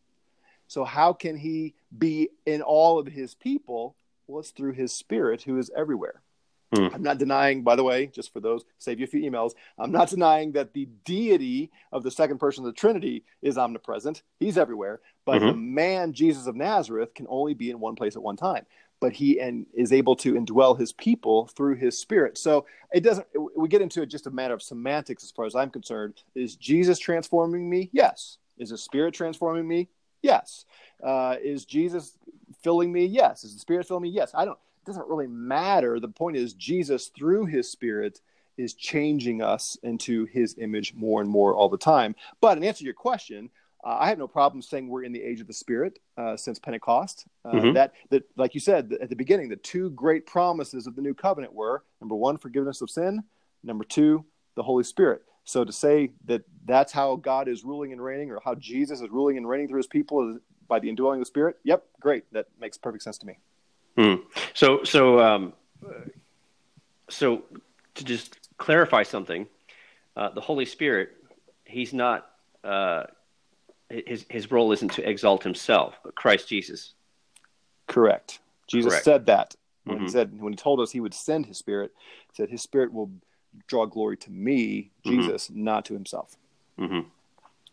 So 0.67 0.83
how 0.83 1.13
can 1.13 1.35
he 1.35 1.73
be 1.97 2.29
in 2.45 2.61
all 2.61 2.99
of 2.99 3.07
his 3.07 3.33
people? 3.33 3.95
Well, 4.27 4.41
it's 4.41 4.51
through 4.51 4.73
his 4.73 4.93
spirit 4.93 5.41
who 5.41 5.57
is 5.57 5.71
everywhere. 5.75 6.21
Hmm. 6.75 6.89
I'm 6.93 7.01
not 7.01 7.17
denying, 7.17 7.63
by 7.63 7.75
the 7.75 7.83
way, 7.83 8.05
just 8.05 8.31
for 8.31 8.39
those, 8.39 8.63
save 8.77 8.99
you 8.99 9.05
a 9.05 9.07
few 9.07 9.21
emails, 9.21 9.53
I'm 9.79 9.91
not 9.91 10.09
denying 10.09 10.51
that 10.51 10.73
the 10.73 10.87
deity 11.05 11.71
of 11.91 12.03
the 12.03 12.11
second 12.11 12.37
person 12.37 12.63
of 12.63 12.67
the 12.67 12.79
Trinity 12.79 13.23
is 13.41 13.57
omnipresent. 13.57 14.21
He's 14.39 14.59
everywhere. 14.59 15.01
But 15.25 15.41
mm-hmm. 15.41 15.47
the 15.47 15.53
man, 15.53 16.13
Jesus 16.13 16.47
of 16.47 16.55
Nazareth, 16.55 17.13
can 17.13 17.25
only 17.29 17.53
be 17.53 17.69
in 17.69 17.79
one 17.79 17.95
place 17.95 18.15
at 18.15 18.21
one 18.21 18.37
time. 18.37 18.65
But 18.99 19.13
he 19.13 19.39
and 19.39 19.65
is 19.73 19.91
able 19.91 20.15
to 20.17 20.33
indwell 20.33 20.79
his 20.79 20.93
people 20.93 21.47
through 21.47 21.75
his 21.75 21.99
spirit. 21.99 22.37
So 22.37 22.65
it 22.93 23.01
doesn't, 23.01 23.27
we 23.55 23.67
get 23.67 23.81
into 23.81 24.01
it 24.01 24.05
just 24.05 24.27
a 24.27 24.31
matter 24.31 24.53
of 24.53 24.61
semantics 24.61 25.23
as 25.23 25.31
far 25.31 25.45
as 25.45 25.55
I'm 25.55 25.69
concerned. 25.69 26.23
Is 26.35 26.55
Jesus 26.55 26.99
transforming 26.99 27.69
me? 27.69 27.89
Yes. 27.91 28.37
Is 28.57 28.69
the 28.69 28.77
spirit 28.77 29.13
transforming 29.13 29.67
me? 29.67 29.89
Yes. 30.21 30.65
Uh, 31.03 31.35
is 31.43 31.65
Jesus 31.65 32.17
filling 32.63 32.91
me? 32.91 33.05
Yes. 33.05 33.43
Is 33.43 33.53
the 33.53 33.59
Spirit 33.59 33.87
filling 33.87 34.03
me? 34.03 34.09
Yes. 34.09 34.31
I 34.33 34.45
don't. 34.45 34.57
It 34.81 34.85
doesn't 34.87 35.07
really 35.07 35.27
matter. 35.27 35.99
The 35.99 36.07
point 36.07 36.37
is, 36.37 36.53
Jesus 36.53 37.07
through 37.07 37.45
His 37.45 37.69
Spirit 37.69 38.19
is 38.57 38.73
changing 38.73 39.41
us 39.41 39.77
into 39.83 40.25
His 40.25 40.55
image 40.57 40.93
more 40.95 41.21
and 41.21 41.29
more 41.29 41.53
all 41.53 41.69
the 41.69 41.77
time. 41.77 42.15
But 42.41 42.57
in 42.57 42.63
answer 42.63 42.79
to 42.79 42.85
your 42.85 42.93
question, 42.93 43.49
uh, 43.83 43.97
I 43.99 44.07
have 44.07 44.17
no 44.17 44.27
problem 44.27 44.61
saying 44.61 44.87
we're 44.87 45.03
in 45.03 45.11
the 45.11 45.21
age 45.21 45.41
of 45.41 45.47
the 45.47 45.53
Spirit 45.53 45.99
uh, 46.17 46.37
since 46.37 46.57
Pentecost. 46.57 47.25
Uh, 47.43 47.51
mm-hmm. 47.51 47.73
That 47.73 47.93
that, 48.09 48.23
like 48.37 48.53
you 48.53 48.59
said 48.59 48.93
at 49.01 49.09
the 49.09 49.15
beginning, 49.15 49.49
the 49.49 49.57
two 49.57 49.89
great 49.91 50.25
promises 50.25 50.87
of 50.87 50.95
the 50.95 51.01
new 51.01 51.13
covenant 51.13 51.53
were 51.53 51.83
number 51.99 52.15
one, 52.15 52.37
forgiveness 52.37 52.81
of 52.81 52.89
sin. 52.89 53.23
Number 53.63 53.83
two, 53.83 54.25
the 54.55 54.63
Holy 54.63 54.83
Spirit. 54.83 55.23
So 55.43 55.65
to 55.65 55.73
say 55.73 56.11
that 56.25 56.43
that's 56.65 56.93
how 56.93 57.17
God 57.17 57.49
is 57.49 57.65
ruling 57.65 57.91
and 57.91 58.01
reigning, 58.01 58.31
or 58.31 58.39
how 58.43 58.55
Jesus 58.55 59.01
is 59.01 59.09
ruling 59.09 59.35
and 59.37 59.47
reigning 59.47 59.67
through 59.67 59.79
His 59.79 59.87
people 59.87 60.39
by 60.67 60.79
the 60.79 60.87
indwelling 60.87 61.19
of 61.19 61.21
the 61.21 61.25
Spirit, 61.25 61.57
yep, 61.63 61.83
great. 61.99 62.23
That 62.31 62.47
makes 62.59 62.77
perfect 62.77 63.03
sense 63.03 63.17
to 63.19 63.27
me. 63.27 63.37
Hmm. 63.97 64.15
So, 64.53 64.83
so, 64.85 65.19
um, 65.19 65.53
so 67.09 67.43
to 67.95 68.05
just 68.05 68.39
clarify 68.57 69.03
something, 69.03 69.47
uh, 70.15 70.29
the 70.29 70.41
Holy 70.41 70.65
Spirit, 70.65 71.09
He's 71.65 71.93
not. 71.93 72.29
His 73.89 74.25
his 74.29 74.51
role 74.51 74.71
isn't 74.71 74.93
to 74.93 75.07
exalt 75.07 75.43
himself, 75.43 75.95
but 76.03 76.15
Christ 76.15 76.47
Jesus. 76.47 76.93
Correct. 77.87 78.39
Jesus 78.67 78.91
Correct. 78.91 79.05
said 79.05 79.25
that 79.27 79.55
when 79.83 79.97
mm-hmm. 79.97 80.05
he 80.05 80.11
said 80.11 80.41
when 80.41 80.53
he 80.53 80.57
told 80.57 80.79
us 80.79 80.91
he 80.91 80.99
would 80.99 81.13
send 81.13 81.45
his 81.45 81.57
spirit, 81.57 81.91
he 82.29 82.35
said 82.35 82.49
his 82.49 82.61
spirit 82.61 82.93
will 82.93 83.11
draw 83.67 83.85
glory 83.85 84.17
to 84.17 84.31
me, 84.31 84.91
mm-hmm. 85.05 85.21
Jesus, 85.21 85.47
mm-hmm. 85.47 85.63
not 85.63 85.85
to 85.85 85.93
himself. 85.93 86.35
Mm-hmm. 86.79 87.01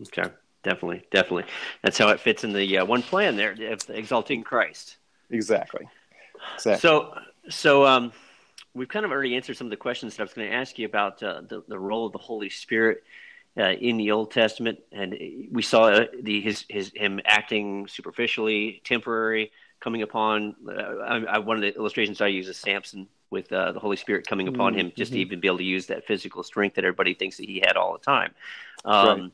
Okay, 0.03 0.31
definitely, 0.63 1.05
definitely. 1.11 1.45
That's 1.83 1.99
how 1.99 2.09
it 2.09 2.21
fits 2.21 2.45
in 2.45 2.53
the 2.53 2.79
uh, 2.79 2.85
one 2.85 3.03
plan 3.03 3.37
there 3.37 3.53
of 3.53 3.91
exalting 3.91 4.43
Christ. 4.43 4.97
Exactly. 5.31 5.87
Exactly. 6.55 6.81
So, 6.81 7.15
so 7.49 7.87
um, 7.87 8.13
we've 8.75 8.89
kind 8.89 9.05
of 9.05 9.13
already 9.13 9.37
answered 9.37 9.57
some 9.57 9.67
of 9.67 9.71
the 9.71 9.77
questions 9.77 10.17
that 10.17 10.23
I 10.23 10.25
was 10.25 10.33
going 10.33 10.49
to 10.49 10.55
ask 10.55 10.79
you 10.79 10.87
about 10.87 11.23
uh, 11.23 11.43
the 11.47 11.63
the 11.69 11.79
role 11.79 12.07
of 12.07 12.13
the 12.13 12.19
Holy 12.19 12.51
Spirit. 12.51 13.05
Uh, 13.59 13.73
in 13.73 13.97
the 13.97 14.13
Old 14.13 14.31
Testament, 14.31 14.79
and 14.93 15.13
we 15.51 15.61
saw 15.61 15.87
uh, 15.87 16.07
the 16.23 16.41
his 16.41 16.65
his 16.69 16.93
him 16.95 17.21
acting 17.25 17.89
superficially, 17.89 18.81
temporary, 18.85 19.51
coming 19.81 20.03
upon. 20.03 20.55
Uh, 20.69 20.73
I, 20.73 21.17
I, 21.25 21.39
one 21.39 21.57
of 21.57 21.63
the 21.63 21.75
illustrations 21.75 22.21
I 22.21 22.29
use 22.29 22.47
is 22.47 22.57
Samson 22.57 23.09
with 23.29 23.53
uh, 23.53 23.73
the 23.73 23.81
Holy 23.81 23.97
Spirit 23.97 24.27
coming 24.27 24.47
upon 24.47 24.75
mm-hmm. 24.75 24.81
him, 24.81 24.93
just 24.97 25.11
to 25.11 25.19
mm-hmm. 25.19 25.23
even 25.23 25.41
be 25.41 25.49
able 25.49 25.59
to 25.59 25.65
use 25.65 25.87
that 25.87 26.07
physical 26.07 26.45
strength 26.45 26.77
that 26.77 26.85
everybody 26.85 27.15
thinks 27.15 27.39
that 27.39 27.47
he 27.47 27.59
had 27.59 27.77
all 27.77 27.93
the 27.93 27.99
time. 27.99 28.33
Um, 28.85 29.21
right. 29.21 29.31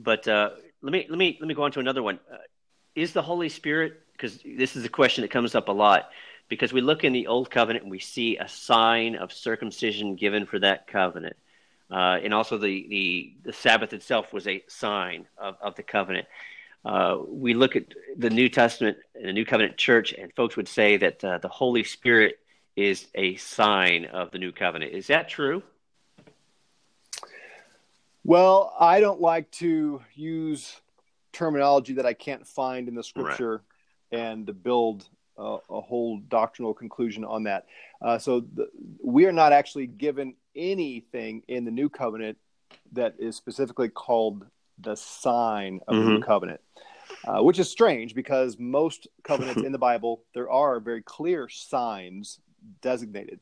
But 0.00 0.26
uh, 0.26 0.50
let 0.82 0.92
me 0.92 1.06
let 1.08 1.16
me 1.16 1.38
let 1.40 1.46
me 1.46 1.54
go 1.54 1.62
on 1.62 1.70
to 1.72 1.80
another 1.80 2.02
one. 2.02 2.18
Uh, 2.30 2.38
is 2.96 3.12
the 3.12 3.22
Holy 3.22 3.48
Spirit? 3.48 4.00
Because 4.12 4.40
this 4.44 4.74
is 4.74 4.84
a 4.84 4.88
question 4.88 5.22
that 5.22 5.30
comes 5.30 5.54
up 5.54 5.68
a 5.68 5.72
lot. 5.72 6.10
Because 6.48 6.72
we 6.72 6.80
look 6.80 7.04
in 7.04 7.12
the 7.12 7.28
Old 7.28 7.50
Covenant 7.50 7.84
and 7.84 7.90
we 7.90 8.00
see 8.00 8.36
a 8.36 8.48
sign 8.48 9.14
of 9.14 9.32
circumcision 9.32 10.16
given 10.16 10.44
for 10.44 10.58
that 10.58 10.86
covenant. 10.86 11.36
Uh, 11.94 12.18
and 12.24 12.34
also 12.34 12.58
the, 12.58 12.86
the, 12.88 13.34
the 13.44 13.52
Sabbath 13.52 13.92
itself 13.92 14.32
was 14.32 14.48
a 14.48 14.64
sign 14.66 15.28
of, 15.38 15.56
of 15.60 15.76
the 15.76 15.82
covenant. 15.84 16.26
Uh, 16.84 17.18
we 17.28 17.54
look 17.54 17.76
at 17.76 17.84
the 18.16 18.30
New 18.30 18.48
Testament 18.48 18.98
and 19.14 19.26
the 19.28 19.32
New 19.32 19.44
Covenant 19.44 19.76
Church, 19.76 20.12
and 20.12 20.32
folks 20.34 20.56
would 20.56 20.66
say 20.66 20.96
that 20.96 21.22
uh, 21.22 21.38
the 21.38 21.48
Holy 21.48 21.84
Spirit 21.84 22.40
is 22.74 23.06
a 23.14 23.36
sign 23.36 24.06
of 24.06 24.32
the 24.32 24.38
new 24.38 24.50
covenant. 24.50 24.92
Is 24.92 25.06
that 25.06 25.28
true? 25.28 25.62
Well, 28.24 28.74
I 28.80 28.98
don't 28.98 29.20
like 29.20 29.48
to 29.52 30.02
use 30.14 30.80
terminology 31.32 31.92
that 31.94 32.06
I 32.06 32.14
can't 32.14 32.44
find 32.44 32.88
in 32.88 32.96
the 32.96 33.04
scripture 33.04 33.62
right. 34.10 34.20
and 34.20 34.48
to 34.48 34.52
build 34.52 35.08
a, 35.38 35.58
a, 35.70 35.80
whole 35.80 36.18
doctrinal 36.28 36.74
conclusion 36.74 37.24
on 37.24 37.44
that. 37.44 37.66
Uh, 38.02 38.18
so 38.18 38.40
the, 38.40 38.68
we 39.00 39.26
are 39.26 39.32
not 39.32 39.52
actually 39.52 39.86
given 39.86 40.34
anything 40.56 41.42
in 41.48 41.64
the 41.64 41.70
new 41.70 41.88
covenant 41.88 42.38
that 42.92 43.14
is 43.18 43.36
specifically 43.36 43.88
called 43.88 44.46
the 44.78 44.96
sign 44.96 45.80
of 45.86 45.94
mm-hmm. 45.94 46.04
the 46.04 46.10
new 46.10 46.18
mm-hmm. 46.18 46.26
covenant. 46.26 46.60
Uh, 47.26 47.42
which 47.42 47.58
is 47.58 47.70
strange 47.70 48.14
because 48.14 48.58
most 48.58 49.08
covenants 49.22 49.62
in 49.64 49.72
the 49.72 49.78
Bible 49.78 50.22
there 50.34 50.50
are 50.50 50.80
very 50.80 51.02
clear 51.02 51.48
signs 51.48 52.38
designated. 52.80 53.40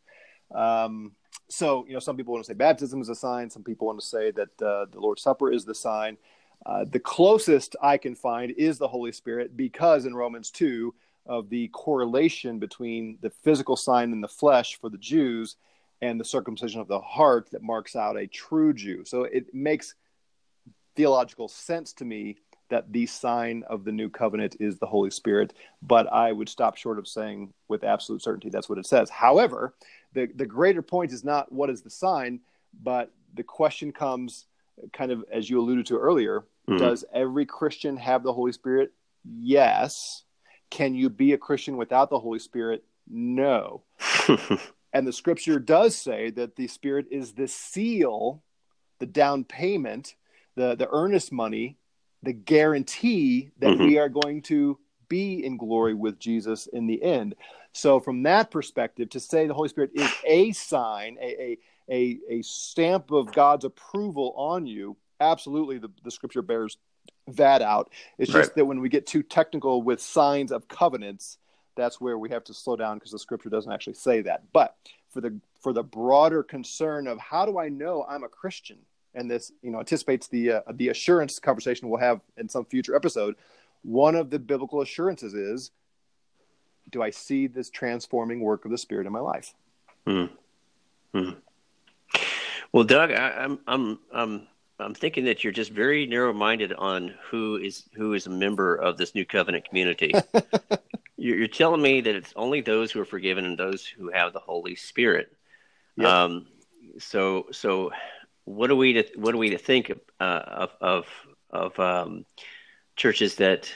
Um, 0.55 1.13
so, 1.49 1.85
you 1.87 1.93
know, 1.93 1.99
some 1.99 2.17
people 2.17 2.33
want 2.33 2.45
to 2.45 2.51
say 2.51 2.57
baptism 2.57 3.01
is 3.01 3.09
a 3.09 3.15
sign. 3.15 3.51
Some 3.51 3.63
people 3.63 3.87
want 3.87 4.01
to 4.01 4.07
say 4.07 4.31
that 4.33 4.63
uh, 4.63 4.87
the 4.91 5.01
Lord's 5.01 5.23
Supper 5.23 5.51
is 5.51 5.65
the 5.65 5.75
sign. 5.75 6.17
Uh, 6.65 6.85
the 6.85 7.01
closest 7.01 7.77
I 7.83 7.97
can 7.97 8.15
find 8.15 8.53
is 8.53 8.79
the 8.79 8.89
Holy 8.89 9.13
Spirit 9.13 9.57
because 9.57 10.07
in 10.07 10.15
Romans 10.15 10.51
2 10.51 10.95
of 11.27 11.49
the 11.49 11.69
correlation 11.69 12.59
between 12.59 13.19
the 13.21 13.31
physical 13.31 13.77
sign 13.77 14.13
in 14.13 14.21
the 14.21 14.29
flesh 14.29 14.79
for 14.81 14.89
the 14.89 14.99
Jews 14.99 15.57
and 16.03 16.21
the 16.21 16.25
circumcision 16.25 16.81
of 16.81 16.89
the 16.89 17.01
heart 17.01 17.49
that 17.53 17.63
marks 17.63 17.97
out 17.97 18.19
a 18.19 18.27
true 18.27 18.75
Jew. 18.75 19.05
So 19.05 19.23
it 19.23 19.55
makes 19.55 19.95
theological 20.97 21.49
sense 21.49 21.93
to 21.95 22.05
me 22.05 22.37
that 22.69 22.93
the 22.93 23.07
sign 23.07 23.63
of 23.69 23.85
the 23.85 23.93
new 23.93 24.09
covenant 24.09 24.57
is 24.59 24.79
the 24.79 24.87
Holy 24.87 25.11
Spirit, 25.11 25.53
but 25.81 26.13
I 26.13 26.33
would 26.33 26.49
stop 26.49 26.77
short 26.77 26.99
of 26.99 27.07
saying 27.07 27.53
with 27.69 27.85
absolute 27.85 28.23
certainty 28.23 28.51
that's 28.51 28.69
what 28.69 28.79
it 28.79 28.87
says. 28.87 29.11
However, 29.11 29.75
the, 30.13 30.29
the 30.35 30.47
greater 30.47 30.83
point 30.83 31.13
is 31.13 31.23
not 31.23 31.53
what 31.53 31.71
is 31.71 31.83
the 31.83 31.91
sign, 31.91 32.41
but 32.83 33.13
the 33.35 33.43
question 33.43 33.93
comes 33.93 34.47
kind 34.93 35.13
of 35.13 35.25
as 35.31 35.49
you 35.49 35.61
alluded 35.61 35.87
to 35.87 35.99
earlier 35.99 36.45
mm-hmm. 36.69 36.79
does 36.79 37.05
every 37.13 37.47
Christian 37.47 37.97
have 37.97 38.23
the 38.23 38.33
Holy 38.33 38.53
Spirit? 38.53 38.93
Yes. 39.25 40.25
Can 40.71 40.95
you 40.95 41.11
be 41.11 41.33
a 41.33 41.39
Christian 41.39 41.77
without 41.77 42.11
the 42.11 42.19
Holy 42.19 42.39
Spirit? 42.39 42.85
No. 43.09 43.83
and 44.93 45.07
the 45.07 45.13
scripture 45.13 45.59
does 45.59 45.97
say 45.97 46.31
that 46.31 46.57
the 46.57 46.69
Spirit 46.69 47.07
is 47.11 47.33
the 47.33 47.49
seal, 47.49 48.43
the 48.99 49.07
down 49.07 49.45
payment, 49.45 50.15
the, 50.55 50.75
the 50.75 50.89
earnest 50.91 51.33
money 51.33 51.79
the 52.23 52.33
guarantee 52.33 53.51
that 53.59 53.71
mm-hmm. 53.71 53.85
we 53.85 53.99
are 53.99 54.09
going 54.09 54.43
to 54.43 54.79
be 55.09 55.45
in 55.45 55.57
glory 55.57 55.95
with 55.95 56.19
Jesus 56.19 56.67
in 56.69 56.87
the 56.87 57.03
end. 57.03 57.35
So, 57.73 58.01
from 58.01 58.23
that 58.25 58.51
perspective, 58.51 59.11
to 59.11 59.21
say 59.21 59.47
the 59.47 59.55
Holy 59.55 59.69
Spirit 59.69 59.91
is 59.95 60.11
a 60.27 60.53
sign, 60.53 61.17
a, 61.21 61.43
a, 61.43 61.59
a, 61.91 62.19
a 62.31 62.43
stamp 62.43 63.11
of 63.11 63.33
God's 63.33 63.65
approval 63.65 64.35
on 64.37 64.67
you, 64.67 64.97
absolutely 65.21 65.79
the, 65.79 65.91
the 66.05 66.11
scripture 66.11 66.43
bears 66.43 66.77
that 67.29 67.63
out. 67.63 67.91
It's 68.19 68.33
right. 68.33 68.43
just 68.43 68.55
that 68.55 68.67
when 68.67 68.81
we 68.81 68.89
get 68.89 69.07
too 69.07 69.23
technical 69.23 69.83
with 69.83 70.01
signs 70.01 70.53
of 70.53 70.69
covenants, 70.69 71.39
that's 71.75 72.01
where 72.01 72.19
we 72.19 72.31
have 72.31 72.45
to 72.45 72.55
slow 72.55 72.77
down 72.77 72.99
because 72.99 73.13
the 73.13 73.19
scripture 73.19 73.49
doesn't 73.49 73.73
actually 73.73 73.95
say 73.95 74.23
that. 74.23 74.45
But 74.53 74.77
for 75.11 75.21
the 75.21 75.39
for 75.61 75.73
the 75.73 75.83
broader 75.83 76.43
concern 76.43 77.07
of 77.07 77.19
how 77.19 77.47
do 77.47 77.59
I 77.59 77.69
know 77.69 78.05
I'm 78.09 78.25
a 78.25 78.29
Christian? 78.29 78.79
and 79.15 79.31
this 79.31 79.53
you 79.63 79.71
know 79.71 79.79
anticipates 79.79 80.29
the 80.29 80.53
uh, 80.53 80.61
the 80.75 80.89
assurance 80.89 81.39
conversation 81.39 81.89
we'll 81.89 82.01
have 82.01 82.21
in 82.37 82.49
some 82.49 82.65
future 82.65 82.95
episode 82.95 83.37
one 83.83 84.15
of 84.15 84.31
the 84.31 84.39
biblical 84.39 84.81
assurances 84.81 85.35
is 85.35 85.71
do 86.91 87.03
i 87.03 87.11
see 87.11 87.47
this 87.47 87.71
transforming 87.71 88.41
work 88.41 88.65
of 88.65 88.71
the 88.71 88.79
spirit 88.79 89.07
in 89.07 89.13
my 89.13 89.21
life 89.21 89.55
hmm. 90.07 90.27
Hmm. 91.15 91.31
well 92.73 92.85
doug 92.85 93.11
I, 93.11 93.31
I'm, 93.31 93.59
I'm 93.67 93.99
i'm 94.13 94.47
i'm 94.79 94.95
thinking 94.95 95.25
that 95.27 95.45
you're 95.45 95.53
just 95.53 95.71
very 95.71 96.07
narrow-minded 96.07 96.73
on 96.75 97.15
who 97.31 97.57
is 97.57 97.85
who 97.95 98.15
is 98.15 98.27
a 98.27 98.31
member 98.31 98.75
of 98.75 98.97
this 98.97 99.15
new 99.15 99.25
covenant 99.25 99.69
community 99.69 100.13
you're, 101.17 101.37
you're, 101.37 101.49
telling 101.49 101.83
me 101.83 102.01
that 102.01 102.15
it's 102.15 102.33
only 102.37 102.61
those 102.61 102.91
who 102.91 103.01
are 103.01 103.05
forgiven 103.05 103.45
and 103.45 103.59
those 103.59 103.87
who 103.87 104.11
have 104.11 104.33
the 104.33 104.39
holy 104.39 104.75
spirit 104.75 105.33
yep. 105.97 106.09
um 106.09 106.47
so 106.99 107.47
so 107.53 107.91
what 108.45 108.71
are 108.71 108.77
we 108.77 108.95
to 108.95 109.05
what 109.17 109.35
are 109.35 109.39
we 109.39 109.51
to 109.51 109.59
think 109.59 109.93
uh, 110.21 110.23
of 110.23 110.71
of 110.81 111.07
of 111.51 111.79
um, 111.79 112.25
churches 112.97 113.37
that 113.37 113.71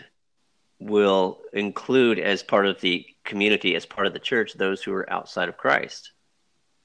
will 0.79 1.41
include 1.53 2.19
as 2.19 2.43
part 2.43 2.67
of 2.67 2.81
the 2.81 3.07
community, 3.25 3.75
as 3.75 3.87
part 3.87 4.07
of 4.07 4.13
the 4.13 4.19
church, 4.19 4.55
those 4.55 4.83
who 4.83 4.93
are 4.93 5.11
outside 5.13 5.49
of 5.49 5.57
Christ, 5.57 6.13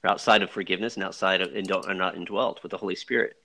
or 0.02 0.10
outside 0.10 0.42
of 0.42 0.50
forgiveness, 0.50 0.96
and 0.96 1.04
outside 1.04 1.40
of 1.40 1.54
and 1.54 1.66
don't 1.66 1.86
are 1.86 1.94
not 1.94 2.16
indwelt 2.16 2.62
with 2.62 2.70
the 2.70 2.78
Holy 2.78 2.96
Spirit. 2.96 3.36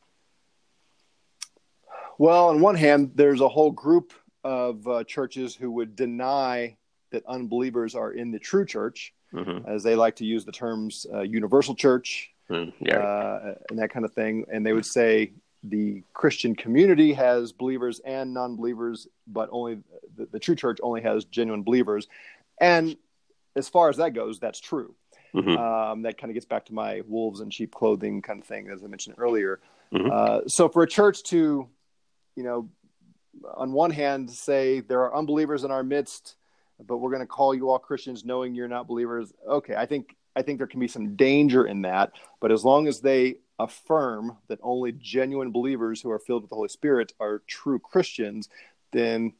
Well, 2.18 2.50
on 2.50 2.62
one 2.62 2.76
hand, 2.76 3.12
there's 3.16 3.42
a 3.42 3.50
whole 3.50 3.72
group 3.72 4.14
of 4.44 4.88
uh, 4.88 5.04
churches 5.04 5.56
who 5.56 5.72
would 5.72 5.96
deny 5.96 6.78
that 7.12 7.24
unbelievers 7.28 7.96
are 7.96 8.12
in 8.12 8.32
the 8.32 8.40
true 8.40 8.66
church, 8.66 9.14
mm-hmm. 9.34 9.68
as 9.68 9.84
they 9.84 9.96
like 9.96 10.16
to 10.18 10.26
use 10.26 10.46
the 10.46 10.52
terms 10.52 11.06
uh, 11.14 11.22
universal 11.22 11.76
church 11.76 12.32
mm, 12.50 12.72
yeah. 12.80 12.98
uh, 12.98 13.56
and 13.70 13.80
that 13.80 13.92
kind 13.92 14.06
of 14.06 14.14
thing. 14.14 14.46
And 14.52 14.66
they 14.66 14.74
would 14.74 14.86
say 14.86 15.32
the 15.64 16.04
Christian 16.14 16.56
community 16.56 17.14
has 17.14 17.52
believers 17.52 18.00
and 18.06 18.34
non 18.34 18.56
believers, 18.56 19.08
but 19.26 19.50
only 19.52 19.80
the, 20.16 20.28
the, 20.32 20.40
true 20.40 20.56
church 20.56 20.80
only 20.84 21.02
has 21.02 21.26
genuine 21.26 21.64
believers. 21.64 22.08
And 22.60 22.96
as 23.56 23.70
far 23.70 23.90
as 23.90 23.98
that 23.98 24.14
goes, 24.14 24.40
that's 24.40 24.60
true. 24.60 24.94
Mm-hmm. 25.36 25.58
Um, 25.58 26.02
that 26.04 26.18
kind 26.18 26.32
of 26.32 26.36
gets 26.36 26.46
back 26.46 26.66
to 26.66 26.74
my 26.74 27.02
wolves 27.08 27.42
and 27.42 27.54
sheep 27.54 27.74
clothing 27.74 28.22
kind 28.22 28.40
of 28.40 28.48
thing, 28.48 28.70
as 28.70 28.84
I 28.84 28.88
mentioned 28.88 29.16
earlier. 29.18 29.60
Mm-hmm. 29.94 30.10
Uh, 30.12 30.48
so 30.48 30.70
for 30.70 30.84
a 30.84 30.88
church 30.88 31.24
to, 31.24 31.68
you 32.36 32.44
know, 32.44 32.70
on 33.56 33.72
one 33.72 33.92
hand 33.92 34.32
say 34.32 34.80
there 34.80 35.02
are 35.02 35.16
unbelievers 35.16 35.64
in 35.64 35.72
our 35.72 35.84
midst, 35.84 36.36
but 36.86 36.98
we're 36.98 37.10
going 37.10 37.22
to 37.22 37.28
call 37.28 37.54
you 37.56 37.70
all 37.70 37.80
Christians, 37.80 38.26
knowing 38.26 38.54
you're 38.56 38.68
not 38.68 38.88
believers. 38.88 39.34
Okay, 39.48 39.76
I 39.76 39.86
think 39.86 40.16
I 40.36 40.41
think 40.41 40.60
there 40.60 40.68
can 40.68 40.80
be 40.80 40.88
some 40.88 41.16
danger 41.16 41.66
in 41.66 41.82
that, 41.82 42.12
but 42.40 42.52
as 42.52 42.64
long 42.64 42.88
as 42.88 42.99
they 43.02 43.38
affirm 43.60 44.38
that 44.49 44.60
only 44.62 44.91
genuine 44.91 45.52
believers 45.52 46.02
who 46.02 46.12
are 46.12 46.20
filled 46.20 46.44
with 46.44 46.49
the 46.49 46.56
Holy 46.56 46.70
Spirit 46.70 47.14
are 47.20 47.41
true 47.48 47.80
Christians, 47.80 48.49
then 48.91 49.34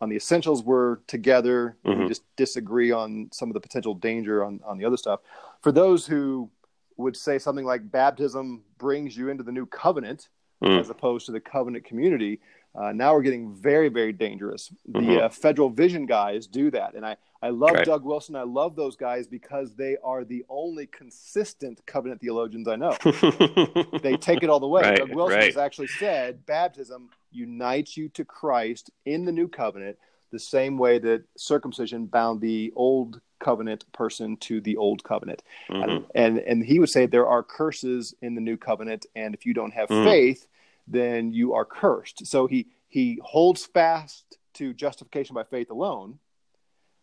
on 0.00 0.08
the 0.08 0.16
essentials 0.16 0.62
we're 0.62 0.96
together. 1.06 1.76
Mm-hmm. 1.84 2.02
We 2.02 2.08
just 2.08 2.22
disagree 2.36 2.92
on 2.92 3.28
some 3.32 3.48
of 3.48 3.54
the 3.54 3.60
potential 3.60 3.94
danger 3.94 4.44
on, 4.44 4.60
on 4.64 4.78
the 4.78 4.84
other 4.84 4.96
stuff. 4.96 5.20
For 5.62 5.72
those 5.72 6.06
who 6.06 6.50
would 6.96 7.16
say 7.16 7.38
something 7.38 7.64
like 7.64 7.90
baptism 7.90 8.62
brings 8.78 9.16
you 9.16 9.28
into 9.28 9.42
the 9.42 9.52
new 9.52 9.66
covenant 9.66 10.28
mm. 10.62 10.78
as 10.80 10.90
opposed 10.90 11.26
to 11.26 11.32
the 11.32 11.40
covenant 11.40 11.84
community, 11.84 12.40
uh, 12.76 12.92
now 12.92 13.14
we're 13.14 13.22
getting 13.22 13.54
very, 13.54 13.88
very 13.88 14.12
dangerous. 14.12 14.70
Mm-hmm. 14.90 15.06
The 15.06 15.24
uh, 15.24 15.28
Federal 15.28 15.70
Vision 15.70 16.04
guys 16.04 16.46
do 16.46 16.70
that, 16.72 16.94
and 16.94 17.06
I, 17.06 17.16
I 17.42 17.48
love 17.48 17.74
right. 17.74 17.86
Doug 17.86 18.04
Wilson. 18.04 18.36
I 18.36 18.42
love 18.42 18.76
those 18.76 18.96
guys 18.96 19.26
because 19.26 19.74
they 19.74 19.96
are 20.04 20.24
the 20.24 20.44
only 20.48 20.86
consistent 20.86 21.80
covenant 21.86 22.20
theologians 22.20 22.68
I 22.68 22.76
know. 22.76 22.96
they 24.02 24.16
take 24.16 24.42
it 24.42 24.50
all 24.50 24.60
the 24.60 24.68
way. 24.68 24.82
Right, 24.82 24.98
Doug 24.98 25.14
Wilson 25.14 25.38
right. 25.38 25.46
has 25.46 25.56
actually 25.56 25.86
said 25.86 26.44
baptism 26.44 27.08
unites 27.30 27.96
you 27.96 28.08
to 28.10 28.24
Christ 28.24 28.90
in 29.06 29.24
the 29.24 29.32
new 29.32 29.48
covenant, 29.48 29.96
the 30.30 30.38
same 30.38 30.76
way 30.76 30.98
that 30.98 31.24
circumcision 31.36 32.06
bound 32.06 32.40
the 32.40 32.72
old 32.76 33.20
covenant 33.38 33.90
person 33.92 34.36
to 34.38 34.60
the 34.60 34.76
old 34.76 35.02
covenant. 35.02 35.42
Mm-hmm. 35.70 36.04
And 36.14 36.38
and 36.38 36.62
he 36.62 36.78
would 36.78 36.90
say 36.90 37.06
there 37.06 37.26
are 37.26 37.42
curses 37.42 38.14
in 38.20 38.34
the 38.34 38.40
new 38.42 38.58
covenant, 38.58 39.06
and 39.14 39.34
if 39.34 39.46
you 39.46 39.54
don't 39.54 39.72
have 39.72 39.88
mm. 39.88 40.04
faith 40.04 40.46
then 40.86 41.32
you 41.32 41.54
are 41.54 41.64
cursed. 41.64 42.26
So 42.26 42.46
he 42.46 42.68
he 42.88 43.18
holds 43.22 43.66
fast 43.66 44.38
to 44.54 44.72
justification 44.72 45.34
by 45.34 45.44
faith 45.44 45.70
alone, 45.70 46.18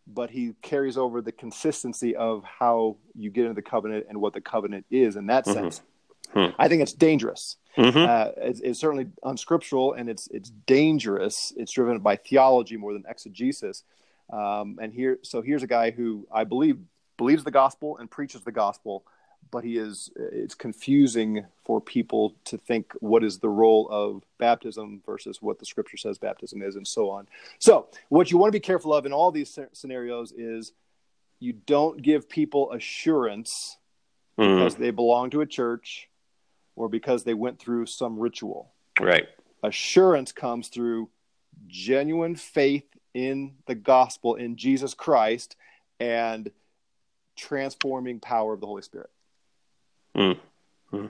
but 0.08 0.30
he 0.30 0.54
carries 0.62 0.98
over 0.98 1.22
the 1.22 1.32
consistency 1.32 2.16
of 2.16 2.44
how 2.44 2.98
you 3.16 3.30
get 3.30 3.44
into 3.44 3.56
the 3.56 3.62
covenant 3.62 4.08
and 4.10 4.20
what 4.20 4.34
the 4.34 4.42
covenant 4.42 4.86
is 4.90 5.16
in 5.16 5.28
that 5.28 5.46
mm-hmm. 5.46 5.54
sense. 5.54 5.82
Mm-hmm. 6.34 6.56
I 6.58 6.68
think 6.68 6.82
it's 6.82 6.94
dangerous. 6.94 7.58
Mm-hmm. 7.78 7.98
Uh, 7.98 8.32
it's, 8.48 8.60
it's, 8.60 8.80
certainly 8.80 9.08
unscriptural 9.24 9.94
and 9.94 10.10
it's 10.10 10.28
it's 10.28 10.52
dangerous. 10.68 11.54
It's 11.58 11.72
driven 11.72 12.00
by 12.00 12.18
theology 12.18 12.78
more 12.78 12.94
than 12.94 13.04
exegesis. 13.08 13.84
Um, 14.32 14.78
and 14.82 14.94
here, 14.94 15.20
so 15.24 15.42
here's 15.42 15.64
a 15.64 15.68
guy 15.68 15.92
who 15.92 16.28
I 16.32 16.44
believe 16.44 16.78
believes 17.18 17.44
the 17.44 17.52
gospel 17.52 17.98
and 17.98 18.10
preaches 18.10 18.42
the 18.42 18.52
gospel, 18.52 19.06
but 19.54 19.64
he 19.64 19.78
is 19.78 20.10
it's 20.16 20.56
confusing 20.56 21.46
for 21.64 21.80
people 21.80 22.36
to 22.44 22.58
think 22.58 22.92
what 23.02 23.24
is 23.24 23.38
the 23.38 23.48
role 23.48 23.88
of 23.92 24.24
baptism 24.40 25.00
versus 25.06 25.44
what 25.44 25.60
the 25.60 25.66
scripture 25.66 25.96
says 25.96 26.18
baptism 26.18 26.64
is 26.64 26.76
and 26.76 26.88
so 26.88 27.12
on. 27.12 27.28
So 27.60 27.88
what 28.10 28.32
you 28.32 28.40
want 28.40 28.50
to 28.52 28.60
be 28.60 28.60
careful 28.60 28.96
of 28.96 29.06
in 29.06 29.14
all 29.14 29.32
these 29.32 29.58
scenarios 29.74 30.32
is 30.32 30.74
you 31.40 31.54
don't 31.54 32.02
give 32.02 32.28
people 32.28 32.72
assurance 32.72 33.78
mm. 34.40 34.58
because 34.58 34.74
they 34.74 34.90
belong 34.90 35.30
to 35.30 35.42
a 35.42 35.46
church 35.46 36.10
or 36.76 36.90
because 36.90 37.24
they 37.24 37.36
went 37.36 37.60
through 37.60 37.86
some 37.86 38.18
ritual. 38.18 38.72
Right. 39.00 39.28
Assurance 39.62 40.32
comes 40.32 40.70
through 40.70 41.10
genuine 41.68 42.36
faith 42.36 42.88
in 43.14 43.54
the 43.68 43.76
gospel 43.76 44.34
in 44.34 44.56
jesus 44.56 44.96
christ 44.96 45.56
and 46.00 46.50
transforming 47.38 48.20
power 48.20 48.54
of 48.54 48.60
the 48.60 48.66
holy 48.66 48.82
spirit 48.82 49.12
Mm. 50.16 50.40
Mm. 50.92 51.10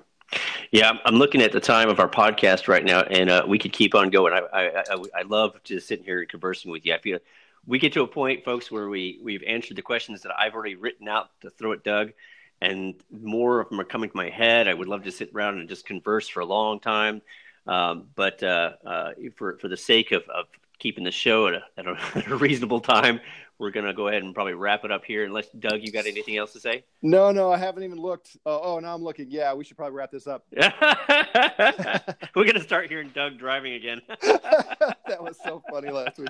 Yeah, 0.72 0.94
I'm 1.06 1.16
looking 1.16 1.42
at 1.42 1.52
the 1.52 1.60
time 1.60 1.90
of 1.90 2.00
our 2.00 2.10
podcast 2.10 2.68
right 2.68 2.84
now, 2.84 3.02
and 3.02 3.30
uh, 3.30 3.46
we 3.48 3.60
could 3.60 3.74
keep 3.74 3.94
on 3.94 4.10
going. 4.10 4.34
I, 4.34 4.40
I, 4.40 4.84
I, 4.90 5.04
I 5.20 5.22
love 5.24 5.62
just 5.64 5.88
sitting 5.88 6.06
here 6.06 6.22
and 6.22 6.30
conversing 6.30 6.72
with 6.72 6.86
you. 6.86 6.94
I 6.94 7.00
feel 7.00 7.20
we 7.66 7.80
get 7.80 7.94
to 7.94 8.02
a 8.02 8.08
point, 8.08 8.44
folks, 8.44 8.72
where 8.72 8.90
we 8.90 9.20
we've 9.22 9.44
answered 9.44 9.78
the 9.78 9.82
questions 9.82 10.22
that 10.22 10.32
I've 10.38 10.54
already 10.54 10.76
written 10.76 11.08
out 11.08 11.30
to 11.42 11.50
throw 11.50 11.74
at 11.74 11.84
Doug, 11.84 12.14
and 12.62 12.96
more 13.12 13.60
of 13.60 13.70
them 13.70 13.80
are 13.80 13.86
coming 13.86 14.10
to 14.10 14.18
my 14.18 14.30
head. 14.30 14.68
I 14.68 14.74
would 14.74 14.88
love 14.88 15.04
to 15.04 15.12
sit 15.12 15.32
around 15.34 15.60
and 15.60 15.70
just 15.70 15.86
converse 15.86 16.28
for 16.28 16.40
a 16.40 16.46
long 16.46 16.80
time, 16.80 17.22
um, 17.68 18.08
but 18.16 18.42
uh, 18.42 18.74
uh, 18.86 19.12
for 19.36 19.58
for 19.58 19.68
the 19.68 19.78
sake 19.78 20.12
of, 20.12 20.24
of 20.30 20.48
keeping 20.80 21.04
the 21.04 21.12
show 21.12 21.48
at 21.48 21.54
a, 21.54 21.62
at 21.78 21.88
a, 21.88 21.98
at 22.16 22.28
a 22.28 22.36
reasonable 22.36 22.82
time, 22.82 23.20
we're 23.60 23.72
going 23.72 23.86
to 23.86 23.94
go 23.94 24.08
ahead 24.08 24.24
and 24.24 24.34
probably 24.34 24.54
wrap 24.54 24.84
it 24.84 24.92
up 24.92 25.06
here. 25.06 25.26
Unless 25.26 25.50
Doug, 25.50 25.82
you 25.82 25.92
got 25.92 26.06
anything 26.06 26.38
else 26.38 26.54
to 26.54 26.60
say? 26.60 26.84
No, 27.02 27.32
no, 27.32 27.52
I 27.52 27.58
haven't 27.58 27.84
even 27.84 27.98
looked. 27.98 28.36
Oh, 28.46 28.60
oh 28.64 28.80
now 28.80 28.94
I'm 28.96 29.04
looking. 29.04 29.28
Yeah, 29.30 29.54
we 29.54 29.64
should 29.64 29.78
probably 29.78 29.96
wrap 29.96 30.12
this 30.12 30.28
up. 30.28 30.46
we're 30.58 32.44
going 32.46 32.56
to 32.56 32.64
start 32.64 32.90
hearing 32.90 33.10
Doug 33.14 33.38
driving 33.38 33.74
again. 33.74 34.02
that 34.22 35.18
was 35.20 35.38
so 35.44 35.62
funny 35.70 35.90
last 35.90 36.18
week. 36.18 36.30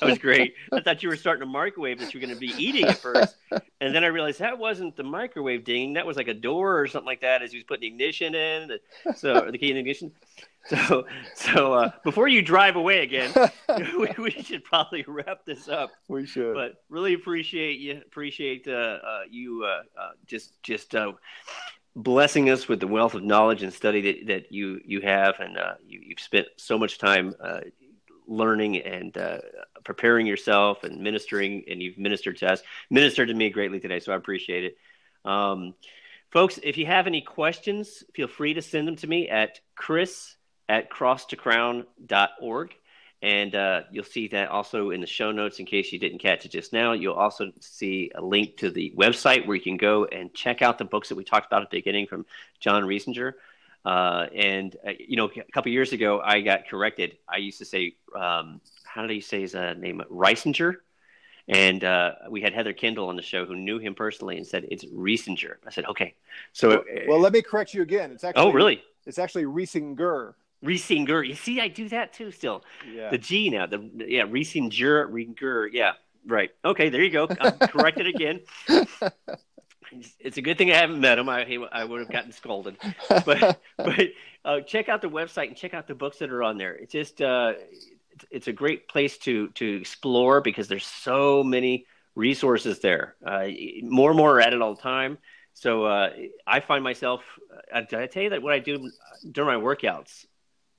that 0.00 0.08
was 0.08 0.18
great. 0.18 0.54
I 0.72 0.80
thought 0.80 1.02
you 1.02 1.08
were 1.08 1.16
starting 1.16 1.42
a 1.42 1.46
microwave 1.46 1.98
that 2.00 2.12
you 2.12 2.20
were 2.20 2.26
going 2.26 2.34
to 2.34 2.40
be 2.40 2.52
eating 2.62 2.84
at 2.84 2.98
first, 2.98 3.36
and 3.80 3.94
then 3.94 4.04
I 4.04 4.08
realized 4.08 4.40
that 4.40 4.58
wasn't 4.58 4.96
the 4.96 5.04
microwave 5.04 5.64
ding. 5.64 5.94
That 5.94 6.06
was 6.06 6.16
like 6.16 6.28
a 6.28 6.34
door 6.34 6.80
or 6.80 6.86
something 6.86 7.06
like 7.06 7.20
that 7.20 7.42
as 7.42 7.52
he 7.52 7.58
was 7.58 7.64
putting 7.64 7.82
the 7.82 7.86
ignition 7.88 8.34
in. 8.34 8.78
So 9.14 9.48
the 9.50 9.58
key 9.58 9.70
in 9.70 9.74
the 9.74 9.80
ignition. 9.80 10.12
So, 10.88 11.06
so 11.34 11.74
uh, 11.74 11.90
before 12.02 12.26
you 12.26 12.42
drive 12.42 12.74
away 12.74 13.02
again, 13.02 13.32
we, 13.98 14.08
we, 14.18 14.30
should 14.30 14.64
probably 14.64 15.04
wrap 15.06 15.44
this 15.44 15.68
up. 15.68 15.92
We 16.08 16.26
should. 16.26 16.54
But 16.54 16.82
really 16.88 17.14
appreciate 17.14 17.78
you 17.78 18.02
appreciate 18.04 18.66
uh, 18.66 18.72
uh, 18.72 19.20
you 19.30 19.64
uh, 19.64 19.82
uh, 20.00 20.10
just 20.26 20.60
just 20.64 20.94
uh, 20.94 21.12
blessing 21.94 22.50
us 22.50 22.66
with 22.66 22.80
the 22.80 22.86
wealth 22.88 23.14
of 23.14 23.22
knowledge 23.22 23.62
and 23.62 23.72
study 23.72 24.00
that, 24.00 24.26
that 24.26 24.52
you 24.52 24.80
you 24.84 25.00
have, 25.02 25.36
and 25.38 25.56
you, 25.86 26.00
have 26.10 26.20
spent 26.20 26.46
so 26.56 26.76
much 26.76 26.98
time 26.98 27.34
learning 28.26 28.78
and 28.78 29.16
preparing 29.84 30.26
yourself 30.26 30.82
and 30.82 31.00
ministering, 31.00 31.64
and 31.70 31.80
you've 31.80 31.98
ministered 31.98 32.36
to 32.38 32.50
us, 32.50 32.60
ministered 32.90 33.28
to 33.28 33.34
me 33.34 33.50
greatly 33.50 33.78
today. 33.78 34.00
So 34.00 34.12
I 34.12 34.16
appreciate 34.16 34.64
it. 34.64 34.76
Um, 35.24 35.74
folks, 36.30 36.58
if 36.62 36.76
you 36.76 36.86
have 36.86 37.06
any 37.06 37.20
questions, 37.20 38.02
feel 38.14 38.28
free 38.28 38.54
to 38.54 38.62
send 38.62 38.88
them 38.88 38.96
to 38.96 39.06
me 39.06 39.28
at 39.28 39.60
Chris 39.74 40.35
at 40.68 40.90
crosstocrown.org. 40.90 42.74
And 43.22 43.54
uh, 43.54 43.82
you'll 43.90 44.04
see 44.04 44.28
that 44.28 44.50
also 44.50 44.90
in 44.90 45.00
the 45.00 45.06
show 45.06 45.32
notes 45.32 45.58
in 45.58 45.66
case 45.66 45.90
you 45.90 45.98
didn't 45.98 46.18
catch 46.18 46.44
it 46.44 46.50
just 46.50 46.72
now. 46.72 46.92
You'll 46.92 47.14
also 47.14 47.50
see 47.60 48.10
a 48.14 48.22
link 48.22 48.58
to 48.58 48.70
the 48.70 48.92
website 48.96 49.46
where 49.46 49.56
you 49.56 49.62
can 49.62 49.78
go 49.78 50.04
and 50.04 50.32
check 50.34 50.60
out 50.60 50.78
the 50.78 50.84
books 50.84 51.08
that 51.08 51.14
we 51.14 51.24
talked 51.24 51.46
about 51.46 51.62
at 51.62 51.70
the 51.70 51.78
beginning 51.78 52.06
from 52.06 52.26
John 52.60 52.84
Riesinger. 52.84 53.32
Uh, 53.86 54.26
and, 54.34 54.76
uh, 54.86 54.90
you 54.98 55.16
know, 55.16 55.30
a 55.34 55.52
couple 55.52 55.72
years 55.72 55.92
ago, 55.92 56.20
I 56.22 56.40
got 56.40 56.68
corrected. 56.68 57.16
I 57.28 57.38
used 57.38 57.58
to 57.58 57.64
say, 57.64 57.94
um, 58.14 58.60
how 58.84 59.02
did 59.02 59.10
he 59.10 59.20
say 59.20 59.40
his 59.40 59.54
uh, 59.54 59.74
name? 59.74 60.02
Reisinger. 60.10 60.76
And 61.48 61.84
uh, 61.84 62.12
we 62.28 62.40
had 62.42 62.52
Heather 62.52 62.72
Kendall 62.72 63.08
on 63.08 63.16
the 63.16 63.22
show 63.22 63.46
who 63.46 63.54
knew 63.54 63.78
him 63.78 63.94
personally 63.94 64.36
and 64.36 64.46
said, 64.46 64.66
it's 64.70 64.84
Riesinger. 64.84 65.54
I 65.66 65.70
said, 65.70 65.84
okay. 65.86 66.14
So, 66.52 66.68
well, 66.68 66.84
well, 67.08 67.20
let 67.20 67.32
me 67.32 67.40
correct 67.40 67.72
you 67.72 67.82
again. 67.82 68.10
It's 68.10 68.24
actually, 68.24 68.42
oh, 68.42 68.52
really? 68.52 68.82
It's 69.06 69.18
actually 69.18 69.44
Riesinger. 69.44 70.34
Riesinger. 70.64 71.26
You 71.26 71.34
see, 71.34 71.60
I 71.60 71.68
do 71.68 71.88
that 71.90 72.12
too 72.12 72.30
still. 72.30 72.64
Yeah. 72.90 73.10
The 73.10 73.18
G 73.18 73.50
now. 73.50 73.66
The 73.66 73.90
yeah, 74.08 74.22
Riesinger, 74.22 75.06
Ringer. 75.10 75.68
Yeah, 75.68 75.92
right. 76.26 76.50
Okay, 76.64 76.88
there 76.88 77.02
you 77.02 77.10
go. 77.10 77.28
I'm 77.40 77.58
corrected 77.58 78.06
again. 78.06 78.40
It's 80.18 80.36
a 80.36 80.42
good 80.42 80.58
thing 80.58 80.72
I 80.72 80.76
haven't 80.76 81.00
met 81.00 81.18
him. 81.18 81.28
I 81.28 81.46
I 81.72 81.84
would 81.84 82.00
have 82.00 82.10
gotten 82.10 82.32
scolded. 82.32 82.76
But 83.08 83.60
but 83.76 84.08
uh, 84.44 84.60
check 84.62 84.88
out 84.88 85.00
the 85.00 85.08
website 85.08 85.46
and 85.48 85.56
check 85.56 85.74
out 85.74 85.86
the 85.86 85.94
books 85.94 86.18
that 86.18 86.30
are 86.30 86.42
on 86.42 86.58
there. 86.58 86.74
It's 86.74 86.92
just 86.92 87.22
uh, 87.22 87.52
it's, 88.12 88.24
it's 88.30 88.48
a 88.48 88.52
great 88.52 88.88
place 88.88 89.16
to 89.18 89.48
to 89.50 89.76
explore 89.76 90.40
because 90.40 90.68
there's 90.68 90.84
so 90.84 91.44
many 91.44 91.86
resources 92.16 92.80
there. 92.80 93.14
Uh, 93.24 93.46
more 93.82 94.10
and 94.10 94.18
more 94.18 94.36
are 94.36 94.40
added 94.40 94.60
all 94.60 94.74
the 94.74 94.82
time. 94.82 95.18
So 95.54 95.84
uh, 95.84 96.10
I 96.46 96.60
find 96.60 96.82
myself. 96.82 97.22
Uh, 97.72 97.82
I 98.00 98.06
tell 98.06 98.22
you 98.22 98.30
that 98.30 98.42
what 98.42 98.52
I 98.52 98.58
do 98.58 98.90
during 99.30 99.58
my 99.58 99.64
workouts 99.64 100.26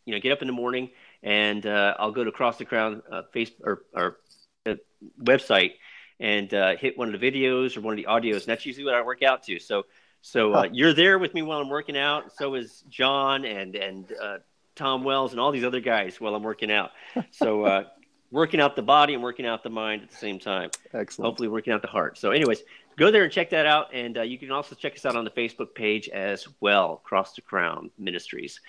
you 0.07 0.13
know, 0.13 0.19
get 0.19 0.31
up 0.31 0.41
in 0.41 0.47
the 0.47 0.53
morning 0.53 0.89
and 1.21 1.65
uh, 1.65 1.93
I'll 1.99 2.11
go 2.11 2.23
to 2.23 2.31
Cross 2.31 2.57
to 2.59 2.65
Crown 2.65 3.03
uh, 3.11 3.23
face 3.33 3.51
or, 3.61 3.83
or 3.93 4.17
uh, 4.65 4.75
website 5.21 5.73
and 6.19 6.51
uh, 6.53 6.77
hit 6.77 6.97
one 6.97 7.13
of 7.13 7.19
the 7.19 7.31
videos 7.31 7.75
or 7.75 7.81
one 7.81 7.93
of 7.93 7.97
the 7.97 8.09
audios, 8.09 8.37
and 8.37 8.45
that's 8.45 8.65
usually 8.65 8.85
what 8.85 8.95
I 8.95 9.01
work 9.01 9.21
out 9.21 9.43
to. 9.43 9.59
So, 9.59 9.83
so 10.21 10.53
uh, 10.53 10.67
you're 10.71 10.93
there 10.93 11.19
with 11.19 11.33
me 11.33 11.41
while 11.41 11.59
I'm 11.59 11.69
working 11.69 11.97
out. 11.97 12.31
So 12.35 12.55
is 12.55 12.83
John 12.89 13.45
and 13.45 13.75
and 13.75 14.11
uh, 14.19 14.37
Tom 14.75 15.03
Wells 15.03 15.31
and 15.31 15.39
all 15.39 15.51
these 15.51 15.65
other 15.65 15.81
guys 15.81 16.19
while 16.19 16.33
I'm 16.33 16.43
working 16.43 16.71
out. 16.71 16.91
So 17.31 17.85
working 18.31 18.59
out 18.59 18.75
the 18.75 18.81
body 18.81 19.13
and 19.13 19.23
working 19.23 19.45
out 19.45 19.63
the 19.63 19.69
mind 19.69 20.03
at 20.03 20.11
the 20.11 20.17
same 20.17 20.39
time. 20.39 20.69
Excellent. 20.93 21.25
Hopefully, 21.25 21.49
working 21.49 21.73
out 21.73 21.81
the 21.81 21.87
heart. 21.87 22.17
So, 22.17 22.31
anyways, 22.31 22.63
go 22.97 23.11
there 23.11 23.23
and 23.23 23.31
check 23.31 23.49
that 23.51 23.65
out. 23.65 23.93
And 23.93 24.17
uh, 24.17 24.21
you 24.21 24.37
can 24.37 24.51
also 24.51 24.75
check 24.75 24.95
us 24.95 25.05
out 25.05 25.15
on 25.15 25.23
the 25.23 25.31
Facebook 25.31 25.73
page 25.75 26.09
as 26.09 26.47
well, 26.59 27.01
Cross 27.03 27.33
to 27.35 27.41
Crown 27.41 27.91
Ministries. 27.97 28.59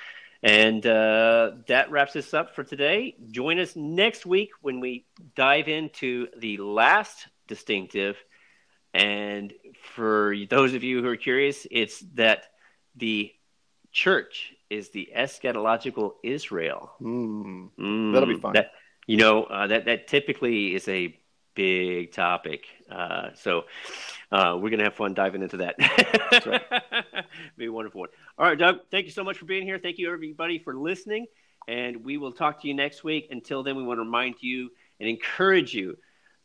And 0.42 0.86
uh, 0.86 1.52
that 1.66 1.90
wraps 1.90 2.14
us 2.14 2.32
up 2.32 2.54
for 2.54 2.62
today. 2.62 3.16
Join 3.30 3.58
us 3.58 3.74
next 3.74 4.24
week 4.24 4.50
when 4.60 4.80
we 4.80 5.06
dive 5.34 5.68
into 5.68 6.28
the 6.36 6.58
last 6.58 7.26
distinctive. 7.48 8.16
And 8.94 9.52
for 9.94 10.34
those 10.48 10.74
of 10.74 10.84
you 10.84 11.02
who 11.02 11.08
are 11.08 11.16
curious, 11.16 11.66
it's 11.70 12.00
that 12.14 12.44
the 12.96 13.32
church 13.90 14.52
is 14.70 14.90
the 14.90 15.10
eschatological 15.16 16.12
Israel. 16.22 16.92
Mm, 17.00 17.70
mm, 17.78 18.12
that'll 18.12 18.28
be 18.28 18.40
fun. 18.40 18.52
That, 18.54 18.72
you 19.06 19.16
know, 19.16 19.44
uh, 19.44 19.66
that 19.66 19.86
that 19.86 20.06
typically 20.06 20.74
is 20.74 20.86
a 20.88 21.18
big 21.54 22.12
topic. 22.12 22.66
Uh, 22.90 23.30
so 23.34 23.64
uh, 24.30 24.58
we're 24.60 24.70
gonna 24.70 24.84
have 24.84 24.94
fun 24.94 25.14
diving 25.14 25.42
into 25.42 25.58
that. 25.58 25.76
right. 26.46 27.24
be 27.56 27.66
a 27.66 27.72
wonderful 27.72 28.00
one. 28.00 28.10
All 28.38 28.46
right, 28.46 28.58
Doug. 28.58 28.80
Thank 28.90 29.06
you 29.06 29.12
so 29.12 29.24
much 29.24 29.38
for 29.38 29.46
being 29.46 29.62
here. 29.62 29.78
Thank 29.78 29.98
you 29.98 30.12
everybody 30.12 30.58
for 30.58 30.74
listening, 30.74 31.26
and 31.66 32.04
we 32.04 32.18
will 32.18 32.32
talk 32.32 32.60
to 32.62 32.68
you 32.68 32.74
next 32.74 33.04
week. 33.04 33.28
Until 33.30 33.62
then, 33.62 33.76
we 33.76 33.82
want 33.82 33.98
to 33.98 34.02
remind 34.02 34.36
you 34.40 34.70
and 35.00 35.08
encourage 35.08 35.74
you 35.74 35.96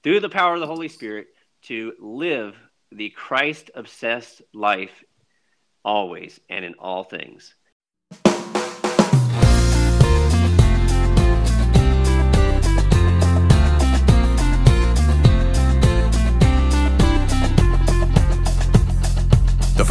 through 0.03 0.19
the 0.19 0.30
power 0.30 0.53
of 0.53 0.60
the 0.60 0.68
Holy 0.68 0.88
Spirit 0.88 1.27
to 1.64 1.93
live 1.99 2.55
the 2.91 3.10
Christ 3.10 3.72
obsessed 3.76 4.41
life 4.53 5.03
always 5.84 6.39
and 6.49 6.64
in 6.64 6.76
all 6.76 7.03
things. 7.03 7.55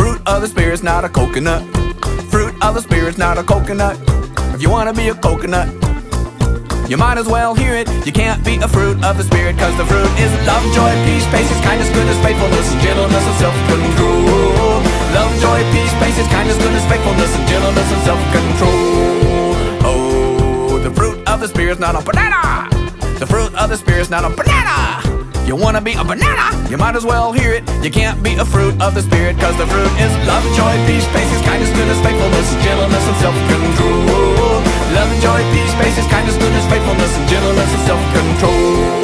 Fruit 0.03 0.21
of 0.27 0.43
the 0.43 0.49
spirit's 0.49 0.83
not 0.83 1.05
a 1.05 1.09
coconut. 1.09 1.63
Fruit 2.27 2.53
of 2.61 2.75
the 2.75 2.83
spirit's 2.83 3.19
not 3.19 3.39
a 3.39 3.45
coconut. 3.45 3.97
If 4.53 4.61
you 4.61 4.69
wanna 4.69 4.93
be 4.93 5.07
a 5.11 5.15
coconut, 5.15 5.69
you 6.91 6.97
might 6.97 7.19
as 7.19 7.29
well 7.29 7.55
hear 7.55 7.75
it. 7.77 7.87
You 8.05 8.11
can't 8.11 8.45
be 8.45 8.57
a 8.57 8.67
fruit 8.67 8.99
of 9.05 9.17
the 9.17 9.23
spirit, 9.23 9.57
cause 9.59 9.77
the 9.77 9.87
fruit 9.87 10.11
is 10.19 10.31
love, 10.45 10.65
joy, 10.75 10.91
peace, 11.07 11.25
patience, 11.31 11.61
kindness, 11.63 11.89
goodness, 11.95 12.19
faithfulness, 12.19 12.67
and 12.73 12.81
gentleness 12.83 13.25
and 13.31 13.37
self-control. 13.45 14.83
Love, 15.15 15.33
joy, 15.39 15.61
peace, 15.71 15.95
patience, 16.03 16.29
kindness, 16.35 16.59
goodness, 16.59 16.85
faithfulness, 16.91 17.31
and 17.39 17.47
gentleness 17.47 17.89
and 17.95 18.03
self-control. 18.03 18.79
Oh, 19.87 20.81
the 20.83 20.91
fruit 20.91 21.17
of 21.29 21.39
the 21.39 21.47
spirit's 21.47 21.79
not 21.79 21.95
a 21.95 22.03
banana. 22.05 22.69
The 23.21 23.27
fruit 23.27 23.55
of 23.55 23.71
the 23.71 23.77
spirit's 23.77 24.11
not 24.11 24.25
a 24.25 24.35
banana. 24.35 25.22
You 25.45 25.57
wanna 25.57 25.81
be 25.81 25.93
a 25.93 26.05
banana? 26.05 26.55
You 26.71 26.77
might 26.77 26.95
as 26.95 27.05
well 27.05 27.33
hear 27.33 27.53
it. 27.53 27.69
You 27.83 27.91
can't 27.91 28.23
be 28.23 28.35
a 28.37 28.45
fruit 28.45 28.81
of 28.81 28.95
the 28.95 29.03
spirit, 29.03 29.39
cause 29.39 29.57
the 29.59 29.67
fruit 29.67 29.93
is 29.99 30.13
love, 30.27 30.45
joy, 30.55 30.73
peace, 30.87 31.07
patience, 31.09 31.43
kindness, 31.45 31.71
goodness, 31.75 32.01
faithfulness, 32.01 32.49
gentleness, 32.63 33.05
and 33.09 33.17
self-control. 33.17 34.63
Love, 34.95 35.11
joy, 35.21 35.41
peace, 35.53 35.75
patience, 35.75 36.07
kindness, 36.09 36.37
goodness, 36.39 36.65
faithfulness, 36.71 37.17
and 37.19 37.29
gentleness, 37.29 37.71
and 37.75 37.83
self-control. 37.91 39.03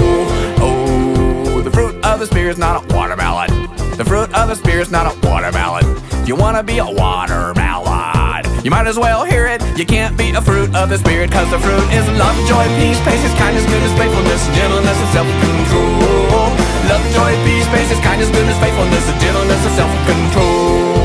Oh, 0.63 1.61
the 1.63 1.71
fruit 1.71 1.95
of 2.05 2.21
the 2.21 2.27
spirit's 2.27 2.59
not 2.59 2.85
a 2.85 2.95
watermelon. 2.95 3.51
The 3.97 4.05
fruit 4.05 4.33
of 4.33 4.49
the 4.49 4.55
spirit's 4.55 4.91
not 4.91 5.13
a 5.13 5.29
watermelon. 5.29 5.85
You 6.25 6.37
wanna 6.37 6.63
be 6.63 6.79
a 6.79 6.87
watermelon. 6.87 8.28
You 8.69 8.77
might 8.77 8.87
as 8.87 8.99
well 8.99 9.25
hear 9.25 9.47
it. 9.47 9.65
You 9.79 9.87
can't 9.87 10.15
be 10.15 10.29
a 10.33 10.43
fruit 10.43 10.77
of 10.77 10.91
the 10.91 10.99
spirit, 10.99 11.33
cause 11.33 11.51
the 11.51 11.59
fruit 11.59 11.89
is 11.89 12.07
love, 12.21 12.37
joy, 12.47 12.69
peace, 12.77 13.01
patience, 13.01 13.33
kindness, 13.41 13.65
goodness, 13.65 13.97
faithfulness, 13.97 14.45
gentleness, 14.55 14.99
and 15.01 15.09
self-control. 15.17 16.53
Love, 16.85 17.01
joy, 17.17 17.33
peace, 17.49 17.67
patience, 17.69 17.99
kindness, 18.05 18.29
goodness, 18.29 18.59
faithfulness, 18.61 19.09
and 19.09 19.21
gentleness, 19.23 19.65
and 19.65 19.75
self-control. 19.75 21.01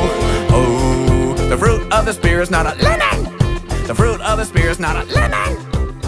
Oh, 0.51 1.35
the 1.47 1.57
fruit 1.57 1.89
of 1.93 2.03
the 2.03 2.11
spirit's 2.11 2.51
not 2.51 2.65
a 2.67 2.75
lemon. 2.83 3.31
The 3.87 3.95
fruit 3.95 4.19
of 4.19 4.39
the 4.39 4.43
spirit's 4.43 4.81
not 4.81 4.97
a 4.97 5.05
lemon. 5.13 5.55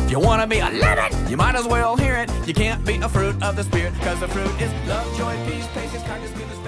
If 0.04 0.12
you 0.12 0.20
wanna 0.20 0.48
be 0.48 0.60
a 0.60 0.70
lemon, 0.70 1.30
you 1.30 1.38
might 1.38 1.56
as 1.56 1.66
well 1.66 1.96
hear 1.96 2.18
it. 2.18 2.30
You 2.46 2.54
can't 2.54 2.84
be 2.84 2.98
a 2.98 3.08
fruit 3.08 3.42
of 3.42 3.56
the 3.56 3.64
spirit, 3.64 3.94
cause 4.02 4.20
the 4.20 4.28
fruit 4.28 4.52
is 4.60 4.74
love, 4.90 5.08
joy, 5.18 5.34
peace, 5.48 5.68
patience, 5.68 6.04
kindness, 6.04 6.32
goodness, 6.32 6.60